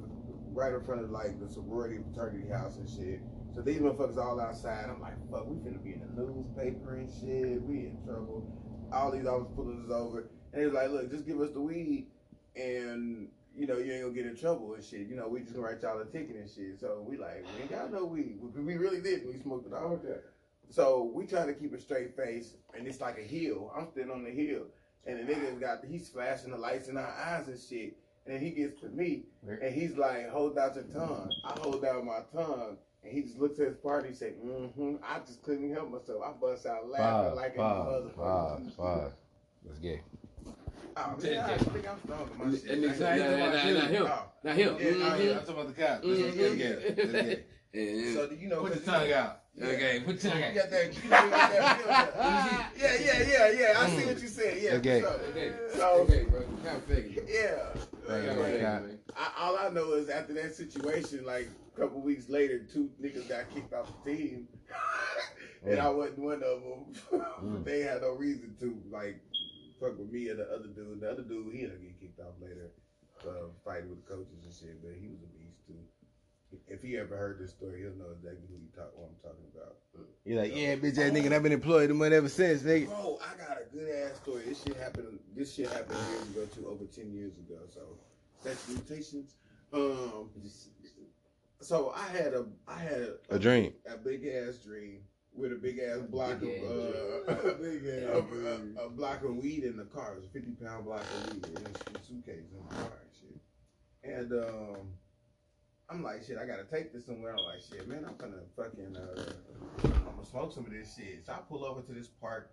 right 0.51 0.73
in 0.73 0.83
front 0.83 1.01
of 1.03 1.11
like 1.11 1.39
the 1.39 1.47
sorority 1.47 1.99
fraternity 2.03 2.49
house 2.49 2.77
and 2.77 2.89
shit. 2.89 3.21
So 3.53 3.61
these 3.61 3.79
motherfuckers 3.79 4.17
all 4.17 4.39
outside. 4.39 4.85
I'm 4.89 5.01
like, 5.01 5.15
fuck, 5.31 5.47
we 5.47 5.55
finna 5.57 5.83
be 5.83 5.93
in 5.93 6.01
the 6.01 6.21
newspaper 6.21 6.95
and 6.95 7.09
shit. 7.09 7.61
We 7.61 7.87
in 7.87 7.97
trouble. 8.05 8.45
All 8.91 9.11
these 9.11 9.25
officers 9.25 9.53
pulling 9.55 9.85
us 9.85 9.91
over. 9.91 10.29
And 10.53 10.61
they 10.61 10.65
was 10.65 10.73
like, 10.73 10.89
look, 10.89 11.09
just 11.11 11.25
give 11.25 11.39
us 11.41 11.51
the 11.51 11.61
weed 11.61 12.07
and 12.55 13.29
you 13.55 13.65
know, 13.65 13.77
you 13.77 13.91
ain't 13.91 14.03
gonna 14.03 14.13
get 14.13 14.25
in 14.27 14.35
trouble 14.35 14.75
and 14.75 14.83
shit. 14.83 15.07
You 15.07 15.15
know, 15.15 15.27
we 15.27 15.41
just 15.41 15.55
gonna 15.55 15.65
write 15.65 15.81
y'all 15.81 15.99
a 15.99 16.05
ticket 16.05 16.35
and 16.35 16.49
shit. 16.49 16.79
So 16.79 17.03
we 17.07 17.17
like, 17.17 17.43
we 17.55 17.61
ain't 17.63 17.71
got 17.71 17.91
no 17.91 18.05
weed. 18.05 18.37
We, 18.39 18.61
we 18.61 18.75
really 18.77 19.01
did. 19.01 19.25
We 19.25 19.39
smoked 19.39 19.65
it 19.67 19.73
all. 19.73 19.83
Oh, 19.83 19.93
okay. 19.93 20.19
So 20.69 21.11
we 21.13 21.25
trying 21.25 21.47
to 21.47 21.53
keep 21.53 21.73
a 21.73 21.79
straight 21.79 22.15
face, 22.15 22.55
and 22.77 22.87
it's 22.87 22.99
like 23.01 23.17
a 23.17 23.21
hill. 23.21 23.71
I'm 23.75 23.87
standing 23.91 24.13
on 24.13 24.23
the 24.23 24.31
hill, 24.31 24.63
and 25.05 25.19
the 25.19 25.23
nigga 25.33 25.59
got 25.59 25.83
he's 25.85 26.09
flashing 26.09 26.51
the 26.51 26.57
lights 26.57 26.87
in 26.89 26.97
our 26.97 27.07
eyes 27.07 27.47
and 27.47 27.59
shit. 27.59 27.97
And 28.25 28.35
then 28.35 28.41
he 28.41 28.49
gets 28.51 28.81
to 28.81 28.89
me, 28.89 29.23
and 29.47 29.73
he's 29.73 29.95
like, 29.97 30.29
"Hold 30.29 30.57
out 30.57 30.75
your 30.75 30.83
tongue." 30.85 31.31
I 31.45 31.57
hold 31.61 31.85
out 31.85 32.03
my 32.03 32.19
tongue, 32.33 32.75
and 33.03 33.13
he 33.13 33.21
just 33.21 33.37
looks 33.39 33.57
at 33.59 33.67
his 33.67 33.77
partner. 33.77 34.09
He 34.09 34.15
said, 34.15 34.33
"Mm-hmm." 34.43 34.95
I 35.01 35.19
just 35.19 35.41
couldn't 35.43 35.73
help 35.73 35.89
myself. 35.91 36.21
I 36.25 36.31
bust 36.33 36.65
out 36.65 36.89
laughing 36.89 37.29
Five, 37.29 37.33
like 37.35 37.55
a 37.55 37.59
motherfucker. 37.59 38.15
five, 38.17 38.73
five. 38.75 39.11
Let's 39.65 39.79
get. 39.79 40.01
Oh, 40.99 41.15
man, 41.21 41.37
I 41.39 41.57
think 41.57 41.87
I'm 41.89 41.99
strong. 42.03 42.29
with 42.29 42.37
My 42.37 42.45
And 42.45 42.57
shit. 42.59 42.81
nigga, 42.81 43.01
I 43.05 43.13
ain't 43.13 43.19
nah, 43.21 43.47
nah, 43.47 43.51
talking 43.53 43.73
nah, 43.73 43.79
about 43.79 43.83
nah, 43.83 43.89
you. 43.89 43.97
him. 43.97 44.05
Oh. 44.07 44.23
Now 44.43 44.53
him. 44.53 44.77
Yeah, 44.79 44.87
oh, 44.89 45.15
yeah. 45.15 45.31
I'm 45.31 45.39
talking 45.39 45.53
about 45.53 45.67
the 45.67 45.81
cop. 45.81 45.99
Let's, 46.03 46.21
let's 46.21 46.35
get 46.35 46.71
it. 46.71 46.97
Let's 46.97 47.11
get 47.11 47.25
it. 47.27 47.49
Mhm. 47.73 48.13
So 48.15 48.27
do 48.27 48.35
you 48.35 48.47
know? 48.49 48.61
Put 48.61 48.73
'cause 48.73 48.85
your 48.85 48.93
tongue 48.95 49.11
out. 49.13 49.41
Okay, 49.61 49.99
put 50.05 50.23
You 50.23 50.29
out. 50.29 50.53
got 50.55 50.69
that? 50.69 51.03
You 51.03 51.09
got 51.09 51.31
that 51.31 52.71
yeah, 52.77 52.93
yeah, 52.99 53.23
yeah, 53.27 53.51
yeah. 53.51 53.73
I 53.79 53.89
see 53.89 54.05
what 54.05 54.21
you 54.21 54.27
said. 54.27 54.61
Yeah. 54.61 54.71
Okay. 54.73 55.01
So, 55.01 55.19
Okay. 55.31 55.51
so 55.73 55.89
Okay, 56.01 56.23
bro. 56.29 56.41
Kind 56.63 56.77
of 56.77 56.83
fake. 56.83 57.23
yeah. 57.27 57.69
Thank 58.07 58.23
you, 58.23 58.29
Kinda 58.29 58.35
man. 58.35 58.51
fake, 58.51 58.61
Cop. 58.61 58.81
man. 58.83 58.99
I, 59.15 59.31
all 59.39 59.57
I 59.57 59.69
know 59.69 59.93
is 59.93 60.09
after 60.09 60.33
that 60.33 60.53
situation, 60.55 61.25
like 61.25 61.49
a 61.75 61.79
couple 61.79 62.01
weeks 62.01 62.29
later, 62.29 62.59
two 62.71 62.89
niggas 63.01 63.27
got 63.27 63.49
kicked 63.53 63.73
off 63.73 63.91
the 64.05 64.15
team, 64.15 64.47
and 65.65 65.79
I 65.79 65.89
wasn't 65.89 66.19
one 66.19 66.43
of 66.43 66.61
them. 66.61 66.93
Mm. 67.37 67.63
they 67.63 67.81
had 67.81 68.01
no 68.01 68.13
reason 68.15 68.55
to 68.59 68.75
like 68.91 69.21
fuck 69.79 69.97
with 69.99 70.11
me 70.11 70.27
or 70.29 70.35
the 70.35 70.49
other 70.49 70.67
dude. 70.67 71.01
The 71.01 71.11
other 71.11 71.21
dude, 71.21 71.53
he 71.53 71.61
ended 71.61 71.73
up 71.75 71.81
getting 71.81 71.95
kicked 72.01 72.19
off 72.19 72.33
later, 72.41 72.71
uh, 73.27 73.49
fighting 73.63 73.89
with 73.89 74.03
the 74.05 74.09
coaches 74.15 74.41
and 74.43 74.51
shit. 74.53 74.81
But 74.81 74.93
he 74.99 75.07
was 75.07 75.19
a 75.21 75.27
beast 75.27 75.36
too. 75.36 75.36
If 76.67 76.81
he 76.81 76.97
ever 76.97 77.15
heard 77.17 77.39
this 77.39 77.51
story, 77.51 77.81
he'll 77.81 77.95
know 77.95 78.11
exactly 78.15 78.47
who 78.49 78.55
he 78.55 78.67
talk, 78.75 78.91
what 78.95 79.09
I'm 79.09 79.15
talking 79.21 79.45
about. 79.53 79.75
You're 80.23 80.41
like, 80.41 80.55
yeah, 80.55 80.75
bitch 80.75 80.97
ass 80.97 81.11
nigga, 81.11 81.31
I've 81.33 81.43
been 81.43 81.51
employed 81.51 81.89
the 81.89 81.93
money 81.93 82.15
ever 82.15 82.29
since, 82.29 82.61
nigga. 82.61 82.87
Bro, 82.87 83.19
I 83.21 83.37
got 83.37 83.57
a 83.61 83.65
good 83.75 83.89
ass 83.89 84.17
story. 84.17 84.43
This 84.45 84.63
shit 84.63 84.77
happened. 84.77 85.19
This 85.35 85.53
shit 85.53 85.69
happened 85.69 85.97
years 86.09 86.29
ago 86.29 86.45
too, 86.55 86.67
over 86.69 86.85
ten 86.85 87.13
years 87.13 87.33
ago. 87.37 87.59
So, 87.73 87.81
statute 88.39 88.59
of 88.61 88.69
limitations. 88.69 89.35
Um, 89.73 90.29
so 91.59 91.91
I 91.95 92.07
had 92.07 92.33
a, 92.33 92.45
I 92.67 92.79
had 92.79 93.01
a, 93.01 93.35
A 93.35 93.39
dream. 93.39 93.73
a 93.91 93.97
big 93.97 94.25
ass 94.27 94.57
dream 94.57 95.01
with 95.33 95.51
a 95.51 95.55
big 95.55 95.79
ass 95.79 95.99
block 96.09 96.39
Big 96.39 96.63
of, 96.63 97.29
ass 97.29 97.45
uh, 97.45 97.53
Big 97.61 97.85
ass 97.85 98.03
a, 98.13 98.79
a, 98.81 98.85
a 98.85 98.89
block 98.89 99.23
of 99.23 99.35
weed 99.35 99.63
in 99.63 99.75
the 99.75 99.85
car. 99.85 100.13
It 100.13 100.15
was 100.17 100.25
a 100.25 100.29
fifty 100.29 100.51
pound 100.51 100.85
block 100.85 101.01
of 101.01 101.33
weed 101.33 101.43
in 101.43 101.95
a 101.95 101.99
suitcase 102.05 102.45
in 102.51 102.63
the 102.63 102.75
car 102.75 102.99
and 103.01 103.11
shit. 103.19 103.41
And 104.03 104.31
um, 104.33 104.93
I'm 105.89 106.03
like, 106.03 106.23
shit, 106.25 106.37
I 106.37 106.45
gotta 106.45 106.65
take 106.65 106.91
this 106.91 107.05
somewhere. 107.05 107.31
I'm 107.31 107.45
like, 107.45 107.61
shit, 107.69 107.87
man, 107.87 108.03
I'm 108.05 108.17
gonna 108.17 108.43
fucking, 108.57 108.97
uh, 108.97 109.31
I'm 109.85 109.91
gonna 110.15 110.25
smoke 110.29 110.51
some 110.53 110.65
of 110.65 110.71
this 110.71 110.95
shit. 110.95 111.25
So 111.25 111.31
I 111.31 111.37
pull 111.47 111.63
over 111.63 111.81
to 111.81 111.93
this 111.93 112.07
park, 112.07 112.51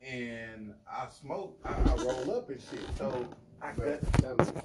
and 0.00 0.72
I 0.90 1.08
smoke, 1.08 1.58
I, 1.64 1.72
I 1.72 1.94
roll 1.96 2.38
up 2.38 2.48
and 2.48 2.60
shit. 2.60 2.80
So 2.96 3.28
I 3.60 3.72
got. 3.72 4.00
cut. 4.22 4.64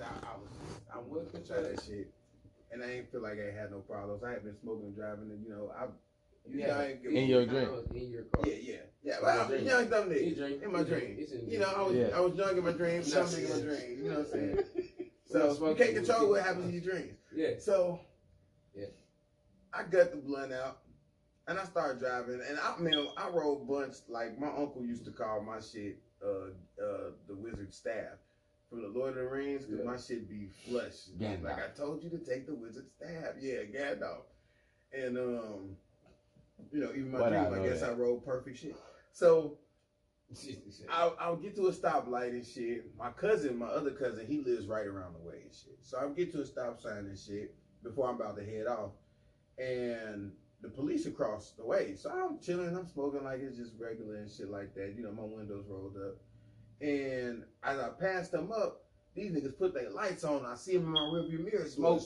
I, 0.00 0.04
I 0.04 0.36
was, 0.38 0.48
I 0.94 0.98
wanted 0.98 1.34
to 1.34 1.52
try 1.52 1.62
that 1.62 1.82
shit, 1.84 2.12
and 2.72 2.82
I 2.82 2.90
ain't 2.90 3.10
feel 3.10 3.22
like 3.22 3.38
I 3.38 3.54
had 3.54 3.70
no 3.70 3.78
problems. 3.78 4.22
I 4.24 4.32
had 4.32 4.44
been 4.44 4.56
smoking 4.60 4.86
and 4.86 4.96
driving, 4.96 5.30
and 5.30 5.44
you 5.44 5.50
know, 5.50 5.72
I 5.76 5.86
you 6.50 6.60
yeah, 6.60 6.88
in 7.04 7.26
your 7.26 7.46
dream. 7.46 7.68
In 7.94 8.10
your 8.10 8.22
car. 8.24 8.44
Yeah, 8.46 8.54
yeah, 8.60 8.76
yeah. 9.02 9.14
Well, 9.22 9.40
I 9.40 9.50
was 9.50 9.62
young, 9.62 9.88
dumb 9.88 10.10
nigga. 10.10 10.62
In 10.62 10.72
my 10.72 10.82
dream. 10.82 11.26
You 11.46 11.58
know, 11.58 11.72
I 11.76 11.82
was, 11.82 11.96
yeah. 11.96 12.08
I 12.14 12.20
was 12.20 12.34
young 12.34 12.56
in 12.56 12.64
my 12.64 12.72
dreams, 12.72 13.12
dumb 13.12 13.26
nigga 13.26 13.44
in 13.44 13.50
my 13.50 13.74
dreams. 13.74 14.02
You 14.02 14.10
know 14.10 14.18
what 14.18 14.26
I'm 14.26 14.32
saying? 14.32 14.58
so 15.30 15.68
you 15.68 15.74
can't 15.74 15.94
control 15.94 16.30
what 16.30 16.42
happens 16.42 16.66
in 16.66 16.72
your 16.72 16.92
dreams. 16.92 17.18
Yeah. 17.34 17.50
So, 17.58 18.00
yeah, 18.74 18.86
I 19.72 19.82
got 19.82 20.10
the 20.10 20.16
blunt 20.16 20.52
out, 20.52 20.78
and 21.46 21.58
I 21.58 21.64
started 21.64 22.00
driving, 22.00 22.40
and 22.48 22.58
I 22.58 22.78
mean, 22.78 23.08
I 23.16 23.28
rode 23.28 23.68
bunch 23.68 23.96
like 24.08 24.38
my 24.38 24.48
uncle 24.48 24.84
used 24.84 25.04
to 25.04 25.10
call 25.10 25.42
my 25.42 25.60
shit 25.60 25.98
uh, 26.24 26.50
uh, 26.82 27.10
the 27.28 27.34
wizard 27.34 27.72
staff 27.72 28.18
from 28.68 28.82
the 28.82 28.88
Lord 28.88 29.10
of 29.10 29.16
the 29.16 29.28
Rings 29.28 29.64
because 29.64 29.84
yeah. 29.84 29.90
my 29.90 29.96
shit 29.96 30.28
be 30.28 30.48
flush. 30.66 31.08
Gandalf. 31.18 31.44
Like 31.44 31.58
I 31.58 31.76
told 31.76 32.02
you 32.02 32.10
to 32.10 32.18
take 32.18 32.46
the 32.46 32.54
wizard 32.54 32.86
staff. 32.96 33.34
Yeah, 33.40 33.62
Gandalf. 33.64 34.22
And 34.92 35.18
um, 35.18 35.76
you 36.72 36.80
know, 36.80 36.90
even 36.90 37.10
my 37.10 37.20
what 37.20 37.30
dream, 37.30 37.42
I, 37.42 37.60
I 37.60 37.68
guess 37.68 37.80
that. 37.80 37.90
I 37.90 37.92
rode 37.94 38.24
perfect 38.24 38.58
shit. 38.58 38.76
So 39.12 39.58
I'll, 40.90 41.16
I'll, 41.18 41.36
get 41.36 41.56
to 41.56 41.68
a 41.68 41.72
stoplight 41.72 42.30
and 42.30 42.46
shit. 42.46 42.84
My 42.98 43.10
cousin, 43.10 43.58
my 43.58 43.66
other 43.66 43.90
cousin, 43.90 44.26
he 44.26 44.38
lives 44.38 44.66
right 44.66 44.86
around 44.86 45.14
the 45.14 45.26
way 45.26 45.40
and 45.42 45.52
shit. 45.54 45.78
So 45.82 45.98
I'll 45.98 46.12
get 46.12 46.32
to 46.32 46.42
a 46.42 46.46
stop 46.46 46.80
sign 46.80 46.98
and 46.98 47.18
shit 47.18 47.54
before 47.82 48.08
I'm 48.08 48.16
about 48.16 48.36
to 48.36 48.44
head 48.44 48.66
off. 48.66 48.92
And 49.58 50.32
the 50.60 50.68
police 50.68 51.06
across 51.06 51.52
the 51.52 51.64
way. 51.64 51.94
So 51.94 52.10
I'm 52.10 52.38
chilling, 52.40 52.76
I'm 52.76 52.86
smoking 52.88 53.24
like 53.24 53.40
it's 53.40 53.56
just 53.56 53.72
regular 53.78 54.16
and 54.16 54.30
shit 54.30 54.50
like 54.50 54.74
that. 54.74 54.94
You 54.96 55.04
know, 55.04 55.12
my 55.12 55.22
windows 55.22 55.64
rolled 55.68 55.96
up. 55.96 56.16
And 56.80 57.44
as 57.62 57.78
I 57.78 57.88
passed 57.88 58.32
them 58.32 58.52
up, 58.52 58.84
these 59.14 59.32
niggas 59.32 59.58
put 59.58 59.74
their 59.74 59.90
lights 59.90 60.24
on. 60.24 60.44
I 60.44 60.54
see 60.54 60.74
them 60.76 60.86
in 60.86 60.92
my 60.92 61.00
rearview 61.00 61.44
mirror, 61.44 61.66
smoke 61.66 62.02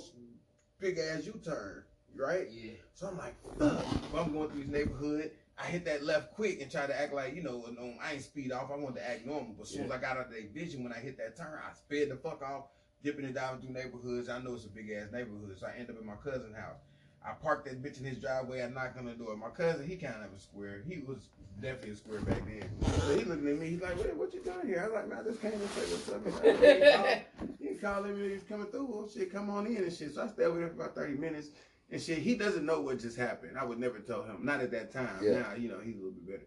big 0.78 0.98
ass 0.98 1.26
U 1.26 1.40
turn 1.44 1.84
right? 2.16 2.48
Yeah. 2.50 2.72
So 2.94 3.08
I'm 3.08 3.18
like, 3.18 3.34
fuck. 3.58 3.84
But 4.12 4.20
i'm 4.22 4.32
going 4.32 4.50
through 4.50 4.64
this 4.64 4.70
neighborhood. 4.70 5.30
I 5.58 5.66
hit 5.66 5.84
that 5.84 6.02
left 6.02 6.34
quick 6.34 6.60
and 6.60 6.70
try 6.70 6.86
to 6.86 7.00
act 7.00 7.12
like, 7.12 7.34
you 7.36 7.42
know, 7.42 7.64
um, 7.66 7.96
I 8.02 8.14
ain't 8.14 8.22
speed 8.22 8.52
off. 8.52 8.70
I 8.72 8.76
wanted 8.76 8.96
to 8.96 9.08
act 9.08 9.26
normal. 9.26 9.54
But 9.56 9.64
as 9.64 9.70
soon 9.70 9.84
as 9.84 9.90
I 9.90 9.98
got 9.98 10.16
out 10.16 10.26
of 10.26 10.32
their 10.32 10.46
vision, 10.52 10.82
when 10.82 10.92
I 10.92 10.98
hit 10.98 11.18
that 11.18 11.36
turn, 11.36 11.58
I 11.58 11.74
sped 11.74 12.10
the 12.10 12.16
fuck 12.16 12.42
off, 12.42 12.64
dipping 13.04 13.24
and 13.24 13.34
diving 13.34 13.60
through 13.60 13.74
neighborhoods. 13.74 14.28
I 14.28 14.40
know 14.40 14.54
it's 14.54 14.64
a 14.64 14.68
big 14.68 14.90
ass 14.90 15.12
neighborhood. 15.12 15.56
So 15.58 15.66
I 15.66 15.78
end 15.78 15.90
up 15.90 16.00
in 16.00 16.06
my 16.06 16.16
cousin's 16.16 16.56
house. 16.56 16.80
I 17.24 17.32
parked 17.32 17.66
that 17.66 17.82
bitch 17.82 18.00
in 18.00 18.04
his 18.04 18.18
driveway. 18.18 18.62
I 18.62 18.68
knocked 18.68 18.98
on 18.98 19.04
the 19.04 19.12
door. 19.12 19.36
My 19.36 19.50
cousin, 19.50 19.86
he 19.86 19.96
kind 19.96 20.16
of 20.24 20.32
a 20.36 20.40
square. 20.40 20.82
He 20.88 20.98
was 21.06 21.28
definitely 21.60 21.90
a 21.90 21.96
square 21.96 22.20
back 22.20 22.42
then. 22.46 22.68
So 23.00 23.16
he 23.16 23.24
looking 23.24 23.48
at 23.48 23.58
me. 23.58 23.70
He's 23.70 23.80
like, 23.80 23.96
"What? 23.96 24.16
What 24.16 24.34
you 24.34 24.40
doing 24.40 24.66
here?" 24.66 24.80
I 24.80 24.86
was 24.86 24.94
like, 24.94 25.08
"Man, 25.08 25.18
I 25.20 25.22
just 25.22 25.40
came 25.40 25.52
to 25.52 25.68
say 25.68 25.86
what's 25.92 26.08
up." 26.08 27.58
He 27.60 27.68
ain't 27.68 27.80
calling 27.80 28.20
me. 28.20 28.30
He's 28.30 28.42
coming 28.42 28.66
through. 28.66 28.86
Well, 28.86 29.08
shit, 29.08 29.32
come 29.32 29.50
on 29.50 29.66
in 29.66 29.76
and 29.76 29.92
shit. 29.92 30.14
So 30.14 30.24
I 30.24 30.28
stayed 30.28 30.48
with 30.48 30.62
him 30.62 30.68
for 30.70 30.74
about 30.82 30.94
thirty 30.96 31.14
minutes 31.14 31.48
and 31.93 32.03
shit. 32.03 32.18
He 32.18 32.34
doesn't 32.34 32.66
know 32.66 32.80
what 32.80 32.99
just 32.99 33.16
happened. 33.16 33.59
I 33.59 33.64
would 33.64 33.78
never 33.78 34.01
tell 34.01 34.22
him. 34.22 34.38
Not 34.43 34.61
at 34.61 34.72
that 34.72 34.90
time. 34.90 35.20
Yeah. 35.22 35.40
Now, 35.40 35.55
you 35.55 35.68
know, 35.68 35.78
he's 35.78 35.95
a 35.97 35.99
little 35.99 36.12
bit 36.12 36.26
better. 36.26 36.47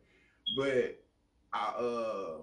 But 0.57 0.99
I 1.53 1.69
uh 1.79 2.37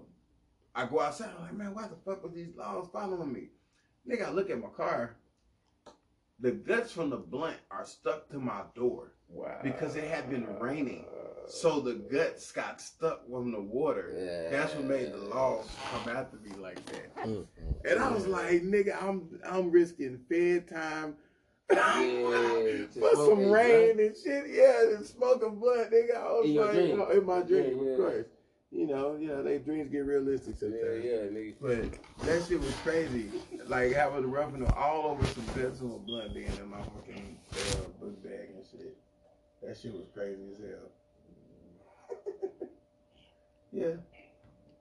I 0.75 0.85
go 0.87 1.01
outside, 1.01 1.29
I'm 1.37 1.43
like, 1.43 1.53
man, 1.53 1.75
why 1.75 1.83
the 1.83 1.95
fuck 2.03 2.23
was 2.23 2.33
these 2.33 2.55
laws 2.55 2.87
following 2.91 3.31
me? 3.31 3.49
Nigga, 4.09 4.27
I 4.27 4.31
look 4.31 4.49
at 4.49 4.59
my 4.59 4.69
car. 4.69 5.17
The 6.39 6.51
guts 6.51 6.91
from 6.91 7.11
the 7.11 7.17
blunt 7.17 7.57
are 7.69 7.85
stuck 7.85 8.29
to 8.31 8.39
my 8.39 8.61
door. 8.75 9.13
Wow. 9.29 9.59
Because 9.63 9.95
it 9.95 10.05
had 10.05 10.29
been 10.29 10.47
raining. 10.59 11.05
So 11.47 11.79
the 11.79 11.93
guts 11.93 12.51
got 12.51 12.81
stuck 12.81 13.29
from 13.29 13.51
the 13.51 13.61
water. 13.61 14.15
Yeah. 14.17 14.49
That's 14.49 14.73
what 14.75 14.85
made 14.85 15.11
the 15.11 15.17
laws 15.17 15.67
come 15.91 16.15
after 16.15 16.37
me 16.37 16.51
like 16.59 16.83
that. 16.87 17.15
Mm-hmm. 17.17 17.87
And 17.87 17.99
I 17.99 18.11
was 18.11 18.25
like, 18.25 18.63
nigga, 18.63 19.01
I'm 19.01 19.39
I'm 19.45 19.69
risking 19.69 20.19
fed 20.29 20.67
time, 20.67 21.15
yeah, 21.71 22.85
for 22.99 23.15
some 23.15 23.51
rain 23.51 23.99
and 23.99 24.15
shit. 24.15 24.45
Yeah, 24.49 24.95
and 24.95 25.05
smoking 25.05 25.59
blunt, 25.59 25.91
nigga. 25.91 26.17
I 26.17 26.31
was 26.31 26.49
in 26.49 26.55
like, 26.55 26.75
you 26.75 27.19
in 27.19 27.25
my 27.25 27.41
dream, 27.41 27.77
yeah, 27.77 27.83
yeah. 27.83 27.91
of 27.91 27.97
course. 27.97 28.25
You 28.71 28.87
know, 28.87 29.17
yeah, 29.19 29.41
they 29.41 29.59
dreams 29.59 29.91
get 29.91 30.05
realistic 30.05 30.57
sometimes. 30.57 31.03
Yeah, 31.03 31.11
yeah, 31.11 31.17
nigga. 31.29 31.53
But 31.61 32.25
that 32.25 32.43
shit 32.47 32.59
was 32.59 32.73
crazy. 32.83 33.29
like 33.67 33.93
having 33.93 34.23
the 34.23 34.27
roughing 34.27 34.65
all 34.75 35.11
over 35.11 35.25
some 35.27 35.45
bits 35.53 35.79
of 35.81 36.05
blunt 36.07 36.33
being 36.33 36.47
in 36.47 36.69
my 36.69 36.81
fucking 36.81 37.37
uh, 37.51 37.75
book 37.99 38.23
bag 38.23 38.49
and 38.55 38.65
shit. 38.69 38.97
That 39.61 39.77
shit 39.77 39.93
was 39.93 40.07
crazy 40.13 40.41
as 40.51 40.57
hell. 40.57 40.89
yeah. 43.71 43.95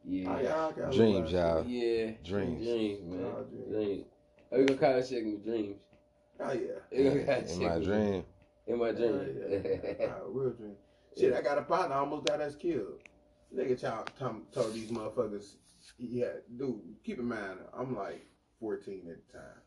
Yeah. 0.04 0.70
I, 0.76 0.90
dreams, 0.90 1.30
y'all. 1.30 1.64
Yeah. 1.66 2.12
Dreams. 2.24 2.66
Dreams, 2.66 3.00
man. 3.04 3.20
Dreams. 3.20 3.70
dreams. 3.70 4.06
Are 4.50 4.58
we 4.58 4.64
gonna 4.64 4.80
call 4.80 4.96
it 4.96 5.06
second 5.06 5.44
dreams? 5.44 5.80
Oh 6.44 6.52
yeah. 6.52 6.80
In 6.90 7.62
my 7.62 7.78
dream. 7.78 8.24
In 8.66 8.78
my 8.78 8.92
dream. 8.92 9.20
Oh, 9.20 10.00
yeah. 10.00 10.14
real 10.26 10.50
dream. 10.50 10.76
Shit, 11.18 11.34
I 11.34 11.42
got 11.42 11.58
a 11.58 11.62
partner 11.62 11.96
almost 11.96 12.26
got 12.26 12.40
us 12.40 12.54
killed. 12.54 13.00
Nigga 13.54 13.78
child 13.78 14.10
told 14.52 14.72
these 14.72 14.90
motherfuckers, 14.90 15.56
yeah, 15.98 16.28
dude, 16.56 16.80
keep 17.04 17.18
in 17.18 17.28
mind, 17.28 17.58
I'm 17.76 17.94
like 17.94 18.24
14 18.60 19.08
at 19.10 19.26
the 19.26 19.38
time. 19.38 19.60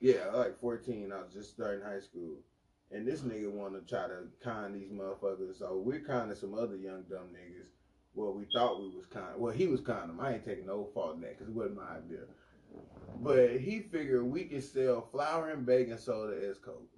Yeah, 0.00 0.30
like 0.32 0.58
14. 0.58 1.12
I 1.12 1.22
was 1.22 1.32
just 1.32 1.50
starting 1.50 1.84
high 1.84 2.00
school. 2.00 2.38
And 2.90 3.06
this 3.06 3.20
nigga 3.20 3.50
want 3.50 3.74
to 3.74 3.88
try 3.88 4.06
to 4.06 4.24
con 4.42 4.72
these 4.72 4.90
motherfuckers. 4.90 5.58
So 5.58 5.80
we're 5.84 6.00
conning 6.00 6.34
some 6.34 6.54
other 6.54 6.76
young 6.76 7.02
dumb 7.10 7.28
niggas. 7.32 7.68
Well, 8.14 8.32
we 8.32 8.46
thought 8.52 8.80
we 8.80 8.88
was 8.88 9.06
con. 9.06 9.38
Well, 9.38 9.52
he 9.52 9.66
was 9.66 9.80
conning 9.80 10.08
them. 10.08 10.20
I 10.20 10.34
ain't 10.34 10.44
taking 10.44 10.66
no 10.66 10.88
fault 10.92 11.16
in 11.16 11.22
that 11.22 11.38
because 11.38 11.48
it 11.48 11.54
wasn't 11.54 11.76
my 11.76 11.96
idea. 11.96 12.20
But 13.20 13.60
he 13.60 13.80
figured 13.80 14.24
we 14.24 14.44
could 14.44 14.64
sell 14.64 15.08
flour 15.12 15.50
and 15.50 15.64
baking 15.64 15.98
soda 15.98 16.36
as 16.48 16.58
coke. 16.58 16.88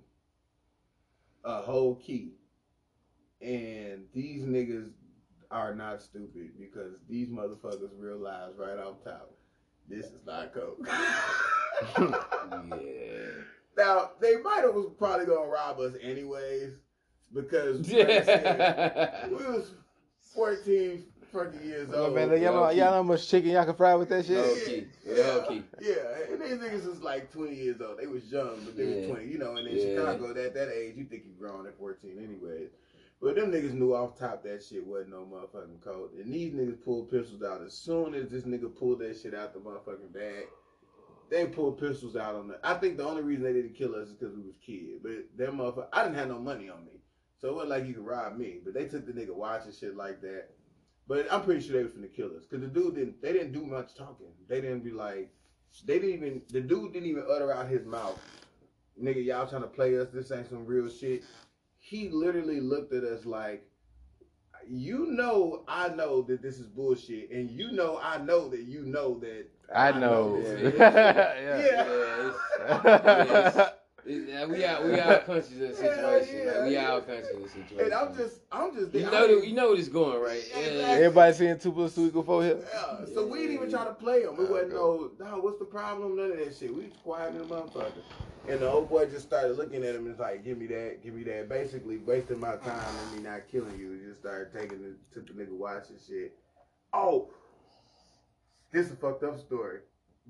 A 1.45 1.61
whole 1.61 1.97
key. 1.97 2.33
And 3.43 4.05
these 4.15 4.43
niggas 4.45 4.91
are 5.51 5.75
not 5.75 6.01
stupid 6.01 6.53
because 6.59 6.95
these 7.09 7.29
motherfuckers 7.29 7.91
realize 7.99 8.53
right 8.57 8.79
off 8.79 9.05
top, 9.05 9.37
this 9.89 10.07
is 10.07 10.25
not 10.27 10.55
coke. 10.55 10.79
yeah. 11.99 13.31
Now 13.77 14.11
they 14.21 14.37
might 14.37 14.63
have 14.65 14.75
was 14.75 14.93
probably 14.99 15.27
gonna 15.27 15.47
rob 15.47 15.79
us 15.81 15.95
anyways 16.01 16.73
because 17.33 17.87
said, 17.89 19.29
we 19.29 19.37
was 19.37 19.73
14, 20.35 21.05
fucking 21.35 21.63
years 21.63 21.93
old. 21.93 22.11
Oh, 22.11 22.15
man, 22.15 22.31
y'all, 22.41 22.55
know, 22.55 22.71
y'all 22.71 22.77
know 22.77 22.91
how 22.93 23.03
much 23.03 23.29
chicken 23.29 23.51
y'all 23.51 23.65
can 23.65 23.75
fry 23.75 23.95
with 23.95 24.09
that 24.11 24.25
shit? 24.25 24.39
Okay. 24.39 24.87
Yeah, 25.05 25.15
okay. 25.15 25.63
yeah. 25.81 26.33
And 26.33 26.41
these 26.41 26.53
niggas 26.53 26.87
was 26.87 27.03
like 27.03 27.33
20 27.33 27.55
years 27.55 27.81
old. 27.81 27.99
They 27.99 28.07
was 28.07 28.25
young, 28.31 28.61
but 28.65 28.77
they 28.77 28.85
yeah. 28.85 28.97
was 29.09 29.11
20. 29.11 29.27
You 29.27 29.39
know, 29.39 29.57
and 29.57 29.67
in 29.67 29.77
yeah. 29.77 29.97
Chicago, 29.97 30.31
at 30.31 30.55
that 30.55 30.73
age, 30.73 30.95
you 30.97 31.05
think 31.05 31.25
you 31.27 31.33
grown 31.39 31.67
at 31.67 31.77
14 31.79 32.19
anyways. 32.19 32.71
But 33.21 33.37
them 33.37 33.53
niggas 33.53 33.73
knew 33.73 33.95
off 33.95 34.19
top 34.19 34.43
that 34.45 34.63
shit 34.63 34.87
wasn't 34.87 35.11
no 35.11 35.27
motherfucking 35.27 35.83
code. 35.83 36.11
And 36.15 36.33
these 36.33 36.53
niggas 36.53 36.85
pulled 36.85 37.11
pistols 37.11 37.43
out 37.43 37.63
as 37.63 37.73
soon 37.73 38.15
as 38.15 38.29
this 38.29 38.45
nigga 38.45 38.75
pulled 38.75 39.01
that 39.01 39.19
shit 39.19 39.35
out 39.35 39.55
the 39.55 39.61
motherfucking 39.61 40.13
bag. 40.13 40.47
They 41.31 41.47
pulled 41.47 41.81
pistols 41.81 42.17
out 42.17 42.35
on 42.35 42.49
the. 42.49 42.59
I 42.63 42.75
think 42.75 42.99
the 42.99 43.09
only 43.09 43.23
reason 43.23 43.45
they 43.45 43.55
didn't 43.55 43.75
kill 43.75 43.95
us 43.95 44.09
is 44.09 44.15
because 44.15 44.37
we 44.37 44.43
was 44.43 44.57
kids. 44.65 45.01
But 45.03 45.37
them 45.37 45.57
motherfucker, 45.57 45.89
I 45.93 46.05
didn't 46.05 46.19
have 46.19 46.29
no 46.29 46.39
money 46.39 46.69
on 46.69 46.85
me, 46.85 47.01
so 47.41 47.49
it 47.49 47.55
wasn't 47.55 47.71
like 47.71 47.87
you 47.87 47.95
could 47.95 48.07
rob 48.07 48.37
me. 48.37 48.59
But 48.63 48.75
they 48.75 48.85
took 48.87 49.07
the 49.07 49.13
nigga 49.13 49.35
watch 49.35 49.63
and 49.65 49.75
shit 49.75 49.97
like 49.97 50.21
that. 50.21 50.51
But 51.07 51.27
I'm 51.31 51.43
pretty 51.43 51.61
sure 51.61 51.77
they 51.77 51.85
was 51.85 51.93
finna 51.93 52.15
kill 52.15 52.29
us. 52.37 52.47
Cause 52.51 52.61
the 52.61 52.67
dude 52.67 52.95
didn't 52.95 53.21
they 53.21 53.33
didn't 53.33 53.53
do 53.53 53.67
much 53.67 53.95
talking. 53.95 54.33
They 54.49 54.61
didn't 54.61 54.85
be 54.85 54.91
like 54.91 55.31
they 55.85 55.99
didn't 55.99 56.15
even 56.15 56.43
the 56.51 56.61
dude 56.61 56.93
didn't 56.93 57.09
even 57.09 57.25
utter 57.31 57.53
out 57.53 57.69
his 57.69 57.85
mouth. 57.85 58.21
Nigga, 59.01 59.25
y'all 59.25 59.47
trying 59.47 59.63
to 59.63 59.69
play 59.69 59.99
us, 59.99 60.09
this 60.13 60.31
ain't 60.31 60.49
some 60.49 60.65
real 60.65 60.89
shit. 60.89 61.25
He 61.79 62.09
literally 62.09 62.61
looked 62.61 62.95
at 62.95 63.05
us 63.05 63.27
like 63.27 63.69
you 64.67 65.07
know 65.11 65.65
I 65.69 65.89
know 65.89 66.23
that 66.23 66.41
this 66.41 66.59
is 66.59 66.67
bullshit, 66.67 67.31
and 67.31 67.51
you 67.51 67.71
know 67.73 68.01
I 68.03 68.19
know 68.19 68.49
that 68.49 68.63
you 68.63 68.83
know 68.87 69.19
that 69.19 69.47
I, 69.75 69.89
I 69.89 69.99
know. 69.99 70.37
know 70.37 70.59
yeah. 70.79 71.35
yeah. 71.39 72.33
yeah. 72.59 72.85
yeah 72.85 73.71
yeah, 74.07 74.47
we 74.47 74.65
out 74.65 74.85
we 74.85 75.01
out 75.01 75.27
conscious 75.27 75.53
of 75.53 75.59
the 75.59 75.75
situation. 75.75 76.43
Yeah, 76.45 76.53
like, 76.53 76.69
we 76.69 76.77
out 76.77 77.07
conscious 77.07 77.31
of 77.35 77.43
the 77.43 77.49
situation. 77.49 77.81
And 77.81 77.95
I'm 77.95 78.17
just 78.17 78.41
I'm 78.53 78.75
just 78.75 78.95
you 78.95 79.03
know 79.03 79.41
the, 79.41 79.47
you 79.47 79.55
know 79.55 79.71
what 79.71 79.79
it's 79.79 79.89
going 79.89 80.21
right. 80.21 80.45
Yeah, 80.51 80.59
exactly. 80.59 81.05
Everybody 81.05 81.33
seeing 81.33 81.59
two 81.59 81.73
plus 81.73 81.95
two 81.95 82.07
equal 82.07 82.23
four 82.23 82.43
here. 82.43 82.59
Yeah. 82.73 83.07
So 83.15 83.27
we 83.27 83.41
didn't 83.41 83.57
even 83.57 83.71
try 83.71 83.85
to 83.85 83.95
play 83.95 84.25
them. 84.25 84.37
We 84.37 84.45
wasn't 84.45 84.75
no 84.75 85.11
no 85.19 85.39
what's 85.41 85.59
the 85.59 85.65
problem? 85.65 86.17
None 86.17 86.33
of 86.33 86.39
that 86.39 86.57
shit. 86.57 86.75
We 86.75 86.85
was 86.85 86.93
quiet 87.03 87.35
in 87.35 87.39
the 87.39 87.45
motherfucker. 87.45 87.93
And 88.47 88.61
the 88.61 88.71
old 88.71 88.91
boy 88.91 89.07
just 89.07 89.27
started 89.27 89.57
looking 89.57 89.85
at 89.85 89.95
him 89.95 90.03
and 90.03 90.09
was 90.09 90.19
like, 90.19 90.45
"Give 90.45 90.59
me 90.59 90.67
that, 90.67 91.03
give 91.03 91.15
me 91.15 91.23
that." 91.25 91.49
Basically, 91.49 91.97
wasting 91.97 92.41
my 92.41 92.57
time 92.57 92.95
and 93.03 93.17
me 93.17 93.29
not 93.29 93.49
killing 93.51 93.79
you. 93.79 93.93
He 93.93 94.07
just 94.07 94.21
started 94.21 94.53
taking 94.53 94.83
the 94.83 94.95
took 95.15 95.27
the 95.27 95.33
nigga 95.33 95.57
watch 95.57 95.89
and 95.89 95.99
shit. 96.07 96.37
Oh, 96.93 97.31
this 98.71 98.87
is 98.87 98.93
a 98.93 98.97
fucked 98.97 99.23
up 99.23 99.41
story. 99.41 99.81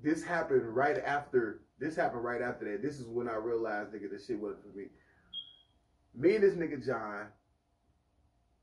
This 0.03 0.22
happened 0.22 0.74
right 0.74 0.99
after 1.05 1.61
this 1.78 1.97
happened 1.97 2.24
right 2.24 2.42
after 2.42 2.70
that. 2.70 2.82
This 2.82 2.99
is 3.01 3.07
when 3.07 3.28
I 3.28 3.34
realized, 3.34 3.92
nigga, 3.92 4.11
this 4.11 4.26
shit 4.26 4.38
wasn't 4.38 4.62
for 4.62 4.76
me. 4.78 4.86
Me 6.14 6.36
and 6.36 6.45
this 6.45 6.55
nigga 6.55 6.84
John. 6.84 7.26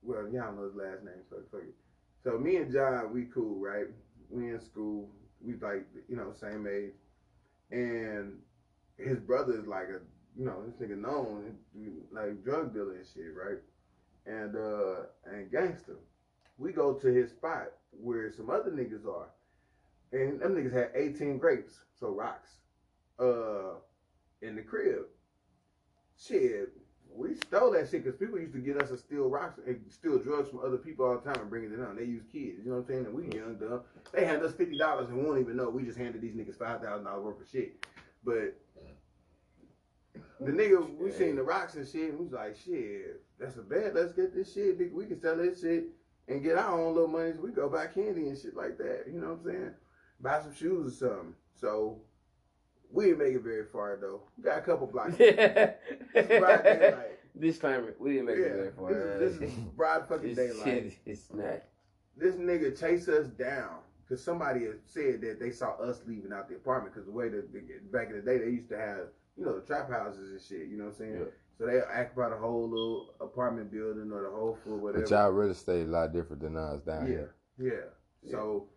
Well, 0.02 0.30
y'all 0.32 0.54
know 0.54 0.64
his 0.64 0.76
last 0.76 1.04
name, 1.04 1.24
so 1.30 1.38
fuck 1.52 1.62
it. 1.62 1.76
So 2.24 2.38
me 2.38 2.56
and 2.58 2.72
John, 2.72 3.14
we 3.14 3.26
cool, 3.26 3.60
right? 3.60 3.88
We 4.30 4.50
in 4.50 4.60
school. 4.62 5.10
We 5.42 5.54
like, 5.56 5.86
you 6.08 6.16
know, 6.16 6.34
same 6.34 6.68
age. 6.68 6.94
And 7.72 8.38
his 8.98 9.20
brother 9.20 9.60
is 9.60 9.68
like 9.68 9.88
a, 9.90 10.00
you 10.38 10.46
know, 10.46 10.64
this 10.66 10.76
nigga 10.76 10.98
known, 10.98 11.58
like 12.12 12.44
drug 12.44 12.74
dealer 12.74 12.96
and 12.96 13.06
shit, 13.14 13.34
right? 13.36 13.60
And 14.26 14.56
uh 14.56 15.08
and 15.26 15.52
gangster. 15.52 15.98
We 16.58 16.72
go 16.72 16.94
to 16.94 17.08
his 17.08 17.32
spot 17.32 17.72
where 17.92 18.32
some 18.32 18.50
other 18.50 18.72
niggas 18.72 19.06
are. 19.06 19.30
And 20.12 20.42
them 20.42 20.56
niggas 20.56 20.74
had 20.74 20.92
18 20.94 21.38
grapes, 21.38 21.80
so 22.00 22.10
rocks, 22.10 22.50
uh, 23.20 23.76
in 24.42 24.56
the 24.56 24.62
crib. 24.62 25.06
Shit, 26.20 26.74
we 27.16 27.36
stole 27.36 27.72
that 27.72 27.90
shit 27.90 28.04
because 28.04 28.20
people 28.20 28.40
used 28.40 28.54
to 28.54 28.60
get 28.60 28.82
us 28.82 28.90
to 28.90 28.98
steal 28.98 29.30
rocks 29.30 29.60
and 29.66 29.80
steal 29.90 30.18
drugs 30.20 30.50
from 30.50 30.60
other 30.60 30.78
people 30.78 31.06
all 31.06 31.18
the 31.18 31.22
time 31.22 31.42
and 31.42 31.50
bring 31.50 31.64
it 31.64 31.76
down. 31.76 31.96
They 31.96 32.06
use 32.06 32.24
kids, 32.32 32.60
you 32.64 32.70
know 32.70 32.78
what 32.78 32.82
I'm 32.82 32.88
saying? 32.88 33.06
And 33.06 33.14
we 33.14 33.24
young 33.38 33.56
dumb. 33.56 33.82
They 34.12 34.26
hand 34.26 34.44
us 34.44 34.54
fifty 34.54 34.78
dollars 34.78 35.10
and 35.10 35.24
won't 35.24 35.40
even 35.40 35.58
know. 35.58 35.70
We 35.70 35.84
just 35.84 35.98
handed 35.98 36.22
these 36.22 36.36
niggas 36.36 36.58
five 36.58 36.82
thousand 36.82 37.06
dollars 37.06 37.24
worth 37.24 37.42
of 37.42 37.50
shit. 37.50 37.86
But 38.24 38.56
the 40.40 40.52
nigga, 40.52 40.98
we 40.98 41.12
seen 41.12 41.36
the 41.36 41.44
rocks 41.44 41.76
and 41.76 41.88
shit, 41.88 42.10
and 42.10 42.20
we 42.20 42.26
was 42.26 42.34
like, 42.34 42.56
shit, 42.58 43.24
that's 43.40 43.58
a 43.58 43.62
bad. 43.62 43.94
Let's 43.94 44.14
get 44.14 44.34
this 44.34 44.54
shit. 44.54 44.80
Nigga. 44.80 44.94
We 44.94 45.06
can 45.06 45.22
sell 45.22 45.38
this 45.38 45.62
shit 45.62 45.86
and 46.28 46.44
get 46.44 46.58
our 46.58 46.80
own 46.80 46.94
little 46.94 47.10
money. 47.10 47.34
So 47.36 47.42
we 47.42 47.52
go 47.52 47.70
buy 47.70 47.88
candy 47.88 48.28
and 48.28 48.38
shit 48.38 48.56
like 48.56 48.78
that. 48.78 49.06
You 49.12 49.20
know 49.20 49.30
what 49.30 49.40
I'm 49.40 49.46
saying? 49.46 49.72
Buy 50.22 50.42
some 50.42 50.56
shoes 50.56 51.02
or 51.02 51.08
something. 51.08 51.36
So 51.60 52.00
we 52.92 53.06
didn't 53.06 53.20
make 53.20 53.36
it 53.36 53.42
very 53.42 53.66
far 53.66 53.98
though. 54.00 54.22
We 54.38 54.44
got 54.44 54.60
a 54.60 54.62
couple 54.62 54.88
blocks. 54.88 55.16
Yeah. 55.20 55.74
broad 56.40 56.64
daylight. 56.64 57.20
Disclaimer: 57.40 57.94
We 58.00 58.14
didn't 58.14 58.26
make 58.26 58.38
yeah. 58.38 58.44
it 58.44 58.54
very 58.54 58.72
far. 58.72 58.94
This, 59.20 59.38
this 59.38 59.52
is 59.52 59.58
broad 59.76 60.08
fucking 60.08 60.36
this 60.36 60.38
daylight. 60.38 60.66
Shit, 60.66 60.98
it's 61.06 61.28
not. 61.34 61.64
This 62.18 62.36
nigga 62.36 62.78
chased 62.78 63.08
us 63.08 63.28
down 63.28 63.78
because 64.04 64.24
somebody 64.24 64.66
had 64.66 64.80
said 64.86 65.22
that 65.22 65.40
they 65.40 65.52
saw 65.52 65.72
us 65.76 66.02
leaving 66.06 66.34
out 66.34 66.50
the 66.50 66.56
apartment 66.56 66.94
because 66.94 67.06
the 67.06 67.14
way 67.14 67.30
that 67.30 67.92
back 67.92 68.10
in 68.10 68.18
the 68.18 68.22
day 68.22 68.38
they 68.38 68.52
used 68.52 68.70
to 68.70 68.78
have 68.78 69.08
you 69.38 69.46
know 69.46 69.58
the 69.58 69.66
trap 69.66 69.90
houses 69.90 70.32
and 70.32 70.42
shit. 70.42 70.68
You 70.68 70.78
know 70.78 70.86
what 70.86 70.94
I'm 70.94 70.98
saying? 70.98 71.18
Yeah. 71.20 71.26
So 71.58 71.68
they 71.68 71.80
act 71.80 72.18
about 72.18 72.34
a 72.34 72.38
whole 72.38 72.68
little 72.68 73.14
apartment 73.22 73.72
building 73.72 74.12
or 74.12 74.24
the 74.24 74.30
whole 74.36 74.58
floor, 74.64 74.78
whatever. 74.78 75.04
But 75.04 75.12
y'all 75.12 75.30
real 75.30 75.52
estate 75.52 75.88
a 75.88 75.90
lot 75.90 76.12
different 76.12 76.42
than 76.42 76.58
us 76.58 76.82
down 76.82 77.08
here. 77.08 77.36
yeah. 77.58 77.64
here. 77.64 77.94
Yeah. 78.24 78.32
So 78.32 78.68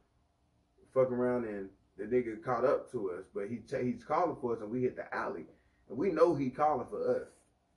fuck 0.95 1.11
around 1.11 1.45
and 1.45 1.69
the 1.97 2.05
nigga 2.05 2.43
caught 2.43 2.65
up 2.65 2.91
to 2.93 3.11
us, 3.13 3.25
but 3.35 3.49
he 3.49 3.61
he's 3.83 4.05
calling 4.05 4.37
for 4.41 4.55
us, 4.55 4.61
and 4.61 4.71
we 4.71 4.83
hit 4.83 4.97
the 4.97 5.15
alley, 5.15 5.47
and 5.89 5.99
we 5.99 6.11
know 6.11 6.35
he 6.35 6.51
calling 6.51 6.87
for 6.91 7.17
us, 7.17 7.29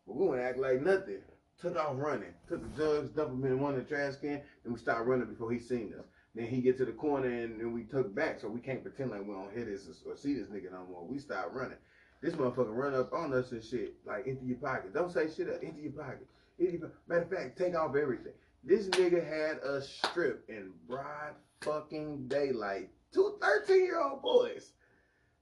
but 0.06 0.16
we 0.16 0.38
to 0.38 0.44
act 0.44 0.58
like 0.58 0.82
nothing. 0.82 1.22
Took 1.60 1.76
off 1.76 1.96
running, 1.96 2.34
took 2.48 2.62
the 2.62 2.84
drugs, 2.84 3.10
dumped 3.10 3.42
them 3.42 3.52
in 3.52 3.60
one 3.60 3.74
of 3.74 3.80
the 3.80 3.96
trash 3.96 4.16
can, 4.18 4.42
and 4.64 4.74
we 4.74 4.80
started 4.80 5.06
running 5.06 5.26
before 5.26 5.52
he 5.52 5.60
seen 5.60 5.92
us. 5.98 6.06
Then 6.36 6.46
he 6.46 6.62
get 6.62 6.78
to 6.78 6.86
the 6.86 6.92
corner, 6.92 7.28
and, 7.28 7.74
we 7.74 7.84
took 7.84 8.14
back, 8.14 8.40
so 8.40 8.48
we 8.48 8.60
can't 8.60 8.84
pretend 8.84 9.10
like 9.10 9.26
we 9.26 9.34
don't 9.34 9.52
hear 9.52 9.66
this 9.66 9.88
or, 10.06 10.16
see 10.16 10.36
this 10.36 10.50
nigga 10.50 10.72
no 10.72 10.86
more. 10.86 11.04
We 11.04 11.18
start 11.18 11.52
running. 11.54 11.78
This 12.22 12.36
motherfucker 12.36 12.76
run 12.76 12.94
up 12.94 13.12
on 13.12 13.34
us 13.34 13.52
and 13.54 13.64
shit, 13.64 13.96
like 14.06 14.28
into 14.28 14.46
your 14.46 14.58
pocket. 14.58 14.94
Don't 14.94 15.12
say 15.12 15.30
shit 15.36 15.50
up, 15.50 15.64
into 15.64 15.82
your 15.82 15.94
pocket. 15.94 16.28
Into 16.60 16.78
your, 16.78 16.92
matter 17.08 17.24
of 17.24 17.30
fact, 17.32 17.58
take 17.58 17.76
off 17.76 17.96
everything. 17.96 18.34
This 18.64 18.88
nigga 18.90 19.28
had 19.28 19.60
us 19.64 19.90
stripped 19.90 20.50
in 20.50 20.72
broad 20.88 21.34
fucking 21.62 22.28
daylight 22.28 22.90
two 23.14 23.38
13 23.42 23.84
year 23.84 24.00
old 24.02 24.22
boys 24.22 24.72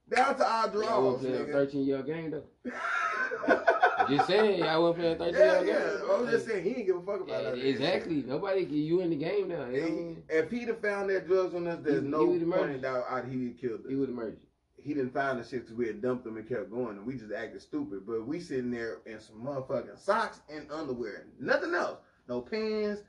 down 0.08 0.36
to 0.36 0.46
our 0.46 0.68
draws. 0.68 1.24
Yeah, 1.24 1.44
13 1.50 1.84
year 1.84 1.96
old 1.98 2.06
game 2.06 2.30
though. 2.30 2.44
just 4.08 4.26
saying, 4.26 4.60
y'all 4.60 4.82
wasn't 4.82 5.18
playing 5.18 5.34
13 5.34 5.34
year 5.34 5.56
old 5.56 5.66
game. 5.66 5.74
Yeah, 5.74 6.14
I'm 6.14 6.30
just 6.30 6.46
saying 6.46 6.64
he 6.64 6.70
didn't 6.70 6.86
give 6.86 6.96
a 6.96 7.00
fuck 7.00 7.20
about 7.20 7.42
yeah, 7.42 7.50
that. 7.50 7.68
Exactly. 7.68 8.22
Nobody, 8.26 8.64
you 8.64 9.00
in 9.00 9.10
the 9.10 9.16
game 9.16 9.48
now. 9.48 9.66
You 9.66 10.22
if 10.28 10.50
he'd 10.50 10.68
have 10.68 10.80
found 10.80 11.10
that 11.10 11.26
drugs 11.26 11.54
on 11.54 11.66
us, 11.66 11.78
there's 11.82 12.02
he, 12.02 12.08
no 12.08 12.32
he 12.32 12.44
point 12.44 12.70
in 12.70 12.80
doubt 12.80 13.28
he 13.28 13.50
killed 13.60 13.80
us. 13.80 13.86
He 13.88 13.96
would 13.96 14.08
have 14.08 14.16
murdered 14.16 14.38
He 14.76 14.94
didn't 14.94 15.12
find 15.12 15.40
the 15.40 15.44
shit 15.44 15.62
because 15.62 15.76
we 15.76 15.86
had 15.86 16.02
dumped 16.02 16.24
them 16.24 16.36
and 16.36 16.48
kept 16.48 16.70
going, 16.70 16.96
and 16.96 17.06
we 17.06 17.14
just 17.14 17.32
acted 17.32 17.60
stupid. 17.60 18.06
But 18.06 18.26
we 18.26 18.40
sitting 18.40 18.70
there 18.70 18.98
in 19.06 19.20
some 19.20 19.44
motherfucking 19.44 19.98
socks 19.98 20.40
and 20.48 20.70
underwear, 20.70 21.26
nothing 21.40 21.74
else. 21.74 21.98
No 22.28 22.40
pants, 22.40 23.02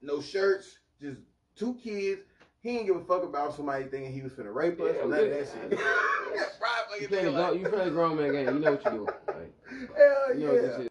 no 0.00 0.20
shirts, 0.20 0.78
just 1.00 1.18
two 1.56 1.74
kids 1.74 2.22
he 2.62 2.74
didn't 2.74 2.86
give 2.86 2.96
a 2.96 3.04
fuck 3.04 3.24
about 3.24 3.54
somebody 3.54 3.84
thinking 3.84 4.12
he 4.12 4.22
was 4.22 4.32
finna 4.32 4.54
rape 4.54 4.80
us 4.80 4.94
yeah, 4.94 5.02
or 5.02 5.08
none 5.08 5.20
of 5.20 5.30
that 5.30 5.48
shit. 5.48 5.80
you 7.00 7.08
playing, 7.08 7.34
a, 7.34 7.52
you 7.54 7.68
playing 7.68 7.88
a 7.88 7.90
grown 7.90 8.16
man 8.16 8.32
game. 8.32 8.46
You 8.46 8.60
know 8.60 8.72
what 8.72 8.84
you're 8.84 8.94
doing. 8.94 9.06
Like, 9.26 9.54
Hell 9.96 10.38
you 10.38 10.46
know 10.46 10.54
yeah. 10.54 10.78